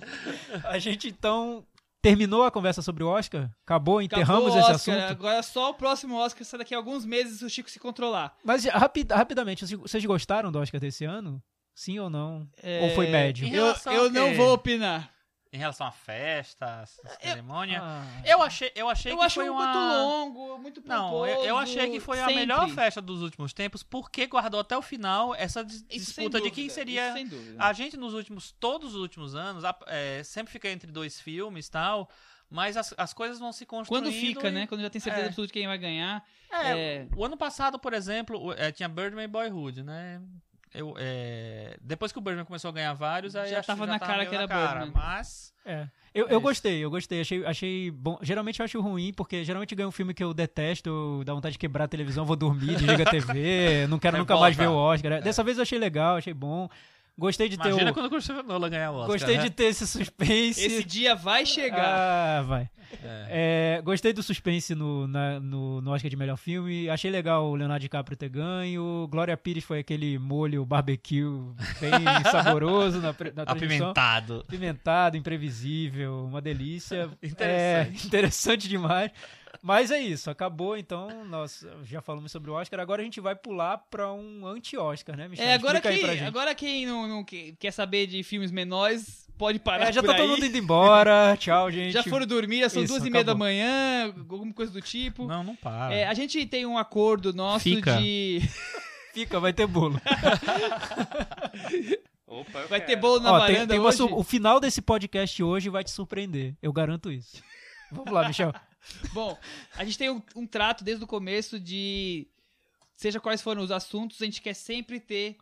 A 0.64 0.78
gente 0.78 1.08
então 1.08 1.64
terminou 2.02 2.44
a 2.44 2.50
conversa 2.50 2.82
sobre 2.82 3.02
o 3.02 3.08
Oscar? 3.08 3.50
Acabou, 3.64 4.00
enterramos 4.00 4.46
Acabou 4.46 4.56
o 4.56 4.60
esse 4.60 4.72
Oscar, 4.72 4.94
assunto. 4.96 5.10
Agora 5.10 5.42
só 5.42 5.70
o 5.70 5.74
próximo 5.74 6.14
Oscar 6.16 6.44
sai 6.44 6.58
daqui 6.58 6.74
a 6.74 6.78
alguns 6.78 7.04
meses 7.04 7.38
se 7.40 7.44
o 7.44 7.50
Chico 7.50 7.68
se 7.70 7.78
controlar. 7.80 8.34
Mas 8.44 8.64
rapi- 8.64 9.06
rapidamente, 9.10 9.66
vocês 9.76 10.04
gostaram 10.04 10.52
do 10.52 10.58
Oscar 10.58 10.80
desse 10.80 11.04
ano? 11.04 11.42
Sim 11.76 11.98
ou 11.98 12.08
não? 12.08 12.48
É, 12.62 12.80
Ou 12.84 12.90
foi 12.94 13.06
médio? 13.08 13.46
Eu, 13.54 13.74
eu 13.92 14.10
não 14.10 14.34
vou 14.34 14.54
opinar. 14.54 15.12
em 15.52 15.58
relação 15.58 15.86
à 15.86 15.90
festa, 15.92 16.82
à 16.82 16.86
cerimônia. 16.86 17.80
Ah, 17.82 18.02
Eu 18.24 18.42
achei, 18.42 18.72
eu 18.74 18.88
achei 18.88 19.12
Eu 19.12 19.18
que 19.18 19.28
foi 19.30 19.44
muito 19.50 19.58
uma... 19.62 19.96
longo, 20.02 20.58
muito 20.58 20.82
Não, 20.86 21.10
pomposo, 21.10 21.30
eu, 21.32 21.44
eu 21.44 21.56
achei 21.58 21.90
que 21.90 22.00
foi 22.00 22.18
a 22.18 22.26
sempre. 22.26 22.34
melhor 22.40 22.68
festa 22.70 23.00
dos 23.02 23.20
últimos 23.22 23.52
tempos, 23.52 23.82
porque 23.82 24.26
guardou 24.26 24.58
até 24.60 24.76
o 24.76 24.80
final 24.82 25.34
essa 25.34 25.62
dis- 25.62 25.84
Isso 25.90 26.06
disputa 26.14 26.40
de 26.40 26.50
quem 26.50 26.68
seria. 26.70 27.08
isso 27.08 27.16
sem 27.18 27.26
dúvida. 27.28 27.62
A 27.62 27.72
gente 27.74 27.96
nos 27.96 28.14
últimos, 28.14 28.52
todos 28.58 28.94
os 28.94 29.00
últimos 29.02 29.34
anos, 29.34 29.62
a- 29.62 29.76
é, 29.86 30.22
sempre 30.24 30.50
fica 30.52 30.68
entre 30.70 30.90
dois 30.90 31.20
filmes 31.20 31.66
e 31.66 31.70
tal, 31.70 32.08
mas 32.50 32.74
as, 32.76 32.94
as 32.96 33.12
coisas 33.12 33.38
vão 33.38 33.52
se 33.52 33.66
construindo. 33.66 34.04
Quando 34.04 34.12
fica, 34.14 34.48
e- 34.48 34.52
né? 34.52 34.66
Quando 34.66 34.80
já 34.80 34.88
tem 34.90 35.00
certeza 35.00 35.26
É. 35.26 35.28
absoluta 35.28 35.48
de 35.48 35.52
quem 35.58 35.66
vai 35.66 35.76
ganhar. 35.78 36.24
É, 36.50 36.70
É. 36.70 37.08
o 37.14 37.22
ano 37.24 37.36
passado, 37.36 37.78
por 37.78 37.92
exemplo, 37.92 38.52
é, 38.54 38.72
tinha 38.72 38.88
Birdman 38.88 39.24
e 39.24 39.28
Boyhood, 39.28 39.82
né? 39.82 40.20
Eu, 40.76 40.94
é, 40.98 41.76
depois 41.80 42.12
que 42.12 42.18
o 42.18 42.20
Birdman 42.20 42.44
começou 42.44 42.68
a 42.68 42.72
ganhar 42.72 42.92
vários, 42.92 43.34
aí 43.34 43.50
Já 43.50 43.62
tava 43.62 43.86
na 43.86 43.98
cara 43.98 44.18
meio 44.18 44.28
que 44.30 44.34
era 44.36 44.46
cara, 44.46 44.80
Birdman. 44.80 44.92
Mas 44.94 45.52
é. 45.64 45.88
Eu, 46.14 46.28
É 46.28 46.34
eu 46.34 46.40
gostei, 46.40 46.82
eu 46.84 46.90
gostei. 46.90 47.20
Achei, 47.20 47.44
achei 47.44 47.90
bom. 47.90 48.18
Geralmente 48.22 48.60
eu 48.60 48.64
acho 48.64 48.80
ruim, 48.80 49.12
porque 49.12 49.44
geralmente 49.44 49.74
ganha 49.74 49.88
um 49.88 49.92
filme 49.92 50.14
que 50.14 50.22
eu 50.24 50.32
detesto, 50.32 50.88
eu 50.88 51.24
dá 51.24 51.34
vontade 51.34 51.52
de 51.52 51.58
quebrar 51.58 51.84
a 51.84 51.88
televisão, 51.88 52.24
vou 52.24 52.36
dormir, 52.36 52.76
desliga 52.76 53.02
a 53.02 53.06
TV, 53.10 53.86
não 53.88 53.98
quero 53.98 54.16
nunca 54.18 54.36
mais 54.36 54.56
ver 54.56 54.62
Revolta. 54.62 54.80
o 54.80 54.94
Oscar. 54.94 55.22
Dessa 55.22 55.42
vez 55.44 55.58
eu 55.58 55.62
achei 55.62 55.78
legal, 55.78 56.16
achei 56.16 56.32
bom. 56.32 56.68
Gostei 57.18 57.48
de 57.48 57.56
ter 57.56 57.68
imagina 57.68 57.90
o. 57.90 57.94
quando 57.94 58.06
o 58.06 58.10
Christopher 58.10 58.44
Nolan 58.44 58.68
ganhar 58.70 58.90
o 58.90 58.96
Oscar, 58.96 59.12
Gostei 59.12 59.36
né? 59.38 59.42
de 59.44 59.50
ter 59.50 59.64
esse 59.64 59.86
suspense. 59.86 60.60
Esse 60.60 60.84
dia 60.84 61.14
vai 61.14 61.46
chegar. 61.46 62.38
Ah, 62.38 62.42
vai. 62.42 62.68
É. 63.02 63.76
É, 63.78 63.82
gostei 63.82 64.12
do 64.12 64.22
suspense 64.22 64.74
no, 64.74 65.08
na- 65.08 65.40
no, 65.40 65.80
no 65.80 65.90
Oscar 65.92 66.08
de 66.10 66.16
melhor 66.16 66.36
filme. 66.36 66.88
Achei 66.88 67.10
legal 67.10 67.46
o 67.50 67.54
Leonardo 67.56 67.80
DiCaprio 67.80 68.16
ter 68.16 68.28
ganho. 68.28 69.08
Glória 69.10 69.36
Pires 69.36 69.64
foi 69.64 69.80
aquele 69.80 70.18
molho 70.18 70.64
barbecue 70.64 71.24
bem 71.80 71.90
saboroso 72.30 72.98
na, 73.00 73.08
na 73.08 73.12
transmissão. 73.12 73.46
Apimentado. 73.90 74.44
Pimentado, 74.48 75.16
imprevisível, 75.16 76.26
uma 76.26 76.40
delícia. 76.40 77.10
Interessante. 77.22 78.02
É, 78.02 78.06
interessante 78.06 78.68
demais. 78.68 79.10
Mas 79.66 79.90
é 79.90 79.98
isso, 79.98 80.30
acabou 80.30 80.76
então. 80.76 81.24
Nós 81.24 81.66
já 81.82 82.00
falamos 82.00 82.30
sobre 82.30 82.48
o 82.52 82.54
Oscar. 82.54 82.78
Agora 82.78 83.02
a 83.02 83.04
gente 83.04 83.20
vai 83.20 83.34
pular 83.34 83.78
pra 83.90 84.12
um 84.12 84.46
anti-Oscar, 84.46 85.16
né, 85.16 85.26
Michel? 85.26 85.44
É, 85.44 85.54
agora, 85.54 85.80
gente. 85.82 86.22
agora 86.22 86.54
quem 86.54 86.86
não, 86.86 87.08
não 87.08 87.24
que- 87.24 87.56
quer 87.58 87.72
saber 87.72 88.06
de 88.06 88.22
filmes 88.22 88.52
menores, 88.52 89.28
pode 89.36 89.58
parar 89.58 89.88
É, 89.88 89.92
já 89.92 90.00
por 90.00 90.06
tá 90.06 90.12
aí. 90.12 90.18
todo 90.20 90.30
mundo 90.30 90.46
indo 90.46 90.56
embora. 90.56 91.34
Tchau, 91.40 91.68
gente. 91.72 91.90
Já 91.90 92.04
foram 92.04 92.24
dormir, 92.28 92.60
já 92.60 92.68
são 92.68 92.80
Isso, 92.84 92.92
duas 92.92 93.04
e 93.04 93.10
meia 93.10 93.24
da 93.24 93.32
acabou. 93.32 93.44
manhã, 93.48 94.04
alguma 94.16 94.52
coisa 94.52 94.70
do 94.72 94.80
tipo. 94.80 95.26
Não, 95.26 95.42
não 95.42 95.56
para. 95.56 95.92
É, 95.92 96.06
a 96.06 96.14
gente 96.14 96.46
tem 96.46 96.64
um 96.64 96.78
acordo 96.78 97.32
nosso 97.32 97.64
Fica. 97.64 97.96
de. 97.96 98.40
Fica, 99.12 99.40
vai 99.40 99.52
ter 99.52 99.66
bolo. 99.66 100.00
Opa, 102.26 102.58
eu 102.60 102.68
Vai 102.68 102.80
quero. 102.80 102.86
ter 102.86 102.96
bolo 102.96 103.18
na 103.20 103.32
Ó, 103.32 103.46
tem- 103.46 103.54
varanda 103.54 103.72
tem 103.74 103.78
uma 103.80 103.88
hoje. 103.88 103.96
su- 103.98 104.14
o 104.14 104.22
final 104.22 104.60
desse 104.60 104.80
podcast 104.82 105.42
hoje 105.42 105.68
vai 105.70 105.82
te 105.82 105.90
surpreender. 105.90 106.54
Eu 106.62 106.72
garanto 106.72 107.10
isso. 107.10 107.42
Vamos 107.90 108.12
lá, 108.12 108.26
Michel. 108.28 108.52
Bom, 109.12 109.38
a 109.76 109.84
gente 109.84 109.98
tem 109.98 110.10
um, 110.10 110.22
um 110.34 110.46
trato 110.46 110.82
desde 110.84 111.02
o 111.04 111.06
começo 111.06 111.58
de. 111.60 112.26
Seja 112.94 113.20
quais 113.20 113.42
forem 113.42 113.62
os 113.62 113.70
assuntos, 113.70 114.20
a 114.22 114.24
gente 114.24 114.40
quer 114.40 114.54
sempre 114.54 114.98
ter 115.00 115.36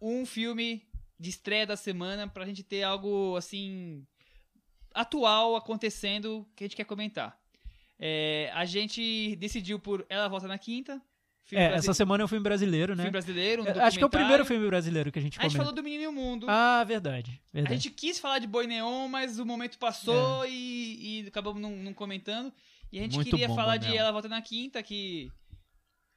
um 0.00 0.26
filme 0.26 0.86
de 1.18 1.30
estreia 1.30 1.66
da 1.66 1.76
semana 1.76 2.26
pra 2.28 2.44
gente 2.46 2.62
ter 2.62 2.82
algo 2.82 3.36
assim. 3.36 4.06
atual 4.94 5.56
acontecendo 5.56 6.46
que 6.56 6.64
a 6.64 6.66
gente 6.66 6.76
quer 6.76 6.84
comentar. 6.84 7.38
É, 7.98 8.50
a 8.54 8.64
gente 8.64 9.36
decidiu 9.36 9.78
por 9.78 10.04
Ela 10.08 10.28
Volta 10.28 10.48
na 10.48 10.58
Quinta. 10.58 11.00
É, 11.52 11.64
essa 11.74 11.92
semana 11.92 12.22
é 12.22 12.24
um 12.24 12.28
filme 12.28 12.44
brasileiro, 12.44 12.94
né? 12.94 13.02
filme 13.02 13.10
brasileiro. 13.10 13.62
Um 13.64 13.66
É, 13.66 13.80
Acho 13.80 13.98
que 13.98 14.04
é 14.04 14.06
o 14.06 14.10
primeiro 14.10 14.44
filme 14.44 14.64
brasileiro 14.68 15.10
que 15.10 15.18
a 15.18 15.22
gente 15.22 15.36
A 15.38 15.42
gente 15.42 15.52
comenta. 15.52 15.58
falou 15.58 15.72
do 15.74 15.82
Menino 15.82 16.04
e 16.04 16.06
o 16.06 16.12
Mundo. 16.12 16.46
Ah, 16.48 16.84
verdade. 16.84 17.40
A 17.52 17.56
verdade. 17.56 17.74
gente 17.82 17.90
quis 17.90 18.20
falar 18.20 18.38
de 18.38 18.46
Boi 18.46 18.66
Neon, 18.68 19.08
mas 19.08 19.38
o 19.40 19.44
momento 19.44 19.74
É. 19.74 19.78
passou 19.78 20.46
e, 20.46 21.22
e 21.24 21.26
acabamos 21.26 21.60
não, 21.60 21.70
não 21.76 21.92
comentando. 21.92 22.52
E 22.92 22.98
a 22.98 23.02
gente 23.02 23.14
Muito 23.14 23.30
queria 23.30 23.48
falar 23.48 23.76
de. 23.76 23.96
Ela 23.96 24.10
Volta 24.12 24.28
na 24.28 24.42
Quinta, 24.42 24.82
que. 24.82 25.30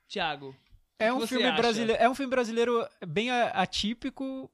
Tiago. 0.08 0.56
É 1.00 1.12
um 1.12 1.26
filme 1.28 1.46
acha? 1.46 1.58
brasileiro, 1.62 2.02
é 2.02 2.10
um 2.10 2.16
filme 2.16 2.30
brasileiro 2.30 2.88
bem 3.08 3.30
atípico, 3.32 4.50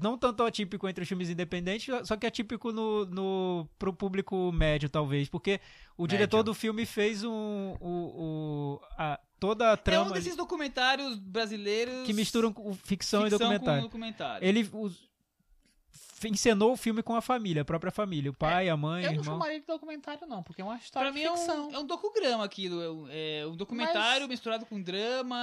não 0.00 0.16
tanto 0.18 0.42
atípico 0.42 0.88
entre 0.88 1.02
os 1.02 1.08
filmes 1.08 1.28
independentes, 1.30 1.92
só 2.06 2.16
que 2.16 2.26
atípico 2.26 2.72
no, 2.72 3.04
no 3.06 3.68
pro 3.78 3.92
público 3.92 4.52
médio 4.52 4.88
talvez, 4.88 5.28
porque 5.28 5.60
o 5.96 6.02
Médio. 6.02 6.16
diretor 6.18 6.42
do 6.42 6.54
filme 6.54 6.84
fez 6.86 7.24
um 7.24 7.74
o, 7.80 7.80
o- 7.80 8.80
a, 8.98 9.18
toda 9.40 9.70
a 9.70 9.72
É 9.72 9.76
trama 9.76 10.10
um 10.10 10.12
desses 10.12 10.36
documentários 10.36 11.18
brasileiros 11.18 12.06
que 12.06 12.12
misturam 12.12 12.52
com 12.52 12.72
ficção, 12.74 13.26
e 13.26 13.30
ficção 13.30 13.38
documentário. 13.48 13.80
Com 13.82 13.86
documentário. 13.88 14.46
Ele 14.46 14.68
os- 14.72 15.05
encenou 16.24 16.72
o 16.72 16.76
filme 16.76 17.02
com 17.02 17.14
a 17.14 17.20
família, 17.20 17.62
a 17.62 17.64
própria 17.64 17.92
família, 17.92 18.30
o 18.30 18.34
pai, 18.34 18.68
a 18.68 18.76
mãe, 18.76 19.04
Eu 19.04 19.10
o 19.10 19.14
não 19.14 19.20
irmão. 19.20 19.34
chamaria 19.38 19.60
de 19.60 19.66
documentário, 19.66 20.26
não, 20.26 20.42
porque 20.42 20.62
é 20.62 20.64
uma 20.64 20.76
história 20.76 21.10
Pra 21.10 21.14
mim 21.14 21.20
de 21.20 21.26
é 21.26 21.36
ficção. 21.36 21.68
um, 21.68 21.74
é 21.74 21.78
um 21.78 21.86
docugrama 21.86 22.44
aquilo. 22.44 22.80
É 22.82 22.90
um, 22.90 23.08
é 23.10 23.46
um 23.46 23.56
documentário 23.56 24.26
misturado 24.28 24.64
com 24.66 24.80
drama. 24.80 25.36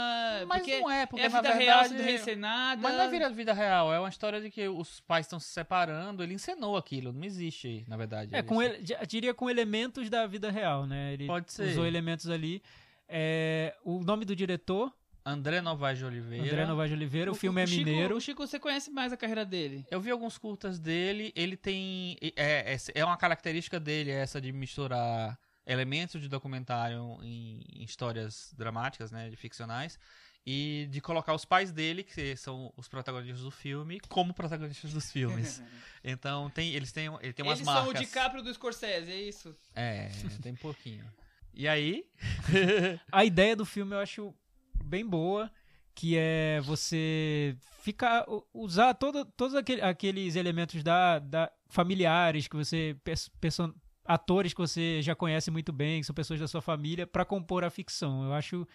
Mas 0.47 0.59
porque 0.59 0.79
não 0.79 0.89
é, 0.89 1.05
porque 1.05 1.21
é 1.23 1.27
a 1.27 1.29
na 1.29 1.37
vida 1.41 1.49
verdade... 1.55 1.63
real 1.65 1.85
sendo 1.85 2.01
reencenada. 2.01 2.81
Mas 2.81 2.93
não 2.95 3.01
é 3.03 3.07
vida, 3.09 3.29
vida 3.29 3.53
real, 3.53 3.93
é 3.93 3.99
uma 3.99 4.09
história 4.09 4.41
de 4.41 4.49
que 4.49 4.67
os 4.67 4.99
pais 5.01 5.25
estão 5.25 5.39
se 5.39 5.49
separando, 5.49 6.23
ele 6.23 6.33
encenou 6.33 6.75
aquilo, 6.75 7.13
não 7.13 7.23
existe, 7.23 7.85
na 7.87 7.95
verdade. 7.97 8.35
É, 8.35 8.41
com 8.41 8.61
ele, 8.61 8.81
di- 8.81 8.95
diria 9.07 9.33
com 9.33 9.49
elementos 9.49 10.09
da 10.09 10.25
vida 10.25 10.49
real, 10.49 10.85
né? 10.85 11.13
Ele 11.13 11.27
Pode 11.27 11.51
ser. 11.53 11.69
usou 11.71 11.85
elementos 11.85 12.29
ali. 12.29 12.61
É, 13.07 13.75
o 13.83 13.99
nome 14.03 14.25
do 14.25 14.35
diretor, 14.35 14.91
André 15.25 15.61
Novaes 15.61 15.97
de 15.99 16.05
Oliveira. 16.05 16.43
André 16.45 16.65
Novaes 16.65 16.89
de 16.89 16.95
Oliveira, 16.95 17.31
o, 17.31 17.35
filme 17.35 17.61
é 17.61 17.67
Chico- 17.67 17.85
mineiro. 17.85 18.17
O 18.17 18.21
Chico, 18.21 18.45
você 18.45 18.59
conhece 18.59 18.91
mais 18.91 19.13
a 19.13 19.17
carreira 19.17 19.45
dele. 19.45 19.85
Eu 19.89 20.01
vi 20.01 20.11
alguns 20.11 20.37
curtas 20.37 20.79
dele, 20.79 21.31
ele 21.35 21.55
tem. 21.55 22.17
É, 22.35 22.73
é, 22.73 22.77
é 22.95 23.05
uma 23.05 23.15
característica 23.17 23.79
dele 23.79 24.11
essa 24.11 24.41
de 24.41 24.51
misturar 24.51 25.39
elementos 25.65 26.21
de 26.21 26.27
documentário 26.27 27.17
em, 27.23 27.63
em 27.73 27.83
histórias 27.83 28.53
dramáticas, 28.57 29.11
né? 29.11 29.29
De 29.29 29.35
ficcionais. 29.37 29.97
E 30.45 30.89
de 30.91 30.99
colocar 30.99 31.33
os 31.33 31.45
pais 31.45 31.71
dele, 31.71 32.03
que 32.03 32.35
são 32.35 32.73
os 32.75 32.89
protagonistas 32.89 33.39
do 33.43 33.49
filme, 33.51 34.01
como 34.09 34.33
protagonistas 34.33 34.91
dos 34.91 35.11
filmes. 35.11 35.61
Então 36.05 36.49
tem, 36.49 36.73
eles 36.73 36.91
têm, 36.91 37.05
ele 37.21 37.31
tem 37.31 37.45
umas 37.45 37.59
Eles 37.59 37.65
marcas. 37.65 37.83
são 37.85 37.91
o 37.91 38.05
DiCaprio 38.05 38.43
do 38.43 38.53
Scorsese, 38.53 39.09
é 39.09 39.21
isso? 39.21 39.55
É, 39.73 40.09
tem 40.41 40.53
pouquinho. 40.53 41.05
E 41.53 41.65
aí? 41.65 42.05
A 43.09 43.23
ideia 43.23 43.55
do 43.55 43.65
filme 43.65 43.95
eu 43.95 43.99
acho 43.99 44.35
bem 44.83 45.05
boa, 45.05 45.51
que 45.95 46.15
é 46.17 46.59
você 46.61 47.55
ficar 47.81 48.25
usar 48.53 48.93
todo, 48.93 49.25
todos 49.37 49.55
aquele- 49.55 49.81
aqueles 49.81 50.35
elementos 50.35 50.81
da, 50.83 51.19
da 51.19 51.51
familiares 51.69 52.47
que 52.47 52.55
você 52.55 52.95
pers- 53.03 53.29
person- 53.39 53.73
atores 54.05 54.53
que 54.53 54.59
você 54.59 55.01
já 55.01 55.15
conhece 55.15 55.49
muito 55.51 55.71
bem, 55.71 55.99
que 56.01 56.05
são 56.05 56.15
pessoas 56.15 56.39
da 56.39 56.47
sua 56.47 56.61
família, 56.61 57.05
para 57.07 57.23
compor 57.25 57.63
a 57.63 57.69
ficção. 57.69 58.23
Eu 58.25 58.33
acho 58.33 58.67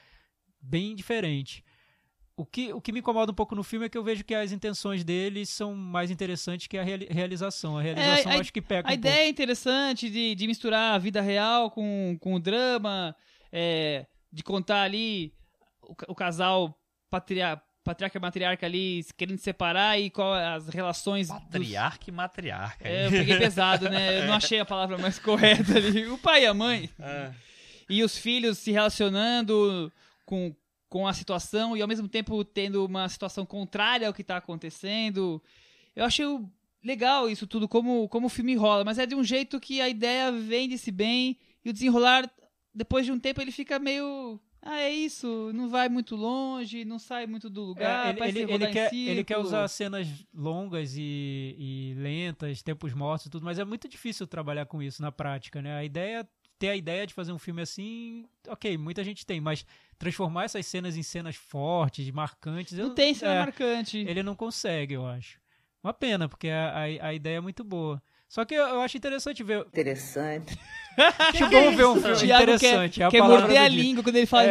bem 0.60 0.94
diferente. 0.94 1.64
O 2.36 2.46
que, 2.46 2.72
o 2.72 2.80
que 2.80 2.92
me 2.92 3.00
incomoda 3.00 3.32
um 3.32 3.34
pouco 3.34 3.54
no 3.56 3.64
filme 3.64 3.86
é 3.86 3.88
que 3.88 3.98
eu 3.98 4.04
vejo 4.04 4.22
que 4.24 4.32
as 4.34 4.52
intenções 4.52 5.02
dele 5.02 5.44
são 5.44 5.74
mais 5.74 6.08
interessantes 6.08 6.68
que 6.68 6.78
a 6.78 6.84
reali- 6.84 7.08
realização. 7.10 7.76
A 7.76 7.82
realização 7.82 8.30
a- 8.30 8.34
eu 8.36 8.40
acho 8.40 8.52
que 8.52 8.62
peca 8.62 8.88
A 8.88 8.92
um 8.92 8.94
ideia 8.94 9.24
é 9.24 9.28
interessante 9.28 10.08
de, 10.08 10.36
de 10.36 10.46
misturar 10.46 10.94
a 10.94 10.98
vida 10.98 11.20
real 11.20 11.68
com, 11.70 12.16
com 12.20 12.34
o 12.34 12.38
drama, 12.40 13.14
é, 13.50 14.06
de 14.32 14.44
contar 14.44 14.82
ali 14.82 15.34
o, 15.88 15.94
o 16.08 16.14
casal 16.14 16.78
patria, 17.10 17.60
patriarca 17.82 18.18
e 18.18 18.20
matriarca 18.20 18.66
ali 18.66 19.04
querendo 19.16 19.38
se 19.38 19.44
separar 19.44 19.98
e 19.98 20.10
qual 20.10 20.32
as 20.34 20.68
relações. 20.68 21.28
dos- 21.28 21.38
Patriarca 21.40 22.04
e 22.08 22.12
matriarca. 22.12 22.86
É, 22.88 23.06
eu 23.06 23.10
peguei 23.10 23.38
pesado, 23.38 23.88
né? 23.88 24.20
Eu 24.20 24.26
não 24.26 24.34
achei 24.34 24.60
a 24.60 24.64
palavra 24.66 24.96
mais 24.98 25.18
correta 25.18 25.76
ali. 25.76 26.06
O 26.06 26.18
pai 26.18 26.44
e 26.44 26.46
a 26.46 26.54
mãe. 26.54 26.88
É. 26.98 27.32
E 27.88 28.04
os 28.04 28.16
filhos 28.18 28.58
se 28.58 28.70
relacionando 28.70 29.90
com, 30.26 30.54
com 30.88 31.06
a 31.08 31.12
situação 31.14 31.76
e 31.76 31.80
ao 31.82 31.88
mesmo 31.88 32.06
tempo 32.06 32.44
tendo 32.44 32.84
uma 32.84 33.08
situação 33.08 33.46
contrária 33.46 34.06
ao 34.06 34.12
que 34.14 34.20
está 34.22 34.36
acontecendo. 34.36 35.42
Eu 35.96 36.04
achei 36.04 36.26
legal 36.84 37.28
isso 37.30 37.46
tudo, 37.46 37.66
como, 37.66 38.08
como 38.08 38.26
o 38.26 38.30
filme 38.30 38.54
rola, 38.54 38.84
mas 38.84 38.98
é 38.98 39.06
de 39.06 39.14
um 39.14 39.24
jeito 39.24 39.58
que 39.58 39.80
a 39.80 39.88
ideia 39.88 40.30
vende-se 40.30 40.92
bem 40.92 41.38
e 41.64 41.70
o 41.70 41.72
desenrolar, 41.72 42.30
depois 42.74 43.04
de 43.04 43.10
um 43.12 43.18
tempo, 43.18 43.40
ele 43.40 43.50
fica 43.50 43.78
meio. 43.78 44.38
Ah, 44.60 44.80
é 44.80 44.90
isso, 44.90 45.50
não 45.54 45.68
vai 45.68 45.88
muito 45.88 46.16
longe, 46.16 46.84
não 46.84 46.98
sai 46.98 47.26
muito 47.26 47.48
do 47.48 47.62
lugar, 47.62 48.06
É, 48.06 48.10
ele, 48.10 48.20
ele, 48.42 48.52
ele 48.52 48.66
quer, 48.68 48.92
ele 48.94 49.24
quer 49.24 49.38
usar 49.38 49.66
cenas 49.68 50.08
longas 50.34 50.94
e, 50.96 51.54
e 51.58 51.94
lentas, 51.96 52.60
tempos 52.62 52.92
mortos 52.92 53.26
e 53.26 53.30
tudo, 53.30 53.44
mas 53.44 53.58
é 53.58 53.64
muito 53.64 53.88
difícil 53.88 54.26
trabalhar 54.26 54.66
com 54.66 54.82
isso 54.82 55.00
na 55.00 55.12
prática, 55.12 55.62
né? 55.62 55.76
A 55.76 55.84
ideia, 55.84 56.28
ter 56.58 56.70
a 56.70 56.76
ideia 56.76 57.06
de 57.06 57.14
fazer 57.14 57.32
um 57.32 57.38
filme 57.38 57.62
assim, 57.62 58.26
ok, 58.48 58.76
muita 58.76 59.04
gente 59.04 59.24
tem, 59.24 59.40
mas 59.40 59.64
transformar 59.96 60.44
essas 60.44 60.66
cenas 60.66 60.96
em 60.96 61.02
cenas 61.04 61.36
fortes, 61.36 62.10
marcantes, 62.10 62.76
eu- 62.76 62.88
Não 62.88 62.94
tem 62.94 63.14
cena 63.14 63.34
é, 63.34 63.38
marcante. 63.38 63.98
ele 63.98 64.22
não 64.24 64.34
consegue, 64.34 64.94
eu 64.94 65.06
acho. 65.06 65.40
Uma 65.82 65.94
pena, 65.94 66.28
porque 66.28 66.48
a, 66.48 66.70
a, 66.70 66.82
a 67.08 67.14
ideia 67.14 67.36
é 67.36 67.40
muito 67.40 67.62
boa. 67.62 68.02
Só 68.28 68.44
que 68.44 68.54
eu, 68.54 68.62
eu 68.62 68.80
acho 68.82 68.96
interessante 68.96 69.42
ver. 69.42 69.60
Interessante. 69.60 70.58
Acho 70.98 71.48
bom 71.48 71.76
ver 71.76 71.86
um 71.86 71.94
filme 71.94 72.16
Thiago 72.16 72.42
interessante. 72.42 72.94
quer, 72.98 73.02
é 73.04 73.06
a 73.06 73.10
quer 73.10 73.22
morder 73.22 73.58
a 73.58 73.68
língua 73.68 74.02
quando 74.02 74.16
ele 74.16 74.26
fala 74.26 74.42
É, 74.46 74.50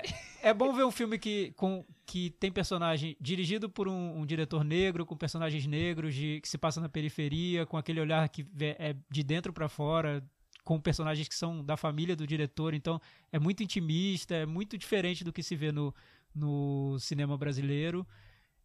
interessante. 0.00 0.14
é 0.42 0.52
bom 0.52 0.72
ver 0.72 0.82
um 0.84 0.90
filme 0.90 1.16
que, 1.20 1.52
com, 1.56 1.84
que 2.04 2.30
tem 2.30 2.50
personagem 2.50 3.16
dirigido 3.20 3.70
por 3.70 3.86
um, 3.86 4.18
um 4.18 4.26
diretor 4.26 4.64
negro, 4.64 5.06
com 5.06 5.16
personagens 5.16 5.64
negros, 5.66 6.16
de, 6.16 6.40
que 6.40 6.48
se 6.48 6.58
passa 6.58 6.80
na 6.80 6.88
periferia, 6.88 7.64
com 7.64 7.76
aquele 7.76 8.00
olhar 8.00 8.28
que 8.28 8.44
é 8.60 8.96
de 9.08 9.22
dentro 9.22 9.52
pra 9.52 9.68
fora, 9.68 10.20
com 10.64 10.80
personagens 10.80 11.28
que 11.28 11.34
são 11.34 11.64
da 11.64 11.76
família 11.76 12.16
do 12.16 12.26
diretor. 12.26 12.74
Então, 12.74 13.00
é 13.32 13.38
muito 13.38 13.62
intimista, 13.62 14.34
é 14.34 14.44
muito 14.46 14.76
diferente 14.76 15.22
do 15.22 15.32
que 15.32 15.44
se 15.44 15.54
vê 15.54 15.70
no, 15.70 15.94
no 16.34 16.98
cinema 16.98 17.38
brasileiro. 17.38 18.04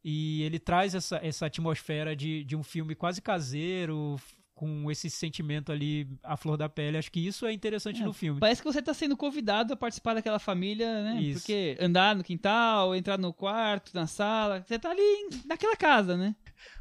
E 0.03 0.43
ele 0.43 0.59
traz 0.59 0.93
essa, 0.93 1.19
essa 1.23 1.45
atmosfera 1.45 2.15
de, 2.15 2.43
de 2.43 2.55
um 2.55 2.63
filme 2.63 2.93
quase 2.93 3.21
caseiro, 3.21 4.19
com 4.53 4.89
esse 4.91 5.09
sentimento 5.09 5.71
ali 5.71 6.07
à 6.23 6.37
flor 6.37 6.57
da 6.57 6.69
pele. 6.69 6.97
Acho 6.97 7.11
que 7.11 7.25
isso 7.25 7.45
é 7.45 7.51
interessante 7.51 8.01
É, 8.01 8.05
no 8.05 8.13
filme. 8.13 8.39
Parece 8.39 8.61
que 8.61 8.71
você 8.71 8.81
tá 8.81 8.93
sendo 8.93 9.17
convidado 9.17 9.73
a 9.73 9.77
participar 9.77 10.13
daquela 10.13 10.39
família, 10.39 11.03
né? 11.03 11.21
Isso. 11.21 11.39
Porque 11.39 11.77
andar 11.79 12.15
no 12.15 12.23
quintal, 12.23 12.95
entrar 12.95 13.17
no 13.17 13.33
quarto, 13.33 13.91
na 13.93 14.07
sala, 14.07 14.63
você 14.65 14.77
tá 14.77 14.91
ali 14.91 15.29
naquela 15.45 15.75
casa, 15.75 16.15
né? 16.15 16.35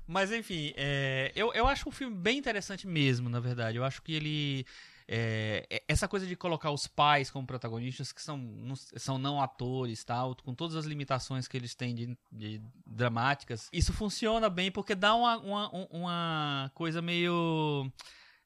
Mas 0.07 0.31
enfim, 0.31 0.73
é, 0.77 1.33
eu, 1.35 1.53
eu 1.55 1.67
acho 1.67 1.89
o 1.89 1.93
filme 1.93 2.15
bem 2.15 2.39
interessante 2.39 2.87
mesmo, 2.87 3.29
na 3.29 3.41
verdade. 3.41 3.79
Eu 3.79 3.85
acho 3.85 4.03
que 4.03 4.13
ele. 4.13 4.67
É, 5.09 5.67
é- 5.71 5.83
essa 5.89 6.07
coisa 6.09 6.27
de 6.27 6.35
colocar 6.37 6.71
os 6.71 6.87
pais 6.87 7.31
como 7.31 7.47
protagonistas, 7.47 8.13
que 8.13 8.23
são, 8.23 8.37
não- 8.37 8.77
são 8.77 9.19
não 9.19 9.41
atores, 9.41 10.05
tal, 10.05 10.35
com 10.37 10.55
todas 10.55 10.77
as 10.77 10.85
limitações 10.85 11.47
que 11.49 11.57
eles 11.57 11.75
têm 11.75 11.95
de, 11.95 12.19
de 12.31 12.63
dramáticas, 12.87 13.69
isso 13.73 13.93
funciona 13.93 14.49
bem 14.49 14.71
porque 14.71 14.95
dá 14.95 15.15
uma, 15.15 15.39
uma, 15.39 15.75
um- 15.77 15.87
uma 15.91 16.71
coisa 16.75 17.01
meio 17.03 17.91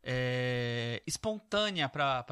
é, 0.03 1.03
espontânea 1.07 1.89
pra 1.89 2.25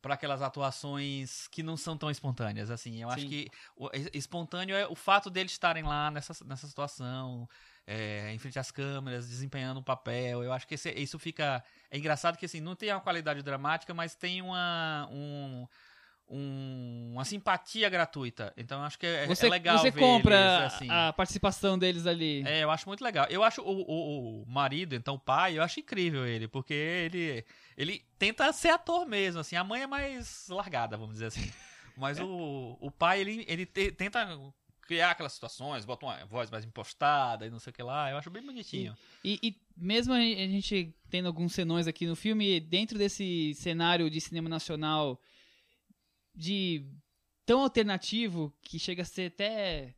para 0.00 0.14
aquelas 0.14 0.42
atuações 0.42 1.46
que 1.46 1.62
não 1.62 1.76
são 1.76 1.96
tão 1.96 2.10
espontâneas, 2.10 2.72
assim. 2.72 3.00
Eu 3.00 3.08
acho 3.08 3.20
Sim. 3.20 3.28
que 3.28 3.48
o, 3.76 3.88
es- 3.92 4.10
espontâneo 4.12 4.74
é 4.74 4.84
o 4.88 4.96
fato 4.96 5.30
deles 5.30 5.52
estarem 5.52 5.84
lá 5.84 6.10
nessa, 6.10 6.44
nessa 6.44 6.66
situação, 6.66 7.48
é, 7.86 8.32
em 8.32 8.38
frente 8.38 8.58
às 8.58 8.70
câmeras, 8.70 9.28
desempenhando 9.28 9.80
um 9.80 9.82
papel. 9.82 10.42
Eu 10.42 10.52
acho 10.52 10.66
que 10.66 10.74
esse- 10.74 10.92
isso 10.92 11.18
fica. 11.18 11.62
É 11.90 11.98
engraçado 11.98 12.36
que 12.36 12.46
assim, 12.46 12.60
não 12.60 12.74
tem 12.76 12.90
uma 12.92 13.00
qualidade 13.00 13.42
dramática, 13.42 13.92
mas 13.94 14.14
tem 14.14 14.40
uma. 14.42 15.08
Um, 15.10 15.66
um- 16.28 17.10
uma 17.12 17.24
simpatia 17.24 17.88
gratuita. 17.90 18.52
Então 18.56 18.78
eu 18.80 18.84
acho 18.86 18.98
que 18.98 19.06
é, 19.06 19.26
Você, 19.26 19.46
é 19.46 19.50
legal 19.50 19.78
você 19.78 19.90
ver 19.90 20.00
compra 20.00 20.34
eles, 20.34 20.74
assim. 20.74 20.88
a 20.90 21.12
participação 21.12 21.78
deles 21.78 22.06
ali. 22.06 22.42
É, 22.46 22.62
eu 22.64 22.70
acho 22.70 22.88
muito 22.88 23.02
legal. 23.04 23.26
Eu 23.28 23.42
acho 23.42 23.60
o, 23.60 23.82
o, 23.82 24.42
o 24.42 24.46
marido, 24.46 24.94
então 24.94 25.14
o 25.14 25.18
pai, 25.18 25.58
eu 25.58 25.62
acho 25.62 25.80
incrível 25.80 26.26
ele, 26.26 26.48
porque 26.48 26.72
ele 26.72 27.44
ele 27.76 28.04
tenta 28.18 28.50
ser 28.52 28.68
ator 28.70 29.06
mesmo, 29.06 29.40
assim. 29.40 29.56
A 29.56 29.64
mãe 29.64 29.82
é 29.82 29.86
mais 29.86 30.46
largada, 30.48 30.96
vamos 30.96 31.14
dizer 31.14 31.26
assim. 31.26 31.50
Mas 31.96 32.18
o, 32.18 32.78
o 32.80 32.90
pai, 32.90 33.20
ele, 33.20 33.44
ele 33.46 33.66
te- 33.66 33.92
tenta 33.92 34.26
criar 34.86 35.12
aquelas 35.12 35.32
situações, 35.32 35.84
bota 35.84 36.06
uma 36.06 36.24
voz 36.26 36.50
mais 36.50 36.64
impostada 36.64 37.46
e 37.46 37.50
não 37.50 37.58
sei 37.58 37.70
o 37.70 37.74
que 37.74 37.82
lá. 37.82 38.10
Eu 38.10 38.16
acho 38.16 38.30
bem 38.30 38.44
bonitinho. 38.44 38.96
E, 39.24 39.38
e 39.42 39.56
mesmo 39.76 40.12
a 40.12 40.20
gente 40.20 40.94
tendo 41.08 41.26
alguns 41.26 41.54
senões 41.54 41.86
aqui 41.86 42.06
no 42.06 42.16
filme, 42.16 42.60
dentro 42.60 42.98
desse 42.98 43.54
cenário 43.54 44.10
de 44.10 44.20
cinema 44.20 44.48
nacional 44.48 45.20
de 46.34 46.84
tão 47.44 47.62
alternativo 47.62 48.52
que 48.62 48.78
chega 48.78 49.02
a 49.02 49.06
ser 49.06 49.26
até 49.26 49.94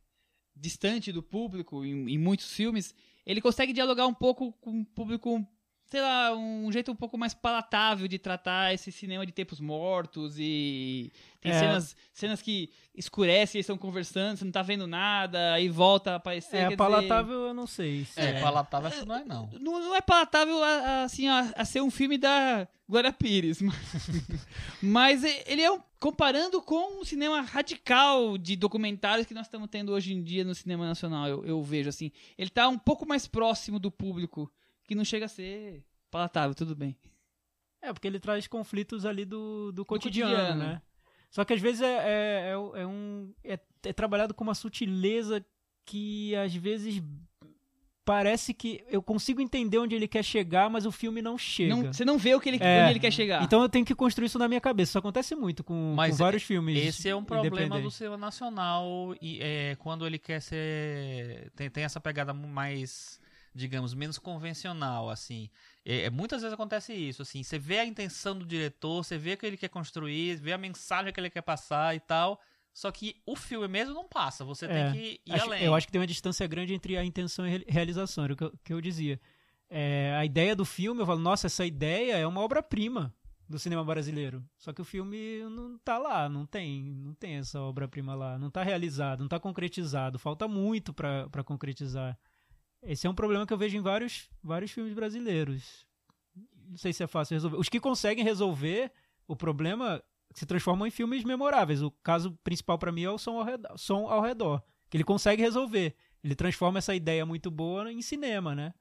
distante 0.55 1.11
do 1.11 1.21
público 1.21 1.83
em, 1.83 2.09
em 2.09 2.17
muitos 2.17 2.51
filmes, 2.51 2.95
ele 3.25 3.41
consegue 3.41 3.73
dialogar 3.73 4.07
um 4.07 4.13
pouco 4.13 4.53
com 4.53 4.81
o 4.81 4.85
público, 4.85 5.45
sei 5.87 6.01
lá, 6.01 6.35
um 6.35 6.71
jeito 6.71 6.91
um 6.91 6.95
pouco 6.95 7.17
mais 7.17 7.33
palatável 7.33 8.07
de 8.07 8.17
tratar 8.17 8.73
esse 8.73 8.91
cinema 8.91 9.25
de 9.25 9.31
tempos 9.31 9.59
mortos 9.59 10.35
e 10.39 11.11
tem 11.39 11.51
É. 11.51 11.59
cenas, 11.59 11.95
cenas 12.11 12.41
que 12.41 12.69
escurecem, 12.95 13.59
eles 13.59 13.65
estão 13.65 13.77
conversando, 13.77 14.37
você 14.37 14.45
não 14.45 14.51
tá 14.51 14.61
vendo 14.63 14.87
nada, 14.87 15.53
aí 15.53 15.69
volta 15.69 16.13
a 16.13 16.15
aparecer. 16.15 16.51
quer 16.51 16.57
É, 16.57 16.63
dizer- 16.65 16.77
palatável 16.77 17.47
eu 17.47 17.53
não 17.53 17.67
sei. 17.67 18.03
se 18.05 18.19
É, 18.19 18.39
palatável 18.41 18.87
acho 18.87 18.99
que 19.01 19.05
não 19.05 19.15
é, 19.15 19.23
não. 19.25 19.49
não, 19.59 19.79
não 19.79 19.95
é 19.95 20.01
palatável 20.01 20.63
a, 20.63 20.67
a- 20.67 21.03
assim, 21.03 21.27
a, 21.27 21.53
a 21.55 21.63
ser 21.65 21.81
um 21.81 21.91
filme 21.91 22.17
da 22.17 22.67
Glória 22.89 23.13
Pires. 23.13 23.61
Mas, 23.61 24.09
mas 24.81 25.23
e- 25.23 25.43
ele 25.47 25.61
é 25.61 25.71
um, 25.71 25.79
comparando 25.99 26.61
com 26.61 26.99
o 27.01 27.05
cinema 27.05 27.41
radical 27.41 28.37
de 28.37 28.55
documentários 28.55 29.25
que 29.27 29.33
nós 29.33 29.45
estamos 29.47 29.69
tendo 29.69 29.91
hoje 29.91 30.13
em 30.13 30.23
dia 30.23 30.43
no 30.43 30.53
cinema 30.55 30.85
nacional, 30.85 31.27
eu, 31.27 31.45
eu 31.45 31.61
vejo 31.63 31.89
assim. 31.89 32.11
Ele 32.37 32.49
tá 32.49 32.67
um 32.67 32.77
pouco 32.77 33.07
mais 33.07 33.27
próximo 33.27 33.79
do 33.79 33.89
público, 33.91 34.51
que 34.87 34.95
não 34.95 35.03
chega 35.05 35.25
a 35.25 35.29
ser 35.29 35.83
palatável, 36.11 36.55
tudo 36.55 36.75
bem. 36.75 36.95
É, 37.81 37.91
porque 37.93 38.07
ele 38.07 38.19
traz 38.19 38.47
conflitos 38.47 39.05
ali 39.05 39.25
do, 39.25 39.71
do 39.71 39.85
cotidiano, 39.85 40.33
cotidiano. 40.35 40.59
né? 40.63 40.81
Só 41.29 41.43
que 41.43 41.53
às 41.53 41.61
vezes 41.61 41.81
é, 41.81 41.85
é, 41.85 42.49
é, 42.49 42.81
é 42.81 42.87
um. 42.87 43.33
É, 43.43 43.59
é 43.83 43.93
trabalhado 43.93 44.33
com 44.33 44.43
uma 44.43 44.55
sutileza 44.55 45.45
que 45.85 46.35
às 46.35 46.55
vezes 46.55 47.03
parece 48.03 48.53
que 48.53 48.83
eu 48.87 49.01
consigo 49.01 49.41
entender 49.41 49.79
onde 49.79 49.95
ele 49.95 50.07
quer 50.07 50.23
chegar, 50.23 50.69
mas 50.69 50.85
o 50.85 50.91
filme 50.91 51.21
não 51.21 51.37
chega. 51.37 51.75
Não- 51.75 51.91
você 51.91 52.05
não 52.05 52.17
vê 52.19 52.35
o 52.35 52.39
que 52.39 52.49
ele, 52.49 52.57
É. 52.61 52.83
onde 52.83 52.91
ele 52.91 52.99
quer 52.99 53.11
chegar. 53.11 53.43
Então 53.43 53.61
eu 53.63 53.67
tenho 53.69 53.83
que 53.85 53.95
construir 53.95 54.27
isso 54.27 54.37
na 54.37 54.47
minha 54.47 54.61
cabeça. 54.61 54.91
Isso 54.91 54.97
acontece 54.99 55.35
muito 55.35 55.63
com, 55.63 55.93
Mas 55.95 56.11
com 56.11 56.17
vários 56.23 56.43
filmes. 56.43 56.77
Esse 56.77 57.09
é 57.09 57.15
um 57.15 57.23
problema 57.23 57.81
do 57.81 57.89
cinema 57.89 58.15
nacional 58.17 59.15
e 59.19 59.39
é, 59.41 59.75
quando 59.79 60.05
ele 60.05 60.19
quer 60.19 60.39
ser 60.39 61.51
tem, 61.55 61.69
tem 61.69 61.83
essa 61.83 61.99
pegada 61.99 62.31
mais 62.33 63.19
digamos 63.55 63.93
menos 63.93 64.19
convencional 64.19 65.09
assim 65.09 65.49
É, 65.85 66.01
é, 66.03 66.09
muitas 66.09 66.41
vezes 66.41 66.53
acontece 66.53 66.93
isso 66.93 67.21
assim 67.21 67.41
você 67.41 67.57
vê 67.57 67.79
a 67.79 67.85
intenção 67.85 68.37
do 68.37 68.45
diretor 68.45 69.03
você 69.03 69.17
vê 69.17 69.33
o 69.33 69.37
que 69.37 69.45
ele 69.45 69.57
quer 69.57 69.69
construir 69.69 70.35
vê 70.35 70.51
a 70.53 70.57
mensagem 70.57 71.11
que 71.13 71.19
ele 71.19 71.29
quer 71.29 71.41
passar 71.41 71.95
e 71.95 71.99
tal 71.99 72.39
só 72.73 72.91
que 72.91 73.21
o 73.25 73.37
filme 73.37 73.67
mesmo 73.69 73.93
não 73.93 74.05
passa 74.07 74.43
você 74.43 74.65
É. 74.65 74.91
tem 74.91 74.93
que 74.93 75.21
ir 75.25 75.33
Acho- 75.33 75.45
além 75.45 75.63
Eu 75.63 75.73
acho 75.73 75.87
que 75.87 75.91
tem 75.93 76.01
uma 76.01 76.05
distância 76.07 76.45
grande 76.45 76.73
entre 76.73 76.97
a 76.97 77.05
intenção 77.05 77.45
e 77.47 77.49
a 77.49 77.51
re- 77.57 77.65
realização, 77.69 78.25
era 78.25 78.33
o 78.33 78.35
que 78.35 78.43
eu, 78.43 78.53
que 78.65 78.73
eu 78.73 78.81
dizia. 78.81 79.17
É, 79.69 80.13
a 80.19 80.25
ideia 80.25 80.55
do 80.55 80.65
filme, 80.65 81.01
eu 81.01 81.05
falo, 81.05 81.19
nossa, 81.21 81.47
essa 81.47 81.65
ideia 81.65 82.17
é 82.17 82.27
uma 82.27 82.41
obra-prima 82.41 83.15
do 83.47 83.57
cinema 83.57 83.83
brasileiro. 83.83 84.43
Só 84.57 84.73
que 84.73 84.81
o 84.81 84.85
filme 84.85 85.41
não 85.49 85.77
tá 85.79 85.97
lá, 85.97 86.27
não 86.29 86.45
tem, 86.45 86.83
não 86.95 87.13
tem 87.13 87.35
essa 87.35 87.59
obra-prima 87.61 88.13
lá, 88.13 88.37
não 88.37 88.51
tá 88.51 88.61
realizado, 88.61 89.21
não 89.21 89.27
tá 89.29 89.39
concretizado, 89.39 90.19
falta 90.19 90.45
muito 90.47 90.93
pra 90.93 91.43
concretizar. 91.45 92.17
Esse 92.85 93.07
é 93.07 93.09
um 93.09 93.15
problema 93.15 93.45
que 93.45 93.53
eu 93.53 93.57
vejo 93.57 93.77
em 93.77 93.81
vários, 93.81 94.29
vários 94.43 94.71
filmes 94.71 94.93
brasileiros. 94.93 95.85
Não 96.67 96.77
sei 96.77 96.93
se 96.93 97.03
é 97.03 97.07
fácil 97.07 97.35
resolver. 97.35 97.57
Os 97.57 97.69
que 97.69 97.79
conseguem 97.79 98.23
resolver 98.23 98.91
o 99.27 99.35
problema 99.35 100.03
se 100.33 100.45
transformam 100.45 100.87
em 100.87 100.91
filmes 100.91 101.23
memoráveis. 101.23 101.81
O 101.81 101.91
caso 101.91 102.31
principal 102.43 102.77
pra 102.77 102.91
mim 102.91 103.03
é 103.03 103.09
o 103.09 103.17
Som 103.17 103.37
ao 103.37 103.43
Redor, 103.43 103.77
Som 103.77 104.07
ao 104.07 104.21
Redor 104.21 104.61
que 104.89 104.97
ele 104.97 105.03
consegue 105.03 105.41
resolver. 105.41 105.95
Ele 106.23 106.35
transforma 106.35 106.79
essa 106.79 106.95
ideia 106.95 107.25
muito 107.25 107.51
boa 107.51 107.91
em 107.91 108.01
cinema, 108.01 108.55
né? 108.55 108.73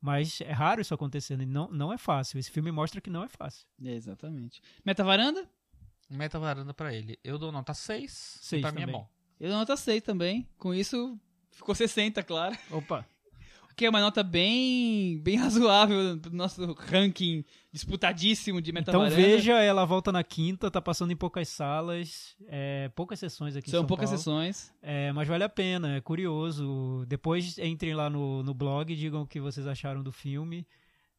Mas 0.00 0.40
é 0.40 0.50
raro 0.50 0.80
isso 0.80 0.92
acontecendo. 0.92 1.42
e 1.42 1.46
Não, 1.46 1.68
não 1.68 1.92
é 1.92 1.98
fácil. 1.98 2.38
Esse 2.38 2.50
filme 2.50 2.72
mostra 2.72 3.00
que 3.00 3.08
não 3.08 3.22
é 3.22 3.28
fácil. 3.28 3.66
Exatamente. 3.80 4.60
Meta 4.84 5.04
varanda? 5.04 5.48
meta 6.10 6.38
varanda 6.38 6.74
pra 6.74 6.92
ele 6.92 7.18
eu 7.24 7.38
dou 7.38 7.50
nota 7.50 7.72
6 7.72 8.12
Seis 8.42 8.60
pra 8.60 8.70
mim 8.70 8.82
é 8.82 8.86
também. 8.86 9.00
bom 9.00 9.08
Eu 9.40 9.48
dou 9.48 9.58
nota 9.58 9.74
6 9.76 10.02
também. 10.02 10.46
Com 10.58 10.74
isso, 10.74 11.18
ficou 11.52 11.74
60, 11.74 12.22
claro. 12.22 12.54
Opa! 12.70 13.06
Que 13.76 13.86
é 13.86 13.90
uma 13.90 14.00
nota 14.00 14.22
bem, 14.22 15.18
bem 15.20 15.36
razoável 15.40 16.18
pro 16.18 16.34
nosso 16.34 16.72
ranking 16.90 17.44
disputadíssimo 17.72 18.60
de 18.60 18.70
Então 18.70 18.80
metavaranda. 19.02 19.16
veja, 19.16 19.54
ela 19.62 19.84
volta 19.84 20.12
na 20.12 20.22
quinta, 20.22 20.70
tá 20.70 20.80
passando 20.80 21.10
em 21.12 21.16
poucas 21.16 21.48
salas, 21.48 22.36
é, 22.48 22.90
poucas 22.94 23.18
sessões 23.18 23.56
aqui 23.56 23.70
São 23.70 23.80
São 23.80 23.86
poucas 23.86 24.10
Paulo. 24.10 24.18
sessões. 24.18 24.72
É, 24.82 25.10
mas 25.12 25.26
vale 25.26 25.44
a 25.44 25.48
pena, 25.48 25.96
é 25.96 26.00
curioso. 26.00 27.04
Depois 27.08 27.56
entrem 27.58 27.94
lá 27.94 28.10
no, 28.10 28.42
no 28.42 28.52
blog 28.54 28.92
e 28.92 28.96
digam 28.96 29.22
o 29.22 29.26
que 29.26 29.40
vocês 29.40 29.66
acharam 29.66 30.02
do 30.02 30.12
filme. 30.12 30.66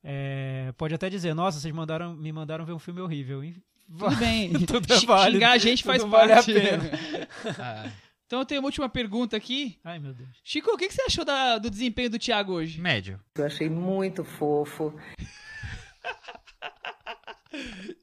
É, 0.04 0.74
pode 0.78 0.94
até 0.94 1.10
dizer, 1.10 1.34
nossa, 1.34 1.60
vocês 1.60 1.74
mandaram, 1.74 2.14
me 2.16 2.32
mandaram 2.32 2.66
ver 2.66 2.74
um 2.74 2.80
filme 2.80 3.02
horrível. 3.02 3.44
hein? 3.44 3.56
Tudo 3.98 4.16
bem. 4.18 4.52
Tudo 4.66 4.94
é 4.94 5.00
válido, 5.06 5.38
Xingar 5.38 5.52
a 5.54 5.58
gente 5.58 5.84
faz 5.84 6.02
tudo 6.02 6.12
vale 6.12 6.32
a 6.34 6.36
parte. 6.36 6.54
pena. 6.54 6.84
Ah, 7.60 7.90
então 8.26 8.40
eu 8.40 8.46
tenho 8.46 8.62
uma 8.62 8.68
última 8.68 8.90
pergunta 8.90 9.38
aqui. 9.38 9.78
Ai, 9.84 10.00
meu 10.00 10.14
Deus. 10.14 10.30
Chico, 10.44 10.72
o 10.72 10.78
que, 10.78 10.88
que 10.88 10.94
você 10.94 11.04
achou 11.04 11.24
da- 11.26 11.58
do 11.58 11.70
desempenho 11.70 12.10
do 12.10 12.20
Thiago 12.20 12.54
hoje? 12.54 12.80
médio 12.82 13.20
Eu 13.36 13.46
achei 13.46 13.70
muito 13.70 14.24
fofo. 14.24 14.94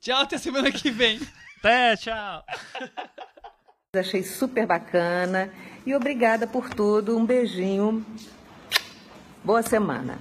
Tchau, 0.00 0.22
até 0.22 0.38
semana 0.38 0.70
que 0.70 0.90
vem. 0.90 1.20
até 1.58 1.96
tchau 1.96 2.44
Achei 3.92 4.22
super 4.22 4.66
bacana. 4.66 5.52
E 5.84 5.94
obrigada 5.94 6.46
por 6.46 6.70
tudo. 6.70 7.18
Um 7.18 7.26
beijinho. 7.26 8.06
Boa 9.44 9.62
semana. 9.62 10.18